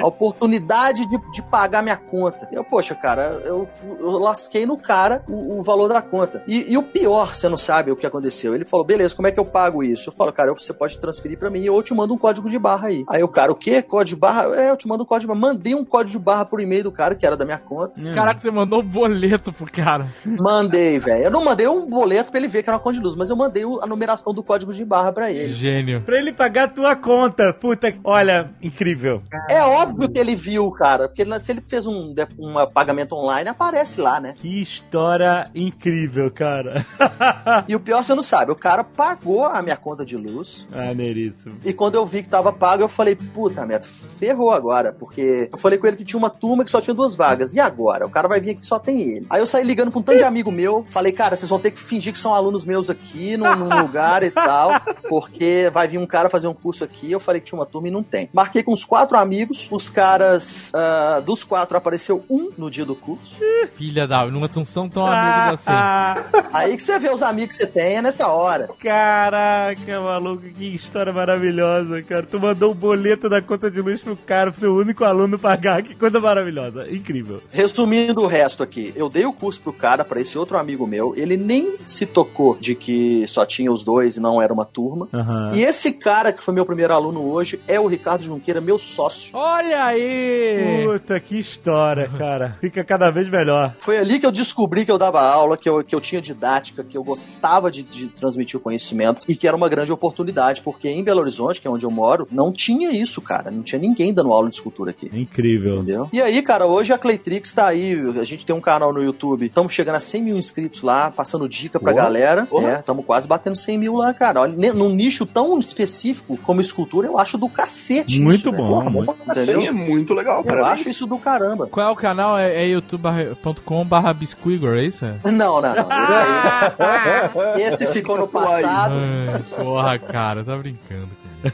A 0.00 0.06
oportunidade 0.06 1.08
de, 1.08 1.18
de 1.32 1.42
pagar 1.42 1.82
minha 1.82 1.96
conta. 1.96 2.48
Eu, 2.52 2.62
poxa, 2.62 2.94
cara, 2.94 3.42
eu, 3.44 3.66
eu 3.98 4.10
lasquei 4.18 4.64
no 4.64 4.76
cara 4.76 5.24
o, 5.28 5.58
o 5.58 5.62
valor 5.62 5.88
da 5.88 6.00
conta. 6.00 6.42
E, 6.46 6.72
e 6.72 6.78
o 6.78 6.82
pior, 6.84 7.34
você 7.34 7.48
não 7.48 7.56
sabe 7.56 7.90
o 7.90 7.96
que 7.96 8.06
aconteceu. 8.06 8.54
Ele 8.54 8.64
falou, 8.64 8.86
beleza, 8.86 9.16
como 9.16 9.26
é 9.26 9.32
que 9.32 9.40
eu 9.40 9.44
pago 9.44 9.82
isso? 9.82 10.08
Eu 10.08 10.12
falo, 10.12 10.32
cara, 10.32 10.52
você 10.52 10.72
pode 10.72 10.98
transferir 10.98 11.36
pra 11.36 11.50
mim 11.50 11.68
ou 11.68 11.78
eu 11.78 11.82
te 11.82 11.92
mando 11.92 12.14
um 12.14 12.18
código 12.18 12.48
de 12.48 12.58
barra 12.58 12.88
aí. 12.88 13.04
Aí 13.08 13.22
o 13.24 13.28
cara, 13.28 13.50
o 13.50 13.56
quê? 13.56 13.82
Código 13.82 14.16
de 14.16 14.20
barra? 14.20 14.54
É, 14.54 14.70
eu 14.70 14.76
te 14.76 14.86
mando 14.86 15.02
um 15.02 15.06
código 15.06 15.32
de 15.32 15.38
barra. 15.38 15.52
Mandei 15.52 15.74
um 15.74 15.84
código 15.84 16.18
de 16.18 16.24
barra 16.24 16.44
por 16.44 16.60
e-mail 16.60 16.84
do 16.84 16.92
cara, 16.92 17.14
que 17.14 17.26
era 17.26 17.36
da 17.36 17.44
minha 17.44 17.58
conta. 17.58 18.00
Caraca, 18.12 18.38
você 18.38 18.50
mandou 18.50 18.80
um 18.80 18.86
boleto 18.86 19.52
pro 19.52 19.66
cara. 19.70 20.06
Mandei, 20.24 20.98
velho. 20.98 21.24
Eu 21.24 21.30
não 21.30 21.44
mandei 21.44 21.66
um 21.66 21.88
boleto 21.88 22.30
pra 22.30 22.38
ele 22.38 22.48
ver 22.48 22.62
que 22.62 22.70
era 22.70 22.76
uma 22.76 22.82
conta 22.82 22.98
de 22.98 23.04
luz, 23.04 23.16
mas 23.16 23.30
eu 23.30 23.36
mandei 23.40 23.64
a 23.64 23.86
numeração 23.86 24.32
do 24.32 24.42
código 24.42 24.72
de 24.72 24.84
barra 24.84 25.12
pra 25.12 25.30
ele. 25.30 25.54
Gênio. 25.54 26.02
Pra 26.02 26.18
ele 26.18 26.32
pagar 26.32 26.64
a 26.64 26.68
tua 26.68 26.96
conta. 26.96 27.52
Puta, 27.52 27.94
olha, 28.04 28.50
incrível. 28.62 29.22
É 29.48 29.62
óbvio 29.62 30.08
que 30.08 30.18
ele 30.18 30.34
viu, 30.34 30.70
cara, 30.72 31.08
porque 31.08 31.24
se 31.40 31.52
ele 31.52 31.62
fez 31.66 31.86
um, 31.86 32.14
um 32.38 32.66
pagamento 32.72 33.14
online, 33.14 33.48
aparece 33.48 34.00
lá, 34.00 34.20
né? 34.20 34.34
Que 34.36 34.60
história 34.60 35.48
incrível, 35.54 36.30
cara. 36.30 36.84
E 37.68 37.74
o 37.74 37.80
pior 37.80 38.02
você 38.02 38.14
não 38.14 38.22
sabe, 38.22 38.50
o 38.52 38.56
cara 38.56 38.82
pagou 38.82 39.44
a 39.44 39.60
minha 39.62 39.76
conta 39.76 40.04
de 40.04 40.16
luz. 40.16 40.66
Maneiríssimo. 40.70 41.56
E 41.64 41.72
quando 41.72 41.94
eu 41.94 42.06
vi 42.06 42.22
que 42.22 42.28
tava 42.28 42.52
pago, 42.52 42.82
eu 42.82 42.88
falei, 42.88 43.14
puta 43.14 43.64
merda, 43.66 43.86
ferrou 43.86 44.50
agora. 44.50 44.92
Porque 44.92 45.48
eu 45.52 45.58
falei 45.58 45.78
com 45.78 45.86
ele 45.86 45.96
que 45.96 46.04
tinha 46.04 46.18
uma 46.18 46.30
turma 46.30 46.64
que 46.64 46.70
só 46.70 46.80
tinha 46.80 46.94
duas 46.94 47.14
vagas. 47.14 47.54
E 47.54 47.60
agora? 47.60 48.06
O 48.06 48.10
cara 48.10 48.28
vai 48.28 48.40
vir 48.40 48.50
aqui 48.50 48.62
e 48.62 48.66
só 48.66 48.78
tem 48.78 49.00
ele. 49.02 49.26
Aí 49.30 49.40
eu 49.40 49.46
saí 49.46 49.64
ligando 49.64 49.90
pra 49.90 50.00
um 50.00 50.02
tanto 50.02 50.18
de 50.18 50.24
amigo 50.24 50.50
meu. 50.50 50.84
Falei, 50.90 51.12
cara, 51.12 51.36
vocês 51.36 51.48
vão 51.48 51.58
ter 51.58 51.70
que 51.70 51.80
fingir 51.80 52.12
que 52.12 52.18
são 52.18 52.34
alunos 52.34 52.64
meus 52.64 52.90
aqui 52.90 53.29
num, 53.36 53.54
num 53.56 53.80
lugar 53.82 54.22
e 54.22 54.30
tal. 54.30 54.80
Porque 55.08 55.70
vai 55.72 55.88
vir 55.88 55.98
um 55.98 56.06
cara 56.06 56.28
fazer 56.28 56.48
um 56.48 56.54
curso 56.54 56.84
aqui. 56.84 57.10
Eu 57.10 57.20
falei 57.20 57.40
que 57.40 57.48
tinha 57.48 57.58
uma 57.58 57.66
turma 57.66 57.88
e 57.88 57.90
não 57.90 58.02
tem. 58.02 58.28
Marquei 58.32 58.62
com 58.62 58.72
os 58.72 58.84
quatro 58.84 59.16
amigos. 59.16 59.68
Os 59.70 59.88
caras, 59.88 60.72
ah, 60.74 61.20
dos 61.24 61.44
quatro, 61.44 61.76
apareceu 61.76 62.24
um 62.28 62.50
no 62.56 62.70
dia 62.70 62.84
do 62.84 62.94
curso. 62.94 63.36
Filha 63.74 64.06
da. 64.06 64.26
Não 64.30 64.66
são 64.66 64.88
tão 64.88 65.06
amigos 65.06 65.66
assim. 65.68 65.70
Aí 66.52 66.76
que 66.76 66.82
você 66.82 66.98
vê 66.98 67.10
os 67.10 67.22
amigos 67.22 67.56
que 67.56 67.64
você 67.64 67.70
tem 67.70 67.96
é 67.96 68.02
nessa 68.02 68.28
hora. 68.28 68.68
Caraca, 68.78 70.00
maluco, 70.00 70.42
que 70.42 70.74
história 70.74 71.12
maravilhosa, 71.12 72.02
cara. 72.02 72.24
Tu 72.24 72.38
mandou 72.38 72.72
um 72.72 72.74
boleto 72.74 73.28
da 73.28 73.40
conta 73.40 73.70
de 73.70 73.80
luz 73.80 74.02
pro 74.02 74.16
cara, 74.16 74.50
pro 74.50 74.60
seu 74.60 74.74
único 74.74 75.04
aluno 75.04 75.38
pagar. 75.38 75.82
Que 75.82 75.94
coisa 75.94 76.20
maravilhosa. 76.20 76.90
Incrível. 76.90 77.42
Resumindo 77.50 78.22
o 78.22 78.26
resto 78.26 78.62
aqui, 78.62 78.92
eu 78.96 79.08
dei 79.08 79.24
o 79.24 79.32
curso 79.32 79.60
pro 79.60 79.72
cara, 79.72 80.04
pra 80.04 80.20
esse 80.20 80.38
outro 80.38 80.58
amigo 80.58 80.86
meu, 80.86 81.14
ele 81.16 81.36
nem 81.36 81.76
se 81.86 82.06
tocou 82.06 82.56
de 82.58 82.74
que 82.74 83.09
só 83.26 83.44
tinha 83.44 83.70
os 83.72 83.84
dois 83.84 84.16
e 84.16 84.20
não 84.20 84.40
era 84.40 84.52
uma 84.52 84.64
turma. 84.64 85.08
Aham. 85.12 85.50
E 85.54 85.62
esse 85.62 85.92
cara 85.92 86.32
que 86.32 86.42
foi 86.42 86.54
meu 86.54 86.64
primeiro 86.64 86.92
aluno 86.92 87.22
hoje 87.30 87.60
é 87.66 87.78
o 87.78 87.86
Ricardo 87.86 88.24
Junqueira, 88.24 88.60
meu 88.60 88.78
sócio. 88.78 89.36
Olha 89.36 89.84
aí! 89.84 90.84
Puta, 90.84 91.18
que 91.20 91.38
história, 91.38 92.08
cara. 92.08 92.56
Fica 92.60 92.84
cada 92.84 93.10
vez 93.10 93.28
melhor. 93.28 93.74
Foi 93.78 93.98
ali 93.98 94.18
que 94.18 94.26
eu 94.26 94.32
descobri 94.32 94.84
que 94.84 94.92
eu 94.92 94.98
dava 94.98 95.20
aula, 95.20 95.56
que 95.56 95.68
eu, 95.68 95.82
que 95.84 95.94
eu 95.94 96.00
tinha 96.00 96.20
didática, 96.20 96.84
que 96.84 96.96
eu 96.96 97.04
gostava 97.04 97.70
de, 97.70 97.82
de 97.82 98.08
transmitir 98.08 98.58
o 98.58 98.62
conhecimento 98.62 99.24
e 99.28 99.34
que 99.36 99.46
era 99.46 99.56
uma 99.56 99.68
grande 99.68 99.92
oportunidade, 99.92 100.62
porque 100.62 100.88
em 100.88 101.02
Belo 101.02 101.20
Horizonte, 101.20 101.60
que 101.60 101.66
é 101.66 101.70
onde 101.70 101.84
eu 101.84 101.90
moro, 101.90 102.26
não 102.30 102.52
tinha 102.52 102.90
isso, 102.90 103.20
cara. 103.20 103.50
Não 103.50 103.62
tinha 103.62 103.78
ninguém 103.78 104.12
dando 104.12 104.32
aula 104.32 104.48
de 104.48 104.56
escultura 104.56 104.90
aqui. 104.90 105.10
Incrível. 105.12 105.76
Entendeu? 105.76 106.08
E 106.12 106.20
aí, 106.20 106.42
cara, 106.42 106.66
hoje 106.66 106.92
a 106.92 106.98
Claytrix 106.98 107.52
tá 107.52 107.66
aí. 107.66 107.94
A 108.18 108.24
gente 108.24 108.44
tem 108.46 108.54
um 108.54 108.60
canal 108.60 108.92
no 108.92 109.02
YouTube. 109.02 109.46
Estamos 109.46 109.72
chegando 109.72 109.96
a 109.96 110.00
100 110.00 110.22
mil 110.22 110.36
inscritos 110.36 110.82
lá, 110.82 111.10
passando 111.10 111.48
dica 111.48 111.78
pra 111.78 111.92
Boa. 111.92 112.04
galera. 112.04 112.46
Porra. 112.46 112.70
É, 112.72 112.78
estamos 112.80 112.99
quase 113.02 113.26
batendo 113.28 113.56
100 113.56 113.78
mil 113.78 113.94
lá, 113.96 114.12
cara. 114.14 114.40
Olha, 114.42 114.72
num 114.72 114.90
nicho 114.90 115.26
tão 115.26 115.58
específico 115.58 116.36
como 116.42 116.60
escultura, 116.60 117.06
eu 117.06 117.18
acho 117.18 117.36
do 117.38 117.48
cacete. 117.48 118.20
Muito 118.20 118.40
isso, 118.40 118.52
né? 118.52 118.58
bom, 118.58 118.68
Porra, 118.68 118.90
muito 118.90 119.16
Entendeu? 119.30 119.60
Sim, 119.60 119.66
é 119.66 119.72
muito 119.72 120.14
legal, 120.14 120.38
Eu 120.38 120.44
parabéns. 120.44 120.72
acho 120.80 120.88
isso 120.88 121.06
do 121.06 121.18
caramba. 121.18 121.66
Qual 121.66 121.86
é 121.86 121.90
o 121.90 121.96
canal? 121.96 122.38
É, 122.38 122.64
é 122.64 122.66
youtube.com 122.68 123.84
barra 123.84 124.12
biscuigor, 124.12 124.76
é 124.76 124.84
isso? 124.84 125.04
Não, 125.24 125.60
não, 125.60 125.74
não. 125.74 125.88
Esse, 125.88 127.32
aí, 127.54 127.62
esse 127.62 127.86
ficou 127.86 128.18
no 128.18 128.28
passado. 128.28 128.94
Ai, 128.96 129.42
porra, 129.62 129.98
cara, 129.98 130.44
tá 130.44 130.56
brincando. 130.56 131.08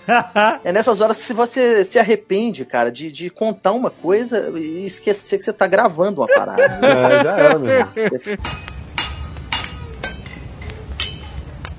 Cara. 0.07 0.61
É 0.65 0.73
nessas 0.73 1.01
horas 1.01 1.25
que 1.25 1.33
você 1.33 1.85
se 1.85 1.99
arrepende, 1.99 2.65
cara, 2.65 2.91
de, 2.91 3.11
de 3.13 3.31
contar 3.31 3.73
uma 3.73 3.91
coisa 3.91 4.51
e 4.59 4.85
esquecer 4.85 5.39
que 5.39 5.45
você 5.45 5.53
tá 5.53 5.67
gravando 5.67 6.21
uma 6.23 6.27
parada. 6.27 6.63
É, 6.63 7.23
já 7.23 7.39
era 7.39 7.59
mesmo. 7.59 7.91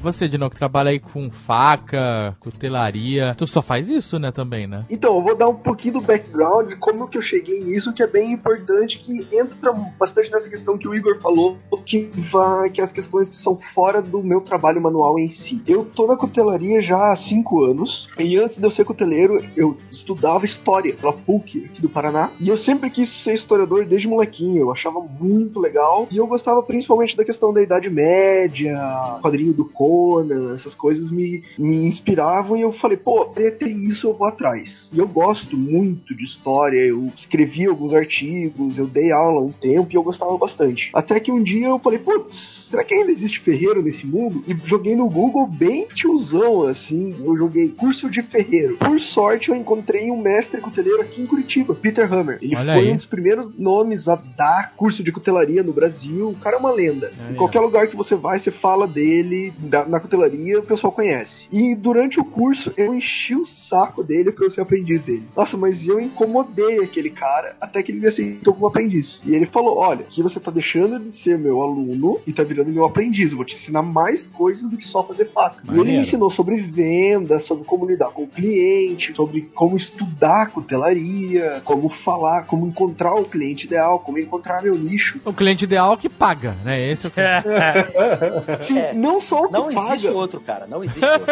Você, 0.08 0.26
Dino, 0.26 0.50
que 0.50 0.56
trabalha 0.56 0.92
aí 0.92 1.02
com 1.02 1.30
faca, 1.30 2.34
cutelaria, 2.40 3.36
tu 3.36 3.46
só 3.46 3.62
faz 3.62 3.90
isso, 3.90 4.18
né, 4.18 4.32
também, 4.32 4.66
né? 4.66 4.86
Então, 4.90 5.18
eu 5.18 5.22
vou 5.22 5.36
dar 5.36 5.50
um 5.50 5.56
pouquinho 5.56 5.96
do 5.96 6.02
background 6.02 6.76
como 6.80 7.10
que 7.10 7.18
eu 7.18 7.22
cheguei 7.22 7.62
nisso, 7.62 7.94
que 7.94 8.02
é 8.02 8.08
bem 8.08 8.32
importante, 8.32 9.00
que 9.00 9.28
entra 9.36 9.74
bastante 10.00 10.32
nessa 10.32 10.50
questão 10.50 10.78
que 10.78 10.88
o 10.88 10.96
Igor 10.96 11.20
falou, 11.20 11.58
que 11.86 12.10
vai, 12.32 12.70
que 12.70 12.80
as 12.82 12.94
questões 12.94 13.28
que 13.28 13.36
são 13.36 13.58
fora 13.58 14.02
do 14.02 14.24
meu 14.24 14.40
trabalho 14.40 14.82
manual 14.82 15.20
em 15.20 15.30
si. 15.30 15.62
Eu 15.68 15.84
tô 15.84 16.08
na 16.08 16.16
cutelaria 16.16 16.80
já 16.80 17.12
há 17.12 17.16
cinco 17.18 17.66
anos, 17.66 18.08
e 18.18 18.38
antes 18.38 18.60
de 18.60 18.66
eu 18.66 18.72
ser 18.72 18.86
cuteleiro, 18.86 19.38
eu 19.58 19.76
estudava 19.92 20.46
história 20.46 20.96
pela 20.96 21.12
PUC 21.12 21.66
aqui 21.66 21.82
do 21.82 21.90
Paraná, 21.90 22.32
e 22.40 22.48
eu 22.48 22.56
sempre 22.56 22.90
quis 22.90 23.10
ser 23.10 23.34
historiador 23.34 23.86
desde 23.86 24.08
molequinho, 24.08 24.62
eu 24.62 24.72
achava 24.72 25.02
muito 25.02 25.60
legal, 25.60 26.08
e 26.10 26.16
eu 26.16 26.28
gostava 26.28 26.64
principalmente 26.64 27.18
da 27.18 27.26
questão 27.26 27.52
da 27.52 27.62
Idade 27.62 27.90
Média, 27.90 28.74
quadrinho 29.22 29.52
do 29.52 29.66
Conan, 29.98 30.54
essas 30.54 30.76
coisas 30.76 31.10
me, 31.10 31.44
me 31.58 31.86
inspiravam, 31.86 32.56
e 32.56 32.62
eu 32.62 32.72
falei, 32.72 32.98
pô, 32.98 33.26
tem 33.26 33.86
isso, 33.86 34.08
eu 34.08 34.14
vou 34.14 34.28
atrás. 34.28 34.92
E 34.94 35.00
eu 35.00 35.08
gosto 35.08 35.58
muito 35.58 36.16
de 36.16 36.24
história, 36.24 36.78
eu 36.78 37.12
escrevi 37.16 37.66
alguns 37.66 37.94
artigos, 37.94 38.78
eu 38.78 38.86
dei 38.86 39.12
aula 39.12 39.42
um 39.42 39.52
tempo, 39.52 39.90
e 39.92 39.96
eu 39.96 40.04
gostava 40.04 40.38
bastante. 40.38 40.92
Até 40.94 41.20
que 41.20 41.32
um 41.32 41.42
dia 41.42 41.68
eu 41.68 41.80
falei, 41.80 42.00
putz, 42.00 42.36
será 42.36 42.84
que 42.84 42.94
ainda 42.94 43.12
existe 43.12 43.40
ferreiro 43.40 43.82
nesse 43.82 44.06
mundo? 44.06 44.44
E 44.48 44.56
joguei 44.64 44.96
no 44.96 45.10
Google 45.10 45.48
bem 45.48 45.88
tiozão, 45.88 46.62
assim, 46.62 47.16
eu 47.20 47.36
joguei 47.36 47.70
curso 47.70 48.10
de 48.10 48.22
ferreiro. 48.22 48.78
Por 48.78 49.00
sorte, 49.00 49.50
eu 49.50 49.56
encontrei 49.56 50.12
um 50.12 50.22
mestre 50.22 50.62
cuteleiro 50.62 51.02
aqui 51.02 51.22
em 51.22 51.26
Curitiba, 51.26 51.74
Peter 51.74 52.12
Hammer. 52.12 52.38
Ele 52.42 52.56
Olha 52.56 52.74
foi 52.74 52.84
aí. 52.84 52.92
um 52.92 52.96
dos 52.96 53.06
primeiros 53.06 53.58
nomes 53.58 54.08
a 54.08 54.16
dar 54.16 54.74
curso 54.76 55.04
de 55.04 55.12
cutelaria 55.12 55.64
no 55.64 55.74
Brasil. 55.74 56.30
O 56.30 56.36
cara 56.36 56.58
é 56.58 56.60
uma 56.60 56.72
lenda. 56.72 57.12
Em 57.32 57.36
qualquer 57.36 57.60
lugar 57.60 57.88
que 57.88 57.96
você 57.96 58.16
vai, 58.16 58.38
você 58.38 58.52
fala 58.52 58.88
dele 58.88 59.54
da- 59.84 59.88
na 59.88 60.00
cutelaria, 60.00 60.60
o 60.60 60.64
pessoal 60.64 60.92
conhece. 60.92 61.48
E 61.52 61.76
durante 61.76 62.20
o 62.20 62.26
curso, 62.26 62.72
eu 62.78 62.94
enchi 62.94 63.36
o 63.36 63.46
saco 63.46 64.04
dele 64.04 64.32
pra 64.32 64.46
eu 64.46 64.52
ser 64.52 64.62
aprendiz 64.62 65.02
dele. 65.02 65.24
Nossa, 65.36 65.58
mas 65.58 65.88
eu 65.88 66.00
incomodei 66.00 66.80
aquele 66.84 67.10
cara 67.10 67.56
até 67.60 67.82
que 67.84 67.92
ele 67.92 68.00
me 68.00 68.08
aceitou 68.08 68.54
como 68.54 68.68
aprendiz. 68.68 69.22
E 69.26 69.34
ele 69.36 69.46
falou: 69.46 69.78
Olha, 69.78 70.02
aqui 70.02 70.22
você 70.22 70.40
tá 70.40 70.52
deixando 70.52 71.00
de 71.00 71.12
ser 71.12 71.38
meu 71.38 71.62
aluno 71.62 72.20
e 72.26 72.34
tá 72.34 72.44
virando 72.44 72.72
meu 72.72 72.86
aprendiz. 72.86 73.32
Eu 73.32 73.38
vou 73.38 73.46
te 73.46 73.56
ensinar 73.56 73.82
mais 73.82 74.28
coisas 74.28 74.70
do 74.70 74.78
que 74.78 74.86
só 74.86 75.04
fazer 75.04 75.30
faca. 75.34 75.62
E 75.72 75.80
ele 75.80 75.92
me 75.92 75.98
ensinou 76.00 76.30
sobre 76.30 76.56
venda, 76.58 77.40
sobre 77.40 77.64
como 77.66 77.86
lidar 77.86 78.10
com 78.12 78.24
o 78.24 78.28
cliente, 78.28 79.14
sobre 79.16 79.42
como 79.54 79.76
estudar 79.78 80.52
cutelaria, 80.52 81.62
como 81.64 81.90
falar, 81.90 82.44
como 82.44 82.68
encontrar 82.68 83.14
o 83.16 83.26
cliente 83.26 83.66
ideal, 83.68 84.00
como 84.00 84.18
encontrar 84.20 84.62
meu 84.62 84.78
nicho. 84.78 85.20
O 85.26 85.34
cliente 85.34 85.64
ideal 85.66 85.92
é 85.92 85.96
o 85.96 85.98
que 85.98 86.10
paga, 86.10 86.56
né? 86.64 86.92
Esse 86.92 87.08
é 87.08 87.10
o 87.10 87.12
cliente. 87.12 88.64
Sim, 88.64 88.78
É. 88.80 88.94
não 88.94 89.20
só 89.20 89.42
o 89.42 89.48
que 89.48 89.54
Não 89.68 89.74
paga, 89.82 89.96
existe 89.96 90.14
outro, 90.14 90.40
cara. 90.42 90.68
Não 90.68 90.84
existe 90.84 91.04
outro. 91.06 91.26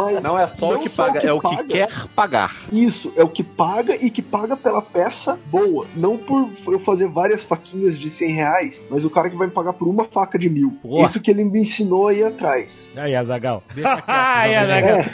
mas 0.00 0.22
Não 0.22 0.38
é 0.38 0.46
só 0.48 0.70
Não 0.72 0.80
o 0.80 0.82
que 0.82 0.88
só 0.88 1.04
o 1.04 1.06
paga, 1.06 1.20
que 1.20 1.26
é 1.26 1.32
o 1.32 1.40
que 1.40 1.56
paga. 1.56 1.64
quer 1.64 1.88
pagar. 2.14 2.56
Isso, 2.72 3.12
é 3.16 3.22
o 3.24 3.28
que 3.28 3.42
paga 3.42 3.94
e 3.96 4.10
que 4.10 4.22
paga 4.22 4.56
pela 4.56 4.82
peça 4.82 5.38
boa. 5.46 5.86
Não 5.94 6.16
por 6.16 6.50
eu 6.68 6.78
fazer 6.80 7.08
várias 7.08 7.44
faquinhas 7.44 7.98
de 7.98 8.10
100 8.10 8.32
reais, 8.32 8.88
mas 8.90 9.04
o 9.04 9.10
cara 9.10 9.30
que 9.30 9.36
vai 9.36 9.46
me 9.46 9.52
pagar 9.52 9.72
por 9.72 9.88
uma 9.88 10.04
faca 10.04 10.38
de 10.38 10.48
mil. 10.48 10.76
Boa. 10.82 11.04
Isso 11.04 11.20
que 11.20 11.30
ele 11.30 11.44
me 11.44 11.60
ensinou 11.60 12.08
aí 12.08 12.22
atrás. 12.22 12.90
Aí, 12.96 13.14
Azagal. 13.14 13.62
Deixa 13.74 14.02
quieto, 14.02 14.04
Nerd. 14.66 14.72
Azaghal. 14.72 15.04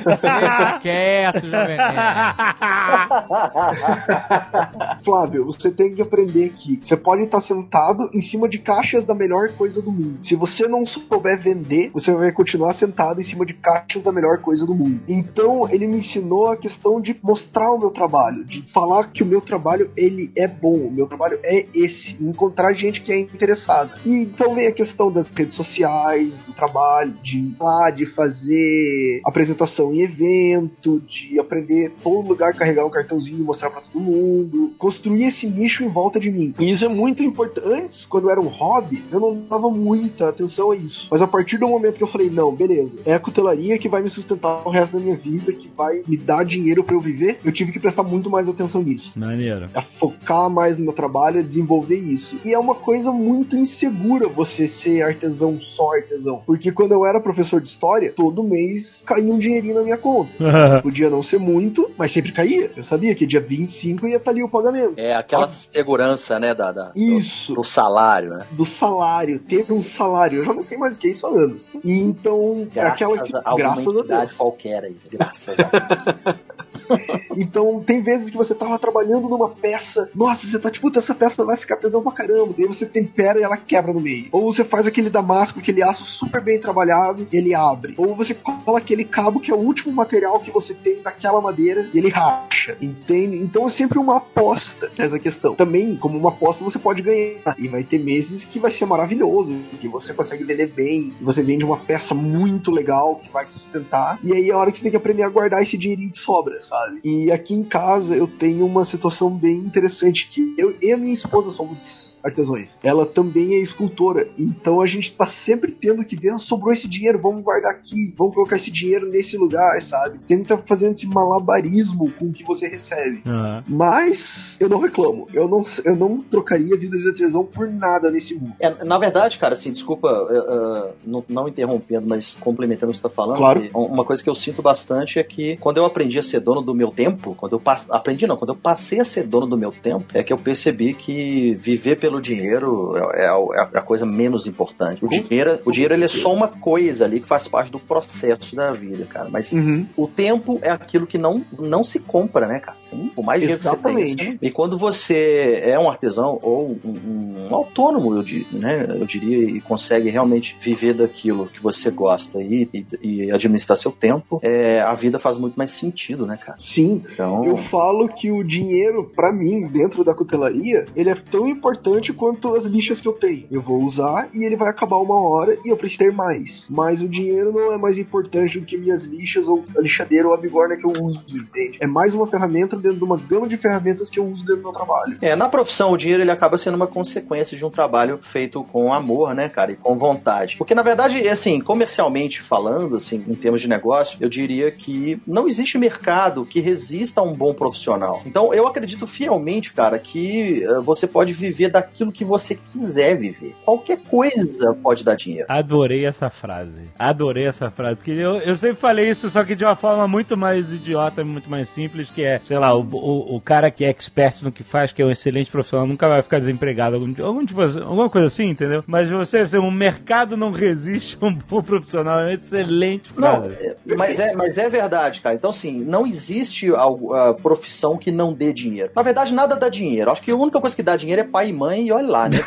Deixa 0.40 0.78
quieto, 0.80 1.46
Jovem. 1.46 1.78
Flávio, 5.04 5.44
você 5.46 5.70
tem 5.70 5.94
que 5.94 6.02
aprender 6.02 6.50
que 6.50 6.80
você 6.82 6.96
pode 6.96 7.22
estar 7.22 7.40
sentado 7.40 8.08
em 8.14 8.20
cima 8.20 8.48
de 8.48 8.58
caixas 8.58 9.04
da 9.04 9.14
melhor 9.14 9.50
coisa 9.56 9.80
do 9.82 9.90
mundo. 9.92 10.18
Se 10.22 10.34
você 10.36 10.66
não 10.68 10.84
souber 10.86 11.40
vender, 11.40 11.90
você 11.92 12.09
vai 12.12 12.32
continuar 12.32 12.72
sentado 12.72 13.20
em 13.20 13.24
cima 13.24 13.44
de 13.44 13.54
caixas 13.54 14.02
da 14.02 14.12
melhor 14.12 14.38
coisa 14.38 14.66
do 14.66 14.74
mundo. 14.74 15.00
Então, 15.08 15.68
ele 15.68 15.86
me 15.86 15.96
ensinou 15.96 16.48
a 16.48 16.56
questão 16.56 17.00
de 17.00 17.18
mostrar 17.22 17.70
o 17.70 17.78
meu 17.78 17.90
trabalho, 17.90 18.44
de 18.44 18.62
falar 18.62 19.10
que 19.10 19.22
o 19.22 19.26
meu 19.26 19.40
trabalho 19.40 19.90
ele 19.96 20.30
é 20.36 20.46
bom, 20.46 20.86
o 20.86 20.90
meu 20.90 21.06
trabalho 21.06 21.38
é 21.42 21.66
esse, 21.74 22.22
encontrar 22.22 22.72
gente 22.74 23.02
que 23.02 23.12
é 23.12 23.18
interessada. 23.18 23.98
E 24.04 24.22
então 24.22 24.54
vem 24.54 24.66
a 24.66 24.72
questão 24.72 25.10
das 25.10 25.26
redes 25.26 25.54
sociais, 25.54 26.34
do 26.46 26.52
trabalho, 26.52 27.14
de 27.22 27.54
lá, 27.58 27.90
de 27.90 28.06
fazer 28.06 29.20
apresentação 29.24 29.92
em 29.92 30.02
evento, 30.02 31.00
de 31.00 31.38
aprender 31.38 31.92
todo 32.02 32.26
lugar 32.26 32.54
carregar 32.54 32.84
um 32.84 32.90
cartãozinho 32.90 33.40
e 33.40 33.42
mostrar 33.42 33.70
pra 33.70 33.80
todo 33.80 34.00
mundo, 34.00 34.72
construir 34.78 35.24
esse 35.24 35.48
nicho 35.48 35.84
em 35.84 35.88
volta 35.88 36.20
de 36.20 36.30
mim. 36.30 36.54
E 36.58 36.70
isso 36.70 36.84
é 36.84 36.88
muito 36.88 37.22
importante. 37.22 37.66
Antes, 37.66 38.06
quando 38.06 38.30
era 38.30 38.40
um 38.40 38.48
hobby, 38.48 39.04
eu 39.10 39.20
não 39.20 39.42
dava 39.48 39.70
muita 39.70 40.28
atenção 40.28 40.70
a 40.70 40.76
isso. 40.76 41.08
Mas 41.10 41.22
a 41.22 41.26
partir 41.26 41.58
do 41.58 41.68
momento 41.68 41.99
que 42.00 42.04
eu 42.04 42.08
falei, 42.08 42.30
não, 42.30 42.54
beleza, 42.54 42.98
é 43.04 43.12
a 43.12 43.20
cutelaria 43.20 43.78
que 43.78 43.88
vai 43.88 44.00
me 44.02 44.08
sustentar 44.08 44.66
o 44.66 44.70
resto 44.70 44.96
da 44.96 45.02
minha 45.04 45.16
vida, 45.16 45.52
que 45.52 45.70
vai 45.76 46.02
me 46.08 46.16
dar 46.16 46.44
dinheiro 46.44 46.82
pra 46.82 46.94
eu 46.94 47.00
viver, 47.00 47.38
eu 47.44 47.52
tive 47.52 47.72
que 47.72 47.78
prestar 47.78 48.02
muito 48.02 48.30
mais 48.30 48.48
atenção 48.48 48.82
nisso 48.82 49.18
Maneiro. 49.18 49.68
a 49.74 49.82
focar 49.82 50.48
mais 50.48 50.78
no 50.78 50.84
meu 50.84 50.92
trabalho, 50.94 51.40
a 51.40 51.42
desenvolver 51.42 51.96
isso. 51.98 52.38
E 52.44 52.54
é 52.54 52.58
uma 52.58 52.74
coisa 52.74 53.12
muito 53.12 53.54
insegura 53.54 54.28
você 54.28 54.66
ser 54.66 55.02
artesão, 55.02 55.60
só 55.60 55.94
artesão. 55.94 56.42
Porque 56.46 56.72
quando 56.72 56.92
eu 56.92 57.04
era 57.04 57.20
professor 57.20 57.60
de 57.60 57.68
história, 57.68 58.10
todo 58.10 58.42
mês 58.42 59.04
caía 59.06 59.32
um 59.32 59.38
dinheirinho 59.38 59.74
na 59.74 59.82
minha 59.82 59.98
conta. 59.98 60.30
Podia 60.82 61.10
não 61.10 61.22
ser 61.22 61.38
muito, 61.38 61.90
mas 61.98 62.10
sempre 62.12 62.32
caía. 62.32 62.70
Eu 62.74 62.82
sabia 62.82 63.14
que 63.14 63.26
dia 63.26 63.40
25 63.40 64.06
ia 64.06 64.16
estar 64.16 64.30
ali 64.30 64.42
o 64.42 64.48
pagamento. 64.48 64.94
É 64.96 65.14
aquela 65.14 65.48
segurança, 65.48 66.38
né, 66.40 66.54
da, 66.54 66.72
da- 66.72 66.92
Isso. 66.96 67.54
do 67.54 67.62
salário, 67.64 68.30
né? 68.30 68.46
Do 68.52 68.64
salário, 68.64 69.38
ter 69.38 69.70
um 69.70 69.82
salário. 69.82 70.38
Eu 70.40 70.44
já 70.44 70.54
não 70.54 70.62
sei 70.62 70.78
mais 70.78 70.96
o 70.96 70.98
que 70.98 71.08
é 71.08 71.10
isso 71.10 71.26
há 71.26 71.30
anos. 71.30 71.74
E 71.84 71.89
então, 71.98 72.68
Graças 72.72 72.92
aquela 72.92 73.22
que. 73.22 73.32
a 73.44 73.54
Graças 73.56 73.86
a 73.96 74.02
Deus. 74.02 74.36
qualquer 74.36 74.84
aí. 74.84 74.96
Graças 75.10 75.54
a 75.58 76.34
Então, 77.36 77.80
tem 77.80 78.02
vezes 78.02 78.28
que 78.28 78.36
você 78.36 78.54
tava 78.54 78.78
trabalhando 78.78 79.28
numa 79.28 79.48
peça, 79.48 80.10
nossa, 80.14 80.46
você 80.46 80.58
tá 80.58 80.70
tipo, 80.70 80.90
essa 80.96 81.14
peça 81.14 81.44
vai 81.44 81.56
ficar 81.56 81.76
tesão 81.76 82.02
pra 82.02 82.12
caramba. 82.12 82.54
Daí 82.56 82.66
você 82.66 82.84
tempera 82.84 83.38
e 83.38 83.42
ela 83.42 83.56
quebra 83.56 83.92
no 83.92 84.00
meio. 84.00 84.28
Ou 84.32 84.52
você 84.52 84.64
faz 84.64 84.86
aquele 84.86 85.08
damasco, 85.08 85.58
aquele 85.58 85.82
aço 85.82 86.04
super 86.04 86.42
bem 86.42 86.60
trabalhado, 86.60 87.26
ele 87.32 87.54
abre. 87.54 87.94
Ou 87.96 88.14
você 88.14 88.34
cola 88.34 88.78
aquele 88.78 89.04
cabo 89.04 89.40
que 89.40 89.50
é 89.50 89.54
o 89.54 89.58
último 89.58 89.92
material 89.94 90.40
que 90.40 90.50
você 90.50 90.74
tem 90.74 91.02
daquela 91.02 91.40
madeira 91.40 91.88
e 91.92 91.98
ele 91.98 92.08
racha, 92.08 92.76
entende? 92.80 93.36
Então 93.36 93.66
é 93.66 93.70
sempre 93.70 93.98
uma 93.98 94.16
aposta 94.16 94.90
essa 94.98 95.18
questão. 95.18 95.54
Também, 95.54 95.96
como 95.96 96.18
uma 96.18 96.30
aposta, 96.30 96.64
você 96.64 96.78
pode 96.78 97.02
ganhar. 97.02 97.56
E 97.58 97.68
vai 97.68 97.82
ter 97.84 97.98
meses 97.98 98.44
que 98.44 98.58
vai 98.58 98.70
ser 98.70 98.86
maravilhoso, 98.86 99.64
que 99.78 99.88
você 99.88 100.12
consegue 100.12 100.44
vender 100.44 100.68
bem, 100.68 101.14
você 101.20 101.42
vende 101.42 101.64
uma 101.64 101.78
peça 101.78 102.14
muito 102.14 102.70
legal 102.70 103.16
que 103.16 103.30
vai 103.30 103.46
te 103.46 103.54
sustentar. 103.54 104.18
E 104.22 104.32
aí 104.32 104.50
é 104.50 104.52
a 104.52 104.58
hora 104.58 104.70
que 104.70 104.78
você 104.78 104.82
tem 104.82 104.90
que 104.90 104.96
aprender 104.96 105.22
a 105.22 105.28
guardar 105.28 105.62
esse 105.62 105.78
dinheirinho 105.78 106.10
de 106.10 106.18
sobra, 106.18 106.59
sabe? 106.60 107.00
E 107.04 107.30
aqui 107.30 107.54
em 107.54 107.64
casa 107.64 108.16
eu 108.16 108.26
tenho 108.26 108.64
uma 108.66 108.84
situação 108.84 109.36
bem 109.36 109.58
interessante 109.58 110.28
que 110.28 110.54
eu 110.58 110.76
e 110.80 110.92
a 110.92 110.96
minha 110.96 111.12
esposa 111.12 111.50
somos 111.50 112.09
artesãos. 112.22 112.78
Ela 112.82 113.06
também 113.06 113.54
é 113.54 113.60
escultora, 113.60 114.28
então 114.38 114.80
a 114.80 114.86
gente 114.86 115.12
tá 115.12 115.26
sempre 115.26 115.72
tendo 115.72 116.04
que 116.04 116.16
ver, 116.16 116.30
ah, 116.30 116.38
sobrou 116.38 116.72
esse 116.72 116.88
dinheiro, 116.88 117.20
vamos 117.20 117.42
guardar 117.42 117.72
aqui, 117.72 118.14
vamos 118.16 118.34
colocar 118.34 118.56
esse 118.56 118.70
dinheiro 118.70 119.08
nesse 119.08 119.36
lugar, 119.36 119.80
sabe? 119.82 120.18
Você 120.20 120.28
tem 120.28 120.38
que 120.38 120.42
estar 120.44 120.58
fazendo 120.66 120.94
esse 120.94 121.06
malabarismo 121.06 122.10
com 122.12 122.26
o 122.26 122.32
que 122.32 122.44
você 122.44 122.68
recebe. 122.68 123.22
Aham. 123.26 123.64
Mas 123.68 124.56
eu 124.60 124.68
não 124.68 124.78
reclamo, 124.78 125.26
eu 125.32 125.48
não, 125.48 125.62
eu 125.84 125.96
não 125.96 126.18
trocaria 126.18 126.74
a 126.74 126.78
vida 126.78 126.98
de 126.98 127.08
artesão 127.08 127.44
por 127.44 127.68
nada 127.68 128.10
nesse 128.10 128.34
mundo. 128.34 128.54
É, 128.60 128.84
na 128.84 128.98
verdade, 128.98 129.38
cara, 129.38 129.54
assim, 129.54 129.72
desculpa 129.72 130.08
eh, 130.30 130.36
eh, 130.36 130.92
não, 131.04 131.24
não 131.28 131.48
interrompendo, 131.48 132.06
mas 132.08 132.36
complementando 132.36 132.90
o 132.90 132.92
que 132.92 132.98
você 132.98 133.02
tá 133.02 133.10
falando, 133.10 133.36
Claro. 133.38 133.68
uma 133.74 134.04
coisa 134.04 134.22
que 134.22 134.28
eu 134.28 134.34
sinto 134.34 134.62
bastante 134.62 135.18
é 135.18 135.24
que 135.24 135.56
quando 135.58 135.78
eu 135.78 135.84
aprendi 135.84 136.18
a 136.18 136.22
ser 136.22 136.40
dono 136.40 136.60
do 136.60 136.74
meu 136.74 136.90
tempo, 136.90 137.34
quando 137.34 137.52
eu 137.52 137.60
pass... 137.60 137.86
aprendi 137.90 138.26
não, 138.26 138.36
quando 138.36 138.50
eu 138.50 138.56
passei 138.56 139.00
a 139.00 139.04
ser 139.04 139.26
dono 139.26 139.46
do 139.46 139.56
meu 139.56 139.72
tempo, 139.72 140.06
é 140.14 140.22
que 140.22 140.32
eu 140.32 140.36
percebi 140.36 140.94
que 140.94 141.54
viver 141.54 141.96
pelo 141.98 142.09
dinheiro 142.18 142.96
é, 143.14 143.24
é 143.24 143.28
a- 143.28 143.68
é 143.74 143.78
a 143.78 143.82
coisa 143.82 144.06
menos 144.06 144.46
importante. 144.46 145.04
O 145.04 145.08
dinheiro, 145.08 145.58
o 145.66 145.70
dinheiro 145.70 145.92
ele 145.92 146.06
é 146.06 146.08
só 146.08 146.32
uma 146.32 146.48
coisa 146.48 147.04
ali 147.04 147.20
que 147.20 147.28
faz 147.28 147.46
parte 147.46 147.70
do 147.70 147.78
processo 147.78 148.56
da 148.56 148.72
vida, 148.72 149.04
cara. 149.04 149.28
Mas 149.28 149.52
Uhum. 149.52 149.86
o 149.94 150.08
tempo 150.08 150.58
é 150.62 150.70
aquilo 150.70 151.06
que 151.06 151.18
não, 151.18 151.44
não 151.58 151.84
se 151.84 151.98
compra, 152.00 152.46
né, 152.46 152.58
cara? 152.58 152.78
Sim, 152.80 153.10
por 153.14 153.22
mais 153.22 153.40
dinheiro 153.40 153.58
que 153.60 153.68
você 153.68 153.74
Exatamente. 153.74 154.16
tenha. 154.16 154.30
você 154.30 154.30
não- 154.32 154.38
E 154.40 154.50
quando 154.50 154.78
você 154.78 155.60
é 155.62 155.78
um 155.78 155.90
artesão 155.90 156.38
ou 156.40 156.78
um, 156.82 157.46
um 157.50 157.54
autônomo, 157.54 158.14
eu, 158.14 158.22
di- 158.22 158.46
né, 158.52 158.86
eu 158.88 159.04
diria, 159.04 159.38
e 159.50 159.60
consegue 159.60 160.08
realmente 160.08 160.56
viver 160.60 160.94
daquilo 160.94 161.46
que 161.48 161.62
você 161.62 161.90
gosta 161.90 162.40
e, 162.40 162.68
e, 162.72 162.86
e 163.02 163.30
administrar 163.32 163.76
seu 163.76 163.92
tempo, 163.92 164.40
é, 164.42 164.80
a 164.80 164.94
vida 164.94 165.18
faz 165.18 165.36
muito 165.36 165.56
mais 165.56 165.72
sentido, 165.72 166.24
né, 166.24 166.38
cara? 166.38 166.56
Sim, 166.58 167.02
Então, 167.12 167.44
Eu 167.44 167.56
falo 167.56 168.08
que 168.08 168.30
o 168.30 168.44
dinheiro, 168.44 169.10
pra 169.14 169.32
mim, 169.32 169.66
dentro 169.66 170.04
da 170.04 170.14
cutelaria, 170.14 170.86
ele 170.94 171.10
é 171.10 171.14
tão 171.14 171.48
importante 171.48 171.99
quanto 172.12 172.54
as 172.54 172.64
lixas 172.64 173.00
que 173.00 173.08
eu 173.08 173.12
tenho. 173.12 173.46
Eu 173.50 173.60
vou 173.60 173.82
usar 173.82 174.28
e 174.34 174.44
ele 174.44 174.56
vai 174.56 174.68
acabar 174.68 174.96
uma 174.96 175.20
hora 175.20 175.58
e 175.64 175.68
eu 175.68 175.76
preciso 175.76 176.00
ter 176.00 176.12
mais. 176.12 176.68
Mas 176.70 177.00
o 177.02 177.08
dinheiro 177.08 177.52
não 177.52 177.72
é 177.72 177.78
mais 177.78 177.98
importante 177.98 178.58
do 178.58 178.66
que 178.66 178.76
minhas 178.76 179.04
lixas 179.04 179.46
ou 179.46 179.64
a 179.76 179.80
lixadeira 179.80 180.26
ou 180.26 180.34
a 180.34 180.36
bigorna 180.36 180.76
que 180.76 180.84
eu 180.84 180.92
uso, 180.92 181.22
entende? 181.28 181.78
É 181.80 181.86
mais 181.86 182.14
uma 182.14 182.26
ferramenta 182.26 182.76
dentro 182.76 182.98
de 182.98 183.04
uma 183.04 183.16
gama 183.16 183.48
de 183.48 183.56
ferramentas 183.56 184.08
que 184.08 184.18
eu 184.18 184.26
uso 184.26 184.44
dentro 184.44 184.62
do 184.62 184.62
meu 184.62 184.72
trabalho. 184.72 185.18
É, 185.20 185.36
na 185.36 185.48
profissão, 185.48 185.92
o 185.92 185.96
dinheiro 185.96 186.22
ele 186.22 186.30
acaba 186.30 186.56
sendo 186.56 186.74
uma 186.74 186.86
consequência 186.86 187.56
de 187.56 187.64
um 187.64 187.70
trabalho 187.70 188.18
feito 188.22 188.62
com 188.64 188.92
amor, 188.92 189.34
né, 189.34 189.48
cara, 189.48 189.72
e 189.72 189.76
com 189.76 189.96
vontade. 189.98 190.56
Porque, 190.56 190.74
na 190.74 190.82
verdade, 190.82 191.28
assim, 191.28 191.60
comercialmente 191.60 192.42
falando, 192.42 192.96
assim, 192.96 193.24
em 193.28 193.34
termos 193.34 193.60
de 193.60 193.68
negócio, 193.68 194.18
eu 194.20 194.28
diria 194.28 194.70
que 194.70 195.20
não 195.26 195.46
existe 195.46 195.78
mercado 195.78 196.44
que 196.44 196.60
resista 196.60 197.20
a 197.20 197.24
um 197.24 197.32
bom 197.32 197.52
profissional. 197.52 198.22
Então, 198.24 198.52
eu 198.54 198.66
acredito 198.66 199.06
fielmente, 199.06 199.72
cara, 199.72 199.98
que 199.98 200.64
uh, 200.66 200.82
você 200.82 201.06
pode 201.06 201.32
viver 201.32 201.70
daquilo 201.90 202.12
que 202.12 202.24
você 202.24 202.54
quiser 202.54 203.16
viver. 203.16 203.54
Qualquer 203.64 203.98
coisa 203.98 204.72
pode 204.74 205.04
dar 205.04 205.16
dinheiro. 205.16 205.46
Adorei 205.48 206.06
essa 206.06 206.30
frase. 206.30 206.82
Adorei 206.98 207.46
essa 207.46 207.70
frase. 207.70 207.96
Porque 207.96 208.12
eu, 208.12 208.36
eu 208.38 208.56
sempre 208.56 208.76
falei 208.76 209.10
isso, 209.10 209.28
só 209.28 209.44
que 209.44 209.54
de 209.54 209.64
uma 209.64 209.76
forma 209.76 210.06
muito 210.06 210.36
mais 210.36 210.72
idiota, 210.72 211.24
muito 211.24 211.50
mais 211.50 211.68
simples, 211.68 212.10
que 212.10 212.22
é, 212.22 212.40
sei 212.44 212.58
lá, 212.58 212.74
o, 212.74 212.82
o, 212.82 213.36
o 213.36 213.40
cara 213.40 213.70
que 213.70 213.84
é 213.84 213.88
expert 213.88 214.42
no 214.42 214.52
que 214.52 214.62
faz, 214.62 214.92
que 214.92 215.02
é 215.02 215.04
um 215.04 215.10
excelente 215.10 215.50
profissional, 215.50 215.86
nunca 215.86 216.08
vai 216.08 216.22
ficar 216.22 216.38
desempregado. 216.38 216.96
Algum, 216.96 217.14
algum 217.22 217.44
tipo, 217.44 217.60
alguma 217.60 218.08
coisa 218.08 218.28
assim, 218.28 218.48
entendeu? 218.48 218.84
Mas 218.86 219.10
você, 219.10 219.46
você, 219.46 219.58
o 219.58 219.70
mercado 219.70 220.36
não 220.36 220.52
resiste 220.52 221.18
a 221.20 221.26
um 221.26 221.34
bom 221.34 221.62
profissional. 221.62 222.20
É 222.20 222.26
uma 222.26 222.34
excelente 222.34 223.10
frase. 223.10 223.48
Não, 223.48 223.56
é, 223.56 223.76
mas, 223.96 224.18
é, 224.18 224.34
mas 224.34 224.58
é 224.58 224.68
verdade, 224.68 225.20
cara. 225.20 225.34
Então, 225.34 225.50
assim, 225.50 225.72
não 225.80 226.06
existe 226.06 226.72
a, 226.74 226.84
a 227.30 227.34
profissão 227.34 227.96
que 227.96 228.10
não 228.10 228.32
dê 228.32 228.52
dinheiro. 228.52 228.92
Na 228.94 229.02
verdade, 229.02 229.34
nada 229.34 229.56
dá 229.56 229.68
dinheiro. 229.68 230.10
Acho 230.10 230.22
que 230.22 230.30
a 230.30 230.36
única 230.36 230.60
coisa 230.60 230.76
que 230.76 230.82
dá 230.82 230.96
dinheiro 230.96 231.22
é 231.22 231.24
pai 231.24 231.48
e 231.48 231.52
mãe, 231.52 231.79
e 231.86 231.92
olha 231.92 232.08
lá, 232.08 232.28
né, 232.28 232.38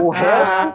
o, 0.00 0.06
o, 0.06 0.10
resto, 0.10 0.74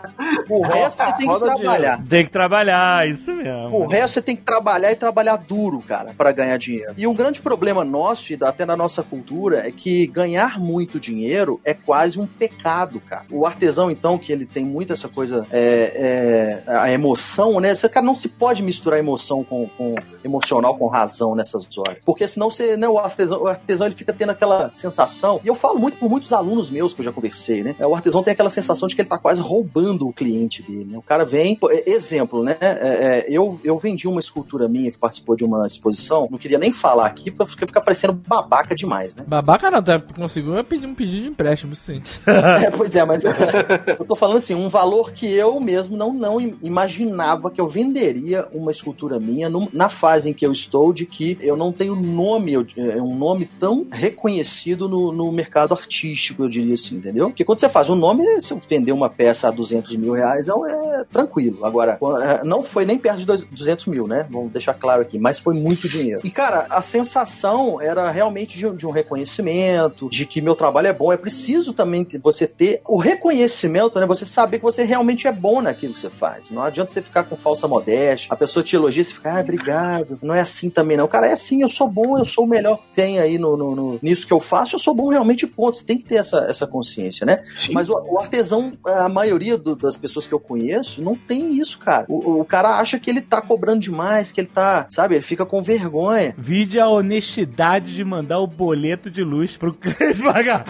o 0.49 0.61
resto 0.61 1.03
você 1.03 1.13
tem 1.13 1.29
que 1.29 1.39
trabalhar. 1.39 2.03
Tem 2.07 2.25
que 2.25 2.31
trabalhar, 2.31 3.07
isso 3.07 3.33
mesmo. 3.33 3.77
O 3.77 3.87
resto 3.87 4.13
você 4.15 4.21
tem 4.21 4.35
que 4.35 4.41
trabalhar 4.41 4.91
e 4.91 4.95
trabalhar 4.95 5.37
duro, 5.37 5.81
cara, 5.81 6.13
para 6.17 6.31
ganhar 6.31 6.57
dinheiro. 6.57 6.93
E 6.97 7.07
um 7.07 7.13
grande 7.13 7.41
problema 7.41 7.83
nosso, 7.83 8.33
e 8.33 8.37
até 8.41 8.65
na 8.65 8.75
nossa 8.75 9.03
cultura, 9.03 9.67
é 9.67 9.71
que 9.71 10.07
ganhar 10.07 10.59
muito 10.59 10.99
dinheiro 10.99 11.59
é 11.63 11.73
quase 11.73 12.19
um 12.19 12.27
pecado, 12.27 12.99
cara. 12.99 13.25
O 13.31 13.45
artesão, 13.45 13.91
então, 13.91 14.17
que 14.17 14.31
ele 14.31 14.45
tem 14.45 14.65
muito 14.65 14.93
essa 14.93 15.07
coisa, 15.07 15.45
é, 15.51 16.61
é, 16.67 16.71
a 16.71 16.91
emoção, 16.91 17.59
né? 17.59 17.73
Você, 17.75 17.87
cara, 17.87 18.05
não 18.05 18.15
se 18.15 18.29
pode 18.29 18.63
misturar 18.63 18.99
emoção 18.99 19.43
com, 19.43 19.67
com 19.77 19.95
emocional 20.23 20.77
com 20.77 20.87
razão 20.87 21.35
nessas 21.35 21.67
horas. 21.77 22.03
Porque 22.05 22.27
senão 22.27 22.49
você, 22.49 22.77
né, 22.77 22.87
o 22.87 22.97
artesão, 22.97 23.41
o 23.41 23.47
artesão 23.47 23.87
ele 23.87 23.95
fica 23.95 24.13
tendo 24.13 24.31
aquela 24.31 24.71
sensação, 24.71 25.39
e 25.43 25.47
eu 25.47 25.55
falo 25.55 25.79
muito 25.79 25.97
por 25.97 26.09
muitos 26.09 26.33
alunos 26.33 26.69
meus 26.69 26.93
que 26.93 27.02
eu 27.03 27.05
já 27.05 27.11
conversei, 27.11 27.63
né? 27.63 27.75
O 27.79 27.93
artesão 27.93 28.23
tem 28.23 28.31
aquela 28.31 28.49
sensação 28.49 28.87
de 28.87 28.95
que 28.95 29.01
ele 29.01 29.09
tá 29.09 29.17
quase 29.17 29.41
roubando 29.41 30.07
o 30.07 30.13
cliente 30.13 30.63
dele, 30.63 30.85
né? 30.85 30.97
O 30.97 31.01
cara 31.01 31.25
vem, 31.25 31.57
exemplo, 31.85 32.43
né? 32.43 32.57
É, 32.59 32.69
é, 32.69 33.25
eu, 33.29 33.59
eu 33.63 33.77
vendi 33.77 34.07
uma 34.07 34.19
escultura 34.19 34.67
minha 34.67 34.91
que 34.91 34.97
participou 34.97 35.35
de 35.35 35.43
uma 35.43 35.67
exposição, 35.67 36.27
não 36.29 36.37
queria 36.37 36.57
nem 36.57 36.71
falar 36.71 37.05
aqui, 37.05 37.29
porque 37.31 37.67
fica 37.67 37.81
parecendo 37.81 38.13
babaca 38.13 38.75
demais, 38.75 39.15
né? 39.15 39.23
Babaca 39.27 39.69
não, 39.69 39.83
tá, 39.83 39.99
conseguiu 39.99 40.63
pedir 40.63 40.87
um 40.87 40.95
pedido 40.95 41.23
de 41.23 41.27
empréstimo, 41.27 41.75
sim. 41.75 42.01
é, 42.25 42.71
pois 42.71 42.95
é, 42.95 43.05
mas 43.05 43.23
eu 43.99 44.05
tô 44.05 44.15
falando 44.15 44.37
assim, 44.37 44.53
um 44.55 44.67
valor 44.67 45.11
que 45.11 45.31
eu 45.31 45.59
mesmo 45.59 45.97
não, 45.97 46.13
não 46.13 46.39
imaginava 46.61 47.51
que 47.51 47.59
eu 47.59 47.67
venderia 47.67 48.47
uma 48.53 48.71
escultura 48.71 49.19
minha 49.19 49.49
no, 49.49 49.67
na 49.73 49.89
fase 49.89 50.29
em 50.29 50.33
que 50.33 50.45
eu 50.45 50.51
estou 50.51 50.93
de 50.93 51.05
que 51.05 51.37
eu 51.41 51.57
não 51.57 51.71
tenho 51.71 51.95
nome, 51.95 52.53
é 52.77 53.01
um 53.01 53.15
nome 53.15 53.45
tão 53.59 53.85
reconhecido 53.91 54.87
no, 54.87 55.11
no 55.11 55.31
mercado 55.31 55.73
artístico, 55.73 56.43
eu 56.43 56.49
diria 56.49 56.73
entendeu? 56.91 57.27
Porque 57.27 57.45
quando 57.45 57.59
você 57.59 57.69
faz 57.69 57.89
um 57.89 57.95
nome, 57.95 58.23
se 58.41 58.53
vender 58.67 58.91
uma 58.91 59.09
peça 59.09 59.47
a 59.47 59.51
200 59.51 59.95
mil 59.95 60.13
reais 60.13 60.47
é, 60.47 60.51
é 60.51 61.03
tranquilo. 61.11 61.65
Agora, 61.65 61.97
é, 62.21 62.43
não 62.43 62.63
foi 62.63 62.85
nem 62.85 62.97
perto 62.97 63.19
de 63.19 63.25
200 63.25 63.85
mil, 63.87 64.07
né? 64.07 64.27
Vamos 64.29 64.51
deixar 64.51 64.73
claro 64.73 65.01
aqui, 65.01 65.17
mas 65.17 65.39
foi 65.39 65.53
muito 65.53 65.87
dinheiro. 65.87 66.21
E, 66.23 66.31
cara, 66.31 66.65
a 66.69 66.81
sensação 66.81 67.81
era 67.81 68.09
realmente 68.09 68.57
de, 68.57 68.69
de 68.71 68.87
um 68.87 68.91
reconhecimento, 68.91 70.09
de 70.09 70.25
que 70.25 70.41
meu 70.41 70.55
trabalho 70.55 70.87
é 70.87 70.93
bom. 70.93 71.11
É 71.11 71.17
preciso 71.17 71.73
também 71.73 72.07
você 72.21 72.47
ter 72.47 72.81
o 72.87 72.97
reconhecimento, 72.97 73.99
né? 73.99 74.05
Você 74.05 74.25
saber 74.25 74.57
que 74.57 74.63
você 74.63 74.83
realmente 74.83 75.27
é 75.27 75.31
bom 75.31 75.61
naquilo 75.61 75.93
que 75.93 75.99
você 75.99 76.09
faz. 76.09 76.51
Não 76.51 76.63
adianta 76.63 76.91
você 76.91 77.01
ficar 77.01 77.23
com 77.23 77.35
falsa 77.35 77.67
modéstia, 77.67 78.27
a 78.31 78.35
pessoa 78.35 78.63
te 78.63 78.75
elogia 78.75 79.03
você 79.03 79.13
fica, 79.13 79.37
ah, 79.37 79.41
obrigado. 79.41 80.19
Não 80.21 80.33
é 80.33 80.41
assim 80.41 80.69
também, 80.69 80.97
não. 80.97 81.07
Cara, 81.07 81.27
é 81.27 81.33
assim, 81.33 81.61
eu 81.61 81.69
sou 81.69 81.87
bom, 81.87 82.17
eu 82.17 82.25
sou 82.25 82.45
o 82.45 82.47
melhor 82.47 82.77
que 82.77 82.95
tem 82.95 83.19
aí 83.19 83.37
no, 83.37 83.57
no, 83.57 83.75
no 83.75 83.99
nisso 84.01 84.25
que 84.27 84.33
eu 84.33 84.39
faço, 84.39 84.75
eu 84.75 84.79
sou 84.79 84.93
bom 84.93 85.09
realmente, 85.09 85.47
ponto. 85.47 85.77
Você 85.77 85.85
tem 85.85 85.97
que 85.97 86.05
ter 86.05 86.15
essa, 86.15 86.45
essa 86.49 86.67
consciência, 86.73 87.23
né? 87.25 87.37
Sim. 87.55 87.71
Mas 87.71 87.89
o, 87.89 87.93
o, 87.93 88.19
artesão, 88.19 88.71
a 88.83 89.07
maioria 89.07 89.57
do, 89.57 89.75
das 89.75 89.95
pessoas 89.95 90.25
que 90.25 90.33
eu 90.33 90.39
conheço, 90.39 91.01
não 91.01 91.15
tem 91.15 91.59
isso, 91.59 91.77
cara. 91.77 92.05
O, 92.09 92.41
o, 92.41 92.45
cara 92.45 92.79
acha 92.79 92.99
que 92.99 93.11
ele 93.11 93.21
tá 93.21 93.41
cobrando 93.41 93.81
demais, 93.81 94.31
que 94.31 94.41
ele 94.41 94.47
tá, 94.47 94.87
sabe, 94.89 95.15
ele 95.15 95.21
fica 95.21 95.45
com 95.45 95.61
vergonha. 95.61 96.33
Vide 96.35 96.79
a 96.79 96.89
honestidade 96.89 97.93
de 97.93 98.03
mandar 98.03 98.39
o 98.39 98.47
boleto 98.47 99.11
de 99.11 99.23
luz 99.23 99.55
pro 99.55 99.73
Cris 99.77 100.19
pagar. 100.19 100.65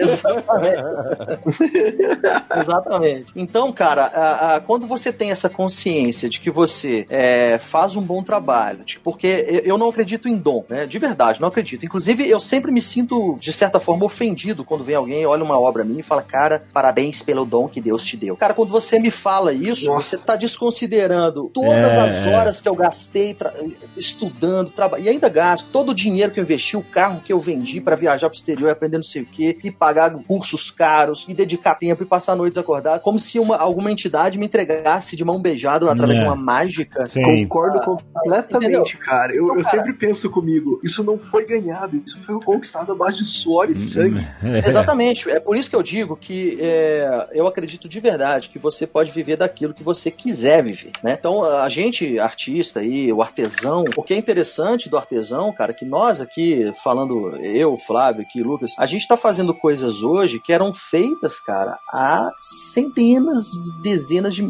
Exatamente. 0.00 0.82
Exatamente. 2.60 3.32
Então, 3.34 3.72
cara, 3.72 4.04
a, 4.04 4.56
a, 4.56 4.60
quando 4.60 4.86
você 4.86 5.10
tem 5.12 5.30
essa 5.30 5.48
consciência 5.48 6.28
de 6.28 6.40
que 6.40 6.50
você 6.50 7.06
é, 7.08 7.58
faz 7.58 7.96
um 7.96 8.02
bom 8.02 8.22
trabalho, 8.22 8.84
de, 8.84 8.98
porque 8.98 9.62
eu 9.64 9.78
não 9.78 9.88
acredito 9.88 10.28
em 10.28 10.36
dom, 10.36 10.64
né? 10.68 10.86
De 10.86 10.98
verdade, 10.98 11.40
não 11.40 11.48
acredito. 11.48 11.86
Inclusive, 11.86 12.28
eu 12.28 12.38
sempre 12.38 12.70
me 12.70 12.82
sinto, 12.82 13.38
de 13.40 13.52
certa 13.52 13.80
forma, 13.80 14.04
ofendido 14.04 14.25
quando 14.64 14.84
vem 14.84 14.94
alguém, 14.94 15.26
olha 15.26 15.44
uma 15.44 15.58
obra 15.58 15.84
minha 15.84 16.00
e 16.00 16.02
fala, 16.02 16.22
cara, 16.22 16.64
parabéns 16.72 17.22
pelo 17.22 17.44
dom 17.44 17.68
que 17.68 17.80
Deus 17.80 18.04
te 18.04 18.16
deu. 18.16 18.36
Cara, 18.36 18.54
quando 18.54 18.70
você 18.70 18.98
me 18.98 19.10
fala 19.10 19.52
isso, 19.52 19.86
Nossa. 19.86 20.10
você 20.10 20.16
está 20.16 20.36
desconsiderando 20.36 21.48
todas 21.48 21.72
é, 21.72 22.00
as 22.00 22.26
horas 22.26 22.60
que 22.60 22.68
eu 22.68 22.74
gastei 22.74 23.36
estudando, 23.96 24.70
trabalhando, 24.70 25.06
e 25.06 25.10
ainda 25.10 25.28
gasto 25.28 25.68
todo 25.70 25.90
o 25.90 25.94
dinheiro 25.94 26.32
que 26.32 26.40
eu 26.40 26.44
investi, 26.44 26.76
o 26.76 26.82
carro 26.82 27.20
que 27.20 27.32
eu 27.32 27.40
vendi 27.40 27.80
para 27.80 27.96
viajar 27.96 28.28
pro 28.28 28.36
exterior 28.36 28.68
e 28.68 28.70
aprender 28.70 28.96
não 28.96 29.04
sei 29.04 29.22
o 29.22 29.26
quê, 29.26 29.58
e 29.62 29.70
pagar 29.70 30.10
cursos 30.24 30.70
caros, 30.70 31.24
e 31.28 31.34
dedicar 31.34 31.74
tempo 31.74 32.02
e 32.02 32.06
passar 32.06 32.36
noites 32.36 32.58
acordadas, 32.58 33.02
como 33.02 33.18
se 33.18 33.38
uma, 33.38 33.56
alguma 33.56 33.90
entidade 33.90 34.38
me 34.38 34.46
entregasse 34.46 35.16
de 35.16 35.24
mão 35.24 35.40
beijada 35.40 35.90
através 35.90 36.18
é. 36.18 36.22
de 36.22 36.28
uma 36.28 36.36
mágica. 36.36 37.06
Sim. 37.06 37.22
Concordo 37.22 37.80
completamente, 37.80 38.96
cara. 38.96 39.32
Eu, 39.32 39.44
então, 39.44 39.56
eu 39.58 39.62
cara, 39.62 39.76
sempre 39.76 39.92
penso 39.92 40.30
comigo, 40.30 40.80
isso 40.82 41.02
não 41.04 41.18
foi 41.18 41.44
ganhado, 41.44 42.02
isso 42.04 42.22
foi 42.24 42.40
conquistado 42.40 42.92
à 42.92 42.94
base 42.94 43.16
de 43.18 43.24
suor 43.24 43.70
e 43.70 43.74
sangue. 43.74 44.15
Exatamente. 44.66 45.28
É 45.30 45.40
por 45.40 45.56
isso 45.56 45.70
que 45.70 45.76
eu 45.76 45.82
digo 45.82 46.16
que 46.16 46.58
é, 46.60 47.28
eu 47.32 47.46
acredito 47.46 47.88
de 47.88 48.00
verdade 48.00 48.48
que 48.48 48.58
você 48.58 48.86
pode 48.86 49.10
viver 49.10 49.36
daquilo 49.36 49.74
que 49.74 49.82
você 49.82 50.10
quiser 50.10 50.62
viver, 50.62 50.92
né? 51.02 51.16
Então, 51.18 51.44
a 51.44 51.68
gente, 51.68 52.18
artista 52.18 52.80
aí, 52.80 53.12
o 53.12 53.22
artesão, 53.22 53.84
o 53.96 54.02
que 54.02 54.14
é 54.14 54.16
interessante 54.16 54.88
do 54.88 54.96
artesão, 54.96 55.52
cara, 55.52 55.72
que 55.72 55.84
nós 55.84 56.20
aqui, 56.20 56.72
falando 56.82 57.36
eu, 57.36 57.76
Flávio, 57.76 58.22
aqui, 58.22 58.42
Lucas, 58.42 58.72
a 58.78 58.86
gente 58.86 59.06
tá 59.06 59.16
fazendo 59.16 59.54
coisas 59.54 60.02
hoje 60.02 60.40
que 60.40 60.52
eram 60.52 60.72
feitas, 60.72 61.40
cara, 61.40 61.78
há 61.92 62.30
centenas, 62.40 63.50
dezenas 63.82 64.34
de, 64.34 64.42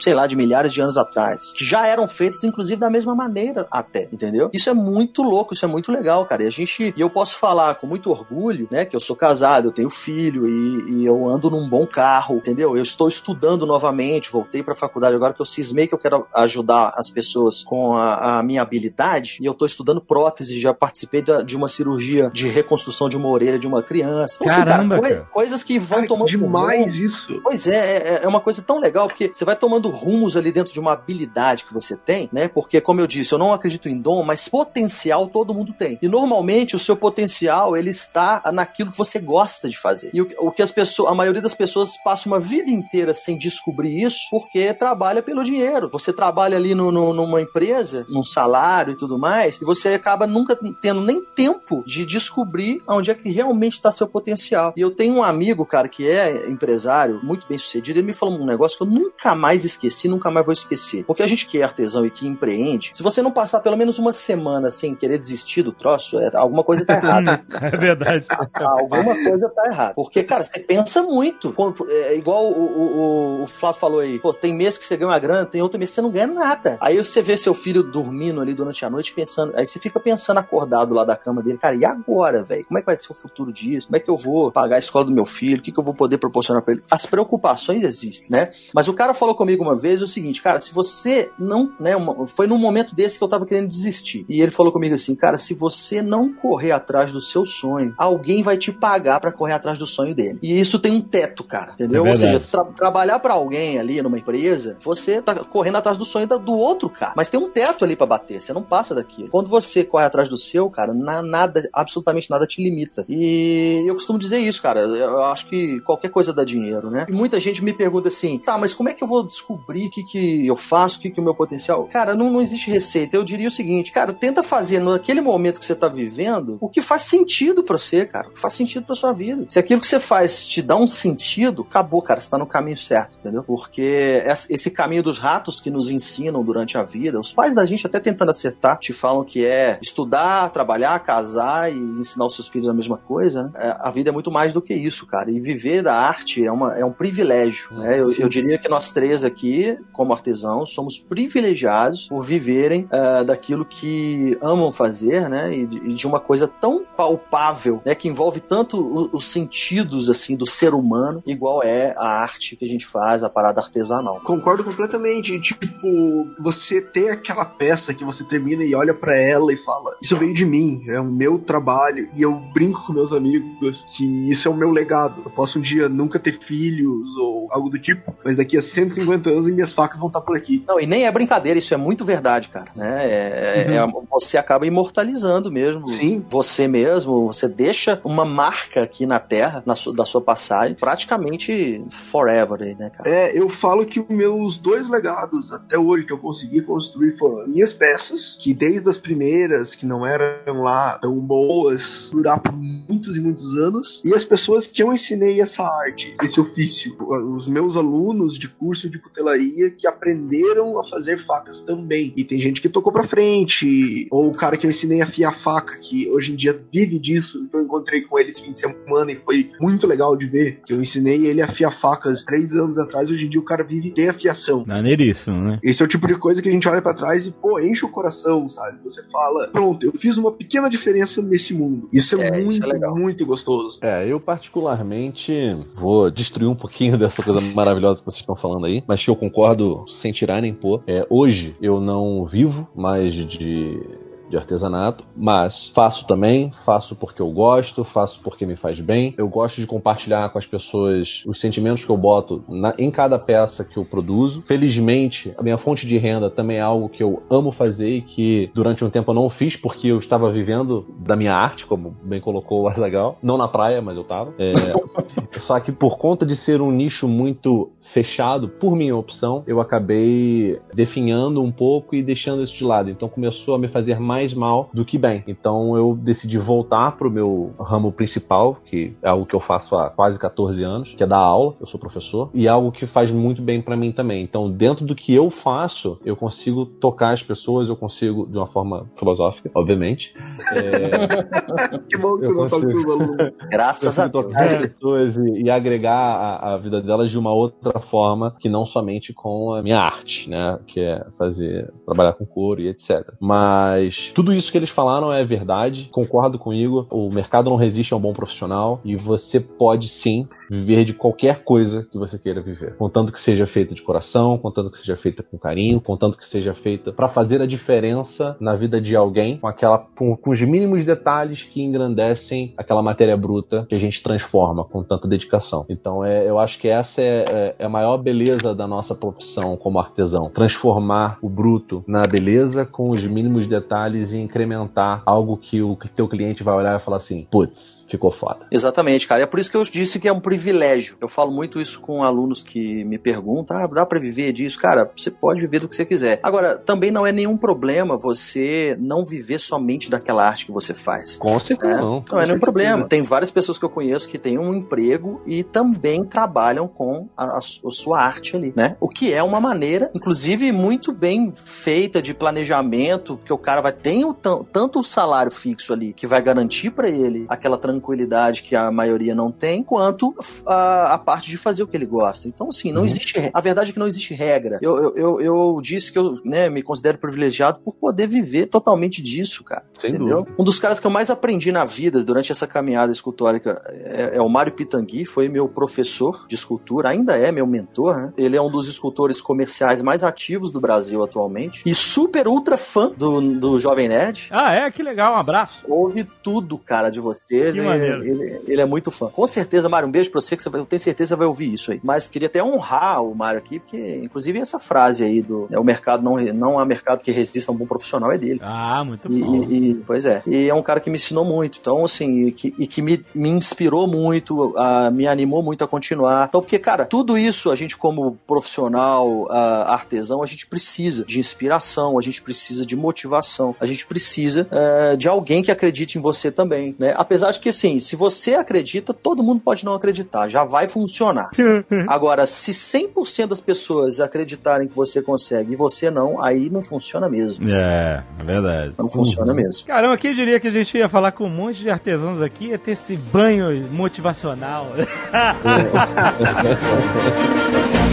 sei 0.00 0.14
lá, 0.14 0.26
de 0.26 0.36
milhares 0.36 0.72
de 0.72 0.80
anos 0.80 0.96
atrás, 0.96 1.52
que 1.52 1.64
já 1.64 1.86
eram 1.86 2.08
feitas, 2.08 2.44
inclusive, 2.44 2.80
da 2.80 2.90
mesma 2.90 3.14
maneira 3.14 3.66
até, 3.70 4.08
entendeu? 4.12 4.50
Isso 4.52 4.70
é 4.70 4.74
muito 4.74 5.22
louco, 5.22 5.54
isso 5.54 5.64
é 5.64 5.68
muito 5.68 5.90
legal, 5.92 6.24
cara. 6.26 6.42
E 6.42 6.46
a 6.46 6.50
gente, 6.50 6.94
e 6.96 7.00
eu 7.00 7.10
posso 7.10 7.38
falar 7.38 7.74
com 7.76 7.86
muito 7.86 8.10
orgulho, 8.10 8.68
né, 8.70 8.84
que 8.84 8.96
eu 8.96 9.00
sou 9.08 9.16
casado, 9.16 9.68
eu 9.68 9.72
tenho 9.72 9.88
filho 9.88 10.46
e, 10.46 10.90
e 11.00 11.06
eu 11.06 11.26
ando 11.26 11.50
num 11.50 11.66
bom 11.66 11.86
carro, 11.86 12.36
entendeu? 12.36 12.76
Eu 12.76 12.82
estou 12.82 13.08
estudando 13.08 13.64
novamente, 13.64 14.30
voltei 14.30 14.62
para 14.62 14.74
a 14.74 14.76
faculdade 14.76 15.16
agora 15.16 15.32
que 15.32 15.40
eu 15.40 15.46
cismei 15.46 15.86
que 15.86 15.94
eu 15.94 15.98
quero 15.98 16.26
ajudar 16.34 16.92
as 16.94 17.08
pessoas 17.08 17.62
com 17.64 17.94
a, 17.94 18.38
a 18.38 18.42
minha 18.42 18.60
habilidade 18.60 19.38
e 19.40 19.46
eu 19.46 19.52
estou 19.52 19.66
estudando 19.66 20.00
prótese, 20.00 20.60
já 20.60 20.74
participei 20.74 21.22
da, 21.22 21.42
de 21.42 21.56
uma 21.56 21.68
cirurgia 21.68 22.30
de 22.34 22.48
reconstrução 22.48 23.08
de 23.08 23.16
uma 23.16 23.28
orelha 23.28 23.58
de 23.58 23.66
uma 23.66 23.82
criança. 23.82 24.36
Então, 24.40 24.54
Caramba, 24.54 24.96
assim, 24.96 25.02
cara, 25.02 25.14
cara. 25.16 25.28
coisas 25.32 25.64
que 25.64 25.78
vão 25.78 25.98
cara, 25.98 26.08
tomando 26.08 26.28
que 26.28 26.36
demais 26.36 26.94
rumo. 26.94 27.06
isso. 27.06 27.40
Pois 27.42 27.66
é, 27.66 27.96
é, 27.96 28.24
é 28.24 28.28
uma 28.28 28.40
coisa 28.40 28.60
tão 28.60 28.78
legal 28.78 29.08
porque 29.08 29.30
você 29.32 29.44
vai 29.44 29.56
tomando 29.56 29.88
rumos 29.88 30.36
ali 30.36 30.52
dentro 30.52 30.72
de 30.72 30.80
uma 30.80 30.92
habilidade 30.92 31.64
que 31.64 31.72
você 31.72 31.96
tem, 31.96 32.28
né? 32.30 32.46
Porque 32.46 32.78
como 32.78 33.00
eu 33.00 33.06
disse, 33.06 33.32
eu 33.32 33.38
não 33.38 33.54
acredito 33.54 33.88
em 33.88 33.98
dom, 33.98 34.22
mas 34.22 34.48
potencial 34.48 35.28
todo 35.28 35.54
mundo 35.54 35.72
tem. 35.72 35.98
E 36.02 36.08
normalmente 36.08 36.76
o 36.76 36.78
seu 36.78 36.96
potencial 36.96 37.74
ele 37.74 37.90
está 37.90 38.42
naquilo 38.52 38.90
que 38.90 38.97
você 38.98 39.18
gosta 39.18 39.68
de 39.68 39.78
fazer. 39.78 40.10
E 40.12 40.20
o, 40.20 40.28
o 40.40 40.52
que 40.52 40.62
as 40.62 40.70
pessoas, 40.70 41.10
a 41.10 41.14
maioria 41.14 41.40
das 41.40 41.54
pessoas 41.54 41.96
passa 42.02 42.28
uma 42.28 42.40
vida 42.40 42.70
inteira 42.70 43.14
sem 43.14 43.38
descobrir 43.38 44.04
isso 44.04 44.18
porque 44.30 44.74
trabalha 44.74 45.22
pelo 45.22 45.44
dinheiro. 45.44 45.88
Você 45.92 46.12
trabalha 46.12 46.56
ali 46.56 46.74
no, 46.74 46.90
no, 46.92 47.14
numa 47.14 47.40
empresa, 47.40 48.04
num 48.08 48.24
salário 48.24 48.92
e 48.92 48.96
tudo 48.96 49.18
mais, 49.18 49.60
e 49.60 49.64
você 49.64 49.90
acaba 49.90 50.26
nunca 50.26 50.58
tendo 50.82 51.00
nem 51.00 51.24
tempo 51.24 51.82
de 51.86 52.04
descobrir 52.04 52.82
onde 52.86 53.10
é 53.10 53.14
que 53.14 53.30
realmente 53.30 53.74
está 53.74 53.92
seu 53.92 54.08
potencial. 54.08 54.74
E 54.76 54.80
eu 54.80 54.90
tenho 54.90 55.14
um 55.14 55.22
amigo, 55.22 55.64
cara, 55.64 55.88
que 55.88 56.08
é 56.08 56.48
empresário, 56.48 57.20
muito 57.22 57.46
bem 57.46 57.58
sucedido, 57.58 57.98
ele 57.98 58.06
me 58.06 58.14
falou 58.14 58.38
um 58.38 58.46
negócio 58.46 58.76
que 58.76 58.84
eu 58.84 58.88
nunca 58.88 59.34
mais 59.34 59.64
esqueci, 59.64 60.08
nunca 60.08 60.30
mais 60.30 60.44
vou 60.44 60.52
esquecer. 60.52 61.04
Porque 61.04 61.22
a 61.22 61.26
gente 61.26 61.46
que 61.46 61.58
é 61.58 61.62
artesão 61.62 62.04
e 62.04 62.10
que 62.10 62.26
empreende, 62.26 62.90
se 62.92 63.02
você 63.02 63.22
não 63.22 63.30
passar 63.30 63.60
pelo 63.60 63.76
menos 63.76 63.98
uma 63.98 64.12
semana 64.12 64.70
sem 64.70 64.94
querer 64.94 65.18
desistir 65.18 65.62
do 65.62 65.72
troço, 65.72 66.18
é, 66.18 66.30
alguma 66.34 66.64
coisa 66.64 66.84
tá 66.84 66.94
errada. 66.94 67.44
é 67.60 67.76
verdade. 67.76 68.26
Alguma 68.96 69.14
coisa 69.24 69.48
tá 69.48 69.66
errada. 69.66 69.94
Porque, 69.94 70.22
cara, 70.22 70.44
você 70.44 70.58
pensa 70.60 71.02
muito. 71.02 71.54
É 71.88 72.16
igual 72.16 72.50
o, 72.50 73.40
o, 73.40 73.42
o 73.42 73.46
Flávio 73.46 73.80
falou 73.80 74.00
aí. 74.00 74.18
Pô, 74.18 74.32
tem 74.32 74.54
mês 74.54 74.78
que 74.78 74.84
você 74.84 74.96
ganha 74.96 75.10
uma 75.10 75.18
grana, 75.18 75.46
tem 75.46 75.62
outro 75.62 75.78
mês 75.78 75.90
que 75.90 75.94
você 75.94 76.02
não 76.02 76.10
ganha 76.10 76.26
nada. 76.26 76.78
Aí 76.80 76.96
você 76.96 77.22
vê 77.22 77.36
seu 77.36 77.54
filho 77.54 77.82
dormindo 77.82 78.40
ali 78.40 78.54
durante 78.54 78.84
a 78.84 78.90
noite, 78.90 79.12
pensando. 79.12 79.56
Aí 79.56 79.66
você 79.66 79.78
fica 79.78 80.00
pensando 80.00 80.38
acordado 80.38 80.94
lá 80.94 81.04
da 81.04 81.16
cama 81.16 81.42
dele, 81.42 81.58
cara, 81.58 81.76
e 81.76 81.84
agora, 81.84 82.42
velho? 82.42 82.64
Como 82.66 82.78
é 82.78 82.82
que 82.82 82.86
vai 82.86 82.96
ser 82.96 83.10
o 83.10 83.14
futuro 83.14 83.52
disso? 83.52 83.88
Como 83.88 83.96
é 83.96 84.00
que 84.00 84.10
eu 84.10 84.16
vou 84.16 84.50
pagar 84.50 84.76
a 84.76 84.78
escola 84.78 85.04
do 85.04 85.12
meu 85.12 85.24
filho? 85.24 85.58
O 85.58 85.62
que, 85.62 85.72
que 85.72 85.78
eu 85.78 85.84
vou 85.84 85.94
poder 85.94 86.18
proporcionar 86.18 86.62
para 86.62 86.74
ele? 86.74 86.82
As 86.90 87.06
preocupações 87.06 87.82
existem, 87.82 88.28
né? 88.30 88.50
Mas 88.74 88.88
o 88.88 88.94
cara 88.94 89.14
falou 89.14 89.34
comigo 89.34 89.62
uma 89.62 89.76
vez 89.76 90.02
o 90.02 90.06
seguinte, 90.06 90.42
cara, 90.42 90.58
se 90.58 90.72
você 90.72 91.30
não, 91.38 91.72
né, 91.78 91.96
uma, 91.96 92.26
foi 92.26 92.46
num 92.46 92.58
momento 92.58 92.94
desse 92.94 93.18
que 93.18 93.24
eu 93.24 93.28
tava 93.28 93.46
querendo 93.46 93.68
desistir. 93.68 94.24
E 94.28 94.40
ele 94.40 94.50
falou 94.50 94.72
comigo 94.72 94.94
assim, 94.94 95.14
cara, 95.14 95.38
se 95.38 95.54
você 95.54 96.02
não 96.02 96.32
correr 96.32 96.72
atrás 96.72 97.12
do 97.12 97.20
seu 97.20 97.44
sonho, 97.44 97.94
alguém 97.96 98.42
vai 98.42 98.56
te 98.56 98.72
pagar 98.78 99.20
para 99.20 99.32
correr 99.32 99.52
atrás 99.52 99.78
do 99.78 99.86
sonho 99.86 100.14
dele. 100.14 100.38
E 100.42 100.58
isso 100.58 100.78
tem 100.78 100.92
um 100.92 101.00
teto, 101.00 101.44
cara, 101.44 101.72
entendeu? 101.72 102.06
É 102.06 102.10
Ou 102.10 102.16
seja, 102.16 102.38
se 102.38 102.48
tra 102.48 102.64
trabalhar 102.64 103.18
para 103.18 103.34
alguém 103.34 103.78
ali 103.78 104.00
numa 104.02 104.18
empresa, 104.18 104.76
você 104.80 105.20
tá 105.22 105.34
correndo 105.34 105.76
atrás 105.76 105.96
do 105.96 106.04
sonho 106.04 106.26
do 106.26 106.52
outro 106.52 106.88
cara. 106.88 107.12
Mas 107.16 107.28
tem 107.28 107.40
um 107.40 107.50
teto 107.50 107.84
ali 107.84 107.96
para 107.96 108.06
bater, 108.06 108.40
você 108.40 108.52
não 108.52 108.62
passa 108.62 108.94
daquilo. 108.94 109.28
Quando 109.30 109.48
você 109.48 109.84
corre 109.84 110.04
atrás 110.04 110.28
do 110.28 110.36
seu, 110.36 110.68
cara, 110.70 110.92
na, 110.92 111.22
nada, 111.22 111.68
absolutamente 111.72 112.30
nada 112.30 112.46
te 112.46 112.62
limita. 112.62 113.04
E 113.08 113.84
eu 113.86 113.94
costumo 113.94 114.18
dizer 114.18 114.38
isso, 114.38 114.62
cara. 114.62 114.80
Eu 114.80 115.22
acho 115.24 115.46
que 115.46 115.80
qualquer 115.80 116.10
coisa 116.10 116.32
dá 116.32 116.44
dinheiro, 116.44 116.90
né? 116.90 117.06
E 117.08 117.12
muita 117.12 117.40
gente 117.40 117.62
me 117.62 117.72
pergunta 117.72 118.08
assim, 118.08 118.38
tá, 118.38 118.58
mas 118.58 118.74
como 118.74 118.88
é 118.88 118.94
que 118.94 119.02
eu 119.02 119.08
vou 119.08 119.26
descobrir 119.26 119.86
o 119.86 119.90
que, 119.90 120.02
que 120.04 120.46
eu 120.46 120.56
faço, 120.56 120.98
o 120.98 121.02
que, 121.02 121.10
que 121.10 121.18
é 121.18 121.22
o 121.22 121.24
meu 121.24 121.34
potencial? 121.34 121.84
Cara, 121.86 122.14
não, 122.14 122.30
não 122.30 122.40
existe 122.40 122.70
receita. 122.70 123.16
Eu 123.16 123.24
diria 123.24 123.48
o 123.48 123.52
seguinte, 123.52 123.92
cara, 123.92 124.12
tenta 124.12 124.42
fazer 124.42 124.80
naquele 124.80 125.20
momento 125.20 125.58
que 125.58 125.66
você 125.66 125.74
tá 125.74 125.88
vivendo 125.88 126.58
o 126.60 126.68
que 126.68 126.82
faz 126.82 127.02
sentido 127.02 127.62
para 127.62 127.78
você, 127.78 128.04
cara. 128.04 128.28
O 128.28 128.32
que 128.32 128.40
faz 128.40 128.54
sentido 128.54 128.67
pra 128.86 128.94
sua 128.94 129.12
vida. 129.12 129.44
Se 129.48 129.58
aquilo 129.58 129.80
que 129.80 129.86
você 129.86 130.00
faz 130.00 130.46
te 130.46 130.62
dá 130.62 130.76
um 130.76 130.86
sentido, 130.86 131.66
acabou, 131.68 132.02
cara. 132.02 132.20
Você 132.20 132.30
tá 132.30 132.38
no 132.38 132.46
caminho 132.46 132.78
certo, 132.78 133.18
entendeu? 133.18 133.42
Porque 133.42 134.22
esse 134.50 134.70
caminho 134.70 135.02
dos 135.02 135.18
ratos 135.18 135.60
que 135.60 135.70
nos 135.70 135.90
ensinam 135.90 136.42
durante 136.44 136.76
a 136.76 136.82
vida, 136.82 137.18
os 137.18 137.32
pais 137.32 137.54
da 137.54 137.64
gente 137.64 137.86
até 137.86 138.00
tentando 138.00 138.30
acertar, 138.30 138.78
te 138.78 138.92
falam 138.92 139.24
que 139.24 139.44
é 139.44 139.78
estudar, 139.80 140.50
trabalhar, 140.50 140.98
casar 141.00 141.72
e 141.72 141.76
ensinar 141.76 142.26
os 142.26 142.34
seus 142.34 142.48
filhos 142.48 142.68
a 142.68 142.74
mesma 142.74 142.96
coisa, 142.96 143.44
né? 143.44 143.50
É, 143.56 143.76
a 143.78 143.90
vida 143.90 144.10
é 144.10 144.12
muito 144.12 144.30
mais 144.30 144.52
do 144.52 144.62
que 144.62 144.74
isso, 144.74 145.06
cara. 145.06 145.30
E 145.30 145.40
viver 145.40 145.82
da 145.82 145.94
arte 145.94 146.44
é, 146.44 146.50
uma, 146.50 146.78
é 146.78 146.84
um 146.84 146.92
privilégio, 146.92 147.72
né? 147.72 148.00
Eu, 148.00 148.06
eu 148.18 148.28
diria 148.28 148.58
que 148.58 148.68
nós 148.68 148.90
três 148.90 149.24
aqui, 149.24 149.78
como 149.92 150.12
artesãos, 150.12 150.72
somos 150.72 150.98
privilegiados 150.98 152.08
por 152.08 152.22
viverem 152.22 152.88
uh, 152.92 153.24
daquilo 153.24 153.64
que 153.64 154.36
amam 154.40 154.72
fazer, 154.72 155.28
né? 155.28 155.54
E 155.54 155.66
de, 155.66 155.94
de, 155.94 156.06
uma 156.06 156.20
coisa 156.20 156.48
tão 156.48 156.84
palpável, 156.96 157.82
né? 157.84 157.94
Que 157.94 158.08
envolve 158.08 158.40
tanto 158.48 159.10
os 159.12 159.30
sentidos, 159.30 160.08
assim, 160.08 160.36
do 160.36 160.46
ser 160.46 160.74
humano, 160.74 161.22
igual 161.26 161.62
é 161.62 161.94
a 161.96 162.08
arte 162.20 162.56
que 162.56 162.64
a 162.64 162.68
gente 162.68 162.86
faz, 162.86 163.22
a 163.22 163.28
parada 163.28 163.60
artesanal. 163.60 164.20
Concordo 164.20 164.64
completamente. 164.64 165.38
Tipo, 165.40 166.28
você 166.38 166.80
ter 166.80 167.10
aquela 167.10 167.44
peça 167.44 167.94
que 167.94 168.04
você 168.04 168.24
termina 168.24 168.64
e 168.64 168.74
olha 168.74 168.94
para 168.94 169.16
ela 169.16 169.52
e 169.52 169.56
fala: 169.56 169.96
Isso 170.02 170.16
veio 170.16 170.34
de 170.34 170.44
mim, 170.44 170.84
é 170.88 171.00
o 171.00 171.04
meu 171.04 171.38
trabalho. 171.38 172.08
E 172.16 172.22
eu 172.22 172.34
brinco 172.34 172.86
com 172.86 172.92
meus 172.92 173.12
amigos 173.12 173.84
que 173.96 174.04
isso 174.30 174.48
é 174.48 174.50
o 174.50 174.54
meu 174.54 174.70
legado. 174.70 175.22
Eu 175.24 175.30
posso 175.30 175.58
um 175.58 175.62
dia 175.62 175.88
nunca 175.88 176.18
ter 176.18 176.38
filhos 176.38 177.06
ou 177.18 177.48
algo 177.50 177.70
do 177.70 177.78
tipo, 177.78 178.14
mas 178.24 178.36
daqui 178.36 178.56
a 178.56 178.62
150 178.62 179.30
anos 179.30 179.46
minhas 179.46 179.72
facas 179.72 179.98
vão 179.98 180.08
estar 180.08 180.20
por 180.20 180.36
aqui. 180.36 180.64
Não, 180.66 180.80
e 180.80 180.86
nem 180.86 181.06
é 181.06 181.12
brincadeira, 181.12 181.58
isso 181.58 181.74
é 181.74 181.76
muito 181.76 182.04
verdade, 182.04 182.48
cara. 182.48 182.70
Né? 182.74 183.06
É, 183.08 183.66
uhum. 183.68 184.00
é, 184.00 184.02
você 184.10 184.36
acaba 184.36 184.66
imortalizando 184.66 185.50
mesmo 185.50 185.86
Sim. 185.88 186.24
você 186.28 186.68
mesmo, 186.68 187.26
você 187.26 187.48
deixa 187.48 188.00
uma 188.04 188.24
marca 188.38 188.82
aqui 188.82 189.04
na 189.04 189.18
Terra, 189.18 189.64
na 189.66 189.74
da 189.96 190.06
sua 190.06 190.20
passagem, 190.20 190.76
praticamente 190.76 191.84
forever, 191.90 192.76
né, 192.78 192.88
cara? 192.90 193.10
É, 193.10 193.36
eu 193.36 193.48
falo 193.48 193.84
que 193.84 193.98
os 193.98 194.08
meus 194.08 194.58
dois 194.58 194.88
legados 194.88 195.52
até 195.52 195.76
hoje 195.76 196.06
que 196.06 196.12
eu 196.12 196.18
consegui 196.18 196.62
construir 196.62 197.18
foram 197.18 197.48
minhas 197.48 197.72
peças, 197.72 198.38
que 198.40 198.54
desde 198.54 198.88
as 198.88 198.96
primeiras, 198.96 199.74
que 199.74 199.84
não 199.84 200.06
eram 200.06 200.62
lá 200.62 201.00
tão 201.00 201.18
boas, 201.18 202.10
durar 202.12 202.40
por 202.40 202.52
muitos 202.52 203.16
e 203.16 203.20
muitos 203.20 203.58
anos, 203.58 204.02
e 204.04 204.14
as 204.14 204.24
pessoas 204.24 204.68
que 204.68 204.84
eu 204.84 204.92
ensinei 204.92 205.40
essa 205.40 205.64
arte, 205.64 206.14
esse 206.22 206.40
ofício, 206.40 206.96
os 207.34 207.48
meus 207.48 207.76
alunos 207.76 208.38
de 208.38 208.46
curso 208.46 208.88
de 208.88 209.00
cutelaria 209.00 209.68
que 209.72 209.86
aprenderam 209.86 210.78
a 210.78 210.84
fazer 210.84 211.18
facas 211.26 211.58
também. 211.58 212.12
E 212.16 212.22
tem 212.22 212.38
gente 212.38 212.60
que 212.60 212.68
tocou 212.68 212.92
pra 212.92 213.02
frente, 213.02 214.06
ou 214.12 214.28
o 214.28 214.34
cara 214.34 214.56
que 214.56 214.64
eu 214.64 214.70
ensinei 214.70 215.00
a 215.00 215.04
afiar 215.04 215.34
faca, 215.34 215.76
que 215.78 216.08
hoje 216.10 216.32
em 216.32 216.36
dia 216.36 216.60
vive 216.72 217.00
disso, 217.00 217.42
então 217.42 217.58
eu 217.58 217.66
encontrei 217.66 218.02
com 218.02 218.16
ele 218.18 218.27
esse 218.28 218.42
fim 218.42 218.52
de 218.52 218.58
semana 218.58 219.12
e 219.12 219.16
foi 219.16 219.50
muito 219.60 219.86
legal 219.86 220.16
de 220.16 220.26
ver, 220.26 220.60
que 220.64 220.72
eu 220.72 220.80
ensinei 220.80 221.26
ele 221.26 221.42
a 221.42 221.46
afiar 221.46 221.72
facas 221.72 222.24
três 222.24 222.52
anos 222.54 222.78
atrás, 222.78 223.10
hoje 223.10 223.26
em 223.26 223.30
dia 223.30 223.40
o 223.40 223.44
cara 223.44 223.64
vive 223.64 223.90
de 223.90 224.08
afiação. 224.08 224.64
Maneiríssimo, 224.66 225.40
né? 225.40 225.58
Esse 225.62 225.82
é 225.82 225.84
o 225.84 225.88
tipo 225.88 226.06
de 226.06 226.14
coisa 226.14 226.42
que 226.42 226.48
a 226.48 226.52
gente 226.52 226.68
olha 226.68 226.82
para 226.82 226.94
trás 226.94 227.26
e, 227.26 227.32
pô, 227.32 227.58
enche 227.58 227.84
o 227.84 227.90
coração, 227.90 228.46
sabe? 228.48 228.78
Você 228.84 229.02
fala, 229.10 229.48
pronto, 229.48 229.84
eu 229.84 229.92
fiz 229.92 230.16
uma 230.16 230.32
pequena 230.32 230.68
diferença 230.68 231.22
nesse 231.22 231.54
mundo. 231.54 231.88
Isso 231.92 232.20
é, 232.20 232.28
é 232.28 232.42
muito, 232.42 232.66
isso 232.66 232.76
é 232.76 232.88
muito 232.90 233.26
gostoso. 233.26 233.78
É, 233.82 234.06
eu 234.06 234.20
particularmente 234.20 235.32
vou 235.74 236.10
destruir 236.10 236.48
um 236.48 236.56
pouquinho 236.56 236.98
dessa 236.98 237.22
coisa 237.22 237.40
maravilhosa 237.40 238.00
que 238.00 238.04
vocês 238.04 238.20
estão 238.20 238.36
falando 238.36 238.66
aí, 238.66 238.82
mas 238.86 239.02
que 239.02 239.10
eu 239.10 239.16
concordo 239.16 239.84
sem 239.88 240.12
tirar 240.12 240.42
nem 240.42 240.54
pôr. 240.54 240.82
É, 240.86 241.06
hoje 241.08 241.56
eu 241.60 241.80
não 241.80 242.26
vivo 242.26 242.68
mais 242.74 243.14
de 243.14 243.80
de 244.28 244.36
artesanato, 244.36 245.04
mas 245.16 245.68
faço 245.74 246.06
também, 246.06 246.52
faço 246.64 246.94
porque 246.94 247.22
eu 247.22 247.30
gosto, 247.30 247.84
faço 247.84 248.20
porque 248.20 248.46
me 248.46 248.56
faz 248.56 248.80
bem. 248.80 249.14
Eu 249.16 249.28
gosto 249.28 249.60
de 249.60 249.66
compartilhar 249.66 250.28
com 250.30 250.38
as 250.38 250.46
pessoas 250.46 251.22
os 251.26 251.40
sentimentos 251.40 251.84
que 251.84 251.90
eu 251.90 251.96
boto 251.96 252.44
na, 252.48 252.74
em 252.78 252.90
cada 252.90 253.18
peça 253.18 253.64
que 253.64 253.76
eu 253.76 253.84
produzo. 253.84 254.42
Felizmente, 254.42 255.34
a 255.36 255.42
minha 255.42 255.58
fonte 255.58 255.86
de 255.86 255.98
renda 255.98 256.30
também 256.30 256.58
é 256.58 256.60
algo 256.60 256.88
que 256.88 257.02
eu 257.02 257.22
amo 257.30 257.52
fazer 257.52 257.90
e 257.90 258.02
que 258.02 258.50
durante 258.54 258.84
um 258.84 258.90
tempo 258.90 259.10
eu 259.10 259.14
não 259.14 259.30
fiz 259.30 259.56
porque 259.56 259.88
eu 259.88 259.98
estava 259.98 260.30
vivendo 260.30 260.86
da 260.98 261.16
minha 261.16 261.34
arte, 261.34 261.66
como 261.66 261.96
bem 262.02 262.20
colocou 262.20 262.62
o 262.62 262.68
Azagal. 262.68 263.18
Não 263.22 263.36
na 263.36 263.48
praia, 263.48 263.80
mas 263.80 263.96
eu 263.96 264.02
estava. 264.02 264.34
É, 264.38 264.52
só 265.38 265.58
que 265.60 265.72
por 265.72 265.98
conta 265.98 266.24
de 266.26 266.36
ser 266.36 266.60
um 266.60 266.70
nicho 266.70 267.08
muito 267.08 267.70
fechado, 267.88 268.48
por 268.48 268.76
minha 268.76 268.96
opção, 268.96 269.42
eu 269.46 269.60
acabei 269.60 270.60
definhando 270.74 271.42
um 271.42 271.50
pouco 271.50 271.94
e 271.94 272.02
deixando 272.02 272.42
isso 272.42 272.56
de 272.56 272.64
lado. 272.64 272.90
Então 272.90 273.08
começou 273.08 273.54
a 273.54 273.58
me 273.58 273.68
fazer 273.68 273.98
mais 273.98 274.34
mal 274.34 274.70
do 274.72 274.84
que 274.84 274.98
bem. 274.98 275.24
Então 275.26 275.76
eu 275.76 275.98
decidi 276.00 276.38
voltar 276.38 276.96
pro 276.96 277.10
meu 277.10 277.52
ramo 277.58 277.90
principal, 277.90 278.58
que 278.64 278.94
é 279.02 279.08
algo 279.08 279.26
que 279.26 279.34
eu 279.34 279.40
faço 279.40 279.76
há 279.76 279.90
quase 279.90 280.18
14 280.18 280.62
anos, 280.62 280.94
que 280.94 281.02
é 281.02 281.06
dar 281.06 281.18
aula, 281.18 281.54
eu 281.60 281.66
sou 281.66 281.80
professor, 281.80 282.30
e 282.34 282.46
é 282.46 282.50
algo 282.50 282.70
que 282.70 282.86
faz 282.86 283.10
muito 283.10 283.42
bem 283.42 283.60
para 283.62 283.76
mim 283.76 283.92
também. 283.92 284.22
Então, 284.22 284.50
dentro 284.50 284.84
do 284.84 284.94
que 284.94 285.14
eu 285.14 285.30
faço, 285.30 285.98
eu 286.04 286.16
consigo 286.16 286.66
tocar 286.66 287.12
as 287.12 287.22
pessoas, 287.22 287.68
eu 287.68 287.76
consigo, 287.76 288.26
de 288.26 288.36
uma 288.36 288.46
forma 288.46 288.86
filosófica, 288.96 289.50
obviamente. 289.54 290.14
É... 290.52 291.78
que 291.88 291.96
bom 291.96 292.18
que 292.18 292.26
você 292.26 292.34
não 292.34 292.70
tudo 292.70 292.92
alunos. 292.92 293.36
Graças 293.50 293.98
a 293.98 294.06
Deus. 294.06 294.26
tocar 294.26 294.44
as 294.44 294.68
pessoas 294.68 295.16
e, 295.16 295.42
e 295.42 295.50
agregar 295.50 295.94
a, 295.94 296.54
a 296.54 296.58
vida 296.58 296.80
delas 296.80 297.10
de 297.10 297.18
uma 297.18 297.32
outra 297.78 297.80
forma 297.80 298.34
que 298.38 298.48
não 298.48 298.66
somente 298.66 299.12
com 299.12 299.54
a 299.54 299.62
minha 299.62 299.78
arte, 299.78 300.28
né? 300.28 300.58
Que 300.66 300.80
é 300.80 301.06
fazer, 301.16 301.72
trabalhar 301.86 302.12
com 302.12 302.26
couro 302.26 302.60
e 302.60 302.68
etc. 302.68 303.12
Mas 303.20 304.12
tudo 304.14 304.34
isso 304.34 304.50
que 304.50 304.58
eles 304.58 304.70
falaram 304.70 305.12
é 305.12 305.24
verdade, 305.24 305.88
concordo 305.92 306.38
comigo. 306.38 306.86
O 306.90 307.10
mercado 307.10 307.48
não 307.48 307.56
resiste 307.56 307.94
a 307.94 307.96
um 307.96 308.00
bom 308.00 308.12
profissional 308.12 308.80
e 308.84 308.96
você 308.96 309.40
pode 309.40 309.88
sim 309.88 310.26
viver 310.50 310.84
de 310.84 310.94
qualquer 310.94 311.44
coisa 311.44 311.86
que 311.90 311.98
você 311.98 312.18
queira 312.18 312.40
viver. 312.40 312.76
Contanto 312.76 313.12
que 313.12 313.20
seja 313.20 313.46
feita 313.46 313.74
de 313.74 313.82
coração, 313.82 314.38
contanto 314.38 314.70
que 314.70 314.78
seja 314.78 314.96
feita 314.96 315.22
com 315.22 315.38
carinho, 315.38 315.80
contanto 315.80 316.16
que 316.16 316.26
seja 316.26 316.54
feita 316.54 316.92
para 316.92 317.08
fazer 317.08 317.42
a 317.42 317.46
diferença 317.46 318.36
na 318.40 318.56
vida 318.56 318.80
de 318.80 318.96
alguém, 318.96 319.38
com 319.38 319.46
aquela 319.46 319.78
com, 319.78 320.16
com, 320.16 320.30
os 320.30 320.40
mínimos 320.40 320.84
detalhes 320.84 321.42
que 321.42 321.62
engrandecem 321.62 322.54
aquela 322.56 322.82
matéria 322.82 323.16
bruta 323.16 323.66
que 323.68 323.74
a 323.74 323.78
gente 323.78 324.02
transforma 324.02 324.64
com 324.64 324.82
tanta 324.82 325.06
dedicação. 325.06 325.66
Então 325.68 326.04
é, 326.04 326.28
eu 326.28 326.38
acho 326.38 326.58
que 326.58 326.68
essa 326.68 327.02
é, 327.02 327.24
é, 327.28 327.54
é 327.58 327.67
a 327.68 327.70
maior 327.70 327.98
beleza 327.98 328.54
da 328.54 328.66
nossa 328.66 328.94
profissão 328.94 329.54
como 329.56 329.78
artesão, 329.78 330.30
transformar 330.30 331.18
o 331.20 331.28
bruto 331.28 331.84
na 331.86 332.00
beleza 332.00 332.64
com 332.64 332.88
os 332.88 333.04
mínimos 333.04 333.46
detalhes 333.46 334.12
e 334.12 334.18
incrementar 334.18 335.02
algo 335.04 335.36
que 335.36 335.60
o 335.62 335.76
teu 335.94 336.08
cliente 336.08 336.42
vai 336.42 336.54
olhar 336.54 336.80
e 336.80 336.82
falar 336.82 336.96
assim, 336.96 337.26
putz, 337.30 337.77
ficou 337.88 338.12
foda. 338.12 338.46
Exatamente, 338.50 339.06
cara. 339.06 339.22
É 339.22 339.26
por 339.26 339.40
isso 339.40 339.50
que 339.50 339.56
eu 339.56 339.62
disse 339.62 339.98
que 339.98 340.08
é 340.08 340.12
um 340.12 340.20
privilégio. 340.20 340.96
Eu 341.00 341.08
falo 341.08 341.30
muito 341.30 341.60
isso 341.60 341.80
com 341.80 342.02
alunos 342.02 342.42
que 342.42 342.84
me 342.84 342.98
perguntam: 342.98 343.56
ah, 343.56 343.66
dá 343.66 343.86
para 343.86 344.00
viver 344.00 344.32
disso? 344.32 344.58
Cara, 344.58 344.90
você 344.94 345.10
pode 345.10 345.40
viver 345.40 345.60
do 345.60 345.68
que 345.68 345.76
você 345.76 345.84
quiser. 345.84 346.20
Agora, 346.22 346.56
também 346.56 346.90
não 346.90 347.06
é 347.06 347.12
nenhum 347.12 347.36
problema 347.36 347.96
você 347.96 348.76
não 348.78 349.04
viver 349.04 349.40
somente 349.40 349.90
daquela 349.90 350.26
arte 350.26 350.46
que 350.46 350.52
você 350.52 350.74
faz. 350.74 351.18
Com 351.18 351.38
certeza 351.38 351.72
é? 351.72 351.76
não. 351.76 352.04
Não 352.10 352.20
é 352.20 352.26
nenhum 352.26 352.40
problema. 352.40 352.86
Tem 352.86 353.02
várias 353.02 353.30
pessoas 353.30 353.58
que 353.58 353.64
eu 353.64 353.70
conheço 353.70 354.08
que 354.08 354.18
têm 354.18 354.38
um 354.38 354.54
emprego 354.54 355.20
e 355.26 355.42
também 355.42 356.04
trabalham 356.04 356.68
com 356.68 357.08
a, 357.16 357.38
a 357.38 357.40
sua 357.40 358.00
arte 358.00 358.36
ali, 358.36 358.52
né? 358.54 358.76
O 358.80 358.88
que 358.88 359.12
é 359.12 359.22
uma 359.22 359.40
maneira, 359.40 359.90
inclusive, 359.94 360.50
muito 360.52 360.92
bem 360.92 361.32
feita 361.34 362.02
de 362.02 362.12
planejamento, 362.14 363.16
porque 363.16 363.32
o 363.32 363.38
cara 363.38 363.60
vai 363.60 363.72
ter 363.72 364.04
o, 364.04 364.14
tanto 364.14 364.80
o 364.80 364.84
salário 364.84 365.30
fixo 365.30 365.72
ali, 365.72 365.92
que 365.92 366.06
vai 366.06 366.20
garantir 366.20 366.70
para 366.70 366.88
ele 366.88 367.26
aquela 367.28 367.56
tranquilidade 367.78 368.42
que 368.42 368.56
a 368.56 368.70
maioria 368.70 369.14
não 369.14 369.30
tem, 369.30 369.62
quanto 369.62 370.14
a, 370.46 370.94
a, 370.94 370.98
parte 370.98 371.30
de 371.30 371.38
fazer 371.38 371.62
o 371.62 371.66
que 371.66 371.76
ele 371.76 371.86
gosta. 371.86 372.28
Então, 372.28 372.48
assim, 372.48 372.72
não 372.72 372.80
uhum. 372.80 372.86
existe. 372.86 373.30
A 373.32 373.40
verdade 373.40 373.70
é 373.70 373.72
que 373.72 373.78
não 373.78 373.86
existe 373.86 374.14
regra. 374.14 374.58
Eu, 374.60 374.76
eu, 374.76 374.96
eu, 374.96 375.20
eu 375.20 375.60
disse 375.62 375.92
que 375.92 375.98
eu 375.98 376.18
né, 376.24 376.50
me 376.50 376.62
considero 376.62 376.98
privilegiado 376.98 377.60
por 377.60 377.74
poder 377.74 378.06
viver 378.06 378.46
totalmente 378.46 379.00
disso, 379.00 379.44
cara. 379.44 379.64
Sem 379.80 379.90
entendeu? 379.90 380.18
Dúvida. 380.18 380.36
Um 380.38 380.44
dos 380.44 380.58
caras 380.58 380.80
que 380.80 380.86
eu 380.86 380.90
mais 380.90 381.10
aprendi 381.10 381.52
na 381.52 381.64
vida 381.64 382.04
durante 382.04 382.32
essa 382.32 382.46
caminhada 382.46 382.92
escultórica 382.92 383.62
é, 383.68 384.16
é 384.16 384.22
o 384.22 384.28
Mário 384.28 384.52
Pitangui, 384.52 385.04
foi 385.04 385.28
meu 385.28 385.48
professor 385.48 386.26
de 386.28 386.34
escultura, 386.34 386.88
ainda 386.88 387.16
é 387.16 387.30
meu 387.30 387.46
mentor, 387.46 387.96
né? 387.96 388.12
Ele 388.16 388.36
é 388.36 388.42
um 388.42 388.50
dos 388.50 388.68
escultores 388.68 389.20
comerciais 389.20 389.82
mais 389.82 390.02
ativos 390.02 390.50
do 390.50 390.60
Brasil 390.60 391.02
atualmente 391.02 391.62
e 391.64 391.74
super 391.74 392.26
ultra 392.26 392.56
fã 392.56 392.90
do, 392.90 393.20
do 393.20 393.60
Jovem 393.60 393.88
Nerd. 393.88 394.28
Ah, 394.30 394.52
é? 394.54 394.70
Que 394.70 394.82
legal, 394.82 395.14
um 395.14 395.18
abraço. 395.18 395.64
Ouve 395.68 396.04
tudo, 396.22 396.58
cara, 396.58 396.90
de 396.90 397.00
vocês. 397.00 397.54
Que 397.54 397.60
maneiro. 397.68 398.04
Ele, 398.04 398.40
ele, 398.46 398.60
é 398.60 398.64
muito 398.64 398.90
fã. 398.90 399.08
Com 399.08 399.26
certeza, 399.26 399.68
Mário, 399.68 399.88
um 399.88 399.90
beijo 399.90 400.10
pra 400.10 400.20
você, 400.20 400.36
que 400.36 400.42
você 400.42 400.50
vai, 400.50 400.60
eu 400.60 400.66
tenho 400.66 400.80
certeza 400.80 401.14
que 401.14 401.18
vai 401.18 401.26
ouvir 401.26 401.52
isso 401.52 401.72
aí. 401.72 401.80
Mas 401.82 402.08
queria 402.08 402.26
até 402.26 402.42
honrar 402.42 403.02
o 403.02 403.14
Mário 403.14 403.38
aqui, 403.38 403.58
porque, 403.58 403.96
inclusive, 404.02 404.38
essa 404.38 404.58
frase 404.58 405.04
aí 405.04 405.22
do 405.22 405.46
né, 405.50 405.58
o 405.58 405.64
mercado 405.64 406.02
não, 406.02 406.16
não 406.34 406.58
há 406.58 406.64
mercado 406.64 407.02
que 407.02 407.10
resista 407.10 407.50
a 407.50 407.54
um 407.54 407.58
bom 407.58 407.66
profissional 407.66 408.10
é 408.12 408.18
dele. 408.18 408.40
Ah, 408.42 408.84
muito 408.84 409.10
e, 409.12 409.22
bom. 409.22 409.44
E, 409.44 409.74
pois 409.86 410.06
é. 410.06 410.22
E 410.26 410.48
é 410.48 410.54
um 410.54 410.62
cara 410.62 410.80
que 410.80 410.90
me 410.90 410.96
ensinou 410.96 411.24
muito. 411.24 411.58
Então, 411.60 411.84
assim, 411.84 412.26
e 412.26 412.32
que, 412.32 412.54
e 412.58 412.66
que 412.66 412.82
me, 412.82 413.04
me 413.14 413.28
inspirou 413.28 413.86
muito, 413.86 414.52
uh, 414.52 414.92
me 414.92 415.06
animou 415.06 415.42
muito 415.42 415.64
a 415.64 415.68
continuar. 415.68 416.26
Então, 416.28 416.40
porque, 416.40 416.58
cara, 416.58 416.84
tudo 416.84 417.16
isso 417.16 417.50
a 417.50 417.56
gente, 417.56 417.76
como 417.76 418.18
profissional, 418.26 419.24
uh, 419.24 419.28
artesão, 419.66 420.22
a 420.22 420.26
gente 420.26 420.46
precisa 420.46 421.04
de 421.04 421.18
inspiração, 421.18 421.98
a 421.98 422.02
gente 422.02 422.22
precisa 422.22 422.64
de 422.64 422.76
motivação, 422.76 423.54
a 423.60 423.66
gente 423.66 423.86
precisa 423.86 424.48
uh, 424.50 424.96
de 424.96 425.08
alguém 425.08 425.42
que 425.42 425.50
acredite 425.50 425.98
em 425.98 426.00
você 426.00 426.30
também, 426.30 426.74
né? 426.78 426.94
Apesar 426.96 427.30
de 427.32 427.40
que, 427.40 427.52
assim, 427.58 427.80
se 427.80 427.96
você 427.96 428.34
acredita, 428.34 428.94
todo 428.94 429.22
mundo 429.22 429.40
pode 429.40 429.64
não 429.64 429.74
acreditar, 429.74 430.28
já 430.28 430.44
vai 430.44 430.68
funcionar. 430.68 431.30
Agora, 431.88 432.26
se 432.26 432.52
100% 432.52 433.26
das 433.26 433.40
pessoas 433.40 434.00
acreditarem 434.00 434.68
que 434.68 434.76
você 434.76 435.02
consegue 435.02 435.52
e 435.52 435.56
você 435.56 435.90
não, 435.90 436.22
aí 436.22 436.48
não 436.48 436.62
funciona 436.62 437.08
mesmo. 437.08 437.50
É, 437.50 438.02
é 438.20 438.24
verdade. 438.24 438.74
Não 438.78 438.88
funciona 438.88 439.34
mesmo. 439.34 439.66
Caramba, 439.66 439.96
quem 439.96 440.14
diria 440.14 440.38
que 440.38 440.46
a 440.48 440.52
gente 440.52 440.78
ia 440.78 440.88
falar 440.88 441.12
com 441.12 441.24
um 441.24 441.30
monte 441.30 441.62
de 441.62 441.70
artesãos 441.70 442.22
aqui, 442.22 442.48
ia 442.48 442.58
ter 442.58 442.72
esse 442.72 442.96
banho 442.96 443.68
motivacional. 443.70 444.68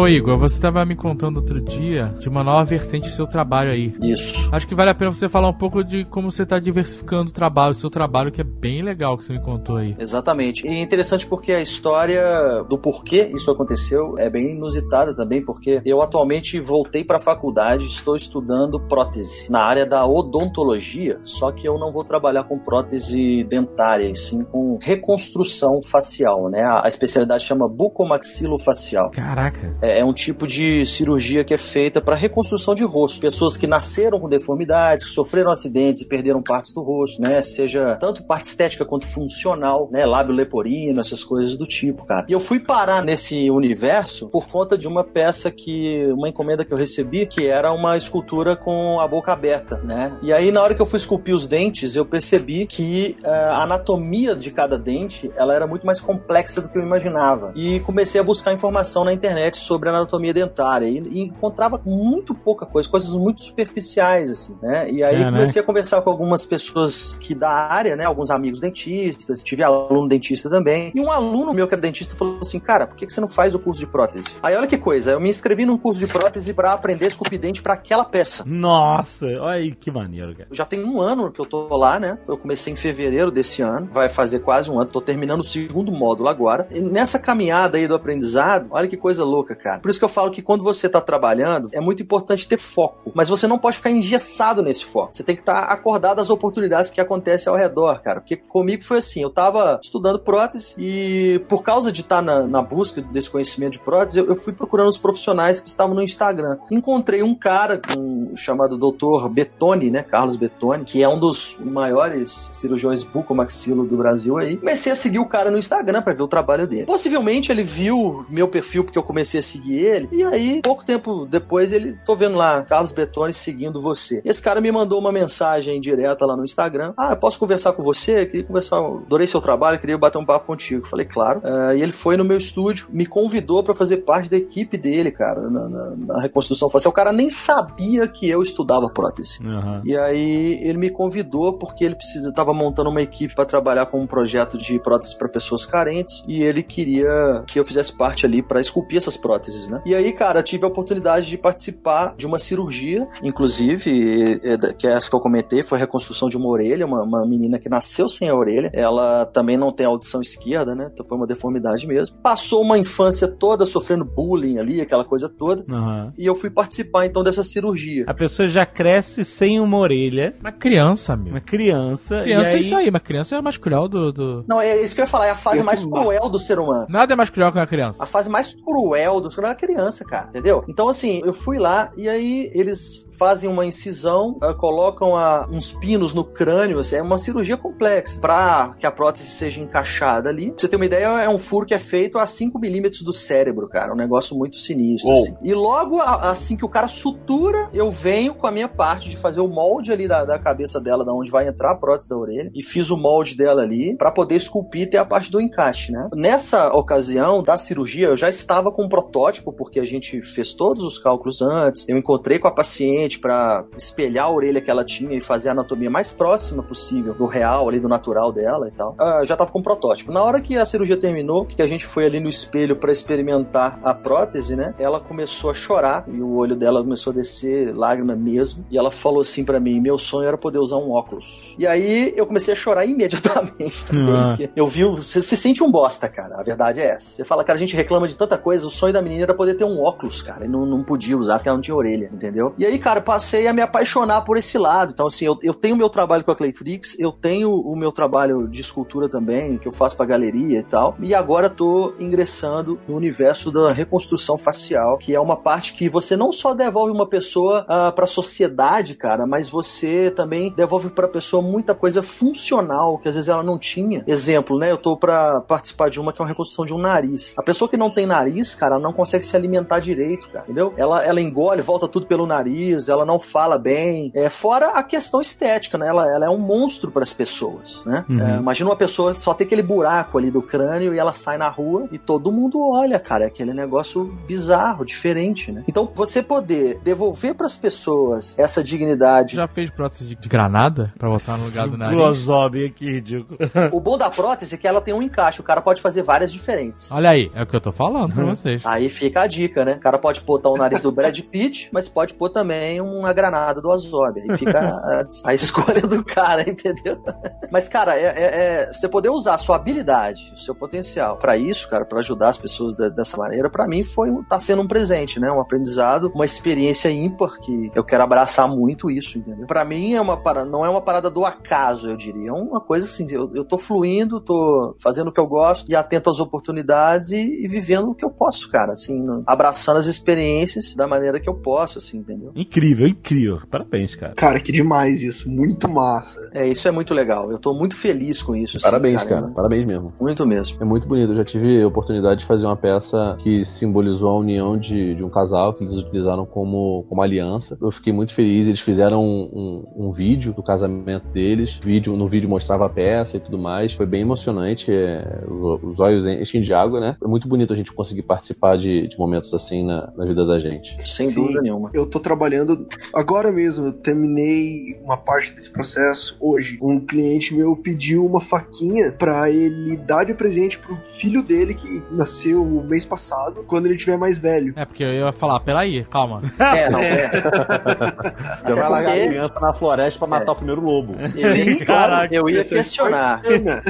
Ô 0.00 0.08
Igor, 0.08 0.38
você 0.38 0.54
estava 0.54 0.82
me 0.86 0.96
contando 0.96 1.36
outro 1.36 1.60
dia 1.60 2.06
de 2.18 2.26
uma 2.26 2.42
nova 2.42 2.64
vertente 2.64 3.10
do 3.10 3.14
seu 3.14 3.26
trabalho 3.26 3.70
aí. 3.70 3.94
Isso. 4.00 4.48
Acho 4.50 4.66
que 4.66 4.74
vale 4.74 4.88
a 4.88 4.94
pena 4.94 5.12
você 5.12 5.28
falar 5.28 5.50
um 5.50 5.52
pouco 5.52 5.84
de 5.84 6.06
como 6.06 6.30
você 6.30 6.44
está 6.44 6.58
diversificando 6.58 7.28
o 7.28 7.34
trabalho, 7.34 7.72
o 7.72 7.74
seu 7.74 7.90
trabalho, 7.90 8.32
que 8.32 8.40
é 8.40 8.44
bem 8.44 8.80
legal 8.80 9.18
que 9.18 9.26
você 9.26 9.34
me 9.34 9.42
contou 9.42 9.76
aí. 9.76 9.94
Exatamente. 9.98 10.66
E 10.66 10.70
é 10.70 10.80
interessante 10.80 11.26
porque 11.26 11.52
a 11.52 11.60
história 11.60 12.64
do 12.66 12.78
porquê 12.78 13.30
isso 13.34 13.50
aconteceu 13.50 14.14
é 14.16 14.30
bem 14.30 14.52
inusitada 14.52 15.14
também, 15.14 15.44
porque 15.44 15.82
eu 15.84 16.00
atualmente 16.00 16.58
voltei 16.58 17.04
para 17.04 17.18
a 17.18 17.20
faculdade, 17.20 17.84
estou 17.84 18.16
estudando 18.16 18.80
prótese 18.80 19.52
na 19.52 19.60
área 19.60 19.84
da 19.84 20.06
odontologia, 20.06 21.20
só 21.24 21.52
que 21.52 21.68
eu 21.68 21.78
não 21.78 21.92
vou 21.92 22.04
trabalhar 22.04 22.44
com 22.44 22.58
prótese 22.58 23.44
dentária, 23.44 24.08
e 24.08 24.14
sim 24.14 24.44
com 24.44 24.78
reconstrução 24.80 25.82
facial, 25.82 26.48
né? 26.48 26.62
A 26.82 26.88
especialidade 26.88 27.44
chama 27.44 27.68
bucomaxilofacial. 27.68 29.10
Caraca. 29.10 29.76
É, 29.82 29.89
é, 29.98 30.04
um 30.04 30.12
tipo 30.12 30.46
de 30.46 30.84
cirurgia 30.86 31.44
que 31.44 31.54
é 31.54 31.58
feita 31.58 32.00
para 32.00 32.16
reconstrução 32.16 32.74
de 32.74 32.84
rosto. 32.84 33.20
Pessoas 33.20 33.56
que 33.56 33.66
nasceram 33.66 34.18
com 34.20 34.28
deformidades, 34.28 35.06
que 35.06 35.12
sofreram 35.12 35.50
acidentes 35.50 36.02
e 36.02 36.08
perderam 36.08 36.42
partes 36.42 36.72
do 36.72 36.82
rosto, 36.82 37.20
né? 37.20 37.40
Seja 37.42 37.96
tanto 37.96 38.24
parte 38.24 38.44
estética 38.46 38.84
quanto 38.84 39.06
funcional, 39.06 39.88
né? 39.90 40.04
Lábio 40.04 40.34
leporino, 40.34 41.00
essas 41.00 41.24
coisas 41.24 41.56
do 41.56 41.66
tipo, 41.66 42.04
cara. 42.04 42.26
E 42.28 42.32
eu 42.32 42.40
fui 42.40 42.60
parar 42.60 43.02
nesse 43.02 43.50
universo 43.50 44.28
por 44.28 44.48
conta 44.48 44.76
de 44.76 44.86
uma 44.86 45.04
peça 45.04 45.50
que, 45.50 46.06
uma 46.12 46.28
encomenda 46.28 46.64
que 46.64 46.72
eu 46.72 46.78
recebi, 46.78 47.26
que 47.26 47.46
era 47.46 47.72
uma 47.72 47.96
escultura 47.96 48.56
com 48.56 49.00
a 49.00 49.08
boca 49.08 49.32
aberta, 49.32 49.76
né? 49.78 50.16
E 50.22 50.32
aí, 50.32 50.50
na 50.50 50.62
hora 50.62 50.74
que 50.74 50.82
eu 50.82 50.86
fui 50.86 50.98
esculpir 50.98 51.34
os 51.34 51.46
dentes, 51.46 51.96
eu 51.96 52.04
percebi 52.04 52.66
que 52.66 53.16
uh, 53.22 53.28
a 53.28 53.62
anatomia 53.62 54.34
de 54.34 54.50
cada 54.50 54.78
dente, 54.78 55.30
ela 55.36 55.54
era 55.54 55.66
muito 55.66 55.86
mais 55.86 56.00
complexa 56.00 56.60
do 56.60 56.68
que 56.68 56.78
eu 56.78 56.82
imaginava. 56.82 57.52
E 57.54 57.80
comecei 57.80 58.20
a 58.20 58.24
buscar 58.24 58.52
informação 58.52 59.04
na 59.04 59.12
internet 59.12 59.58
sobre 59.58 59.79
anatomia 59.88 60.34
dentária 60.34 60.86
e, 60.86 60.98
e, 60.98 61.20
encontrava 61.22 61.80
muito 61.84 62.34
pouca 62.34 62.66
coisa, 62.66 62.88
coisas 62.88 63.12
muito 63.14 63.42
superficiais, 63.42 64.30
assim, 64.30 64.56
né? 64.62 64.90
E 64.90 65.02
aí 65.02 65.16
é, 65.16 65.18
né? 65.18 65.30
comecei 65.30 65.60
né? 65.60 65.62
a 65.62 65.66
conversar 65.66 66.02
com 66.02 66.10
algumas 66.10 66.44
pessoas 66.44 67.16
que 67.16 67.34
da 67.34 67.50
área, 67.50 67.96
né? 67.96 68.04
Alguns 68.04 68.30
amigos 68.30 68.60
dentistas, 68.60 69.42
tive 69.42 69.62
aluno 69.62 70.08
dentista 70.08 70.50
também. 70.50 70.92
E 70.94 71.00
um 71.00 71.10
aluno 71.10 71.54
meu 71.54 71.66
que 71.66 71.74
era 71.74 71.80
dentista 71.80 72.14
falou 72.14 72.40
assim, 72.40 72.60
cara, 72.60 72.86
por 72.86 72.96
que, 72.96 73.06
que 73.06 73.12
você 73.12 73.20
não 73.20 73.28
faz 73.28 73.54
o 73.54 73.58
curso 73.58 73.80
de 73.80 73.86
prótese? 73.86 74.38
Aí 74.42 74.54
olha 74.54 74.66
que 74.66 74.78
coisa, 74.78 75.12
eu 75.12 75.20
me 75.20 75.28
inscrevi 75.28 75.64
num 75.64 75.78
curso 75.78 76.00
de 76.00 76.06
prótese 76.06 76.52
para 76.52 76.72
aprender 76.72 77.06
a 77.06 77.08
esculpir 77.08 77.38
dente 77.38 77.62
para 77.62 77.74
aquela 77.74 78.04
peça. 78.04 78.44
Nossa, 78.46 79.26
olha 79.26 79.60
aí 79.60 79.74
que 79.74 79.90
maneiro, 79.90 80.34
cara. 80.34 80.48
Já 80.50 80.64
tem 80.64 80.84
um 80.84 81.00
ano 81.00 81.30
que 81.30 81.40
eu 81.40 81.46
tô 81.46 81.76
lá, 81.76 81.98
né? 81.98 82.18
Eu 82.28 82.36
comecei 82.36 82.72
em 82.72 82.76
fevereiro 82.76 83.30
desse 83.30 83.62
ano, 83.62 83.88
vai 83.92 84.08
fazer 84.08 84.40
quase 84.40 84.70
um 84.70 84.78
ano, 84.78 84.90
tô 84.90 85.00
terminando 85.00 85.40
o 85.40 85.44
segundo 85.44 85.92
módulo 85.92 86.28
agora. 86.28 86.66
E 86.70 86.80
nessa 86.80 87.18
caminhada 87.18 87.78
aí 87.78 87.86
do 87.86 87.94
aprendizado, 87.94 88.68
olha 88.70 88.88
que 88.88 88.96
coisa 88.96 89.24
louca, 89.24 89.54
cara. 89.54 89.69
Por 89.78 89.90
isso 89.90 89.98
que 89.98 90.04
eu 90.04 90.08
falo 90.08 90.30
que 90.30 90.42
quando 90.42 90.62
você 90.62 90.86
está 90.86 91.00
trabalhando, 91.00 91.68
é 91.72 91.80
muito 91.80 92.02
importante 92.02 92.46
ter 92.46 92.56
foco. 92.56 93.12
Mas 93.14 93.28
você 93.28 93.46
não 93.46 93.58
pode 93.58 93.76
ficar 93.76 93.90
engessado 93.90 94.62
nesse 94.62 94.84
foco. 94.84 95.14
Você 95.14 95.22
tem 95.22 95.34
que 95.34 95.42
estar 95.42 95.66
tá 95.66 95.72
acordado 95.72 96.20
às 96.20 96.30
oportunidades 96.30 96.90
que 96.90 97.00
acontecem 97.00 97.50
ao 97.50 97.58
redor, 97.58 98.00
cara. 98.02 98.20
Porque 98.20 98.36
comigo 98.36 98.82
foi 98.82 98.98
assim: 98.98 99.22
eu 99.22 99.28
estava 99.28 99.78
estudando 99.82 100.18
prótese 100.18 100.74
e 100.78 101.40
por 101.48 101.62
causa 101.62 101.92
de 101.92 102.00
estar 102.00 102.16
tá 102.16 102.22
na, 102.22 102.46
na 102.46 102.62
busca 102.62 103.00
desse 103.00 103.30
conhecimento 103.30 103.72
de 103.72 103.78
prótese, 103.78 104.18
eu, 104.18 104.26
eu, 104.26 104.36
fui 104.36 104.52
procurando 104.52 104.88
os 104.88 104.98
profissionais 104.98 105.60
que 105.60 105.68
estavam 105.68 105.94
no 105.94 106.02
Instagram. 106.02 106.58
Encontrei 106.70 107.22
um 107.22 107.34
cara 107.34 107.80
um, 107.96 108.36
chamado 108.36 108.78
Dr. 108.78 109.28
Betoni, 109.28 109.90
né? 109.90 110.02
Carlos 110.02 110.36
Betoni, 110.36 110.84
que 110.84 111.02
é 111.02 111.08
um 111.08 111.18
dos 111.18 111.56
maiores 111.60 112.48
cirurgiões 112.52 113.02
bucomaxilo 113.02 113.86
do 113.86 113.96
Brasil 113.96 114.38
aí. 114.38 114.56
Comecei 114.56 114.92
a 114.92 114.96
seguir 114.96 115.18
o 115.18 115.26
cara 115.26 115.50
no 115.50 115.58
Instagram 115.58 116.02
para 116.02 116.14
ver 116.14 116.22
o 116.22 116.28
trabalho 116.28 116.66
dele. 116.66 116.86
Possivelmente 116.86 117.52
ele 117.52 117.62
viu 117.62 118.24
meu 118.28 118.48
perfil 118.48 118.84
porque 118.84 118.98
eu 118.98 119.02
comecei 119.02 119.40
a 119.40 119.42
seguir 119.42 119.59
ele. 119.68 120.08
E 120.12 120.24
aí, 120.24 120.60
pouco 120.62 120.84
tempo 120.84 121.26
depois, 121.26 121.72
ele, 121.72 121.98
tô 122.04 122.14
vendo 122.14 122.36
lá, 122.36 122.62
Carlos 122.62 122.92
Betoni 122.92 123.32
seguindo 123.32 123.80
você. 123.80 124.20
Esse 124.24 124.40
cara 124.40 124.60
me 124.60 124.70
mandou 124.70 124.98
uma 124.98 125.12
mensagem 125.12 125.80
direta 125.80 126.24
lá 126.26 126.36
no 126.36 126.44
Instagram. 126.44 126.92
Ah, 126.96 127.10
eu 127.10 127.16
posso 127.16 127.38
conversar 127.38 127.72
com 127.72 127.82
você? 127.82 128.26
Queria 128.26 128.44
conversar, 128.44 128.78
adorei 128.78 129.26
seu 129.26 129.40
trabalho, 129.40 129.78
queria 129.78 129.98
bater 129.98 130.18
um 130.18 130.24
papo 130.24 130.46
contigo. 130.46 130.86
Falei, 130.86 131.06
claro. 131.06 131.40
Uh, 131.40 131.76
e 131.76 131.82
ele 131.82 131.92
foi 131.92 132.16
no 132.16 132.24
meu 132.24 132.38
estúdio, 132.38 132.88
me 132.90 133.06
convidou 133.06 133.62
para 133.62 133.74
fazer 133.74 133.98
parte 133.98 134.30
da 134.30 134.36
equipe 134.36 134.76
dele, 134.76 135.10
cara, 135.10 135.42
na, 135.48 135.68
na, 135.68 135.96
na, 135.96 136.20
reconstrução 136.20 136.68
facial. 136.68 136.90
O 136.90 136.94
cara 136.94 137.12
nem 137.12 137.30
sabia 137.30 138.06
que 138.06 138.28
eu 138.28 138.42
estudava 138.42 138.88
prótese. 138.88 139.42
Uhum. 139.42 139.82
E 139.84 139.96
aí 139.96 140.58
ele 140.62 140.78
me 140.78 140.90
convidou 140.90 141.54
porque 141.54 141.84
ele 141.84 141.94
precisa, 141.94 142.32
tava 142.32 142.52
montando 142.52 142.90
uma 142.90 143.02
equipe 143.02 143.34
para 143.34 143.44
trabalhar 143.44 143.86
com 143.86 144.00
um 144.00 144.06
projeto 144.06 144.56
de 144.56 144.78
prótese 144.78 145.16
para 145.16 145.28
pessoas 145.28 145.64
carentes 145.64 146.24
e 146.26 146.42
ele 146.42 146.62
queria 146.62 147.42
que 147.46 147.58
eu 147.58 147.64
fizesse 147.64 147.92
parte 147.92 148.26
ali 148.26 148.42
para 148.42 148.60
esculpir 148.60 148.98
essas 148.98 149.16
próteses, 149.16 149.49
né? 149.68 149.82
E 149.84 149.94
aí, 149.94 150.12
cara, 150.12 150.42
tive 150.42 150.64
a 150.64 150.68
oportunidade 150.68 151.28
de 151.28 151.38
participar 151.38 152.14
de 152.16 152.26
uma 152.26 152.38
cirurgia, 152.38 153.06
inclusive, 153.22 154.40
que 154.78 154.86
é 154.86 154.92
essa 154.92 155.08
que 155.08 155.14
eu 155.14 155.20
comentei, 155.20 155.62
foi 155.62 155.78
a 155.78 155.80
reconstrução 155.80 156.28
de 156.28 156.36
uma 156.36 156.48
orelha, 156.48 156.86
uma, 156.86 157.02
uma 157.02 157.26
menina 157.26 157.58
que 157.58 157.68
nasceu 157.68 158.08
sem 158.08 158.28
a 158.28 158.34
orelha. 158.34 158.70
Ela 158.72 159.26
também 159.26 159.56
não 159.56 159.72
tem 159.72 159.86
audição 159.86 160.20
esquerda, 160.20 160.74
né? 160.74 160.90
Então 160.92 161.04
foi 161.06 161.16
uma 161.16 161.26
deformidade 161.26 161.86
mesmo. 161.86 162.16
Passou 162.22 162.62
uma 162.62 162.78
infância 162.78 163.28
toda 163.28 163.66
sofrendo 163.66 164.04
bullying 164.04 164.58
ali, 164.58 164.80
aquela 164.80 165.04
coisa 165.04 165.28
toda. 165.28 165.64
Uhum. 165.68 166.12
E 166.16 166.26
eu 166.26 166.34
fui 166.34 166.50
participar 166.50 167.06
então 167.06 167.22
dessa 167.22 167.42
cirurgia. 167.42 168.04
A 168.06 168.14
pessoa 168.14 168.48
já 168.48 168.66
cresce 168.66 169.24
sem 169.24 169.60
uma 169.60 169.78
orelha. 169.78 170.34
Uma 170.40 170.52
criança, 170.52 171.16
meu. 171.16 171.32
Uma 171.32 171.40
criança. 171.40 172.20
Criança 172.22 172.50
é 172.50 172.52
aí... 172.52 172.56
é 172.56 172.60
isso 172.60 172.76
aí, 172.76 172.88
uma 172.88 173.00
criança 173.00 173.34
é 173.34 173.38
a 173.38 173.42
mais 173.42 173.56
cruel 173.56 173.88
do, 173.88 174.12
do. 174.12 174.44
Não, 174.48 174.60
é 174.60 174.82
isso 174.82 174.94
que 174.94 175.00
eu 175.00 175.04
ia 175.04 175.10
falar, 175.10 175.26
é 175.26 175.30
a 175.30 175.36
fase 175.36 175.62
mais 175.62 175.84
cruel 175.84 176.28
do 176.28 176.38
ser 176.38 176.58
humano. 176.58 176.86
Nada 176.88 177.12
é 177.12 177.16
mais 177.16 177.30
cruel 177.30 177.52
que 177.52 177.58
uma 177.58 177.66
criança. 177.66 178.04
A 178.04 178.06
fase 178.06 178.28
mais 178.28 178.54
cruel 178.54 179.20
do 179.20 179.30
ser 179.40 179.46
humano 179.46 179.46
é 179.46 179.50
a 179.50 179.54
criança, 179.54 180.04
cara, 180.04 180.28
entendeu? 180.28 180.64
Então, 180.68 180.88
assim, 180.88 181.22
eu 181.24 181.32
fui 181.32 181.58
lá 181.58 181.92
e 181.96 182.08
aí 182.08 182.50
eles 182.54 183.06
fazem 183.20 183.50
uma 183.50 183.66
incisão, 183.66 184.38
uh, 184.42 184.56
colocam 184.56 185.10
uh, 185.10 185.46
uns 185.54 185.72
pinos 185.72 186.14
no 186.14 186.24
crânio, 186.24 186.78
assim, 186.78 186.96
é 186.96 187.02
uma 187.02 187.18
cirurgia 187.18 187.54
complexa 187.54 188.18
para 188.18 188.74
que 188.78 188.86
a 188.86 188.90
prótese 188.90 189.26
seja 189.26 189.60
encaixada 189.60 190.30
ali. 190.30 190.52
Pra 190.52 190.60
você 190.60 190.68
ter 190.68 190.76
uma 190.76 190.86
ideia, 190.86 191.04
é 191.20 191.28
um 191.28 191.36
furo 191.36 191.66
que 191.66 191.74
é 191.74 191.78
feito 191.78 192.18
a 192.18 192.26
5 192.26 192.58
milímetros 192.58 193.02
do 193.02 193.12
cérebro, 193.12 193.68
cara. 193.68 193.92
Um 193.92 193.96
negócio 193.96 194.34
muito 194.34 194.56
sinistro. 194.56 195.12
Assim. 195.12 195.36
E 195.42 195.52
logo 195.52 196.00
assim 196.00 196.56
que 196.56 196.64
o 196.64 196.68
cara 196.68 196.88
sutura, 196.88 197.68
eu 197.74 197.90
venho 197.90 198.34
com 198.34 198.46
a 198.46 198.50
minha 198.50 198.68
parte 198.68 199.10
de 199.10 199.18
fazer 199.18 199.42
o 199.42 199.48
molde 199.48 199.92
ali 199.92 200.08
da, 200.08 200.24
da 200.24 200.38
cabeça 200.38 200.80
dela, 200.80 201.04
da 201.04 201.12
onde 201.12 201.30
vai 201.30 201.46
entrar 201.46 201.72
a 201.72 201.76
prótese 201.76 202.08
da 202.08 202.16
orelha, 202.16 202.50
e 202.54 202.62
fiz 202.62 202.88
o 202.88 202.96
molde 202.96 203.36
dela 203.36 203.60
ali 203.60 203.94
para 203.98 204.10
poder 204.10 204.36
esculpir 204.36 204.82
e 204.82 204.86
ter 204.86 204.96
a 204.96 205.04
parte 205.04 205.30
do 205.30 205.42
encaixe, 205.42 205.92
né? 205.92 206.08
Nessa 206.14 206.68
ocasião 206.74 207.42
da 207.42 207.58
cirurgia, 207.58 208.06
eu 208.06 208.16
já 208.16 208.30
estava 208.30 208.72
com 208.72 208.84
um 208.84 208.88
protótipo, 208.88 209.52
porque 209.52 209.78
a 209.78 209.84
gente 209.84 210.22
fez 210.22 210.54
todos 210.54 210.82
os 210.82 210.98
cálculos 210.98 211.42
antes. 211.42 211.86
Eu 211.86 211.98
encontrei 211.98 212.38
com 212.38 212.48
a 212.48 212.50
paciente 212.50 213.09
para 213.18 213.64
espelhar 213.76 214.26
a 214.26 214.30
orelha 214.30 214.60
que 214.60 214.70
ela 214.70 214.84
tinha 214.84 215.16
e 215.16 215.20
fazer 215.20 215.48
a 215.48 215.52
anatomia 215.52 215.90
mais 215.90 216.12
próxima 216.12 216.62
possível 216.62 217.14
do 217.14 217.26
real, 217.26 217.68
ali 217.68 217.80
do 217.80 217.88
natural 217.88 218.32
dela 218.32 218.68
e 218.68 218.70
tal. 218.70 218.92
Uh, 218.92 219.24
já 219.24 219.34
estava 219.34 219.50
com 219.50 219.58
um 219.58 219.62
protótipo. 219.62 220.12
Na 220.12 220.22
hora 220.22 220.40
que 220.40 220.56
a 220.56 220.64
cirurgia 220.64 220.96
terminou, 220.96 221.44
que 221.44 221.60
a 221.62 221.66
gente 221.66 221.86
foi 221.86 222.04
ali 222.06 222.20
no 222.20 222.28
espelho 222.28 222.76
para 222.76 222.92
experimentar 222.92 223.78
a 223.82 223.94
prótese, 223.94 224.56
né? 224.56 224.74
Ela 224.78 225.00
começou 225.00 225.50
a 225.50 225.54
chorar 225.54 226.04
e 226.08 226.20
o 226.20 226.36
olho 226.36 226.56
dela 226.56 226.82
começou 226.82 227.12
a 227.12 227.16
descer 227.16 227.74
lágrima 227.74 228.14
mesmo. 228.14 228.64
E 228.70 228.78
ela 228.78 228.90
falou 228.90 229.22
assim 229.22 229.44
para 229.44 229.60
mim: 229.60 229.80
meu 229.80 229.98
sonho 229.98 230.26
era 230.26 230.38
poder 230.38 230.58
usar 230.58 230.76
um 230.76 230.90
óculos. 230.90 231.54
E 231.58 231.66
aí 231.66 232.12
eu 232.16 232.26
comecei 232.26 232.52
a 232.52 232.56
chorar 232.56 232.84
imediatamente. 232.86 233.86
Também, 233.86 234.14
ah. 234.14 234.36
Eu 234.54 234.66
vi, 234.66 234.84
você 234.84 235.22
se 235.22 235.36
sente 235.36 235.62
um 235.62 235.70
bosta, 235.70 236.08
cara. 236.08 236.38
A 236.38 236.42
verdade 236.42 236.80
é 236.80 236.90
essa. 236.90 237.10
Você 237.10 237.24
fala, 237.24 237.44
cara, 237.44 237.56
a 237.56 237.60
gente 237.60 237.76
reclama 237.76 238.08
de 238.08 238.16
tanta 238.16 238.36
coisa. 238.36 238.66
O 238.66 238.70
sonho 238.70 238.92
da 238.92 239.02
menina 239.02 239.24
era 239.24 239.34
poder 239.34 239.54
ter 239.54 239.64
um 239.64 239.80
óculos, 239.80 240.22
cara. 240.22 240.44
E 240.44 240.48
não, 240.48 240.66
não 240.66 240.82
podia 240.82 241.16
usar 241.16 241.34
porque 241.34 241.48
ela 241.48 241.56
não 241.56 241.62
tinha 241.62 241.74
orelha, 241.74 242.10
entendeu? 242.12 242.54
E 242.58 242.64
aí, 242.64 242.78
cara, 242.78 242.99
passei 243.00 243.46
a 243.46 243.52
me 243.52 243.62
apaixonar 243.62 244.22
por 244.22 244.36
esse 244.36 244.58
lado. 244.58 244.92
Então, 244.92 245.06
assim, 245.06 245.24
eu, 245.24 245.38
eu 245.42 245.54
tenho 245.54 245.76
meu 245.76 245.88
trabalho 245.88 246.24
com 246.24 246.30
a 246.30 246.36
Claytrix, 246.36 246.98
eu 246.98 247.12
tenho 247.12 247.52
o 247.52 247.76
meu 247.76 247.92
trabalho 247.92 248.48
de 248.48 248.60
escultura 248.60 249.08
também, 249.08 249.58
que 249.58 249.68
eu 249.68 249.72
faço 249.72 249.96
pra 249.96 250.06
galeria 250.06 250.60
e 250.60 250.62
tal. 250.62 250.96
E 251.00 251.14
agora 251.14 251.48
tô 251.48 251.94
ingressando 251.98 252.78
no 252.86 252.96
universo 252.96 253.50
da 253.50 253.72
reconstrução 253.72 254.36
facial, 254.36 254.98
que 254.98 255.14
é 255.14 255.20
uma 255.20 255.36
parte 255.36 255.74
que 255.74 255.88
você 255.88 256.16
não 256.16 256.32
só 256.32 256.54
devolve 256.54 256.92
uma 256.92 257.06
pessoa 257.06 257.66
uh, 257.68 257.92
pra 257.92 258.06
sociedade, 258.06 258.94
cara, 258.94 259.26
mas 259.26 259.48
você 259.48 260.10
também 260.10 260.52
devolve 260.52 260.90
pra 260.90 261.08
pessoa 261.08 261.42
muita 261.42 261.74
coisa 261.74 262.02
funcional 262.02 262.98
que 262.98 263.08
às 263.08 263.14
vezes 263.14 263.28
ela 263.28 263.42
não 263.42 263.58
tinha. 263.58 264.04
Exemplo, 264.06 264.58
né? 264.58 264.70
Eu 264.70 264.76
tô 264.76 264.96
pra 264.96 265.40
participar 265.40 265.88
de 265.90 266.00
uma 266.00 266.12
que 266.12 266.20
é 266.20 266.22
uma 266.22 266.28
reconstrução 266.28 266.64
de 266.64 266.74
um 266.74 266.78
nariz. 266.78 267.34
A 267.38 267.42
pessoa 267.42 267.68
que 267.68 267.76
não 267.76 267.90
tem 267.90 268.06
nariz, 268.06 268.54
cara, 268.54 268.78
não 268.78 268.92
consegue 268.92 269.24
se 269.24 269.36
alimentar 269.36 269.80
direito, 269.80 270.28
cara, 270.28 270.44
entendeu? 270.44 270.74
Ela, 270.76 271.04
ela 271.04 271.20
engole, 271.20 271.62
volta 271.62 271.88
tudo 271.88 272.06
pelo 272.06 272.26
nariz, 272.26 272.88
ela 272.90 273.04
não 273.04 273.18
fala 273.18 273.58
bem. 273.58 274.10
É, 274.14 274.28
fora 274.28 274.70
a 274.70 274.82
questão 274.82 275.20
estética, 275.20 275.78
né? 275.78 275.88
Ela, 275.88 276.10
ela 276.12 276.26
é 276.26 276.30
um 276.30 276.38
monstro 276.38 276.90
para 276.90 277.02
as 277.02 277.12
pessoas, 277.12 277.82
né? 277.84 278.04
Uhum. 278.08 278.20
É, 278.20 278.36
imagina 278.36 278.70
uma 278.70 278.76
pessoa 278.76 279.14
só 279.14 279.34
ter 279.34 279.44
aquele 279.44 279.62
buraco 279.62 280.18
ali 280.18 280.30
do 280.30 280.42
crânio 280.42 280.94
e 280.94 280.98
ela 280.98 281.12
sai 281.12 281.36
na 281.38 281.48
rua 281.48 281.88
e 281.90 281.98
todo 281.98 282.32
mundo 282.32 282.58
olha, 282.60 282.98
cara. 282.98 283.24
É 283.24 283.26
aquele 283.26 283.52
negócio 283.52 284.04
bizarro, 284.26 284.84
diferente, 284.84 285.52
né? 285.52 285.64
Então, 285.68 285.90
você 285.94 286.22
poder 286.22 286.80
devolver 286.82 287.34
para 287.34 287.46
as 287.46 287.56
pessoas 287.56 288.34
essa 288.38 288.62
dignidade. 288.62 289.36
Já 289.36 289.46
fez 289.46 289.70
prótese 289.70 290.06
de, 290.06 290.14
de 290.14 290.28
granada 290.28 290.92
para 290.98 291.08
botar 291.08 291.36
no 291.36 291.44
lugar 291.44 291.68
do 291.68 291.76
nariz? 291.76 291.96
Glosob, 291.96 292.70
que 292.70 292.86
ridículo. 292.90 293.38
o 293.72 293.80
bom 293.80 293.98
da 293.98 294.10
prótese 294.10 294.54
é 294.54 294.58
que 294.58 294.66
ela 294.66 294.80
tem 294.80 294.94
um 294.94 295.02
encaixe. 295.02 295.40
O 295.40 295.44
cara 295.44 295.60
pode 295.60 295.80
fazer 295.80 296.02
várias 296.02 296.32
diferentes. 296.32 296.90
Olha 296.90 297.10
aí, 297.10 297.30
é 297.34 297.42
o 297.42 297.46
que 297.46 297.54
eu 297.54 297.60
tô 297.60 297.72
falando 297.72 298.14
pra 298.14 298.24
vocês. 298.24 298.62
Aí 298.64 298.88
fica 298.88 299.22
a 299.22 299.26
dica, 299.26 299.64
né? 299.64 299.74
O 299.74 299.80
cara 299.80 299.98
pode 299.98 300.20
botar 300.20 300.50
o 300.50 300.56
nariz 300.56 300.80
do 300.80 300.92
Brad 300.92 301.18
Pitt, 301.20 301.68
mas 301.72 301.88
pode 301.88 302.14
pôr 302.14 302.28
também 302.28 302.69
uma 302.78 303.10
granada 303.14 303.62
do 303.62 303.72
Azob. 303.72 304.20
Aí 304.20 304.36
fica 304.36 304.58
a, 304.60 305.06
a, 305.24 305.34
escolha 305.34 305.80
do 305.80 306.04
cara, 306.04 306.42
entendeu? 306.48 307.02
Mas, 307.50 307.68
cara, 307.68 307.98
é, 307.98 308.04
é, 308.04 308.24
é, 308.24 308.72
você 308.72 308.86
poder 308.86 309.08
usar 309.08 309.34
a 309.34 309.38
sua 309.38 309.56
habilidade, 309.56 310.30
o 310.34 310.36
seu 310.36 310.54
potencial 310.54 311.16
para 311.16 311.38
isso, 311.38 311.68
cara, 311.70 311.86
para 311.86 312.00
ajudar 312.00 312.28
as 312.28 312.38
pessoas 312.38 312.74
de, 312.74 312.90
dessa 312.90 313.16
maneira, 313.16 313.48
para 313.48 313.66
mim 313.66 313.82
foi 313.82 314.10
tá 314.28 314.38
sendo 314.38 314.62
um 314.62 314.68
presente, 314.68 315.18
né? 315.18 315.32
Um 315.32 315.40
aprendizado, 315.40 316.12
uma 316.14 316.24
experiência 316.24 316.90
ímpar 316.90 317.38
que 317.40 317.70
eu 317.74 317.82
quero 317.82 318.02
abraçar 318.02 318.46
muito 318.48 318.90
isso, 318.90 319.18
entendeu? 319.18 319.46
Para 319.46 319.64
mim 319.64 319.94
é 319.94 320.00
uma 320.00 320.16
parada, 320.16 320.48
não 320.48 320.64
é 320.64 320.68
uma 320.68 320.82
parada 320.82 321.08
do 321.08 321.24
acaso, 321.24 321.88
eu 321.88 321.96
diria. 321.96 322.30
É 322.30 322.32
uma 322.32 322.60
coisa 322.60 322.86
assim, 322.86 323.06
eu, 323.10 323.30
eu 323.34 323.44
tô 323.44 323.56
fluindo, 323.56 324.20
tô 324.20 324.76
fazendo 324.82 325.08
o 325.08 325.12
que 325.12 325.20
eu 325.20 325.26
gosto 325.26 325.70
e 325.70 325.76
atento 325.76 326.10
às 326.10 326.20
oportunidades 326.20 327.12
e, 327.12 327.44
e 327.44 327.48
vivendo 327.48 327.90
o 327.90 327.94
que 327.94 328.04
eu 328.04 328.10
posso, 328.10 328.50
cara, 328.50 328.72
assim, 328.72 329.00
abraçando 329.26 329.78
as 329.78 329.86
experiências 329.86 330.74
da 330.74 330.86
maneira 330.86 331.20
que 331.20 331.28
eu 331.28 331.34
posso, 331.34 331.78
assim, 331.78 331.98
entendeu? 331.98 332.32
Incrível, 332.34 332.59
incrível. 332.64 333.40
Parabéns, 333.50 333.94
cara. 333.94 334.14
Cara, 334.14 334.40
que 334.40 334.52
demais 334.52 335.02
isso, 335.02 335.28
muito 335.28 335.68
massa. 335.68 336.30
É, 336.32 336.46
isso 336.46 336.66
é 336.66 336.70
muito 336.70 336.94
legal. 336.94 337.30
Eu 337.30 337.38
tô 337.38 337.54
muito 337.54 337.74
feliz 337.74 338.22
com 338.22 338.34
isso. 338.34 338.56
Assim, 338.56 338.64
Parabéns, 338.64 339.02
cara. 339.02 339.22
cara. 339.22 339.32
Parabéns 339.32 339.66
mesmo. 339.66 339.92
Muito 340.00 340.26
mesmo. 340.26 340.58
É 340.60 340.64
muito 340.64 340.86
bonito. 340.86 341.12
Eu 341.12 341.16
já 341.16 341.24
tive 341.24 341.62
a 341.62 341.66
oportunidade 341.66 342.20
de 342.20 342.26
fazer 342.26 342.46
uma 342.46 342.56
peça 342.56 343.16
que 343.20 343.44
simbolizou 343.44 344.10
a 344.10 344.18
união 344.18 344.58
de, 344.58 344.94
de 344.94 345.04
um 345.04 345.10
casal 345.10 345.54
que 345.54 345.64
eles 345.64 345.76
utilizaram 345.76 346.26
como, 346.26 346.84
como 346.88 347.02
aliança. 347.02 347.58
Eu 347.60 347.70
fiquei 347.70 347.92
muito 347.92 348.14
feliz. 348.14 348.46
Eles 348.46 348.60
fizeram 348.60 349.02
um, 349.02 349.64
um, 349.76 349.86
um 349.88 349.92
vídeo 349.92 350.32
do 350.32 350.42
casamento 350.42 351.06
deles. 351.08 351.58
Vídeo, 351.62 351.96
no 351.96 352.06
vídeo 352.06 352.28
mostrava 352.28 352.66
a 352.66 352.68
peça 352.68 353.16
e 353.16 353.20
tudo 353.20 353.38
mais. 353.38 353.72
Foi 353.72 353.86
bem 353.86 354.02
emocionante. 354.02 354.70
É, 354.70 355.24
os, 355.28 355.62
os 355.62 355.80
olhos 355.80 356.06
enchem 356.06 356.40
de 356.40 356.52
água, 356.52 356.80
né? 356.80 356.96
É 357.02 357.06
muito 357.06 357.28
bonito 357.28 357.52
a 357.52 357.56
gente 357.56 357.72
conseguir 357.72 358.02
participar 358.02 358.56
de, 358.56 358.88
de 358.88 358.98
momentos 358.98 359.32
assim 359.32 359.64
na, 359.64 359.92
na, 359.96 360.04
vida 360.04 360.26
da 360.26 360.38
gente. 360.38 360.76
Sem 360.86 361.06
Sim, 361.06 361.20
dúvida 361.20 361.40
nenhuma. 361.42 361.70
Eu 361.72 361.86
tô 361.86 362.00
trabalhando 362.00 362.49
agora 362.94 363.30
mesmo. 363.32 363.66
Eu 363.66 363.72
terminei 363.72 364.78
uma 364.82 364.96
parte 364.96 365.32
desse 365.32 365.50
processo 365.50 366.16
hoje. 366.20 366.58
Um 366.60 366.80
cliente 366.80 367.34
meu 367.34 367.56
pediu 367.56 368.04
uma 368.04 368.20
faquinha 368.20 368.92
para 368.92 369.30
ele 369.30 369.76
dar 369.76 370.04
de 370.04 370.14
presente 370.14 370.58
pro 370.58 370.76
filho 370.92 371.22
dele 371.22 371.54
que 371.54 371.82
nasceu 371.90 372.42
o 372.42 372.64
mês 372.64 372.84
passado, 372.84 373.44
quando 373.46 373.66
ele 373.66 373.76
tiver 373.76 373.96
mais 373.96 374.18
velho. 374.18 374.52
É, 374.56 374.64
porque 374.64 374.82
eu 374.82 374.92
ia 374.92 375.12
falar, 375.12 375.40
peraí, 375.40 375.84
calma. 375.84 376.22
É, 376.50 376.68
não, 376.68 376.80
é. 376.80 377.08
Você 377.08 378.54
vai 378.54 378.68
largar 378.68 378.96
a 378.96 379.06
criança 379.06 379.40
na 379.40 379.54
floresta 379.54 379.98
para 379.98 380.08
matar 380.08 380.28
é. 380.28 380.32
o 380.32 380.36
primeiro 380.36 380.60
lobo. 380.60 380.94
Sim, 381.16 381.58
caraca. 381.64 382.12
Eu 382.12 382.28
ia 382.28 382.42
questionar. 382.42 383.22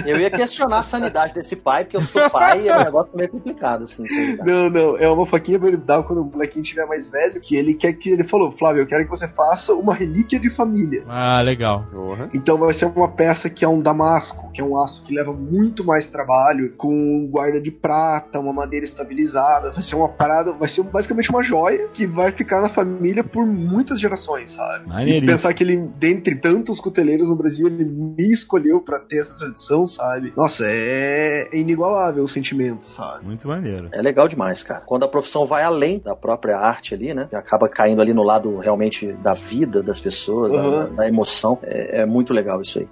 Eu 0.06 0.18
ia 0.18 0.30
questionar 0.30 0.78
a 0.78 0.82
sanidade 0.82 1.34
desse 1.34 1.56
pai, 1.56 1.84
porque 1.84 1.98
eu 1.98 2.02
sou 2.02 2.30
pai 2.30 2.62
e 2.62 2.68
é 2.68 2.76
um 2.76 2.84
negócio 2.84 3.14
meio 3.14 3.28
complicado, 3.28 3.84
assim. 3.84 4.04
Não, 4.44 4.70
não, 4.70 4.96
é 4.96 5.08
uma 5.08 5.26
faquinha 5.26 5.58
pra 5.58 5.68
ele 5.68 5.76
dar 5.76 6.02
quando 6.02 6.22
o 6.22 6.24
molequinho 6.24 6.64
tiver 6.64 6.86
mais 6.86 7.08
velho, 7.08 7.40
que 7.40 7.56
ele 7.56 7.74
quer 7.74 7.92
que 7.92 8.10
ele 8.10 8.24
falou, 8.24 8.50
Flávio, 8.50 8.69
eu 8.78 8.86
quero 8.86 9.04
que 9.04 9.10
você 9.10 9.28
faça 9.28 9.74
uma 9.74 9.94
relíquia 9.94 10.38
de 10.38 10.50
família. 10.50 11.04
Ah, 11.08 11.40
legal. 11.42 11.86
Uhum. 11.92 12.28
Então 12.34 12.58
vai 12.58 12.72
ser 12.72 12.86
uma 12.86 13.08
peça 13.08 13.48
que 13.50 13.64
é 13.64 13.68
um 13.68 13.80
damasco, 13.80 14.50
que 14.52 14.60
é 14.60 14.64
um 14.64 14.78
aço 14.78 15.02
que 15.04 15.14
leva 15.14 15.32
muito 15.32 15.84
mais 15.84 16.08
trabalho, 16.08 16.72
com 16.76 17.26
guarda 17.30 17.60
de 17.60 17.70
prata, 17.70 18.40
uma 18.40 18.52
madeira 18.52 18.84
estabilizada. 18.84 19.70
Vai 19.70 19.82
ser 19.82 19.96
uma 19.96 20.08
parada, 20.08 20.52
vai 20.52 20.68
ser 20.68 20.82
basicamente 20.82 21.30
uma 21.30 21.42
joia 21.42 21.88
que 21.92 22.06
vai 22.06 22.32
ficar 22.32 22.60
na 22.60 22.68
família 22.68 23.24
por 23.24 23.46
muitas 23.46 24.00
gerações, 24.00 24.52
sabe? 24.52 24.84
E 25.10 25.24
pensar 25.24 25.52
que 25.54 25.64
ele, 25.64 25.76
dentre 25.96 26.34
tantos 26.34 26.80
cuteleiros 26.80 27.28
no 27.28 27.36
Brasil, 27.36 27.66
ele 27.66 27.84
me 27.84 28.30
escolheu 28.30 28.80
para 28.80 28.98
ter 29.00 29.18
essa 29.18 29.36
tradição, 29.36 29.86
sabe? 29.86 30.32
Nossa, 30.36 30.64
é 30.66 31.48
inigualável 31.52 32.24
o 32.24 32.28
sentimento, 32.28 32.86
sabe? 32.86 33.24
Muito 33.24 33.48
maneiro. 33.48 33.88
É 33.92 34.02
legal 34.02 34.28
demais, 34.28 34.62
cara. 34.62 34.80
Quando 34.80 35.04
a 35.04 35.08
profissão 35.08 35.46
vai 35.46 35.62
além 35.62 35.98
da 35.98 36.14
própria 36.14 36.56
arte 36.56 36.94
ali, 36.94 37.14
né? 37.14 37.26
Que 37.28 37.36
acaba 37.36 37.68
caindo 37.68 38.00
ali 38.00 38.12
no 38.12 38.22
lado 38.22 38.59
realmente 38.60 39.12
da 39.14 39.34
vida 39.34 39.82
das 39.82 39.98
pessoas, 39.98 40.52
uhum. 40.52 40.70
da, 40.70 40.86
da, 40.86 41.08
emoção. 41.08 41.58
É, 41.62 42.02
é 42.02 42.06
muito 42.06 42.32
legal 42.32 42.62
isso 42.62 42.78
aí. 42.78 42.88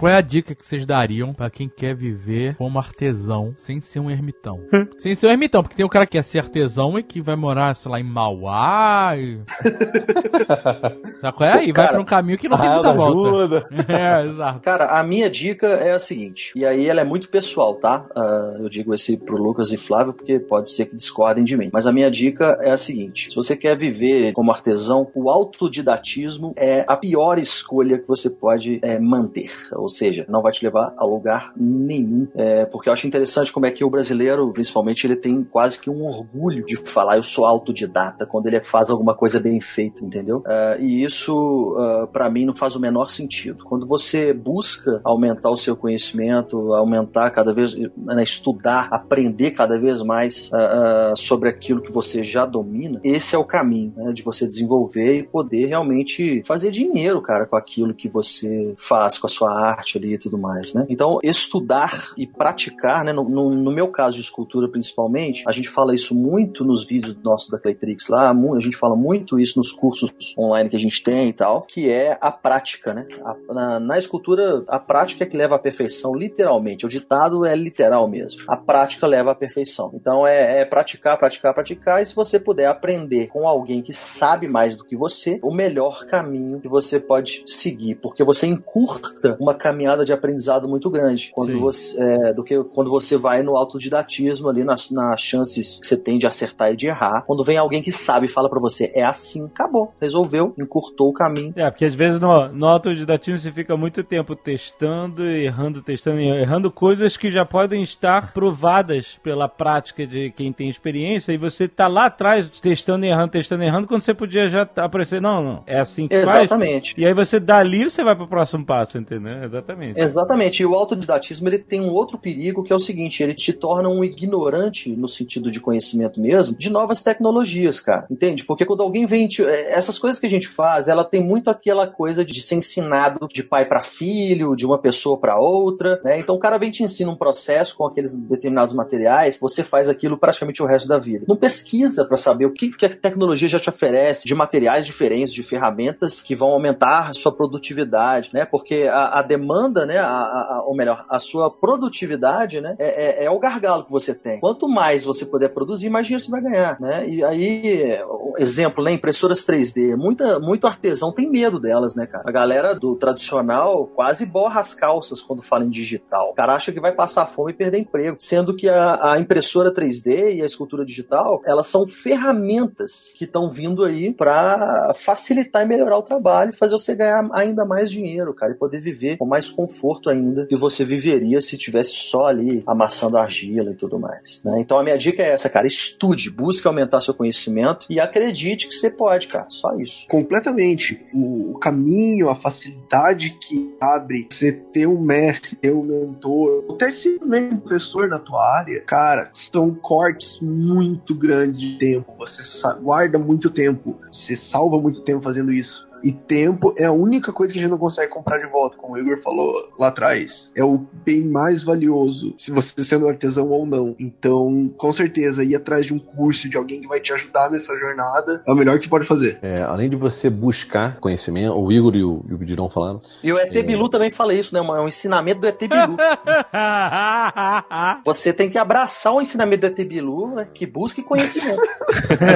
Qual 0.00 0.10
é 0.10 0.16
a 0.16 0.22
dica 0.22 0.54
que 0.54 0.66
vocês 0.66 0.86
dariam 0.86 1.34
para 1.34 1.50
quem 1.50 1.68
quer 1.68 1.94
viver 1.94 2.56
como 2.56 2.78
artesão 2.78 3.52
sem 3.54 3.82
ser 3.82 4.00
um 4.00 4.10
ermitão? 4.10 4.58
sem 4.96 5.14
ser 5.14 5.26
um 5.26 5.30
ermitão, 5.30 5.62
porque 5.62 5.76
tem 5.76 5.84
o 5.84 5.90
cara 5.90 6.06
que 6.06 6.12
quer 6.12 6.24
ser 6.24 6.38
artesão 6.38 6.98
e 6.98 7.02
que 7.02 7.20
vai 7.20 7.36
morar, 7.36 7.74
sei 7.74 7.92
lá, 7.92 8.00
em 8.00 8.02
Mauá. 8.02 9.14
E... 9.18 9.42
Sabe 11.20 11.36
qual 11.36 11.50
é? 11.50 11.66
E 11.66 11.72
vai 11.72 11.88
pra 11.88 12.00
um 12.00 12.04
caminho 12.06 12.38
que 12.38 12.48
não 12.48 12.56
tem 12.56 12.70
muita 12.70 12.94
volta. 12.94 13.68
é, 13.92 14.26
exato. 14.26 14.60
Cara, 14.60 14.86
a 14.98 15.02
minha 15.02 15.28
dica 15.28 15.66
é 15.66 15.92
a 15.92 15.98
seguinte, 15.98 16.54
e 16.56 16.64
aí 16.64 16.88
ela 16.88 17.02
é 17.02 17.04
muito 17.04 17.28
pessoal, 17.28 17.74
tá? 17.74 18.06
Uh, 18.16 18.62
eu 18.62 18.70
digo 18.70 18.94
esse 18.94 19.18
pro 19.18 19.36
Lucas 19.36 19.70
e 19.70 19.76
Flávio 19.76 20.14
porque 20.14 20.40
pode 20.40 20.70
ser 20.70 20.86
que 20.86 20.96
discordem 20.96 21.44
de 21.44 21.58
mim. 21.58 21.68
Mas 21.74 21.86
a 21.86 21.92
minha 21.92 22.10
dica 22.10 22.56
é 22.62 22.70
a 22.70 22.78
seguinte: 22.78 23.28
se 23.28 23.36
você 23.36 23.54
quer 23.54 23.76
viver 23.76 24.32
como 24.32 24.50
artesão, 24.50 25.10
o 25.14 25.28
autodidatismo 25.28 26.54
é 26.56 26.86
a 26.88 26.96
pior 26.96 27.38
escolha 27.38 27.98
que 27.98 28.08
você 28.08 28.30
pode 28.30 28.80
é, 28.82 28.98
manter. 28.98 29.52
Ou 29.72 29.89
seja, 29.90 30.24
não 30.28 30.42
vai 30.42 30.52
te 30.52 30.64
levar 30.64 30.94
a 30.96 31.04
lugar 31.04 31.52
nenhum. 31.56 32.26
É, 32.34 32.64
porque 32.64 32.88
eu 32.88 32.92
acho 32.92 33.06
interessante 33.06 33.52
como 33.52 33.66
é 33.66 33.70
que 33.70 33.84
o 33.84 33.90
brasileiro, 33.90 34.52
principalmente, 34.52 35.06
ele 35.06 35.16
tem 35.16 35.42
quase 35.44 35.78
que 35.78 35.90
um 35.90 36.04
orgulho 36.04 36.64
de 36.64 36.76
falar 36.76 37.16
eu 37.16 37.22
sou 37.22 37.44
autodidata 37.44 38.26
quando 38.26 38.46
ele 38.46 38.60
faz 38.60 38.90
alguma 38.90 39.14
coisa 39.14 39.40
bem 39.40 39.60
feita, 39.60 40.04
entendeu? 40.04 40.42
É, 40.46 40.78
e 40.80 41.04
isso, 41.04 41.76
uh, 41.76 42.06
para 42.08 42.30
mim, 42.30 42.44
não 42.44 42.54
faz 42.54 42.76
o 42.76 42.80
menor 42.80 43.10
sentido. 43.10 43.64
Quando 43.64 43.86
você 43.86 44.32
busca 44.32 45.00
aumentar 45.04 45.50
o 45.50 45.56
seu 45.56 45.76
conhecimento, 45.76 46.72
aumentar 46.72 47.30
cada 47.30 47.52
vez, 47.52 47.74
né, 47.74 48.22
estudar, 48.22 48.88
aprender 48.90 49.52
cada 49.52 49.78
vez 49.78 50.02
mais 50.02 50.50
uh, 50.52 51.16
sobre 51.16 51.48
aquilo 51.48 51.82
que 51.82 51.92
você 51.92 52.22
já 52.22 52.46
domina, 52.46 53.00
esse 53.02 53.34
é 53.34 53.38
o 53.38 53.44
caminho 53.44 53.92
né, 53.96 54.12
de 54.12 54.22
você 54.22 54.46
desenvolver 54.46 55.18
e 55.18 55.22
poder 55.22 55.66
realmente 55.66 56.42
fazer 56.46 56.70
dinheiro, 56.70 57.20
cara, 57.20 57.46
com 57.46 57.56
aquilo 57.56 57.94
que 57.94 58.08
você 58.08 58.74
faz, 58.76 59.18
com 59.18 59.26
a 59.26 59.30
sua 59.30 59.52
arte 59.52 59.79
ali 59.96 60.14
e 60.14 60.18
tudo 60.18 60.38
mais, 60.38 60.74
né? 60.74 60.86
Então, 60.88 61.18
estudar 61.22 62.12
e 62.16 62.26
praticar, 62.26 63.04
né? 63.04 63.12
No, 63.12 63.28
no, 63.28 63.50
no 63.50 63.72
meu 63.72 63.88
caso 63.88 64.16
de 64.16 64.22
escultura, 64.22 64.68
principalmente, 64.68 65.42
a 65.46 65.52
gente 65.52 65.68
fala 65.68 65.94
isso 65.94 66.14
muito 66.14 66.64
nos 66.64 66.84
vídeos 66.84 67.16
nossos 67.22 67.48
da 67.50 67.58
Claytrix 67.58 68.08
lá, 68.08 68.30
a 68.30 68.60
gente 68.60 68.76
fala 68.76 68.96
muito 68.96 69.38
isso 69.38 69.58
nos 69.58 69.72
cursos 69.72 70.12
online 70.38 70.68
que 70.68 70.76
a 70.76 70.80
gente 70.80 71.02
tem 71.02 71.28
e 71.28 71.32
tal, 71.32 71.62
que 71.62 71.90
é 71.90 72.18
a 72.20 72.30
prática, 72.30 72.94
né? 72.94 73.06
A, 73.24 73.52
na, 73.52 73.80
na, 73.80 73.98
escultura, 73.98 74.64
a 74.68 74.78
prática 74.78 75.24
é 75.24 75.26
que 75.26 75.36
leva 75.36 75.56
à 75.56 75.58
perfeição, 75.58 76.14
literalmente. 76.14 76.86
O 76.86 76.88
ditado 76.88 77.44
é 77.44 77.54
literal 77.54 78.08
mesmo. 78.08 78.42
A 78.48 78.56
prática 78.56 79.06
leva 79.06 79.32
à 79.32 79.34
perfeição. 79.34 79.90
Então, 79.94 80.26
é, 80.26 80.60
é 80.60 80.64
praticar, 80.64 81.16
praticar, 81.18 81.54
praticar, 81.54 82.02
e 82.02 82.06
se 82.06 82.14
você 82.14 82.38
puder 82.38 82.66
aprender 82.66 83.28
com 83.28 83.46
alguém 83.46 83.82
que 83.82 83.92
sabe 83.92 84.48
mais 84.48 84.76
do 84.76 84.84
que 84.84 84.96
você, 84.96 85.38
o 85.42 85.52
melhor 85.52 86.06
caminho 86.06 86.60
que 86.60 86.68
você 86.68 86.98
pode 86.98 87.42
seguir, 87.46 87.96
porque 87.96 88.24
você 88.24 88.46
encurta 88.46 89.36
uma 89.40 89.54
caminhada 89.70 90.04
de 90.04 90.12
aprendizado 90.12 90.68
muito 90.68 90.90
grande 90.90 91.30
quando 91.32 91.58
você, 91.60 92.00
é, 92.00 92.32
do 92.32 92.42
que 92.42 92.62
quando 92.64 92.90
você 92.90 93.16
vai 93.16 93.42
no 93.42 93.56
autodidatismo 93.56 94.48
ali 94.48 94.64
nas, 94.64 94.90
nas 94.90 95.20
chances 95.20 95.78
que 95.80 95.86
você 95.86 95.96
tem 95.96 96.18
de 96.18 96.26
acertar 96.26 96.72
e 96.72 96.76
de 96.76 96.88
errar. 96.88 97.22
Quando 97.26 97.44
vem 97.44 97.56
alguém 97.56 97.82
que 97.82 97.92
sabe 97.92 98.26
e 98.26 98.28
fala 98.28 98.48
para 98.48 98.58
você, 98.58 98.90
é 98.94 99.04
assim, 99.04 99.46
acabou, 99.46 99.92
resolveu, 100.00 100.54
encurtou 100.58 101.08
o 101.08 101.12
caminho. 101.12 101.52
É, 101.56 101.70
porque 101.70 101.84
às 101.84 101.94
vezes 101.94 102.20
no, 102.20 102.48
no 102.48 102.66
autodidatismo 102.66 103.38
você 103.38 103.52
fica 103.52 103.76
muito 103.76 104.02
tempo 104.02 104.34
testando, 104.34 105.24
errando, 105.24 105.82
testando, 105.82 106.20
errando 106.20 106.70
coisas 106.70 107.16
que 107.16 107.30
já 107.30 107.44
podem 107.44 107.82
estar 107.82 108.32
provadas 108.32 109.18
pela 109.22 109.48
prática 109.48 110.06
de 110.06 110.30
quem 110.30 110.52
tem 110.52 110.68
experiência 110.68 111.32
e 111.32 111.38
você 111.38 111.68
tá 111.68 111.86
lá 111.86 112.06
atrás 112.06 112.48
testando, 112.60 113.06
errando, 113.06 113.30
testando, 113.30 113.62
errando, 113.62 113.86
quando 113.86 114.02
você 114.02 114.14
podia 114.14 114.48
já 114.48 114.62
aparecer, 114.62 115.20
não, 115.20 115.42
não, 115.42 115.62
é 115.66 115.78
assim 115.78 116.08
que 116.08 116.14
Exatamente. 116.14 116.90
faz. 116.90 116.98
E 116.98 117.06
aí 117.06 117.14
você 117.14 117.38
dali 117.38 117.84
você 117.84 118.02
vai 118.02 118.16
pro 118.16 118.26
próximo 118.26 118.64
passo, 118.64 118.98
entendeu? 118.98 119.44
Exatamente. 119.44 119.59
Exatamente. 120.00 120.62
E 120.62 120.66
o 120.66 120.74
autodidatismo 120.74 121.48
ele 121.48 121.58
tem 121.58 121.80
um 121.80 121.90
outro 121.90 122.18
perigo 122.18 122.62
que 122.62 122.72
é 122.72 122.76
o 122.76 122.80
seguinte, 122.80 123.22
ele 123.22 123.34
te 123.34 123.52
torna 123.52 123.88
um 123.88 124.04
ignorante 124.04 124.94
no 124.94 125.08
sentido 125.08 125.50
de 125.50 125.60
conhecimento 125.60 126.20
mesmo, 126.20 126.56
de 126.56 126.70
novas 126.70 127.02
tecnologias, 127.02 127.80
cara. 127.80 128.06
Entende? 128.10 128.44
Porque 128.44 128.64
quando 128.64 128.82
alguém 128.82 129.06
vem. 129.06 129.28
É, 129.40 129.74
essas 129.74 129.98
coisas 129.98 130.18
que 130.18 130.26
a 130.26 130.30
gente 130.30 130.48
faz, 130.48 130.88
ela 130.88 131.04
tem 131.04 131.22
muito 131.22 131.50
aquela 131.50 131.86
coisa 131.86 132.24
de 132.24 132.40
ser 132.42 132.56
ensinado 132.56 133.28
de 133.28 133.42
pai 133.42 133.66
para 133.66 133.82
filho, 133.82 134.56
de 134.56 134.66
uma 134.66 134.78
pessoa 134.78 135.18
para 135.18 135.38
outra, 135.38 136.00
né? 136.04 136.18
Então 136.18 136.34
o 136.34 136.38
cara 136.38 136.58
vem 136.58 136.70
te 136.70 136.82
ensina 136.82 137.10
um 137.10 137.16
processo 137.16 137.76
com 137.76 137.86
aqueles 137.86 138.16
determinados 138.16 138.74
materiais, 138.74 139.38
você 139.40 139.62
faz 139.62 139.88
aquilo 139.88 140.18
praticamente 140.18 140.62
o 140.62 140.66
resto 140.66 140.88
da 140.88 140.98
vida. 140.98 141.24
Não 141.28 141.36
pesquisa 141.36 142.04
para 142.04 142.16
saber 142.16 142.46
o 142.46 142.52
que, 142.52 142.70
que 142.70 142.86
a 142.86 142.88
tecnologia 142.88 143.48
já 143.48 143.58
te 143.58 143.68
oferece 143.68 144.26
de 144.26 144.34
materiais 144.34 144.86
diferentes, 144.86 145.32
de 145.32 145.42
ferramentas 145.42 146.22
que 146.22 146.34
vão 146.34 146.50
aumentar 146.50 147.14
sua 147.14 147.32
produtividade, 147.32 148.30
né? 148.32 148.44
Porque 148.44 148.88
a, 148.90 149.20
a 149.20 149.22
demanda, 149.22 149.39
né? 149.86 149.98
A, 149.98 150.06
a, 150.06 150.64
ou 150.66 150.74
melhor, 150.74 151.04
a 151.08 151.18
sua 151.18 151.50
produtividade, 151.50 152.60
né? 152.60 152.76
É, 152.78 153.22
é, 153.22 153.24
é, 153.24 153.30
o 153.30 153.38
gargalo 153.38 153.84
que 153.84 153.90
você 153.90 154.14
tem. 154.14 154.40
Quanto 154.40 154.68
mais 154.68 155.04
você 155.04 155.26
puder 155.26 155.48
produzir, 155.48 155.90
mais 155.90 156.06
dinheiro 156.06 156.24
você 156.24 156.30
vai 156.30 156.40
ganhar, 156.40 156.80
né? 156.80 157.06
E 157.08 157.24
aí, 157.24 157.98
exemplo, 158.38 158.84
né? 158.84 158.92
Impressoras 158.92 159.44
3D. 159.44 159.96
Muita, 159.96 160.38
muito 160.38 160.66
artesão 160.66 161.12
tem 161.12 161.28
medo 161.28 161.58
delas, 161.58 161.96
né, 161.96 162.06
cara? 162.06 162.24
A 162.26 162.32
galera 162.32 162.74
do 162.74 162.94
tradicional 162.96 163.86
quase 163.86 164.26
borra 164.26 164.60
as 164.60 164.74
calças 164.74 165.20
quando 165.20 165.42
fala 165.42 165.64
em 165.64 165.70
digital. 165.70 166.30
O 166.30 166.34
cara 166.34 166.54
acha 166.54 166.72
que 166.72 166.80
vai 166.80 166.92
passar 166.92 167.26
fome 167.26 167.52
e 167.52 167.54
perder 167.54 167.78
emprego. 167.78 168.16
Sendo 168.20 168.54
que 168.54 168.68
a, 168.68 169.12
a 169.12 169.18
impressora 169.18 169.72
3D 169.72 170.36
e 170.36 170.42
a 170.42 170.46
escultura 170.46 170.84
digital, 170.84 171.40
elas 171.44 171.66
são 171.66 171.86
ferramentas 171.86 173.12
que 173.16 173.24
estão 173.24 173.50
vindo 173.50 173.84
aí 173.84 174.12
para 174.12 174.92
facilitar 174.94 175.62
e 175.62 175.66
melhorar 175.66 175.98
o 175.98 176.02
trabalho 176.02 176.50
fazer 176.60 176.72
você 176.72 176.94
ganhar 176.94 177.28
ainda 177.32 177.64
mais 177.64 177.90
dinheiro, 177.90 178.34
cara, 178.34 178.52
e 178.52 178.56
poder 178.56 178.80
viver 178.80 179.16
com 179.16 179.26
mais 179.30 179.48
conforto 179.48 180.10
ainda 180.10 180.44
que 180.46 180.56
você 180.56 180.84
viveria 180.84 181.40
se 181.40 181.56
tivesse 181.56 181.92
só 181.92 182.26
ali 182.26 182.62
amassando 182.66 183.16
argila 183.16 183.70
e 183.70 183.74
tudo 183.74 183.98
mais. 183.98 184.42
Né? 184.44 184.60
Então 184.60 184.76
a 184.76 184.82
minha 184.82 184.98
dica 184.98 185.22
é 185.22 185.30
essa, 185.30 185.48
cara, 185.48 185.68
estude, 185.68 186.30
busque 186.30 186.66
aumentar 186.66 187.00
seu 187.00 187.14
conhecimento 187.14 187.86
e 187.88 188.00
acredite 188.00 188.68
que 188.68 188.74
você 188.74 188.90
pode, 188.90 189.28
cara, 189.28 189.46
só 189.48 189.72
isso. 189.74 190.08
Completamente. 190.08 191.06
O 191.14 191.56
caminho, 191.58 192.28
a 192.28 192.34
facilidade 192.34 193.38
que 193.40 193.76
abre 193.80 194.26
você 194.28 194.52
ter 194.52 194.88
um 194.88 195.00
mestre, 195.00 195.56
ter 195.56 195.72
um 195.72 195.84
mentor, 195.84 196.64
até 196.72 196.90
ser 196.90 197.20
mesmo 197.24 197.60
professor 197.60 198.08
na 198.08 198.18
tua 198.18 198.42
área, 198.58 198.80
cara, 198.82 199.30
são 199.32 199.72
cortes 199.72 200.40
muito 200.40 201.14
grandes 201.14 201.60
de 201.60 201.78
tempo. 201.78 202.12
Você 202.18 202.42
guarda 202.80 203.18
muito 203.18 203.48
tempo, 203.48 203.96
você 204.10 204.34
salva 204.34 204.78
muito 204.78 205.02
tempo 205.02 205.22
fazendo 205.22 205.52
isso. 205.52 205.88
E 206.02 206.12
tempo 206.12 206.74
é 206.78 206.84
a 206.84 206.92
única 206.92 207.32
coisa 207.32 207.52
que 207.52 207.58
a 207.58 207.62
gente 207.62 207.70
não 207.70 207.78
consegue 207.78 208.10
comprar 208.10 208.38
de 208.38 208.46
volta, 208.46 208.76
como 208.76 208.94
o 208.94 208.98
Igor 208.98 209.20
falou 209.22 209.52
lá 209.78 209.88
atrás. 209.88 210.50
É 210.54 210.64
o 210.64 210.78
bem 211.04 211.24
mais 211.24 211.62
valioso, 211.62 212.34
se 212.38 212.50
você 212.50 212.82
sendo 212.84 213.08
artesão 213.08 213.50
ou 213.50 213.66
não. 213.66 213.94
Então, 213.98 214.72
com 214.76 214.92
certeza, 214.92 215.44
ir 215.44 215.54
atrás 215.54 215.86
de 215.86 215.94
um 215.94 215.98
curso, 215.98 216.48
de 216.48 216.56
alguém 216.56 216.80
que 216.80 216.88
vai 216.88 217.00
te 217.00 217.12
ajudar 217.12 217.50
nessa 217.50 217.76
jornada, 217.76 218.42
é 218.46 218.52
o 218.52 218.54
melhor 218.54 218.76
que 218.76 218.84
você 218.84 218.90
pode 218.90 219.06
fazer. 219.06 219.38
É, 219.42 219.62
além 219.62 219.88
de 219.88 219.96
você 219.96 220.30
buscar 220.30 220.98
conhecimento, 221.00 221.54
o 221.54 221.72
Igor 221.72 221.94
e 221.94 222.04
o, 222.04 222.24
e 222.28 222.34
o 222.34 222.38
Dirão 222.38 222.68
falaram. 222.68 223.00
E 223.22 223.32
o 223.32 223.38
ET 223.38 223.54
é... 223.54 223.62
Bilu 223.62 223.88
também 223.88 224.10
fala 224.10 224.34
isso, 224.34 224.54
né? 224.54 224.60
É 224.60 224.62
um 224.62 224.88
ensinamento 224.88 225.40
do 225.40 225.46
ET 225.46 225.58
Bilu. 225.58 225.96
você 228.04 228.32
tem 228.32 228.50
que 228.50 228.58
abraçar 228.58 229.12
o 229.12 229.20
ensinamento 229.20 229.60
do 229.60 229.66
ET 229.66 229.88
Bilu, 229.88 230.34
né? 230.34 230.48
que 230.52 230.66
busque 230.66 231.02
conhecimento. 231.02 231.62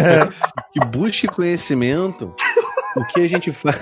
que 0.72 0.80
busque 0.86 1.26
conhecimento. 1.26 2.34
O 2.96 3.04
que 3.06 3.22
a 3.22 3.26
gente 3.26 3.52
faz. 3.52 3.76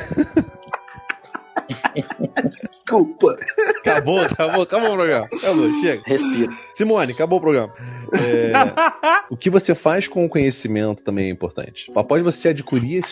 Desculpa. 2.70 3.38
Acabou, 3.80 4.20
acabou, 4.20 4.62
acabou 4.62 4.90
o 4.90 4.94
programa. 4.94 5.26
Acabou, 5.26 5.80
chega. 5.80 6.02
Respira. 6.06 6.52
Simone, 6.74 7.12
acabou 7.12 7.38
o 7.38 7.40
programa. 7.40 7.72
É, 8.12 8.52
o 9.30 9.36
que 9.36 9.50
você 9.50 9.74
faz 9.74 10.06
com 10.06 10.24
o 10.24 10.28
conhecimento 10.28 11.02
também 11.02 11.28
é 11.28 11.30
importante. 11.30 11.90
Após 11.94 12.22
você 12.22 12.50
adquirir 12.50 13.02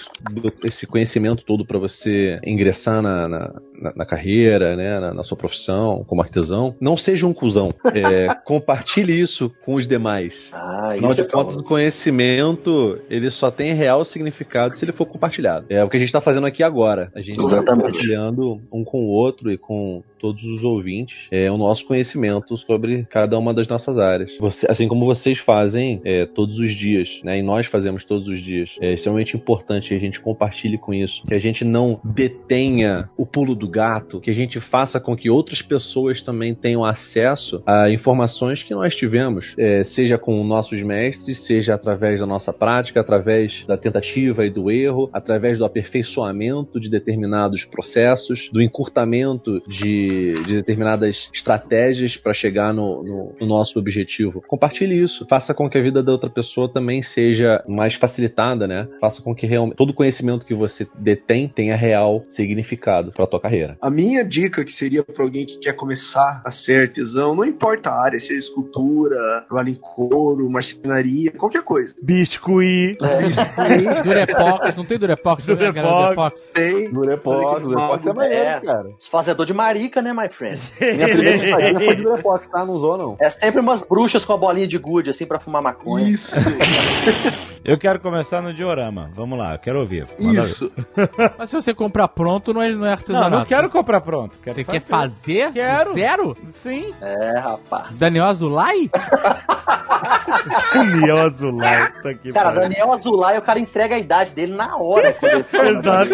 esse 0.65 0.87
conhecimento 0.87 1.45
todo 1.45 1.65
para 1.65 1.79
você 1.79 2.39
ingressar 2.45 3.01
na, 3.03 3.29
na, 3.29 3.61
na, 3.97 4.05
carreira, 4.05 4.77
né, 4.77 5.01
na, 5.01 5.15
na, 5.15 5.23
sua 5.23 5.37
profissão 5.37 6.05
como 6.07 6.23
artesão, 6.23 6.75
não 6.81 6.97
seja 6.97 7.27
um 7.27 7.33
cuzão. 7.33 7.71
É, 7.95 8.35
compartilhe 8.45 9.19
isso 9.19 9.51
com 9.65 9.75
os 9.75 9.87
demais. 9.87 10.51
Ah, 10.53 10.93
Afinal 10.93 11.15
de 11.15 11.21
é 11.21 11.25
contas, 11.25 11.57
o 11.57 11.63
conhecimento 11.63 12.99
ele 13.09 13.31
só 13.31 13.51
tem 13.51 13.75
real 13.75 14.05
significado 14.05 14.77
se 14.77 14.85
ele 14.85 14.93
for 14.93 15.07
compartilhado. 15.07 15.67
É 15.69 15.83
o 15.83 15.89
que 15.89 15.97
a 15.97 16.01
gente 16.01 16.09
está 16.09 16.21
fazendo 16.21 16.47
aqui 16.47 16.63
agora. 16.63 17.11
A 17.15 17.21
gente 17.21 17.41
está 17.41 17.63
compartilhando 17.63 18.61
um 18.73 18.85
com 18.85 19.05
o 19.05 19.09
outro 19.09 19.51
e 19.51 19.59
com 19.59 20.03
todos 20.21 20.45
os 20.45 20.63
ouvintes 20.63 21.29
é, 21.31 21.51
o 21.51 21.57
nosso 21.57 21.87
conhecimento 21.87 22.57
sobre 22.57 23.05
cada 23.05 23.39
uma 23.39 23.55
das 23.55 23.67
nossas 23.67 23.99
áreas. 23.99 24.37
Você, 24.39 24.67
assim 24.71 24.87
como 24.87 25.07
vocês 25.07 25.39
fazem 25.39 26.01
é, 26.05 26.27
todos 26.27 26.59
os 26.59 26.73
dias, 26.73 27.21
né? 27.25 27.39
E 27.39 27.43
nós 27.43 27.67
fazemos 27.67 28.05
todos 28.05 28.29
os 28.29 28.41
dias. 28.41 28.77
É 28.81 28.95
extremamente 28.95 29.37
importante 29.37 29.89
que 29.89 29.95
a 29.95 29.99
gente 29.99 30.21
compartilhe 30.21 30.79
com 30.79 30.93
isso, 30.93 31.23
que 31.25 31.35
a 31.35 31.39
gente 31.39 31.65
não 31.65 32.01
detenha 32.05 33.09
o 33.17 33.25
pulo 33.25 33.55
do 33.55 33.69
gato, 33.69 34.21
que 34.21 34.31
a 34.31 34.35
gente 34.35 34.61
faça 34.61 35.01
com 35.01 35.17
que 35.17 35.31
outras 35.31 35.63
pessoas 35.63 36.21
também 36.21 36.55
tenham 36.55 36.85
acesso 36.85 37.63
a 37.67 37.91
informações 37.91 38.63
que 38.63 38.75
nós 38.75 38.95
tivemos, 38.95 39.55
é, 39.57 39.83
seja 39.85 40.19
com 40.19 40.43
nossos 40.45 40.83
mestres, 40.83 41.41
seja 41.41 41.75
através 41.75 42.21
da 42.21 42.27
nossa 42.27 42.53
prática, 42.53 43.01
através 43.01 43.65
da 43.67 43.77
tentativa 43.77 44.45
e 44.45 44.51
do 44.51 44.71
erro, 44.71 45.09
através 45.13 45.59
do 45.59 45.65
aperfeiçoamento 45.65 46.81
de 46.81 46.89
determinados 46.89 47.65
processos, 47.65 48.49
do 48.53 48.61
encurtamento 48.61 49.63
de 49.67 50.10
de, 50.11 50.55
determinadas 50.55 51.31
estratégias 51.33 52.17
para 52.17 52.35
chegar 52.35 52.73
no, 52.73 53.03
no, 53.03 53.35
no, 53.41 53.47
nosso 53.47 53.79
objetivo. 53.79 54.43
Compartilhe 54.47 55.03
isso. 55.03 55.27
Faça 55.29 55.55
com 55.55 55.69
que 55.69 55.79
a 55.79 55.83
vida 55.83 56.03
da 56.03 56.13
outra 56.13 56.31
pessoa 56.31 56.69
também 56.69 57.03
seja 57.03 57.63
mais 57.69 57.95
facilitada, 57.95 58.67
né? 58.67 58.89
Faça 59.01 59.23
com 59.23 59.35
que 59.35 59.47
realmente 59.47 59.77
todo 59.77 59.91
o 59.91 59.95
conhecimento 59.95 60.47
que 60.47 60.55
você 60.55 60.87
detém 60.95 61.49
tenha 61.49 61.77
real 61.77 62.23
significado 62.25 63.13
para 63.13 63.25
a 63.25 63.29
tua 63.29 63.41
carreira. 63.41 63.77
A 63.81 63.91
minha 63.91 64.25
dica 64.25 64.65
que 64.65 64.73
seria 64.73 65.03
para 65.03 65.25
alguém 65.25 65.45
que 65.45 65.59
quer 65.59 65.75
começar 65.75 66.43
a 66.45 66.51
ser 66.51 66.89
artesão, 66.89 67.35
não 67.35 67.45
importa 67.45 67.91
a 67.91 68.05
área, 68.05 68.21
seja 68.21 68.39
escultura, 68.39 69.17
trabalho 69.47 69.71
em 69.71 69.75
couro, 69.75 70.51
marcenaria, 70.51 71.33
qualquer 71.33 71.63
coisa. 71.63 71.95
Biscuit. 72.03 72.99
É. 73.03 73.23
Biscuit. 73.23 74.03
Durepox, 74.05 74.77
não 74.77 74.85
tem 74.85 74.99
Durepox? 74.99 75.47
Durepox. 75.47 75.83
Durepox. 75.83 76.51
Tem. 76.53 76.93
Durepox, 76.93 77.63
Durepox 77.63 78.07
é 78.07 78.13
maneiro, 78.13 78.45
é. 78.45 78.61
cara. 78.61 78.91
Fazedor 79.11 79.47
de 79.47 79.53
marica 79.53 80.00
mágica, 80.01 80.03
né, 80.03 80.13
my 80.13 80.29
friend? 80.29 80.61
Minha 80.81 81.09
primeira 81.09 81.37
estadia 81.37 81.75
foi 81.79 81.97
de 81.97 82.03
Drepox, 82.03 82.47
tá? 82.49 82.65
Não 82.65 82.75
usou, 82.75 82.97
não. 82.97 83.17
É 83.21 83.31
sempre 83.31 83.61
umas 83.61 83.83
bruxas 83.83 84.25
com 84.25 84.33
a 84.33 84.37
bolinha 84.37 84.67
de 84.67 84.79
gude, 84.79 85.11
assim, 85.11 85.27
pra 85.27 85.39
fumar 85.39 85.63
maconha. 85.63 86.09
Isso, 86.09 86.35
Eu 87.63 87.77
quero 87.79 88.01
começar 88.01 88.41
no 88.41 88.55
diorama. 88.55 89.11
Vamos 89.13 89.39
lá, 89.39 89.53
eu 89.55 89.59
quero 89.59 89.81
ouvir. 89.81 90.07
Manda 90.19 90.43
isso. 90.43 90.73
Mas 91.39 91.51
se 91.51 91.57
você 91.57 91.75
comprar 91.75 92.09
pronto, 92.09 92.55
não 92.55 92.63
é, 92.63 92.71
não 92.71 92.87
é 92.87 92.89
Não, 92.89 92.93
artesanato. 92.93 93.31
não 93.37 93.45
quero 93.45 93.69
comprar 93.71 94.01
pronto. 94.01 94.39
Quero 94.43 94.55
Você 94.57 94.65
quer 94.65 94.81
fazer? 94.81 95.53
Quero. 95.53 95.93
Zero? 95.93 96.37
Sim. 96.53 96.95
É, 97.03 97.39
rapaz. 97.39 97.99
Daniel 97.99 98.25
Azulay? 98.27 98.91
Daniel 100.73 101.27
Azulay. 101.27 101.93
Tá 102.03 102.09
aqui, 102.11 102.33
Cara, 102.33 102.53
Daniel 102.53 102.93
Azulay, 102.95 103.37
o 103.39 103.43
cara 103.43 103.59
entrega 103.59 103.95
a 103.95 103.99
idade 103.99 104.35
dele 104.35 104.55
na 104.55 104.77
hora. 104.79 105.13
quando 105.13 105.33
ele 105.35 105.45
fala. 105.45 105.69
Exato. 105.71 106.09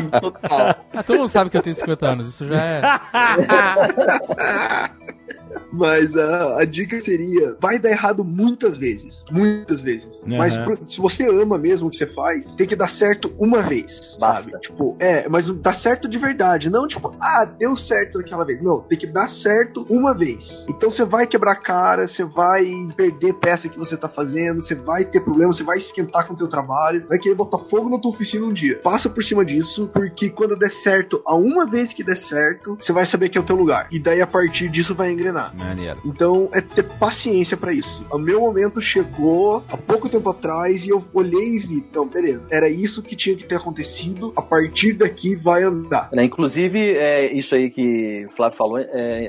Sim, 0.00 0.08
total. 0.20 0.74
Ah, 0.92 1.02
todo 1.02 1.16
mundo 1.16 1.28
sabe 1.28 1.48
que 1.50 1.56
eu 1.56 1.62
tenho 1.62 1.74
50 1.76 2.06
anos, 2.06 2.28
isso 2.28 2.46
já 2.46 2.62
é. 2.62 2.82
Mas 5.72 6.16
a, 6.16 6.60
a 6.60 6.64
dica 6.64 6.98
seria: 7.00 7.56
vai 7.60 7.78
dar 7.78 7.90
errado 7.90 8.24
muitas 8.24 8.76
vezes. 8.76 9.24
Muitas 9.30 9.80
vezes. 9.80 10.22
Uhum. 10.22 10.38
Mas 10.38 10.56
pro- 10.56 10.78
se 10.86 11.00
você 11.00 11.26
ama 11.28 11.58
mesmo 11.58 11.88
o 11.88 11.90
que 11.90 11.96
você 11.96 12.06
faz, 12.06 12.54
tem 12.54 12.66
que 12.66 12.76
dar 12.76 12.88
certo 12.88 13.32
uma 13.38 13.60
vez. 13.60 14.16
Basta. 14.20 14.50
Sabe? 14.50 14.62
Tipo, 14.62 14.96
é, 14.98 15.28
mas 15.28 15.48
dá 15.48 15.72
certo 15.72 16.08
de 16.08 16.18
verdade. 16.18 16.70
Não, 16.70 16.86
tipo, 16.86 17.14
ah, 17.20 17.44
deu 17.44 17.74
certo 17.76 18.18
daquela 18.18 18.44
vez. 18.44 18.62
Não, 18.62 18.80
tem 18.80 18.98
que 18.98 19.06
dar 19.06 19.28
certo 19.28 19.86
uma 19.88 20.14
vez. 20.16 20.66
Então 20.68 20.90
você 20.90 21.04
vai 21.04 21.26
quebrar 21.26 21.52
a 21.52 21.56
cara, 21.56 22.06
você 22.06 22.24
vai 22.24 22.70
perder 22.96 23.34
peça 23.34 23.68
que 23.68 23.78
você 23.78 23.96
tá 23.96 24.08
fazendo, 24.08 24.60
você 24.60 24.74
vai 24.74 25.04
ter 25.04 25.20
problema, 25.20 25.52
você 25.52 25.62
vai 25.62 25.78
esquentar 25.78 26.26
com 26.26 26.34
o 26.34 26.36
teu 26.36 26.48
trabalho, 26.48 27.04
vai 27.08 27.18
querer 27.18 27.34
botar 27.34 27.58
fogo 27.58 27.88
na 27.90 27.98
tua 27.98 28.10
oficina 28.10 28.44
um 28.46 28.52
dia. 28.52 28.78
Passa 28.82 29.08
por 29.08 29.22
cima 29.22 29.44
disso, 29.44 29.88
porque 29.92 30.30
quando 30.30 30.56
der 30.56 30.70
certo, 30.70 31.22
a 31.26 31.34
uma 31.36 31.66
vez 31.66 31.92
que 31.92 32.02
der 32.04 32.16
certo, 32.16 32.76
você 32.80 32.92
vai 32.92 33.06
saber 33.06 33.28
que 33.28 33.38
é 33.38 33.40
o 33.40 33.44
teu 33.44 33.56
lugar. 33.56 33.88
E 33.90 33.98
daí 33.98 34.20
a 34.20 34.26
partir 34.26 34.68
disso 34.68 34.94
vai 34.94 35.10
engrenar. 35.12 35.39
Maneiro. 35.56 36.00
Então 36.04 36.48
é 36.52 36.60
ter 36.60 36.82
paciência 36.82 37.56
pra 37.56 37.72
isso. 37.72 38.06
O 38.10 38.18
meu 38.18 38.40
momento 38.40 38.80
chegou 38.80 39.62
há 39.70 39.76
pouco 39.76 40.08
tempo 40.08 40.30
atrás 40.30 40.84
e 40.84 40.90
eu 40.90 41.04
olhei 41.12 41.56
e 41.56 41.58
vi, 41.58 41.74
então, 41.76 42.08
beleza, 42.08 42.46
era 42.50 42.68
isso 42.68 43.02
que 43.02 43.16
tinha 43.16 43.36
que 43.36 43.44
ter 43.44 43.56
acontecido. 43.56 44.32
A 44.36 44.42
partir 44.42 44.94
daqui 44.94 45.36
vai 45.36 45.62
andar. 45.62 46.10
Né, 46.12 46.24
Inclusive, 46.24 46.96
é, 46.96 47.32
isso 47.32 47.54
aí 47.54 47.70
que 47.70 48.26
o 48.26 48.30
Flávio 48.30 48.56
falou, 48.56 48.78
é, 48.78 48.86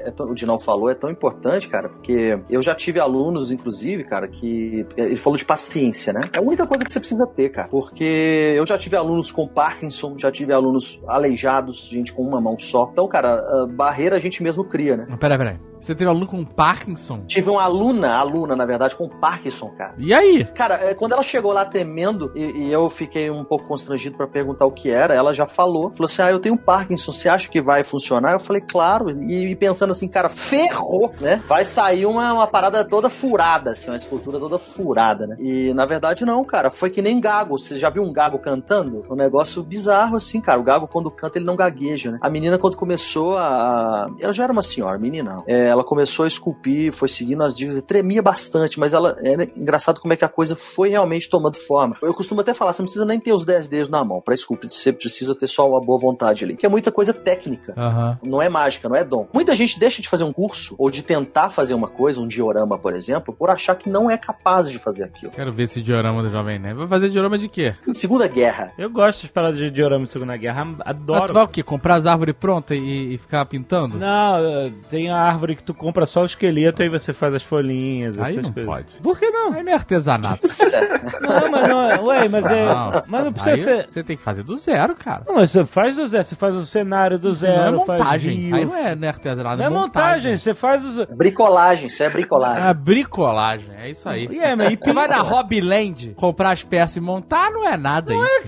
é 0.07 0.13
o 0.19 0.33
Dinal 0.33 0.59
falou, 0.59 0.89
é 0.89 0.95
tão 0.95 1.09
importante, 1.09 1.67
cara, 1.67 1.89
porque 1.89 2.39
eu 2.49 2.61
já 2.61 2.75
tive 2.75 2.99
alunos, 2.99 3.51
inclusive, 3.51 4.03
cara, 4.03 4.27
que. 4.27 4.85
Ele 4.95 5.15
falou 5.15 5.37
de 5.37 5.45
paciência, 5.45 6.13
né? 6.13 6.21
É 6.33 6.39
a 6.39 6.41
única 6.41 6.65
coisa 6.67 6.83
que 6.83 6.91
você 6.91 6.99
precisa 6.99 7.25
ter, 7.27 7.49
cara. 7.49 7.67
Porque 7.69 8.53
eu 8.55 8.65
já 8.65 8.77
tive 8.77 8.95
alunos 8.95 9.31
com 9.31 9.47
Parkinson, 9.47 10.15
já 10.17 10.31
tive 10.31 10.53
alunos 10.53 11.01
aleijados, 11.07 11.87
gente 11.89 12.13
com 12.13 12.23
uma 12.23 12.39
mão 12.39 12.57
só. 12.57 12.89
Então, 12.91 13.07
cara, 13.07 13.35
a 13.35 13.67
barreira 13.67 14.15
a 14.15 14.19
gente 14.19 14.41
mesmo 14.43 14.63
cria, 14.63 14.97
né? 14.97 15.05
Mas 15.09 15.19
Peraí, 15.19 15.37
peraí. 15.37 15.70
Você 15.81 15.95
teve 15.95 16.09
aluno 16.09 16.27
com 16.27 16.45
Parkinson? 16.45 17.23
Tive 17.25 17.49
uma 17.49 17.63
aluna, 17.63 18.15
aluna, 18.15 18.55
na 18.55 18.65
verdade, 18.65 18.95
com 18.95 19.09
Parkinson, 19.09 19.69
cara. 19.69 19.95
E 19.97 20.13
aí? 20.13 20.45
Cara, 20.45 20.75
é, 20.75 20.93
quando 20.93 21.13
ela 21.13 21.23
chegou 21.23 21.51
lá 21.51 21.65
tremendo 21.65 22.31
e, 22.35 22.67
e 22.67 22.71
eu 22.71 22.87
fiquei 22.89 23.31
um 23.31 23.43
pouco 23.43 23.65
constrangido 23.65 24.15
pra 24.15 24.27
perguntar 24.27 24.65
o 24.67 24.71
que 24.71 24.91
era, 24.91 25.15
ela 25.15 25.33
já 25.33 25.47
falou. 25.47 25.91
Falou 25.91 26.05
assim: 26.05 26.21
Ah, 26.21 26.31
eu 26.31 26.39
tenho 26.39 26.55
Parkinson, 26.55 27.11
você 27.11 27.27
acha 27.27 27.49
que 27.49 27.59
vai 27.59 27.83
funcionar? 27.83 28.33
Eu 28.33 28.39
falei, 28.39 28.61
claro. 28.61 29.09
E, 29.09 29.47
e 29.47 29.55
pensando 29.55 29.89
assim, 29.89 30.07
cara, 30.07 30.29
ferrou, 30.29 31.13
né? 31.19 31.41
Vai 31.47 31.65
sair 31.65 32.05
uma, 32.05 32.31
uma 32.31 32.47
parada 32.47 32.85
toda 32.85 33.09
furada, 33.09 33.71
assim, 33.71 33.89
uma 33.89 33.97
escultura 33.97 34.39
toda 34.39 34.59
furada, 34.59 35.25
né? 35.25 35.35
E 35.39 35.73
na 35.73 35.85
verdade, 35.85 36.23
não, 36.25 36.43
cara. 36.43 36.69
Foi 36.69 36.91
que 36.91 37.01
nem 37.01 37.19
gago. 37.19 37.57
Você 37.57 37.79
já 37.79 37.89
viu 37.89 38.03
um 38.03 38.13
gago 38.13 38.37
cantando? 38.37 39.03
Um 39.09 39.15
negócio 39.15 39.63
bizarro, 39.63 40.15
assim, 40.15 40.39
cara. 40.39 40.59
O 40.59 40.63
gago, 40.63 40.87
quando 40.87 41.09
canta, 41.09 41.39
ele 41.39 41.45
não 41.45 41.55
gagueja, 41.55 42.11
né? 42.11 42.19
A 42.21 42.29
menina, 42.29 42.59
quando 42.59 42.77
começou 42.77 43.35
a. 43.35 44.11
Ela 44.19 44.33
já 44.33 44.43
era 44.43 44.53
uma 44.53 44.61
senhora, 44.61 44.99
menina. 44.99 45.41
É, 45.47 45.70
ela 45.71 45.83
começou 45.83 46.25
a 46.25 46.27
esculpir, 46.27 46.91
foi 46.93 47.07
seguindo 47.07 47.43
as 47.43 47.57
dicas, 47.57 47.75
e 47.75 47.81
tremia 47.81 48.21
bastante, 48.21 48.79
mas 48.79 48.93
ela 48.93 49.15
era 49.23 49.43
engraçado 49.43 49.99
como 49.99 50.13
é 50.13 50.15
que 50.15 50.25
a 50.25 50.29
coisa 50.29 50.55
foi 50.55 50.89
realmente 50.89 51.29
tomando 51.29 51.57
forma. 51.57 51.97
Eu 52.01 52.13
costumo 52.13 52.41
até 52.41 52.53
falar, 52.53 52.73
você 52.73 52.81
não 52.81 52.85
precisa 52.85 53.05
nem 53.05 53.19
ter 53.19 53.33
os 53.33 53.45
10 53.45 53.67
dedos 53.67 53.89
na 53.89 54.03
mão 54.03 54.21
pra 54.21 54.33
esculpir, 54.33 54.69
você 54.69 54.91
precisa 54.91 55.35
ter 55.35 55.47
só 55.47 55.67
uma 55.67 55.81
boa 55.81 55.99
vontade 55.99 56.43
ali, 56.43 56.55
que 56.55 56.65
é 56.65 56.69
muita 56.69 56.91
coisa 56.91 57.13
técnica. 57.13 57.73
Aham. 57.77 58.19
Não 58.23 58.41
é 58.41 58.49
mágica, 58.49 58.87
não 58.87 58.95
é 58.95 59.03
dom. 59.03 59.27
Muita 59.33 59.55
gente 59.55 59.79
deixa 59.79 60.01
de 60.01 60.09
fazer 60.09 60.23
um 60.23 60.33
curso 60.33 60.75
ou 60.77 60.89
de 60.89 61.01
tentar 61.01 61.49
fazer 61.49 61.73
uma 61.73 61.87
coisa, 61.87 62.21
um 62.21 62.27
diorama, 62.27 62.77
por 62.77 62.95
exemplo, 62.95 63.33
por 63.33 63.49
achar 63.49 63.75
que 63.75 63.89
não 63.89 64.09
é 64.09 64.17
capaz 64.17 64.69
de 64.69 64.77
fazer 64.77 65.05
aquilo. 65.05 65.31
Quero 65.31 65.51
ver 65.51 65.63
esse 65.63 65.81
diorama 65.81 66.21
do 66.21 66.29
Jovem 66.29 66.59
Nerd. 66.59 66.77
Vai 66.77 66.87
fazer 66.87 67.09
diorama 67.09 67.37
de 67.37 67.47
quê? 67.47 67.75
Segunda 67.93 68.27
Guerra. 68.27 68.73
Eu 68.77 68.89
gosto 68.89 69.23
de 69.23 69.31
paradas 69.31 69.57
de 69.57 69.69
diorama 69.69 70.03
em 70.03 70.07
Segunda 70.07 70.35
Guerra. 70.37 70.75
Ah, 70.81 70.93
tu 70.93 71.13
Adoro. 71.13 71.33
vai 71.33 71.43
o 71.43 71.47
quê? 71.47 71.63
Comprar 71.63 71.95
as 71.95 72.05
árvores 72.05 72.35
prontas 72.39 72.77
e, 72.77 73.13
e 73.13 73.17
ficar 73.17 73.45
pintando? 73.45 73.97
Não, 73.97 74.71
tem 74.89 75.09
a 75.09 75.17
árvore 75.17 75.55
que 75.61 75.67
tu 75.67 75.73
compra 75.73 76.05
só 76.05 76.23
o 76.23 76.25
esqueleto, 76.25 76.81
aí 76.83 76.89
você 76.89 77.13
faz 77.13 77.33
as 77.33 77.43
folhinhas, 77.43 78.17
Aí 78.17 78.31
essas 78.31 78.43
não 78.43 78.51
coisas. 78.51 78.65
pode. 78.69 78.95
Por 79.01 79.17
que 79.17 79.29
não? 79.29 79.53
Aí 79.53 79.63
não 79.63 79.71
é 79.71 79.75
artesanato. 79.75 80.47
Não, 81.21 81.51
mas 81.51 81.67
não 81.69 81.81
é. 81.89 81.99
Ué, 82.01 82.27
mas 82.27 82.45
é. 82.45 82.65
Não. 82.65 82.89
Mas 83.07 83.23
não 83.25 83.31
precisa 83.33 83.51
Aí 83.55 83.63
ser. 83.63 83.85
Você 83.89 84.03
tem 84.03 84.17
que 84.17 84.23
fazer 84.23 84.43
do 84.43 84.57
zero, 84.57 84.95
cara. 84.95 85.23
Não, 85.27 85.35
mas 85.35 85.51
você 85.51 85.63
faz 85.65 85.95
do 85.95 86.07
zero, 86.07 86.23
você 86.23 86.35
faz 86.35 86.55
o 86.55 86.65
cenário 86.65 87.19
do 87.19 87.31
Isso 87.31 87.45
não 87.47 87.53
zero, 87.53 87.81
é 87.81 87.85
faz 87.85 87.99
montagem. 88.01 88.35
rio. 88.37 88.55
Aí 88.55 88.65
não 88.65 88.75
é, 88.75 88.95
não 88.95 89.05
é 89.05 89.07
artesanato, 89.09 89.57
Não 89.57 89.65
é 89.65 89.69
montagem, 89.69 90.37
você 90.37 90.53
faz 90.53 90.83
os. 90.85 91.05
Bricolagem, 91.07 91.87
isso 91.87 92.01
é 92.03 92.09
bricolagem. 92.09 92.67
É 92.69 92.73
bricolagem, 92.73 93.69
é 93.77 93.89
isso 93.89 94.07
aí. 94.09 94.27
E 94.31 94.39
é, 94.39 94.55
mas 94.55 94.71
e 94.71 94.77
Você 94.81 94.93
vai 94.93 95.07
na 95.07 95.21
Hobbyland 95.21 96.13
comprar 96.15 96.51
as 96.51 96.63
peças 96.63 96.97
e 96.97 97.01
montar, 97.01 97.51
não 97.51 97.67
é 97.67 97.77
nada 97.77 98.13
isso. 98.13 98.21
Claro 98.21 98.43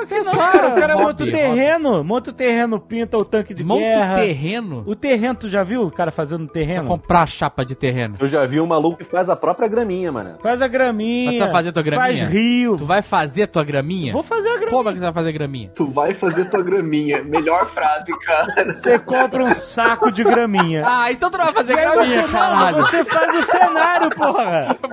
que 0.00 0.06
Você 0.06 0.16
não, 0.18 0.24
só 0.24 0.36
cara. 0.36 0.68
O 0.68 0.74
cara 0.74 0.94
hobby, 0.94 1.06
monta 1.06 1.24
o 1.24 1.30
terreno, 1.30 2.04
monta 2.04 2.30
o 2.30 2.32
terreno, 2.32 2.80
pinta 2.80 3.18
o 3.18 3.24
tanque 3.24 3.54
de 3.54 3.64
Monta 3.64 3.80
guerra. 3.80 4.12
o 4.12 4.16
terreno. 4.16 4.84
O 4.86 4.94
terreno, 4.96 5.34
tu 5.34 5.48
já 5.48 5.62
viu 5.62 5.82
o 5.82 5.90
cara 5.90 6.10
fazendo 6.10 6.46
Terreno? 6.66 6.86
comprar 6.88 7.26
chapa 7.26 7.64
de 7.64 7.74
terreno. 7.74 8.16
Eu 8.20 8.26
já 8.26 8.44
vi 8.46 8.60
um 8.60 8.66
maluco 8.66 8.98
que 8.98 9.04
faz 9.04 9.28
a 9.28 9.36
própria 9.36 9.68
graminha, 9.68 10.10
mano. 10.12 10.36
Faz 10.42 10.60
a 10.62 10.68
graminha. 10.68 11.30
Mas 11.32 11.36
tu 11.38 11.44
vai 11.44 11.52
fazer 11.52 11.72
tua 11.72 11.82
graminha? 11.82 12.18
Faz 12.20 12.30
rio. 12.32 12.76
Tu 12.76 12.84
vai 12.84 13.02
fazer 13.02 13.46
tua 13.46 13.64
graminha? 13.64 14.12
Vou 14.12 14.22
fazer 14.22 14.48
a 14.48 14.52
graminha. 14.52 14.70
Como 14.70 14.88
é 14.88 14.92
que 14.92 14.98
você 14.98 15.04
vai 15.04 15.12
fazer 15.14 15.32
graminha? 15.32 15.70
Tu 15.74 15.90
vai 15.90 16.14
fazer 16.14 16.44
tua 16.46 16.62
graminha. 16.62 17.22
Melhor 17.24 17.66
frase, 17.70 18.12
cara. 18.20 18.74
Você 18.74 18.98
compra 18.98 19.42
um 19.44 19.48
saco 19.48 20.10
de 20.10 20.24
graminha. 20.24 20.82
Ah, 20.86 21.10
então 21.12 21.30
tu 21.30 21.38
não 21.38 21.44
vai 21.44 21.54
fazer 21.54 21.72
E 21.72 21.76
graminha, 21.76 22.22
você, 22.22 22.32
caralho. 22.32 22.76
Você 22.78 23.04
faz 23.04 23.36
o 23.36 23.42
cenário, 23.44 24.10
porra. 24.10 24.76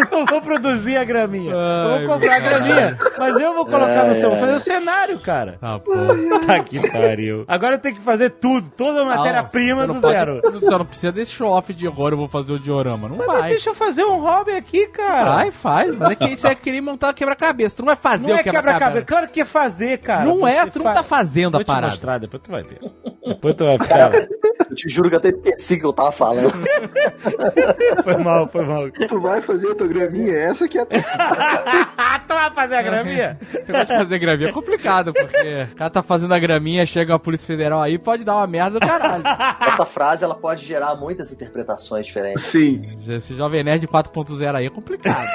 Eu 0.00 0.18
não 0.18 0.24
vou 0.26 0.40
produzir 0.40 0.96
a 0.96 1.04
graminha. 1.04 1.54
Ai, 1.54 2.02
eu 2.02 2.06
vou 2.08 2.14
comprar 2.18 2.36
a 2.36 2.38
graminha. 2.40 2.98
Mas 3.18 3.40
eu 3.40 3.54
vou 3.54 3.66
colocar 3.66 4.04
no 4.04 4.14
céu. 4.14 4.30
Vou 4.30 4.38
fazer 4.38 4.54
o 4.54 4.60
cenário, 4.60 5.18
cara. 5.18 5.58
Ah, 5.60 5.78
pô. 5.78 5.92
Tá 6.46 6.60
que 6.60 6.80
pariu. 6.90 7.44
Agora 7.48 7.78
tem 7.78 7.94
que 7.94 8.00
fazer 8.00 8.30
tudo. 8.30 8.70
Toda 8.76 9.02
a 9.02 9.04
matéria-prima 9.04 9.86
do 9.86 9.94
pode- 9.96 10.14
zero. 10.14 10.40
Você 10.60 10.70
não 10.70 10.84
precisa 10.84 10.99
desse 11.10 11.32
show-off 11.32 11.72
de 11.72 11.86
agora 11.86 12.14
eu 12.14 12.18
vou 12.18 12.28
fazer 12.28 12.52
o 12.52 12.58
diorama. 12.58 13.08
Não 13.08 13.16
Mas 13.16 13.26
vai. 13.26 13.50
deixa 13.50 13.70
eu 13.70 13.74
fazer 13.74 14.04
um 14.04 14.18
hobby 14.20 14.52
aqui, 14.52 14.86
cara. 14.88 15.34
Vai, 15.34 15.50
faz. 15.50 15.96
Mas 15.96 16.10
é 16.12 16.14
que 16.14 16.36
você 16.36 16.46
vai 16.48 16.56
querer 16.56 16.80
montar 16.80 17.12
quebra-cabeça. 17.14 17.76
Tu 17.76 17.80
não 17.82 17.86
vai 17.86 17.96
fazer 17.96 18.28
não 18.28 18.36
o 18.36 18.38
é 18.38 18.42
quebra-cabeça. 18.42 19.06
Claro 19.06 19.28
que 19.28 19.40
é 19.40 19.44
fazer, 19.44 19.98
cara. 19.98 20.24
Não 20.24 20.46
é, 20.46 20.66
tu 20.66 20.78
não 20.78 20.92
tá 20.92 21.02
fazendo 21.02 21.52
Vou 21.52 21.60
a 21.60 21.64
te 21.64 21.66
parada. 21.66 21.92
mostrar, 21.92 22.18
depois 22.18 22.42
tu 22.42 22.50
vai 22.50 22.62
ver. 22.62 22.80
Depois 23.26 23.54
tu 23.54 23.64
vai 23.64 23.78
ficar. 23.78 24.10
Eu 24.70 24.76
te 24.76 24.88
juro 24.88 25.08
que 25.08 25.14
eu 25.14 25.18
até 25.18 25.30
esqueci 25.30 25.78
que 25.78 25.84
eu 25.86 25.92
tava 25.92 26.12
falando. 26.12 26.52
Foi 28.04 28.16
mal, 28.16 28.48
foi 28.48 28.64
mal. 28.64 28.90
Tu 28.90 29.20
vai 29.20 29.40
fazer 29.40 29.74
tua 29.74 29.86
graminha, 29.86 30.32
essa 30.32 30.66
que 30.68 30.78
é 30.78 30.82
a 30.82 30.86
tu 32.26 32.34
vai 32.34 32.50
fazer 32.52 32.76
a 32.76 32.82
graminha? 32.82 33.38
O 33.52 33.72
negócio 33.72 33.86
de 33.86 33.96
fazer 34.02 34.18
graminha 34.18 34.48
é 34.48 34.52
complicado, 34.52 35.12
porque 35.12 35.68
o 35.72 35.76
cara 35.76 35.90
tá 35.90 36.02
fazendo 36.02 36.32
a 36.34 36.38
graminha, 36.38 36.86
chega 36.86 37.14
a 37.14 37.18
Polícia 37.18 37.46
Federal 37.46 37.80
aí, 37.82 37.98
pode 37.98 38.24
dar 38.24 38.36
uma 38.36 38.46
merda 38.46 38.78
do 38.80 38.86
caralho. 38.86 39.22
Essa 39.60 39.84
frase 39.84 40.24
ela 40.24 40.34
pode 40.34 40.64
gerar 40.64 40.89
muitas 40.96 41.32
interpretações 41.32 42.06
diferentes. 42.06 42.42
Sim. 42.42 42.96
Esse 43.08 43.36
Jovem 43.36 43.64
Nerd 43.64 43.86
4.0 43.86 44.54
aí 44.54 44.66
é 44.66 44.70
complicado. 44.70 45.28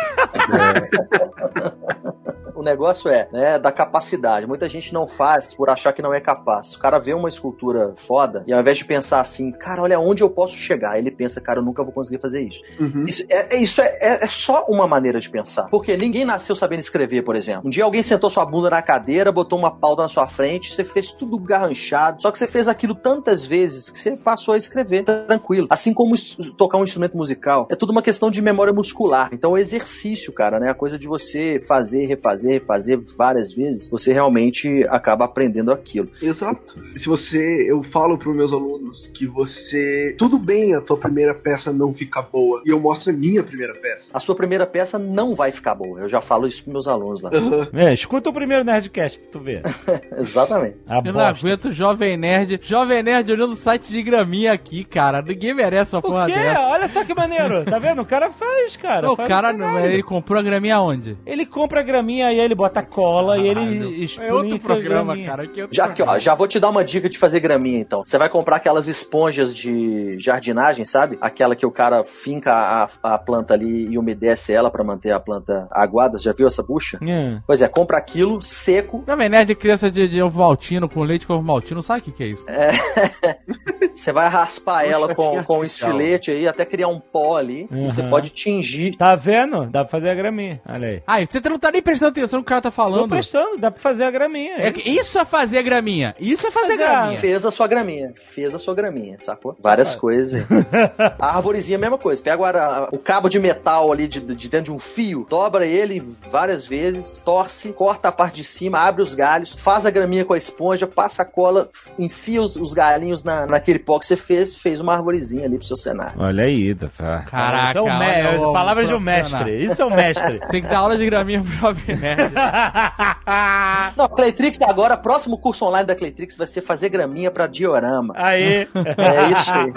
O 2.55 2.63
negócio 2.63 3.09
é, 3.09 3.27
né, 3.31 3.59
da 3.59 3.71
capacidade. 3.71 4.47
Muita 4.47 4.67
gente 4.69 4.93
não 4.93 5.07
faz 5.07 5.53
por 5.53 5.69
achar 5.69 5.93
que 5.93 6.01
não 6.01 6.13
é 6.13 6.19
capaz. 6.19 6.73
O 6.75 6.79
cara 6.79 6.97
vê 6.99 7.13
uma 7.13 7.29
escultura 7.29 7.93
foda 7.95 8.43
e 8.47 8.53
ao 8.53 8.59
invés 8.59 8.77
de 8.77 8.85
pensar 8.85 9.19
assim, 9.19 9.51
cara, 9.51 9.81
olha 9.81 9.99
onde 9.99 10.23
eu 10.23 10.29
posso 10.29 10.55
chegar, 10.55 10.97
ele 10.97 11.11
pensa, 11.11 11.41
cara, 11.41 11.59
eu 11.59 11.63
nunca 11.63 11.83
vou 11.83 11.91
conseguir 11.93 12.19
fazer 12.19 12.41
isso. 12.41 12.61
Uhum. 12.79 13.05
Isso, 13.07 13.23
é, 13.29 13.55
é- 13.55 13.59
isso 13.61 13.81
é, 13.81 13.97
é- 14.01 14.23
é 14.23 14.27
só 14.27 14.65
uma 14.67 14.87
maneira 14.87 15.19
de 15.19 15.29
pensar. 15.29 15.63
Porque 15.69 15.95
ninguém 15.97 16.25
nasceu 16.25 16.55
sabendo 16.55 16.79
escrever, 16.79 17.23
por 17.23 17.35
exemplo. 17.35 17.67
Um 17.67 17.69
dia 17.69 17.83
alguém 17.83 18.03
sentou 18.03 18.29
sua 18.29 18.45
bunda 18.45 18.69
na 18.69 18.81
cadeira, 18.81 19.31
botou 19.31 19.57
uma 19.59 19.71
pauta 19.71 20.01
na 20.03 20.07
sua 20.07 20.27
frente, 20.27 20.73
você 20.73 20.83
fez 20.83 21.11
tudo 21.11 21.37
garranchado. 21.39 22.21
Só 22.21 22.31
que 22.31 22.37
você 22.37 22.47
fez 22.47 22.67
aquilo 22.67 22.95
tantas 22.95 23.45
vezes 23.45 23.89
que 23.89 23.97
você 23.99 24.15
passou 24.15 24.53
a 24.53 24.57
escrever 24.57 25.03
tranquilo. 25.03 25.67
Assim 25.69 25.93
como 25.93 26.15
tocar 26.57 26.77
um 26.77 26.83
instrumento 26.83 27.17
musical. 27.17 27.67
É 27.69 27.75
tudo 27.75 27.91
uma 27.91 28.01
questão 28.01 28.31
de 28.31 28.41
memória 28.41 28.73
muscular. 28.73 29.29
Então 29.33 29.51
o 29.51 29.57
exercício, 29.57 30.31
cara, 30.33 30.59
né? 30.59 30.69
A 30.69 30.73
coisa 30.73 30.97
de 30.97 31.07
você 31.07 31.61
fazer, 31.67 32.05
refazer. 32.05 32.44
Refazer, 32.53 32.97
refazer 32.97 33.15
várias 33.17 33.53
vezes, 33.53 33.89
você 33.89 34.11
realmente 34.13 34.83
acaba 34.89 35.25
aprendendo 35.25 35.71
aquilo. 35.71 36.09
Exato. 36.21 36.75
Se 36.95 37.07
você, 37.07 37.69
eu 37.69 37.81
falo 37.81 38.17
para 38.17 38.31
meus 38.33 38.51
alunos 38.53 39.07
que 39.13 39.25
você, 39.27 40.15
tudo 40.17 40.37
bem 40.37 40.75
a 40.75 40.81
tua 40.81 40.97
primeira 40.97 41.33
peça 41.33 41.71
não 41.71 41.93
ficar 41.93 42.23
boa, 42.23 42.61
e 42.65 42.69
eu 42.69 42.79
mostro 42.79 43.11
a 43.11 43.15
minha 43.15 43.43
primeira 43.43 43.73
peça. 43.75 44.09
A 44.13 44.19
sua 44.19 44.35
primeira 44.35 44.65
peça 44.65 44.97
não 44.99 45.35
vai 45.35 45.51
ficar 45.51 45.75
boa. 45.75 45.99
Eu 45.99 46.09
já 46.09 46.21
falo 46.21 46.47
isso 46.47 46.63
pros 46.63 46.73
meus 46.73 46.87
alunos 46.87 47.21
lá. 47.21 47.29
Aham. 47.33 47.67
É, 47.73 47.93
escuta 47.93 48.29
o 48.29 48.33
primeiro 48.33 48.63
Nerdcast 48.63 49.19
pra 49.19 49.29
tu 49.31 49.39
ver. 49.39 49.61
Exatamente. 50.17 50.77
A 50.87 50.97
Eu 50.97 51.03
não 51.05 51.13
bosta. 51.13 51.29
aguento 51.47 51.71
Jovem 51.71 52.17
Nerd. 52.17 52.59
Jovem 52.61 53.03
Nerd 53.03 53.31
olhando 53.31 53.53
o 53.53 53.55
site 53.55 53.89
de 53.91 54.01
graminha 54.03 54.53
aqui, 54.53 54.83
cara. 54.83 55.21
Ninguém 55.21 55.53
merece 55.53 55.95
uma 55.95 55.99
O 55.99 56.01
porra 56.03 56.25
quê? 56.27 56.33
dessa. 56.33 56.61
Olha 56.61 56.87
só 56.87 57.03
que 57.03 57.13
maneiro. 57.13 57.65
Tá 57.65 57.79
vendo? 57.79 58.01
O 58.01 58.05
cara 58.05 58.31
faz, 58.31 58.75
cara. 58.75 59.11
o 59.11 59.15
faz 59.15 59.27
cara, 59.29 59.53
não, 59.53 59.65
cenário. 59.65 59.91
ele 59.91 60.03
comprou 60.03 60.39
a 60.39 60.43
graminha 60.43 60.79
onde? 60.79 61.17
Ele 61.25 61.45
compra 61.45 61.79
a 61.79 61.83
graminha 61.83 62.31
e 62.35 62.39
aí 62.39 62.45
ele 62.45 62.55
bota 62.55 62.81
cola 62.83 63.37
e 63.37 63.41
Ah, 63.41 63.51
ele 63.51 63.79
não. 63.79 63.89
explica 63.91 64.29
É 64.31 64.33
outro 64.33 64.59
programa, 64.59 65.13
graminha. 65.13 65.27
cara. 65.29 65.47
Que 65.47 65.59
é 65.59 65.63
outro 65.63 65.75
Já, 65.75 65.85
aqui, 65.85 66.01
ó, 66.03 66.19
já 66.19 66.35
vou 66.35 66.47
te 66.47 66.59
dar 66.59 66.69
uma 66.69 66.83
dica 66.83 67.09
de 67.09 67.17
fazer 67.17 67.39
graminha, 67.39 67.79
então. 67.79 68.03
Você 68.03 68.17
vai 68.17 68.29
comprar 68.29 68.57
aquelas 68.57 68.87
esponjas 68.87 69.55
de 69.55 70.17
jardinagem, 70.19 70.85
sabe? 70.85 71.17
Aquela 71.21 71.55
que 71.55 71.65
o 71.65 71.71
cara 71.71 72.03
finca 72.03 72.53
a, 72.53 73.13
a 73.15 73.17
planta 73.17 73.53
ali 73.53 73.87
e 73.91 73.97
umedece 73.97 74.53
ela 74.53 74.69
pra 74.69 74.83
manter 74.83 75.11
a 75.11 75.19
planta 75.19 75.67
aguada. 75.71 76.17
Já 76.17 76.33
viu 76.33 76.47
essa 76.47 76.61
bucha? 76.63 76.99
É. 77.01 77.39
Pois 77.45 77.61
é, 77.61 77.67
compra 77.67 77.97
aquilo 77.97 78.41
seco. 78.41 79.03
Jovem 79.07 79.29
Nerd 79.29 79.51
é 79.51 79.55
criança 79.55 79.89
de, 79.89 80.07
de 80.07 80.21
ovo 80.21 80.39
maltino 80.39 80.87
com 80.89 81.03
leite 81.03 81.25
com 81.27 81.33
ovo 81.33 81.43
maltino. 81.43 81.81
Sabe 81.83 82.01
o 82.01 82.03
que, 82.03 82.11
que 82.11 82.23
é 82.23 82.27
isso? 82.27 82.45
Você 83.95 84.11
vai 84.11 84.27
raspar 84.27 84.83
ela 84.85 85.15
com, 85.15 85.41
com 85.43 85.59
um 85.59 85.63
estilete 85.63 86.29
aí 86.29 86.47
até 86.47 86.65
criar 86.65 86.89
um 86.89 86.99
pó 86.99 87.37
ali. 87.37 87.65
Uhum. 87.71 87.85
E 87.85 87.87
você 87.87 88.03
pode 88.03 88.29
tingir. 88.29 88.97
Tá 88.97 89.15
vendo? 89.15 89.67
Dá 89.67 89.83
pra 89.85 89.91
fazer 89.91 90.09
a 90.09 90.13
graminha. 90.15 90.61
Olha 90.67 90.87
aí. 90.89 91.03
Ah, 91.07 91.21
e 91.21 91.25
você 91.25 91.39
não 91.47 91.57
tá 91.57 91.71
nem 91.71 91.81
prestando 91.81 92.09
atenção 92.11 92.24
no 92.33 92.39
que 92.39 92.47
o 92.47 92.49
cara 92.49 92.61
tá 92.61 92.69
Tô 92.69 92.75
falando. 92.75 93.09
prestando, 93.09 93.57
dá 93.57 93.69
pra 93.71 93.81
fazer 93.81 94.03
a 94.03 94.11
graminha. 94.11 94.55
É 94.57 94.73
isso 94.85 95.17
é 95.19 95.25
fazer 95.25 95.61
graminha. 95.63 96.15
Isso 96.19 96.47
é 96.47 96.51
fazer 96.51 96.73
ah, 96.73 96.77
graminha. 96.77 97.19
Fez 97.19 97.45
a 97.45 97.51
sua 97.51 97.67
graminha. 97.67 98.13
Fez 98.31 98.53
a 98.55 98.59
sua 98.59 98.73
graminha, 98.73 99.17
sacou? 99.21 99.55
Várias 99.59 99.95
coisas. 99.95 100.45
A 101.19 101.35
arvorezinha 101.35 101.75
é 101.75 101.79
a 101.79 101.81
mesma 101.81 101.97
coisa. 101.97 102.21
Pega 102.21 102.33
agora 102.33 102.89
o 102.91 102.97
cabo 102.97 103.29
de 103.29 103.39
metal 103.39 103.91
ali 103.91 104.07
de, 104.07 104.19
de 104.19 104.49
dentro 104.49 104.65
de 104.65 104.71
um 104.71 104.79
fio, 104.79 105.25
dobra 105.29 105.65
ele 105.65 106.03
várias 106.31 106.65
vezes, 106.65 107.21
torce, 107.23 107.71
corta 107.73 108.09
a 108.09 108.11
parte 108.11 108.35
de 108.35 108.43
cima, 108.43 108.79
abre 108.79 109.01
os 109.01 109.13
galhos, 109.13 109.53
faz 109.53 109.85
a 109.85 109.89
graminha 109.91 110.25
com 110.25 110.33
a 110.33 110.37
esponja, 110.37 110.87
passa 110.87 111.21
a 111.21 111.25
cola, 111.25 111.69
enfia 111.97 112.41
os, 112.41 112.55
os 112.55 112.73
galinhos 112.73 113.23
na, 113.23 113.45
naquele 113.45 113.79
pó 113.79 113.99
que 113.99 114.05
você 114.05 114.15
fez, 114.15 114.55
fez 114.55 114.79
uma 114.79 114.93
arvorezinha 114.93 115.45
ali 115.45 115.57
pro 115.57 115.67
seu 115.67 115.77
cenário. 115.77 116.13
Olha 116.19 116.43
aí, 116.43 116.75
tá. 116.75 117.23
Caraca, 117.29 117.69
Isso 117.69 117.77
é 117.77 117.81
um 117.81 117.99
me- 117.99 118.45
o 118.45 118.53
palavras 118.53 118.87
de 118.87 118.93
um 118.93 118.99
mestre. 118.99 119.63
Isso 119.63 119.81
é 119.81 119.85
um 119.85 119.95
mestre. 119.95 120.39
Tem 120.49 120.61
que 120.61 120.67
dar 120.67 120.79
aula 120.79 120.97
de 120.97 121.05
graminha 121.05 121.41
pro 121.41 121.51
Jovem. 121.51 121.83
Não, 123.97 124.07
Claytrix 124.09 124.61
agora, 124.61 124.97
próximo 124.97 125.37
curso 125.37 125.65
online 125.65 125.87
da 125.87 125.95
Claytrix 125.95 126.35
vai 126.37 126.47
ser 126.47 126.61
fazer 126.61 126.89
graminha 126.89 127.31
pra 127.31 127.47
diorama. 127.47 128.13
aí. 128.17 128.67
É 128.97 129.29
isso 129.31 129.51
aí. 129.51 129.73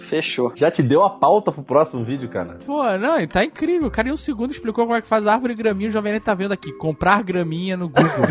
Fechou. 0.00 0.52
Já 0.56 0.70
te 0.70 0.82
deu 0.82 1.04
a 1.04 1.10
pauta 1.10 1.52
pro 1.52 1.62
próximo 1.62 2.04
vídeo, 2.04 2.28
cara? 2.28 2.58
Pô, 2.66 2.82
não, 2.98 3.20
e 3.20 3.26
tá 3.26 3.44
incrível. 3.44 3.88
O 3.88 3.90
cara 3.90 4.08
em 4.08 4.12
um 4.12 4.16
segundo 4.16 4.50
explicou 4.50 4.84
como 4.84 4.96
é 4.96 5.00
que 5.02 5.06
faz 5.08 5.26
árvore 5.26 5.54
de 5.54 5.62
graminha. 5.62 5.88
O 5.88 5.92
Jovem 5.92 6.12
Nerd 6.12 6.24
tá 6.24 6.34
vendo 6.34 6.52
aqui. 6.52 6.72
Comprar 6.72 7.22
graminha 7.22 7.76
no 7.76 7.88
Google. 7.88 8.08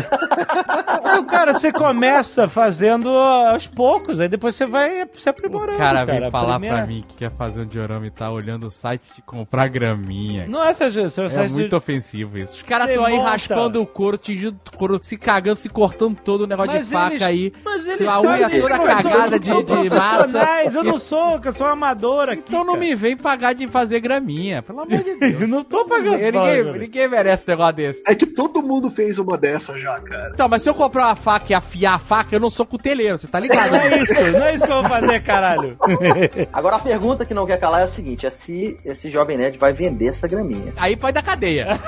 Aí, 1.04 1.24
cara, 1.24 1.52
você 1.54 1.72
começa 1.72 2.48
fazendo 2.48 3.08
aos 3.08 3.66
poucos, 3.66 4.20
aí 4.20 4.28
depois 4.28 4.54
você 4.54 4.66
vai 4.66 5.08
se 5.14 5.28
aprimorando. 5.28 5.74
O 5.76 5.78
cara 5.78 6.04
veio 6.04 6.26
A 6.26 6.30
falar 6.30 6.52
primeira- 6.58 6.76
pra 6.78 6.86
mim 6.86 7.04
que 7.08 7.14
quer 7.16 7.30
fazer 7.30 7.62
um 7.62 7.66
diorama 7.66 8.06
e 8.06 8.10
tá 8.10 8.30
olhando 8.30 8.66
o 8.66 8.70
site 8.70 9.14
de 9.16 9.22
comprar 9.22 9.68
graminha. 9.68 10.46
Não 10.46 10.62
é 10.62 10.70
essa, 10.70 10.90
seu 11.08 11.24
É 11.26 11.30
site 11.30 11.52
muito 11.52 11.70
de... 11.70 11.74
ofensivo 11.76 12.38
isso. 12.38 12.56
Os 12.56 12.62
caras 12.62 12.88
estão 12.90 13.04
aí 13.08 13.16
monta. 13.16 13.30
raspando 13.30 13.82
o 13.82 13.86
couro, 13.86 14.16
tingindo 14.18 14.58
o 14.72 14.76
couro, 14.76 15.00
se 15.02 15.16
cagando, 15.16 15.56
se 15.58 15.68
cortando 15.68 16.16
todo 16.22 16.42
o 16.42 16.46
negócio 16.46 16.72
Mas 16.72 16.86
de 16.86 16.92
faca 16.92 17.10
eles- 17.14 17.22
aí. 17.22 17.52
Mas 17.64 17.86
eles 17.86 17.98
Sei 17.98 18.06
lá, 18.06 18.14
a 18.14 18.20
unha 18.20 18.50
toda 18.50 18.78
cagada 18.78 19.38
de, 19.38 19.50
de 19.62 19.90
massa. 19.90 20.46
Eu 20.72 20.84
não 20.84 20.98
sou, 20.98 21.40
eu 21.44 21.54
sou 21.54 21.66
amador 21.66 22.28
aqui. 22.30 22.42
Então 22.46 22.64
não 22.64 22.76
me 22.76 22.94
vem 22.94 23.16
pagar 23.16 23.54
de 23.54 23.66
fazer 23.68 24.00
graminha, 24.00 24.62
pelo 24.62 24.80
amor 24.80 25.02
de 25.02 25.14
Deus. 25.18 25.40
Eu 25.42 25.48
não 25.48 25.64
tô 25.64 25.84
pagando. 25.84 26.16
Ninguém, 26.18 26.32
cara. 26.64 26.72
ninguém 26.78 27.08
merece 27.08 27.44
um 27.48 27.50
negócio 27.52 27.74
desse. 27.74 28.02
É 28.06 28.14
que 28.14 28.26
todo 28.26 28.62
mundo 28.62 28.90
fez 28.90 29.18
uma 29.18 29.36
dessa 29.36 29.76
já, 29.78 29.98
cara. 30.00 30.30
Então, 30.34 30.48
mas 30.48 30.62
se 30.62 30.68
eu 30.70 30.74
comprar 30.74 31.06
uma 31.06 31.16
faca 31.16 31.46
e 31.52 31.54
afiar 31.54 31.94
a 31.94 31.98
faca, 31.98 32.34
eu 32.34 32.40
não 32.40 32.50
sou 32.50 32.64
cuteleiro, 32.66 33.18
você 33.18 33.26
tá 33.26 33.40
ligado? 33.40 33.70
Não 33.70 33.78
é 33.80 34.02
isso, 34.02 34.14
não 34.32 34.44
é 34.46 34.54
isso 34.54 34.66
que 34.66 34.72
eu 34.72 34.80
vou 34.80 34.88
fazer, 34.90 35.22
caralho. 35.22 35.76
Agora 36.52 36.76
a 36.76 36.78
pergunta 36.80 37.24
que 37.24 37.34
não 37.34 37.46
quer 37.46 37.58
calar 37.58 37.80
é 37.80 37.84
a 37.84 37.88
seguinte: 37.88 38.26
é 38.26 38.30
se 38.30 38.78
esse 38.84 39.10
jovem 39.10 39.36
nerd 39.36 39.56
vai 39.58 39.72
vender 39.72 40.08
essa 40.08 40.26
graminha. 40.28 40.72
Aí 40.76 40.96
pode 40.96 41.14
dar 41.14 41.22
cadeia. 41.22 41.78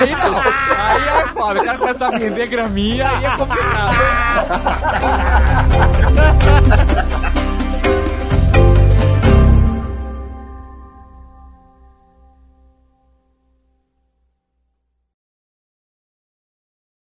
Aí 0.00 0.10
não. 0.10 0.41
Aí 0.76 1.08
é 1.08 1.26
foda. 1.28 1.60
O 1.60 1.64
cara 1.64 1.78
começa 1.78 2.06
a 2.06 2.18
vender 2.18 2.46
graminha, 2.46 3.08
aí 3.08 3.24
é 3.24 3.36
complicado. 3.36 3.96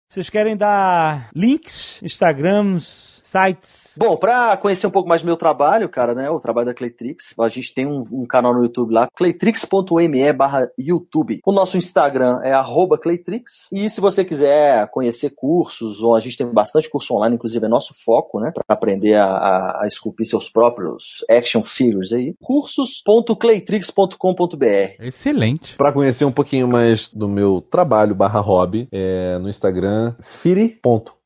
Vocês 0.10 0.30
querem 0.32 0.58
dar 0.58 1.30
links, 1.36 2.02
Instagrams, 2.02 3.22
sites? 3.28 3.96
Bom, 3.98 4.16
pra 4.16 4.56
conhecer 4.58 4.86
um 4.88 4.92
pouco 4.92 5.10
mais 5.10 5.22
do 5.22 5.26
meu 5.26 5.38
trabalho, 5.38 5.90
cara, 5.90 6.16
né? 6.16 6.30
O 6.30 6.40
trabalho 6.40 6.68
da 6.68 6.74
Claytrix, 6.74 7.34
a 7.40 7.50
gente 7.50 7.74
tem 7.74 7.86
um, 7.86 8.02
um 8.12 8.26
canal 8.26 8.54
no 8.54 8.64
YouTube 8.64 8.94
lá, 8.94 9.10
claytrix.me 9.16 10.32
barra 10.34 10.70
YouTube. 10.78 11.40
O 11.46 11.52
nosso 11.52 11.78
Instagram 11.78 12.40
é 12.44 12.54
arroba 12.54 12.98
Claytrix. 12.98 13.68
E 13.72 13.90
se 13.90 14.00
você 14.00 14.24
quiser 14.24 14.88
conhecer 14.90 15.32
cursos, 15.36 16.02
ou 16.02 16.16
a 16.16 16.20
gente 16.20 16.38
tem 16.38 16.46
bastante 16.48 16.88
curso 16.90 17.16
online, 17.16 17.36
inclusive 17.36 17.66
é 17.66 17.70
nosso 17.70 17.94
foco, 17.94 18.40
né? 18.40 18.52
Pra 18.54 18.64
aprender 18.70 19.16
a, 19.16 19.26
a, 19.26 19.82
a 19.84 19.88
esculpir 19.88 20.26
seus 20.26 20.50
próprios 20.50 21.26
action 21.30 21.64
figures 21.64 22.14
aí. 22.14 22.34
cursos.claytrix.com.br 22.42 24.66
Excelente. 25.00 25.76
Pra 25.76 25.92
conhecer 25.92 26.26
um 26.26 26.32
pouquinho 26.32 26.68
mais 26.68 27.08
do 27.10 27.28
meu 27.28 27.62
trabalho 27.62 28.16
barra 28.16 28.40
hobby, 28.40 28.88
é 28.92 29.38
no 29.40 29.50
Instagram, 29.50 30.16
firi.man. 30.22 31.17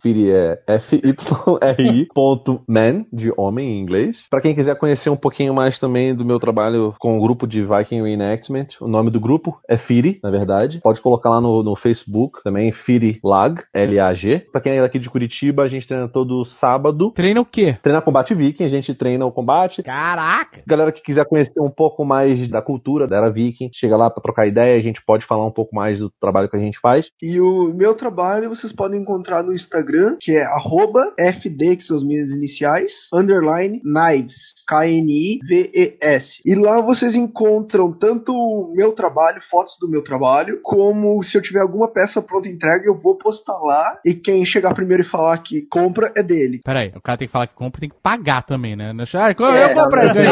Firi 0.00 0.30
é 0.30 0.62
F-Y-R-I 0.66 2.06
ponto 2.14 2.62
man, 2.68 3.04
de 3.12 3.32
homem 3.36 3.70
em 3.70 3.80
inglês. 3.80 4.26
Pra 4.30 4.40
quem 4.40 4.54
quiser 4.54 4.76
conhecer 4.76 5.10
um 5.10 5.16
pouquinho 5.16 5.52
mais 5.52 5.78
também 5.78 6.14
do 6.14 6.24
meu 6.24 6.38
trabalho 6.38 6.94
com 6.98 7.18
o 7.18 7.20
grupo 7.20 7.46
de 7.46 7.62
Viking 7.64 8.02
Reenactment, 8.02 8.68
o 8.80 8.88
nome 8.88 9.10
do 9.10 9.20
grupo 9.20 9.58
é 9.68 9.76
Firi, 9.76 10.20
na 10.22 10.30
verdade. 10.30 10.80
Pode 10.82 11.00
colocar 11.00 11.30
lá 11.30 11.40
no, 11.40 11.62
no 11.62 11.76
Facebook 11.76 12.42
também, 12.42 12.70
Firi 12.72 13.18
Lag, 13.24 13.62
L-A-G. 13.74 14.46
Pra 14.52 14.60
quem 14.60 14.78
é 14.78 14.80
daqui 14.80 14.98
de 14.98 15.10
Curitiba, 15.10 15.62
a 15.62 15.68
gente 15.68 15.86
treina 15.86 16.08
todo 16.08 16.44
sábado. 16.44 17.10
Treina 17.12 17.40
o 17.40 17.44
quê? 17.44 17.76
Treina 17.82 18.00
combate 18.00 18.34
viking, 18.34 18.64
a 18.64 18.68
gente 18.68 18.94
treina 18.94 19.26
o 19.26 19.32
combate, 19.32 19.82
Caraca! 19.82 20.62
Galera 20.66 20.92
que 20.92 21.02
quiser 21.02 21.24
conhecer 21.24 21.60
um 21.60 21.70
pouco 21.70 22.04
mais 22.04 22.46
da 22.48 22.62
cultura 22.62 23.06
da 23.06 23.16
era 23.16 23.30
viking, 23.30 23.70
chega 23.72 23.96
lá 23.96 24.10
pra 24.10 24.22
trocar 24.22 24.46
ideia, 24.46 24.76
a 24.76 24.82
gente 24.82 25.02
pode 25.04 25.24
falar 25.24 25.46
um 25.46 25.50
pouco 25.50 25.74
mais 25.74 25.98
do 25.98 26.10
trabalho 26.20 26.48
que 26.48 26.56
a 26.56 26.60
gente 26.60 26.78
faz. 26.78 27.10
E 27.22 27.40
o 27.40 27.72
meu 27.74 27.94
trabalho 27.94 28.48
vocês 28.48 28.72
podem 28.72 29.00
encontrar 29.00 29.42
no 29.48 29.54
Instagram, 29.54 30.16
que 30.20 30.36
é 30.36 30.44
arroba 30.44 31.12
FD, 31.18 31.76
que 31.76 31.84
são 31.84 31.96
as 31.96 32.04
minhas 32.04 32.30
iniciais, 32.30 33.08
underline 33.12 33.80
Knives, 33.82 34.54
K-N-I-V-E-S. 34.66 36.40
E 36.44 36.54
lá 36.54 36.80
vocês 36.80 37.14
encontram 37.14 37.92
tanto 37.92 38.32
o 38.32 38.72
meu 38.74 38.92
trabalho, 38.92 39.40
fotos 39.40 39.76
do 39.80 39.88
meu 39.88 40.02
trabalho, 40.02 40.60
como 40.62 41.22
se 41.22 41.36
eu 41.36 41.42
tiver 41.42 41.60
alguma 41.60 41.88
peça 41.88 42.20
pronta 42.22 42.48
entrega, 42.48 42.84
eu 42.86 42.96
vou 42.96 43.16
postar 43.16 43.58
lá. 43.58 43.98
E 44.04 44.14
quem 44.14 44.44
chegar 44.44 44.74
primeiro 44.74 45.02
e 45.02 45.06
falar 45.06 45.38
que 45.38 45.62
compra 45.62 46.12
é 46.16 46.22
dele. 46.22 46.60
Pera 46.64 46.80
aí, 46.80 46.92
o 46.94 47.00
cara 47.00 47.18
tem 47.18 47.26
que 47.26 47.32
falar 47.32 47.46
que 47.46 47.54
compra 47.54 47.78
e 47.78 47.80
tem 47.80 47.88
que 47.90 47.96
pagar 48.02 48.42
também, 48.42 48.76
né? 48.76 48.92
Não 48.92 49.04
é 49.04 49.06
Ah, 49.14 49.30
eu 49.38 49.46
É, 49.56 49.74
comprei, 49.74 50.12
ganhei. 50.12 50.28